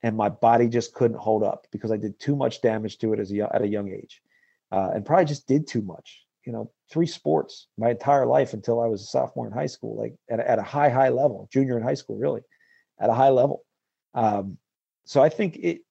And 0.03 0.15
my 0.15 0.29
body 0.29 0.67
just 0.67 0.93
couldn't 0.93 1.17
hold 1.17 1.43
up 1.43 1.65
because 1.71 1.91
I 1.91 1.97
did 1.97 2.19
too 2.19 2.35
much 2.35 2.61
damage 2.61 2.99
to 2.99 3.13
it 3.13 3.19
as 3.19 3.31
a, 3.31 3.55
at 3.55 3.63
a 3.63 3.67
young 3.67 3.89
age. 3.89 4.21
Uh, 4.71 4.91
and 4.93 5.05
probably 5.05 5.25
just 5.25 5.47
did 5.47 5.67
too 5.67 5.81
much. 5.81 6.24
You 6.45 6.53
know, 6.53 6.71
three 6.91 7.07
sports 7.07 7.67
my 7.77 7.91
entire 7.91 8.25
life 8.25 8.53
until 8.53 8.79
I 8.79 8.87
was 8.87 9.01
a 9.01 9.05
sophomore 9.05 9.47
in 9.47 9.53
high 9.53 9.65
school, 9.65 9.97
like 9.97 10.15
at, 10.29 10.39
at 10.39 10.59
a 10.59 10.63
high, 10.63 10.89
high 10.89 11.09
level, 11.09 11.49
junior 11.51 11.77
in 11.77 11.83
high 11.83 11.95
school, 11.95 12.17
really 12.17 12.41
at 12.99 13.09
a 13.09 13.13
high 13.13 13.29
level. 13.29 13.63
Um, 14.13 14.57
so 15.05 15.21
I 15.21 15.29
think 15.29 15.57
it, 15.57 15.81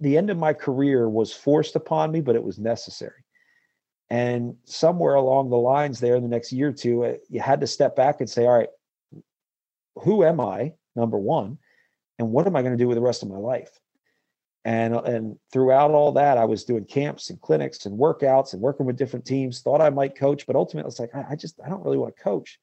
the 0.00 0.16
end 0.16 0.30
of 0.30 0.38
my 0.38 0.52
career 0.52 1.08
was 1.08 1.32
forced 1.32 1.74
upon 1.74 2.12
me, 2.12 2.20
but 2.20 2.36
it 2.36 2.42
was 2.42 2.58
necessary. 2.58 3.24
And 4.10 4.56
somewhere 4.64 5.14
along 5.14 5.50
the 5.50 5.56
lines 5.56 6.00
there 6.00 6.16
in 6.16 6.22
the 6.22 6.28
next 6.28 6.52
year 6.52 6.68
or 6.68 6.72
two, 6.72 7.04
uh, 7.04 7.14
you 7.28 7.40
had 7.40 7.60
to 7.60 7.66
step 7.66 7.96
back 7.96 8.20
and 8.20 8.30
say, 8.30 8.46
all 8.46 8.58
right, 8.58 8.68
who 9.96 10.24
am 10.24 10.40
I? 10.40 10.74
Number 10.96 11.18
one, 11.18 11.58
and 12.18 12.30
what 12.30 12.46
am 12.46 12.56
I 12.56 12.62
going 12.62 12.76
to 12.76 12.82
do 12.82 12.88
with 12.88 12.96
the 12.96 13.02
rest 13.02 13.22
of 13.22 13.28
my 13.28 13.36
life? 13.36 13.78
And 14.68 14.94
and 14.94 15.38
throughout 15.50 15.92
all 15.92 16.12
that, 16.12 16.36
I 16.36 16.44
was 16.44 16.64
doing 16.64 16.84
camps 16.84 17.30
and 17.30 17.40
clinics 17.40 17.86
and 17.86 17.98
workouts 17.98 18.52
and 18.52 18.60
working 18.60 18.84
with 18.84 18.98
different 18.98 19.24
teams. 19.24 19.60
Thought 19.60 19.80
I 19.80 19.88
might 19.88 20.14
coach, 20.14 20.46
but 20.46 20.56
ultimately, 20.56 20.88
it's 20.88 21.00
like 21.00 21.14
I, 21.14 21.24
I 21.30 21.36
just 21.36 21.58
I 21.64 21.68
don't 21.70 21.82
really 21.84 21.96
want 21.96 22.14
to 22.14 22.22
coach 22.22 22.58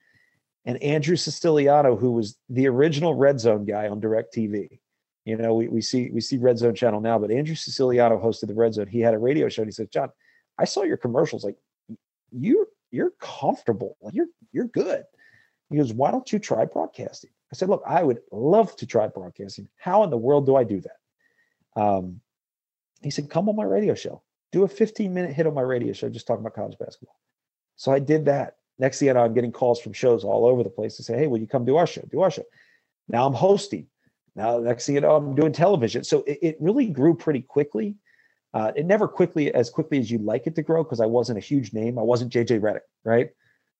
and 0.65 0.81
Andrew 0.81 1.15
Siciliano, 1.15 1.95
who 1.95 2.11
was 2.11 2.37
the 2.49 2.67
original 2.67 3.13
Red 3.13 3.39
Zone 3.39 3.65
guy 3.65 3.87
on 3.87 4.01
DirecTV. 4.01 4.79
You 5.23 5.37
know, 5.37 5.55
we, 5.55 5.67
we 5.67 5.81
see 5.81 6.09
we 6.11 6.21
see 6.21 6.37
Red 6.37 6.57
Zone 6.57 6.75
channel 6.75 7.01
now, 7.01 7.17
but 7.17 7.31
Andrew 7.31 7.55
Siciliano 7.55 8.19
hosted 8.19 8.47
the 8.47 8.55
Red 8.55 8.73
Zone. 8.73 8.87
He 8.87 8.99
had 8.99 9.13
a 9.13 9.19
radio 9.19 9.49
show 9.49 9.61
and 9.61 9.67
he 9.67 9.73
said, 9.73 9.91
Jon, 9.91 10.09
I 10.57 10.65
saw 10.65 10.83
your 10.83 10.97
commercials. 10.97 11.43
Like 11.43 11.57
you're 12.31 12.67
you're 12.91 13.13
comfortable. 13.19 13.97
Like 14.01 14.13
you're 14.13 14.27
you're 14.51 14.67
good. 14.67 15.03
He 15.69 15.77
goes, 15.77 15.93
Why 15.93 16.11
don't 16.11 16.31
you 16.31 16.39
try 16.39 16.65
broadcasting? 16.65 17.31
I 17.51 17.55
said, 17.55 17.69
Look, 17.69 17.83
I 17.87 18.03
would 18.03 18.19
love 18.31 18.75
to 18.77 18.85
try 18.85 19.07
broadcasting. 19.07 19.67
How 19.77 20.03
in 20.03 20.09
the 20.09 20.17
world 20.17 20.45
do 20.45 20.55
I 20.55 20.63
do 20.63 20.81
that? 20.81 20.97
Um, 21.75 22.21
he 23.01 23.09
said, 23.11 23.29
Come 23.29 23.49
on 23.49 23.55
my 23.55 23.63
radio 23.63 23.93
show. 23.93 24.23
Do 24.51 24.63
a 24.63 24.67
15 24.67 25.13
minute 25.13 25.33
hit 25.33 25.47
on 25.47 25.53
my 25.53 25.61
radio 25.61 25.93
show, 25.93 26.09
just 26.09 26.27
talking 26.27 26.41
about 26.41 26.55
college 26.55 26.77
basketball. 26.79 27.19
So 27.75 27.91
I 27.91 27.99
did 27.99 28.25
that. 28.25 28.55
Next 28.79 28.99
thing 28.99 29.07
you 29.07 29.13
know, 29.13 29.23
I'm 29.23 29.33
getting 29.33 29.51
calls 29.51 29.79
from 29.81 29.93
shows 29.93 30.23
all 30.23 30.45
over 30.45 30.63
the 30.63 30.69
place 30.69 30.97
to 30.97 31.03
say, 31.03 31.17
"Hey, 31.17 31.27
will 31.27 31.37
you 31.37 31.47
come 31.47 31.65
do 31.65 31.77
our 31.77 31.87
show? 31.87 32.01
Do 32.11 32.21
our 32.21 32.31
show." 32.31 32.43
Now 33.07 33.25
I'm 33.25 33.33
hosting. 33.33 33.87
Now 34.35 34.59
next 34.59 34.85
thing 34.85 34.95
you 34.95 35.01
know, 35.01 35.15
I'm 35.15 35.35
doing 35.35 35.53
television. 35.53 36.03
So 36.03 36.23
it, 36.23 36.39
it 36.41 36.57
really 36.59 36.87
grew 36.87 37.15
pretty 37.15 37.41
quickly. 37.41 37.95
Uh, 38.53 38.71
it 38.75 38.85
never 38.85 39.07
quickly 39.07 39.53
as 39.53 39.69
quickly 39.69 39.99
as 39.99 40.09
you'd 40.09 40.23
like 40.23 40.47
it 40.47 40.55
to 40.55 40.61
grow 40.61 40.83
because 40.83 41.01
I 41.01 41.05
wasn't 41.05 41.37
a 41.37 41.41
huge 41.41 41.73
name. 41.73 41.99
I 41.99 42.03
wasn't 42.03 42.31
JJ 42.31 42.61
Redick, 42.61 42.81
right? 43.03 43.29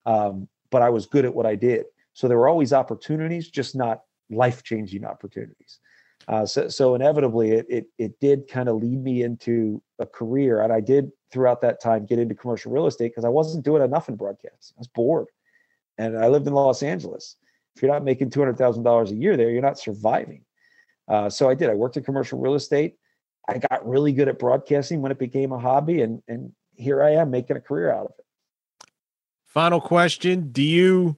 Um, 0.06 0.50
but 0.70 0.82
I 0.82 0.90
was 0.90 1.06
good 1.06 1.26
at 1.26 1.34
what 1.34 1.46
I 1.46 1.56
did. 1.56 1.86
So 2.14 2.28
there 2.28 2.38
were 2.38 2.50
always 2.50 2.74
opportunities, 2.74 3.50
just 3.50 3.76
not 3.76 4.02
life 4.30 4.64
changing 4.64 5.06
opportunities. 5.06 5.80
Uh, 6.28 6.46
so, 6.46 6.68
so 6.68 6.96
inevitably, 6.96 7.52
it, 7.52 7.66
it 7.70 7.86
it 8.00 8.20
did 8.20 8.48
kind 8.48 8.68
of 8.68 8.78
lead 8.78 9.04
me 9.04 9.22
into 9.22 9.82
a 10.00 10.06
career, 10.06 10.62
and 10.62 10.74
I 10.74 10.82
did 10.82 11.12
throughout 11.32 11.62
that 11.62 11.82
time 11.82 12.06
get 12.06 12.18
into 12.18 12.34
commercial 12.34 12.72
real 12.72 12.88
estate 12.88 13.10
because 13.10 13.26
I 13.26 13.30
wasn't 13.30 13.64
doing 13.64 13.84
enough 13.84 14.10
in 14.10 14.16
broadcast. 14.16 14.74
I 14.76 14.80
was 14.80 14.88
bored, 14.88 15.28
and 15.98 16.18
I 16.18 16.28
lived 16.28 16.48
in 16.48 16.54
Los 16.54 16.82
Angeles. 16.82 17.36
If 17.76 17.82
you're 17.82 17.92
not 17.92 18.04
making 18.04 18.32
two 18.32 18.40
hundred 18.40 18.58
thousand 18.58 18.84
dollars 18.84 19.12
a 19.12 19.16
year 19.16 19.38
there, 19.38 19.52
you're 19.52 19.62
not 19.62 19.78
surviving. 19.78 20.44
Uh, 21.08 21.30
so 21.30 21.48
I 21.48 21.54
did. 21.54 21.70
I 21.70 21.76
worked 21.76 21.98
in 21.98 22.04
commercial 22.04 22.40
real 22.40 22.56
estate. 22.56 22.96
I 23.48 23.60
got 23.60 23.88
really 23.88 24.12
good 24.12 24.28
at 24.28 24.40
broadcasting 24.40 25.02
when 25.02 25.12
it 25.12 25.20
became 25.20 25.52
a 25.52 25.60
hobby, 25.60 26.02
and 26.02 26.24
and 26.28 26.52
here 26.74 27.04
I 27.04 27.12
am 27.12 27.30
making 27.30 27.58
a 27.58 27.62
career 27.62 27.92
out 27.92 28.06
of 28.06 28.14
it. 28.18 28.90
Final 29.46 29.80
question: 29.80 30.52
Do 30.52 30.64
you 30.64 31.18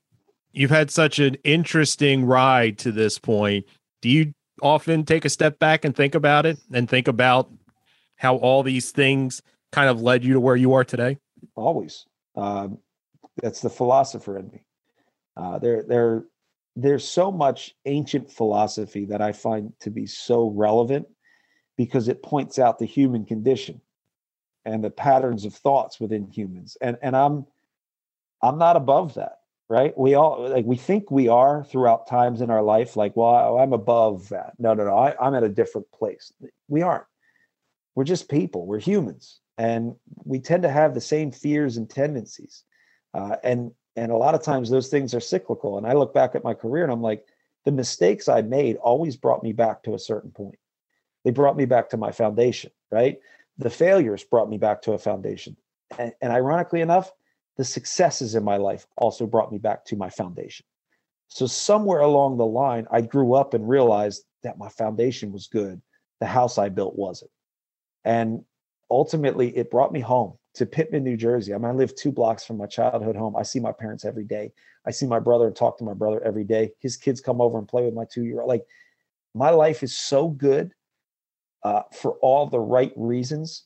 you've 0.52 0.72
had 0.72 0.92
such 0.92 1.20
an 1.20 1.36
interesting 1.46 2.26
ride 2.26 2.78
to 2.80 2.92
this 2.92 3.18
point? 3.18 3.66
Do 4.02 4.10
you 4.10 4.34
often 4.62 5.06
take 5.06 5.26
a 5.26 5.30
step 5.30 5.60
back 5.60 5.86
and 5.86 5.96
think 5.96 6.16
about 6.16 6.46
it 6.46 6.58
and 6.74 6.90
think 6.90 7.08
about 7.08 7.52
how 8.16 8.38
all 8.38 8.64
these 8.64 8.92
things 8.92 9.42
kind 9.72 9.90
of 9.90 10.02
led 10.02 10.24
you 10.24 10.34
to 10.34 10.40
where 10.40 10.56
you 10.56 10.74
are 10.74 10.84
today? 10.84 11.18
Always. 11.56 12.06
Um, 12.36 12.80
that's 13.42 13.62
the 13.62 13.70
philosopher 13.70 14.38
in 14.38 14.50
me. 14.50 14.64
Uh, 15.36 15.60
there, 15.60 15.84
there, 15.84 16.24
there's 16.76 17.08
so 17.08 17.32
much 17.32 17.76
ancient 17.86 18.32
philosophy 18.32 19.06
that 19.06 19.22
I 19.22 19.32
find 19.32 19.74
to 19.82 19.90
be 19.90 20.08
so 20.08 20.50
relevant 20.50 21.08
because 21.78 22.08
it 22.08 22.24
points 22.24 22.60
out 22.60 22.80
the 22.80 22.86
human 22.86 23.26
condition 23.26 23.82
and 24.66 24.84
the 24.84 24.90
patterns 24.90 25.46
of 25.46 25.54
thoughts 25.54 26.00
within 26.00 26.28
humans. 26.28 26.76
And 26.82 26.98
and 27.02 27.16
I'm 27.16 27.46
I'm 28.42 28.58
not 28.58 28.76
above 28.76 29.14
that 29.14 29.37
right? 29.70 29.98
We 29.98 30.16
all 30.16 30.50
like 30.50 30.66
we 30.66 30.78
think 30.78 31.12
we 31.12 31.28
are 31.28 31.64
throughout 31.64 32.08
times 32.08 32.42
in 32.42 32.50
our 32.50 32.64
life, 32.64 32.96
like, 32.96 33.16
well, 33.16 33.58
I'm 33.58 33.74
above 33.74 34.30
that. 34.30 34.54
No, 34.60 34.74
no, 34.74 34.86
no, 34.86 34.98
I, 34.98 35.16
I'm 35.20 35.36
at 35.36 35.44
a 35.44 35.50
different 35.50 35.92
place. 35.92 36.32
We 36.68 36.82
aren't. 36.82 37.06
We're 37.96 38.04
just 38.04 38.30
people. 38.30 38.66
We're 38.66 38.80
humans, 38.80 39.40
and 39.58 39.96
we 40.24 40.40
tend 40.40 40.64
to 40.64 40.70
have 40.70 40.94
the 40.94 41.02
same 41.02 41.32
fears 41.32 41.78
and 41.78 41.90
tendencies. 41.90 42.64
Uh, 43.14 43.38
and 43.44 43.72
and 43.98 44.12
a 44.12 44.18
lot 44.18 44.36
of 44.36 44.44
times 44.44 44.70
those 44.70 44.90
things 44.90 45.14
are 45.16 45.20
cyclical. 45.20 45.78
And 45.78 45.88
I 45.88 45.94
look 45.94 46.14
back 46.14 46.36
at 46.36 46.44
my 46.44 46.54
career 46.54 46.84
and 46.84 46.94
I'm 46.94 47.02
like, 47.02 47.26
the 47.66 47.72
mistakes 47.72 48.30
I 48.30 48.44
made 48.44 48.78
always 48.78 49.18
brought 49.18 49.44
me 49.44 49.54
back 49.54 49.84
to 49.84 49.96
a 49.96 50.00
certain 50.00 50.32
point. 50.32 50.60
They 51.26 51.32
brought 51.32 51.58
me 51.58 51.66
back 51.66 51.90
to 51.90 51.98
my 51.98 52.12
foundation, 52.12 52.72
right? 52.92 53.18
The 53.58 53.72
failures 53.72 54.24
brought 54.24 54.50
me 54.50 54.60
back 54.60 54.84
to 54.84 54.94
a 54.94 55.00
foundation. 55.00 55.58
And, 55.98 56.14
and 56.22 56.32
ironically 56.32 56.82
enough, 56.82 57.12
the 57.58 57.64
successes 57.64 58.36
in 58.36 58.44
my 58.44 58.58
life 58.58 58.86
also 58.98 59.26
brought 59.26 59.52
me 59.52 59.58
back 59.58 59.84
to 59.86 59.96
my 59.96 60.10
foundation. 60.10 60.66
So 61.28 61.48
somewhere 61.48 62.00
along 62.00 62.38
the 62.38 62.46
line, 62.46 62.88
I 62.92 63.02
grew 63.02 63.34
up 63.34 63.54
and 63.54 63.68
realized 63.68 64.24
that 64.44 64.58
my 64.58 64.70
foundation 64.70 65.32
was 65.32 65.48
good. 65.48 65.82
The 66.20 66.28
house 66.28 66.58
I 66.58 66.70
built 66.70 66.96
wasn't. 66.96 67.32
And 68.06 68.44
ultimately, 68.90 69.56
it 69.58 69.72
brought 69.72 69.92
me 69.92 70.00
home 70.00 70.38
to 70.54 70.66
Pitman, 70.66 71.04
New 71.04 71.18
Jersey. 71.18 71.54
I 71.54 71.58
mean, 71.58 71.66
I 71.66 71.72
live 71.72 71.96
two 71.96 72.12
blocks 72.12 72.46
from 72.46 72.58
my 72.58 72.68
childhood 72.68 73.16
home. 73.16 73.36
I 73.36 73.44
see 73.44 73.60
my 73.60 73.72
parents 73.72 74.06
every 74.06 74.24
day. 74.24 74.52
I 74.86 74.92
see 74.92 75.06
my 75.06 75.20
brother 75.20 75.48
and 75.48 75.56
talk 75.56 75.78
to 75.80 75.84
my 75.84 75.94
brother 75.94 76.24
every 76.24 76.46
day. 76.46 76.72
His 76.80 76.96
kids 76.96 77.20
come 77.20 77.42
over 77.42 77.58
and 77.58 77.68
play 77.68 77.84
with 77.84 77.94
my 77.94 78.06
two 78.06 78.24
year 78.24 78.40
old. 78.40 78.48
Like, 78.48 78.66
my 79.34 79.50
life 79.50 79.84
is 79.84 79.98
so 79.98 80.30
good 80.30 80.74
uh, 81.64 81.84
for 81.94 82.14
all 82.22 82.48
the 82.48 82.60
right 82.60 82.94
reasons 82.96 83.66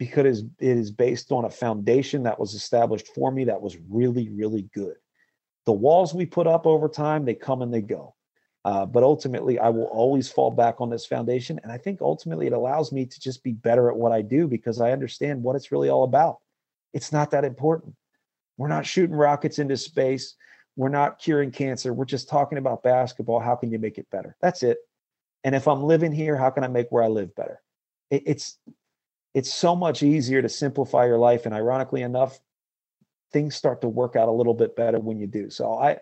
because 0.00 0.40
it 0.40 0.78
is 0.78 0.90
based 0.90 1.30
on 1.30 1.44
a 1.44 1.50
foundation 1.50 2.22
that 2.22 2.40
was 2.40 2.54
established 2.54 3.08
for 3.08 3.30
me 3.30 3.44
that 3.44 3.60
was 3.60 3.76
really, 3.90 4.30
really 4.30 4.62
good. 4.72 4.94
The 5.66 5.72
walls 5.72 6.14
we 6.14 6.24
put 6.24 6.46
up 6.46 6.66
over 6.66 6.88
time, 6.88 7.26
they 7.26 7.34
come 7.34 7.60
and 7.60 7.72
they 7.72 7.82
go. 7.82 8.14
Uh, 8.64 8.86
but 8.86 9.02
ultimately, 9.02 9.58
I 9.58 9.68
will 9.68 9.84
always 9.84 10.30
fall 10.30 10.50
back 10.52 10.80
on 10.80 10.88
this 10.88 11.04
foundation. 11.04 11.60
And 11.62 11.70
I 11.70 11.76
think 11.76 12.00
ultimately 12.00 12.46
it 12.46 12.54
allows 12.54 12.92
me 12.92 13.04
to 13.04 13.20
just 13.20 13.44
be 13.44 13.52
better 13.52 13.90
at 13.90 13.96
what 13.96 14.10
I 14.10 14.22
do 14.22 14.48
because 14.48 14.80
I 14.80 14.92
understand 14.92 15.42
what 15.42 15.54
it's 15.54 15.70
really 15.70 15.90
all 15.90 16.04
about. 16.04 16.38
It's 16.94 17.12
not 17.12 17.30
that 17.32 17.44
important. 17.44 17.94
We're 18.56 18.68
not 18.68 18.86
shooting 18.86 19.14
rockets 19.14 19.58
into 19.58 19.76
space. 19.76 20.34
We're 20.76 20.88
not 20.88 21.18
curing 21.18 21.50
cancer. 21.50 21.92
We're 21.92 22.06
just 22.06 22.26
talking 22.26 22.56
about 22.56 22.82
basketball. 22.82 23.40
How 23.40 23.54
can 23.54 23.70
you 23.70 23.78
make 23.78 23.98
it 23.98 24.08
better? 24.10 24.34
That's 24.40 24.62
it. 24.62 24.78
And 25.44 25.54
if 25.54 25.68
I'm 25.68 25.82
living 25.82 26.12
here, 26.12 26.38
how 26.38 26.48
can 26.48 26.64
I 26.64 26.68
make 26.68 26.86
where 26.88 27.02
I 27.02 27.08
live 27.08 27.34
better? 27.34 27.60
It, 28.10 28.22
it's 28.24 28.58
it's 29.34 29.52
so 29.52 29.76
much 29.76 30.02
easier 30.02 30.42
to 30.42 30.48
simplify 30.48 31.06
your 31.06 31.18
life 31.18 31.46
and 31.46 31.54
ironically 31.54 32.02
enough 32.02 32.40
things 33.32 33.54
start 33.54 33.80
to 33.82 33.88
work 33.88 34.16
out 34.16 34.28
a 34.28 34.32
little 34.32 34.54
bit 34.54 34.74
better 34.74 34.98
when 34.98 35.18
you 35.18 35.26
do. 35.26 35.50
So 35.50 35.74
i 35.74 35.98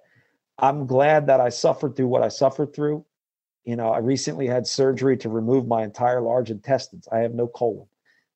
i'm 0.59 0.87
glad 0.87 1.27
that 1.27 1.41
i 1.41 1.51
suffered 1.51 1.95
through 1.95 2.09
what 2.09 2.23
i 2.23 2.29
suffered 2.29 2.75
through. 2.75 3.05
You 3.65 3.77
know 3.77 3.91
i 3.91 3.99
recently 3.99 4.47
had 4.47 4.67
surgery 4.67 5.17
to 5.19 5.29
remove 5.29 5.67
my 5.67 5.85
entire 5.85 6.21
large 6.21 6.51
intestines. 6.51 7.09
I 7.11 7.19
have 7.19 7.35
no 7.35 7.47
colon. 7.47 7.87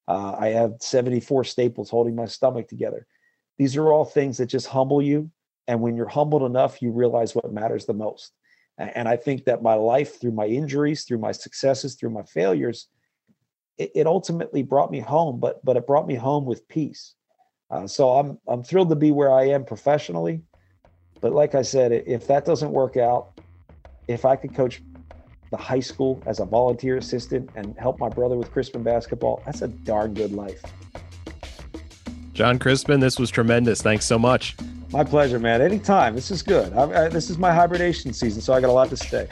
Uh, 0.08 0.36
i 0.38 0.48
have 0.48 0.74
74 0.80 1.44
staples 1.44 1.90
holding 1.90 2.14
my 2.14 2.26
stomach 2.26 2.68
together. 2.68 3.06
These 3.58 3.76
are 3.76 3.92
all 3.92 4.04
things 4.04 4.38
that 4.38 4.46
just 4.46 4.66
humble 4.66 5.02
you 5.02 5.30
and 5.68 5.80
when 5.80 5.96
you're 5.96 6.08
humbled 6.08 6.42
enough 6.42 6.82
you 6.82 6.90
realize 6.90 7.34
what 7.34 7.52
matters 7.52 7.86
the 7.86 7.94
most. 7.94 8.32
And 8.78 9.08
i 9.08 9.16
think 9.16 9.44
that 9.44 9.62
my 9.62 9.74
life 9.74 10.20
through 10.20 10.32
my 10.32 10.46
injuries 10.46 11.04
through 11.04 11.18
my 11.18 11.32
successes 11.32 11.94
through 11.94 12.10
my 12.10 12.24
failures 12.24 12.88
it, 13.78 13.92
it 13.94 14.06
ultimately 14.06 14.62
brought 14.62 14.90
me 14.90 15.00
home, 15.00 15.40
but 15.40 15.64
but 15.64 15.76
it 15.76 15.86
brought 15.86 16.06
me 16.06 16.14
home 16.14 16.44
with 16.44 16.66
peace. 16.68 17.14
Uh, 17.70 17.86
so 17.86 18.10
I'm 18.10 18.38
I'm 18.46 18.62
thrilled 18.62 18.90
to 18.90 18.96
be 18.96 19.10
where 19.10 19.32
I 19.32 19.48
am 19.48 19.64
professionally. 19.64 20.42
But 21.20 21.32
like 21.32 21.54
I 21.54 21.62
said, 21.62 21.92
if 21.92 22.26
that 22.26 22.44
doesn't 22.44 22.72
work 22.72 22.96
out, 22.96 23.38
if 24.08 24.24
I 24.24 24.36
could 24.36 24.54
coach 24.54 24.82
the 25.50 25.56
high 25.56 25.80
school 25.80 26.20
as 26.26 26.40
a 26.40 26.44
volunteer 26.44 26.96
assistant 26.96 27.50
and 27.54 27.78
help 27.78 27.98
my 27.98 28.08
brother 28.08 28.36
with 28.36 28.50
Crispin 28.50 28.82
basketball, 28.82 29.42
that's 29.44 29.62
a 29.62 29.68
darn 29.68 30.14
good 30.14 30.32
life. 30.32 30.62
Jon 32.32 32.58
Crispin, 32.58 32.98
this 32.98 33.18
was 33.18 33.30
tremendous. 33.30 33.82
Thanks 33.82 34.06
so 34.06 34.18
much. 34.18 34.56
My 34.90 35.04
pleasure, 35.04 35.38
man. 35.38 35.62
Anytime. 35.62 36.14
This 36.14 36.30
is 36.30 36.42
good. 36.42 36.72
I, 36.72 37.04
I, 37.04 37.08
this 37.08 37.30
is 37.30 37.38
my 37.38 37.52
hibernation 37.52 38.12
season, 38.12 38.42
so 38.42 38.52
I 38.52 38.60
got 38.60 38.70
a 38.70 38.72
lot 38.72 38.88
to 38.90 38.96
say. 38.96 39.28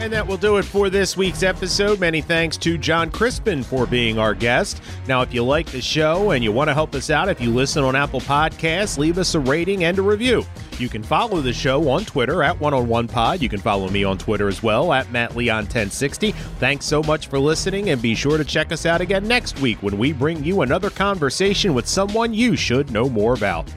And 0.00 0.10
that 0.14 0.26
will 0.26 0.38
do 0.38 0.56
it 0.56 0.64
for 0.64 0.88
this 0.88 1.14
week's 1.14 1.42
episode. 1.42 2.00
Many 2.00 2.22
thanks 2.22 2.56
to 2.56 2.78
Jon 2.78 3.10
Crispin 3.10 3.62
for 3.62 3.86
being 3.86 4.18
our 4.18 4.34
guest. 4.34 4.80
Now, 5.06 5.20
if 5.20 5.34
you 5.34 5.44
like 5.44 5.66
the 5.66 5.82
show 5.82 6.30
and 6.30 6.42
you 6.42 6.52
want 6.52 6.68
to 6.68 6.74
help 6.74 6.94
us 6.94 7.10
out, 7.10 7.28
if 7.28 7.38
you 7.38 7.50
listen 7.50 7.84
on 7.84 7.94
Apple 7.94 8.22
Podcasts, 8.22 8.96
leave 8.96 9.18
us 9.18 9.34
a 9.34 9.40
rating 9.40 9.84
and 9.84 9.98
a 9.98 10.02
review. 10.02 10.46
You 10.78 10.88
can 10.88 11.02
follow 11.02 11.42
the 11.42 11.52
show 11.52 11.86
on 11.90 12.06
Twitter 12.06 12.42
at 12.42 12.58
One 12.58 12.72
on 12.72 12.88
One 12.88 13.08
Pod. 13.08 13.42
You 13.42 13.50
can 13.50 13.60
follow 13.60 13.90
me 13.90 14.02
on 14.02 14.16
Twitter 14.16 14.48
as 14.48 14.62
well 14.62 14.90
at 14.94 15.10
Matt 15.12 15.36
Leon 15.36 15.64
1060. 15.64 16.32
Thanks 16.32 16.86
so 16.86 17.02
much 17.02 17.26
for 17.26 17.38
listening, 17.38 17.90
and 17.90 18.00
be 18.00 18.14
sure 18.14 18.38
to 18.38 18.44
check 18.44 18.72
us 18.72 18.86
out 18.86 19.02
again 19.02 19.28
next 19.28 19.60
week 19.60 19.82
when 19.82 19.98
we 19.98 20.14
bring 20.14 20.42
you 20.42 20.62
another 20.62 20.88
conversation 20.88 21.74
with 21.74 21.86
someone 21.86 22.32
you 22.32 22.56
should 22.56 22.90
know 22.90 23.10
more 23.10 23.34
about. 23.34 23.70